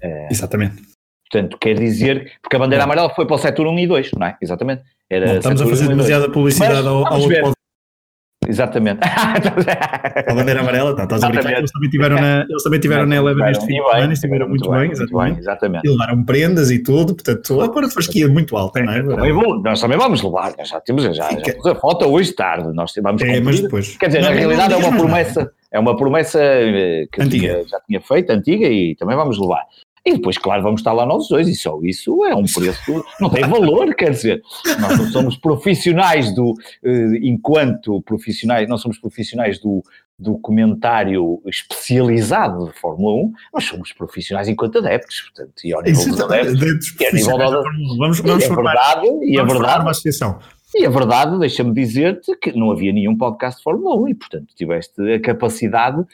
É, 0.00 0.28
Exatamente. 0.30 0.82
Portanto, 1.30 1.58
quer 1.58 1.74
dizer, 1.76 2.38
porque 2.40 2.54
a 2.54 2.58
bandeira 2.58 2.84
amarela 2.84 3.10
foi 3.10 3.26
para 3.26 3.34
o 3.34 3.38
setor 3.38 3.66
1 3.66 3.78
e 3.78 3.86
2, 3.86 4.12
não 4.12 4.26
é? 4.26 4.36
Exatamente. 4.40 4.84
Era 5.10 5.36
estamos 5.36 5.60
a 5.60 5.66
fazer 5.66 5.88
demasiada 5.88 6.30
publicidade 6.30 6.74
Mas, 6.74 6.86
ao, 6.86 7.06
ao 7.06 7.20
outro 7.20 7.54
Exatamente. 8.48 9.00
a 10.26 10.34
bandeira 10.34 10.60
amarela, 10.60 10.94
tá, 10.94 11.04
estás 11.04 11.22
a 11.22 11.28
brincar. 11.28 11.52
Eles 11.52 11.70
também 11.70 11.90
tiveram 11.90 12.16
na, 12.16 12.46
eles 12.48 12.62
também 12.62 12.80
tiveram 12.80 13.06
na 13.06 13.16
Eleven 13.16 13.44
neste 13.44 13.66
fim 13.66 13.74
de 13.74 13.82
semana, 13.82 14.12
estiveram 14.12 14.48
muito, 14.48 14.70
bem, 14.70 14.88
muito 14.88 15.18
bem, 15.18 15.36
exatamente. 15.38 15.86
E 15.86 15.90
levaram 15.90 16.24
prendas 16.24 16.70
e 16.70 16.82
tudo, 16.82 17.14
portanto, 17.14 17.60
agora 17.60 17.88
fasquia 17.88 18.28
muito 18.28 18.56
alta, 18.56 18.82
não 18.82 18.92
é? 18.92 19.02
Também 19.02 19.32
vou, 19.32 19.60
nós 19.62 19.80
também 19.80 19.98
vamos 19.98 20.22
levar, 20.22 20.52
já 20.64 20.80
temos, 20.80 21.04
já, 21.04 21.12
já 21.12 21.70
a 21.70 21.74
foto 21.74 22.06
hoje 22.06 22.32
tarde, 22.32 22.72
nós 22.74 22.92
vamos 23.02 23.22
é, 23.22 23.40
mas 23.40 23.60
depois. 23.60 23.96
Quer 23.96 24.06
dizer, 24.06 24.22
não, 24.22 24.30
na 24.30 24.34
realidade 24.34 24.74
é 24.74 24.76
uma 24.76 24.96
promessa, 24.96 25.52
é 25.70 25.78
uma 25.78 25.96
promessa 25.96 26.40
eh, 26.42 27.06
que 27.10 27.22
antiga. 27.22 27.64
já 27.66 27.80
tinha 27.80 28.00
feito, 28.00 28.30
antiga, 28.30 28.66
e 28.66 28.94
também 28.96 29.16
vamos 29.16 29.38
levar. 29.38 29.64
E 30.06 30.12
depois, 30.12 30.36
claro, 30.36 30.62
vamos 30.62 30.80
estar 30.80 30.92
lá 30.92 31.06
nós 31.06 31.28
dois, 31.28 31.48
e 31.48 31.54
só 31.54 31.80
isso 31.82 32.24
é 32.26 32.34
um 32.34 32.44
preço, 32.44 33.04
não 33.18 33.30
tem 33.30 33.42
valor, 33.48 33.94
quer 33.94 34.10
dizer, 34.10 34.42
nós 34.78 34.98
não 34.98 35.06
somos 35.06 35.36
profissionais 35.36 36.34
do, 36.34 36.54
eh, 36.84 37.20
enquanto 37.22 38.02
profissionais, 38.02 38.68
não 38.68 38.76
somos 38.76 38.98
profissionais 38.98 39.58
do, 39.58 39.82
do 40.18 40.36
comentário 40.36 41.40
especializado 41.46 42.66
de 42.66 42.78
Fórmula 42.78 43.14
1, 43.14 43.32
nós 43.54 43.64
somos 43.64 43.92
profissionais 43.94 44.46
enquanto 44.46 44.76
adeptos, 44.76 45.22
portanto, 45.22 45.54
e 45.64 45.72
ao 45.72 45.82
nível 45.82 46.04
dos 46.04 46.20
adeptos, 46.20 47.00
e 47.00 47.06
a 47.06 47.12
nível 47.12 47.38
da, 47.38 47.46
vamos, 47.48 48.20
vamos 48.20 48.44
e 48.44 48.46
a 48.46 48.54
verdade, 48.54 49.08
e 49.22 49.40
a 49.40 49.44
verdade, 49.44 49.80
uma 49.80 49.90
associação. 49.90 50.38
E 50.76 50.84
a 50.84 50.90
verdade, 50.90 51.38
deixa-me 51.38 51.72
dizer-te 51.72 52.36
que 52.36 52.52
não 52.52 52.72
havia 52.72 52.92
nenhum 52.92 53.16
podcast 53.16 53.58
de 53.58 53.62
Fórmula 53.62 53.96
1 54.02 54.08
e, 54.08 54.14
portanto, 54.14 54.54
tiveste 54.54 55.00
a 55.14 55.20
capacidade 55.20 56.04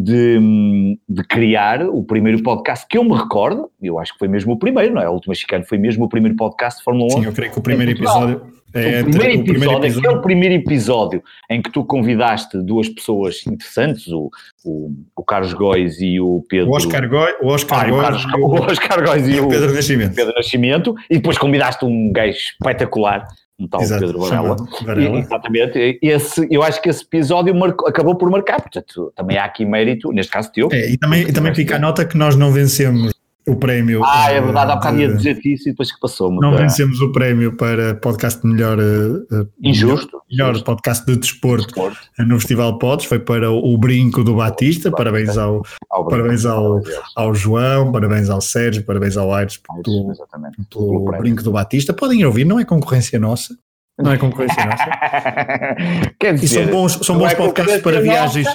de, 0.00 0.96
de, 1.08 1.24
criar 1.24 1.82
o 1.82 2.04
primeiro 2.04 2.40
podcast 2.40 2.86
que 2.88 2.96
eu 2.96 3.02
me 3.02 3.16
recordo, 3.16 3.68
eu 3.82 3.98
acho 3.98 4.12
que 4.12 4.18
foi 4.20 4.28
mesmo 4.28 4.52
o 4.52 4.56
primeiro, 4.56 4.94
não 4.94 5.02
é? 5.02 5.06
A 5.06 5.10
Última 5.10 5.34
Chicane 5.34 5.64
foi 5.64 5.76
mesmo 5.76 6.04
o 6.04 6.08
primeiro 6.08 6.36
podcast 6.36 6.78
de 6.78 6.84
Fórmula 6.84 7.06
1. 7.06 7.10
Sim, 7.10 7.24
eu 7.24 7.32
creio 7.32 7.50
que 7.50 7.58
o 7.58 7.62
primeiro 7.62 7.90
episódio. 7.90 8.42
É, 8.72 9.00
o, 9.00 9.04
primeiro 9.04 9.40
episódio, 9.40 9.40
o 9.40 9.42
primeiro 9.42 9.74
episódio, 9.74 10.08
aquele 10.08 10.22
primeiro 10.22 10.54
episódio 10.54 11.22
em 11.50 11.60
que 11.60 11.72
tu 11.72 11.84
convidaste 11.84 12.62
duas 12.62 12.88
pessoas 12.88 13.44
interessantes, 13.44 14.06
o, 14.08 14.30
o, 14.64 14.92
o 15.16 15.24
Carlos 15.24 15.52
Góis 15.52 16.00
e 16.00 16.20
o 16.20 16.44
Pedro. 16.48 16.70
O 16.70 16.76
Oscar 16.76 17.08
Góis, 17.08 17.34
o 17.42 17.48
Oscar, 17.48 17.86
ah, 17.86 17.90
Góis, 17.90 18.24
o, 18.24 18.38
o 18.38 18.62
Oscar 18.70 19.04
Góis 19.04 19.26
e, 19.26 19.32
e 19.32 19.40
o 19.40 19.48
Pedro 19.48 19.74
Nascimento. 19.74 20.14
Pedro 20.14 20.34
Nascimento, 20.36 20.94
e 21.10 21.16
depois 21.16 21.36
convidaste 21.36 21.84
um 21.84 22.12
gajo 22.12 22.36
espetacular 22.36 23.26
um 23.58 23.66
tal 23.66 23.82
Exato, 23.82 24.00
Pedro 24.00 24.20
Varela. 24.20 24.56
Varela. 24.82 25.16
E, 25.16 25.18
exatamente, 25.20 25.98
esse, 26.00 26.46
eu 26.50 26.62
acho 26.62 26.80
que 26.80 26.88
esse 26.88 27.02
episódio 27.02 27.54
marcou, 27.54 27.88
acabou 27.88 28.14
por 28.14 28.30
marcar, 28.30 28.60
portanto, 28.60 29.12
também 29.16 29.36
há 29.36 29.44
aqui 29.44 29.64
mérito, 29.64 30.12
neste 30.12 30.30
caso 30.30 30.52
teu. 30.52 30.68
É, 30.70 30.90
e 30.90 30.96
também, 30.96 31.22
e 31.22 31.32
também 31.32 31.54
fica 31.54 31.76
a 31.76 31.78
nota 31.78 32.04
que 32.04 32.16
nós 32.16 32.36
não 32.36 32.52
vencemos 32.52 33.12
o 33.48 33.56
prémio. 33.56 34.02
Ah, 34.04 34.30
é 34.30 34.40
verdade, 34.40 34.72
há 34.72 34.76
bocado 34.76 35.00
ia 35.00 35.14
dizer 35.14 35.40
isso 35.44 35.68
e 35.68 35.72
depois 35.72 35.90
que 35.90 35.98
passou. 35.98 36.30
Não 36.30 36.50
para... 36.50 36.62
vencemos 36.62 37.00
o 37.00 37.10
prémio 37.10 37.56
para 37.56 37.94
podcast 37.94 38.46
melhor. 38.46 38.78
Uh, 38.78 39.48
Injusto. 39.62 40.20
Melhor, 40.30 40.52
melhor 40.52 40.64
podcast 40.64 41.06
de 41.06 41.16
desporto, 41.16 41.66
desporto, 41.66 41.98
no 42.18 42.38
Festival 42.38 42.78
Pods, 42.78 43.06
foi 43.06 43.18
para 43.18 43.50
o, 43.50 43.76
Brinco 43.78 44.22
do 44.22 44.36
Batista. 44.36 44.90
Parabéns 44.90 45.36
ao, 45.36 45.62
ao 45.90 46.06
parabéns 46.06 46.44
ao, 46.44 46.80
ao 47.16 47.34
João, 47.34 47.90
parabéns 47.90 48.28
ao 48.28 48.40
Sérgio, 48.40 48.84
parabéns 48.84 49.16
ao 49.16 49.32
Aires 49.32 49.56
pelo, 49.56 49.82
pelo, 49.82 51.04
pelo 51.04 51.18
Brinco 51.18 51.42
do 51.42 51.52
Batista. 51.52 51.92
Podem 51.92 52.20
ir 52.20 52.26
ouvir, 52.26 52.44
não 52.44 52.60
é 52.60 52.64
concorrência 52.64 53.18
nossa. 53.18 53.56
Não 53.98 54.12
é 54.12 54.18
concorrência 54.18 54.64
nossa. 54.64 54.84
Quer 56.20 56.34
dizer, 56.34 56.44
e 56.44 56.64
são 56.64 56.72
bons, 56.72 56.92
são 57.02 57.18
bons 57.18 57.32
é 57.32 57.34
podcasts 57.34 57.82
para 57.82 58.00
viagens. 58.00 58.46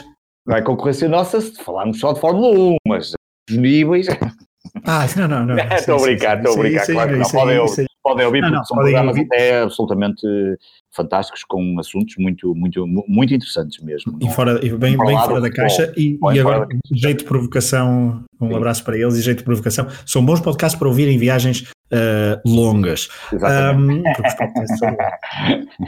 Não 0.46 0.56
é 0.56 0.62
concorrência 0.62 1.10
nossa 1.10 1.42
se 1.42 1.62
falarmos 1.64 2.00
só 2.00 2.14
de 2.14 2.20
Fórmula 2.20 2.58
1, 2.58 2.76
mas 2.88 3.14
os 3.50 3.58
níveis. 3.58 4.08
Ah, 4.86 5.06
não, 5.16 5.28
não, 5.28 5.46
não. 5.46 5.58
Estou 5.58 6.00
a 6.00 6.02
brincar, 6.02 6.38
estou 6.38 6.54
a 6.54 6.58
brincar, 6.58 6.86
claro 6.88 7.12
que 7.12 7.18
não. 7.18 7.30
Podem 7.30 7.60
ouvir, 7.60 7.86
podem 8.02 8.26
ouvir 8.26 8.42
porque 8.42 8.66
são 8.66 8.78
programas 8.78 9.18
até 9.18 9.62
absolutamente 9.62 10.26
fantásticos, 10.92 11.44
com 11.44 11.80
assuntos 11.80 12.16
muito, 12.18 12.54
muito, 12.56 12.86
muito 13.08 13.34
interessantes 13.34 13.84
mesmo. 13.84 14.18
E, 14.22 14.30
fora, 14.32 14.60
e 14.66 14.70
bem, 14.76 14.98
bem 14.98 15.18
fora 15.18 15.42
da 15.42 15.52
caixa, 15.52 15.94
e, 15.96 16.18
e 16.34 16.40
agora, 16.40 16.68
jeito 16.92 17.20
de 17.20 17.26
provocação, 17.26 18.24
um 18.42 18.50
Sim. 18.50 18.56
abraço 18.56 18.84
para 18.84 18.98
eles 18.98 19.16
e 19.16 19.22
jeito 19.22 19.40
de 19.40 19.44
provocação. 19.44 19.88
São 20.06 20.26
bons 20.26 20.40
podcasts 20.40 20.78
para 20.78 20.88
ouvir 20.88 21.08
em 21.08 21.18
viagens 21.18 21.62
uh, 21.92 22.42
longas. 22.46 23.10
Exatamente. 23.32 24.08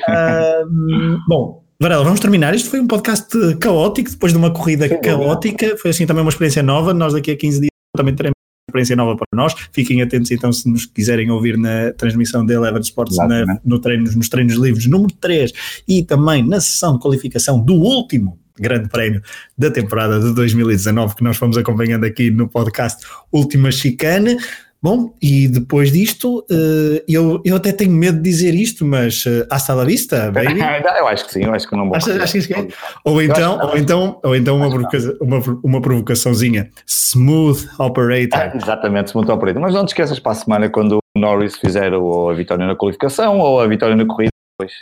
Um, 0.09 0.65
um, 0.69 1.19
bom, 1.27 1.63
Varela, 1.81 2.03
vamos 2.03 2.19
terminar. 2.19 2.55
Isto 2.55 2.69
foi 2.69 2.79
um 2.79 2.87
podcast 2.87 3.27
caótico, 3.57 4.09
depois 4.09 4.31
de 4.31 4.37
uma 4.37 4.51
corrida 4.51 4.87
Sim, 4.87 5.01
caótica. 5.01 5.75
Foi 5.77 5.91
assim 5.91 6.05
também 6.05 6.21
uma 6.23 6.29
experiência 6.29 6.63
nova. 6.63 6.93
Nós 6.93 7.13
daqui 7.13 7.31
a 7.31 7.37
15 7.37 7.59
dias 7.59 7.69
também 7.95 8.15
teremos 8.15 8.34
experiência 8.67 8.95
nova 8.95 9.15
para 9.15 9.27
nós. 9.33 9.53
Fiquem 9.71 10.01
atentos 10.01 10.31
então 10.31 10.51
se 10.51 10.67
nos 10.69 10.85
quiserem 10.85 11.29
ouvir 11.29 11.57
na 11.57 11.91
transmissão 11.93 12.45
da 12.45 12.53
Eleven 12.53 12.81
Sports 12.81 13.17
na, 13.17 13.59
no 13.63 13.79
treinos, 13.79 14.15
nos 14.15 14.27
treinos 14.27 14.55
livres 14.55 14.87
número 14.87 15.13
3 15.13 15.51
e 15.87 16.03
também 16.03 16.45
na 16.45 16.59
sessão 16.59 16.93
de 16.93 16.99
qualificação 16.99 17.59
do 17.59 17.75
último 17.75 18.39
grande 18.57 18.87
prémio 18.87 19.21
da 19.57 19.69
temporada 19.69 20.19
de 20.19 20.33
2019 20.33 21.15
que 21.15 21.23
nós 21.23 21.37
fomos 21.37 21.57
acompanhando 21.57 22.05
aqui 22.05 22.31
no 22.31 22.47
podcast 22.47 23.05
Última 23.31 23.71
Chicane. 23.71 24.37
Bom, 24.81 25.15
e 25.19 25.47
depois 25.47 25.91
disto, 25.91 26.45
uh, 26.51 27.03
eu, 27.07 27.41
eu 27.43 27.55
até 27.55 27.71
tenho 27.71 27.91
medo 27.91 28.17
de 28.17 28.23
dizer 28.23 28.53
isto, 28.53 28.85
mas 28.85 29.25
uh, 29.25 29.47
hasta 29.49 29.73
la 29.73 29.83
vista, 29.83 30.31
baby. 30.31 30.59
eu 30.99 31.07
acho 31.07 31.25
que 31.25 31.33
sim, 31.33 31.43
eu 31.43 31.53
acho 31.53 31.67
que 31.67 31.75
não 31.75 31.87
vou. 31.87 31.95
Achas, 31.95 32.19
achas 32.19 32.45
que 32.45 32.53
é? 32.53 32.67
Ou 33.03 33.21
então, 33.21 33.59
ou 33.59 33.77
então, 33.77 34.19
ou 34.23 34.35
então 34.35 34.57
uma, 34.57 34.69
provoca 34.69 34.97
uma, 35.21 35.39
uma 35.63 35.81
provocaçõezinha. 35.81 36.69
Smooth 36.85 37.67
operator. 37.79 38.39
Ah, 38.39 38.51
exatamente, 38.55 39.09
smooth 39.09 39.31
operator. 39.31 39.61
Mas 39.61 39.73
não 39.73 39.85
te 39.85 39.89
esqueças 39.89 40.19
para 40.19 40.33
a 40.33 40.35
semana 40.35 40.69
quando 40.69 40.97
o 40.97 41.19
Norris 41.19 41.57
fizer 41.57 41.91
ou 41.93 42.29
a 42.29 42.33
vitória 42.33 42.67
na 42.67 42.75
qualificação 42.75 43.39
ou 43.39 43.59
a 43.59 43.67
vitória 43.67 43.95
na 43.95 44.05
corrida. 44.05 44.29
Depois. 44.59 44.73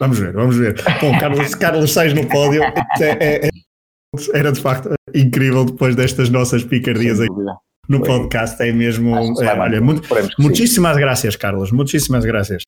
Vamos 0.00 0.18
ver, 0.18 0.32
vamos 0.32 0.56
ver. 0.56 0.82
Bom, 1.00 1.18
Carlos, 1.20 1.54
Carlos 1.54 1.92
Sainz 1.92 2.14
no 2.14 2.28
pódio 2.28 2.62
é, 2.64 2.72
é, 3.00 3.46
é, 3.46 3.50
era 4.34 4.50
de 4.50 4.60
facto 4.60 4.92
incrível 5.14 5.64
depois 5.64 5.94
destas 5.94 6.28
nossas 6.30 6.64
picardias 6.64 7.20
aqui 7.20 7.30
no 7.88 7.98
Foi. 7.98 8.08
podcast. 8.08 8.62
É 8.62 8.72
mesmo. 8.72 9.14
É, 9.42 9.58
olha, 9.58 9.80
muito, 9.80 10.02
muitíssimas 10.38 10.96
graças, 10.96 11.36
Carlos. 11.36 11.72
Muitíssimas 11.72 12.24
graças. 12.24 12.64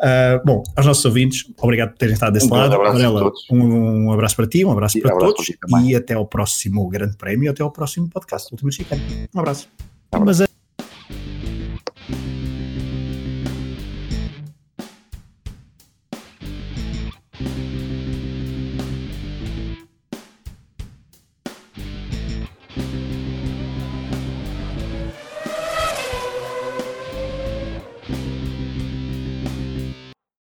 Uh, 0.00 0.44
bom, 0.44 0.62
aos 0.76 0.86
nossos 0.86 1.04
ouvintes, 1.04 1.44
obrigado 1.60 1.90
por 1.90 1.98
terem 1.98 2.14
estado 2.14 2.32
desse 2.32 2.46
um 2.46 2.54
lado. 2.54 2.76
Varela, 2.76 3.30
um, 3.50 4.06
um, 4.06 4.12
abraço 4.12 4.36
para 4.36 4.46
ti, 4.46 4.64
um 4.64 4.70
abraço 4.70 4.98
e 4.98 5.02
para 5.02 5.16
todos. 5.16 5.52
Para 5.70 5.82
e 5.82 5.94
até 5.94 6.14
ao 6.14 6.26
próximo 6.26 6.88
Grande 6.88 7.16
Prémio, 7.16 7.50
até 7.50 7.62
ao 7.62 7.70
próximo 7.70 8.08
podcast. 8.08 8.48
Última 8.52 8.70
Chicana. 8.70 9.02
Um 9.34 9.40
abraço. 9.40 9.68
Um 10.12 10.16
abraço. 10.16 10.42
Mas, 10.42 10.53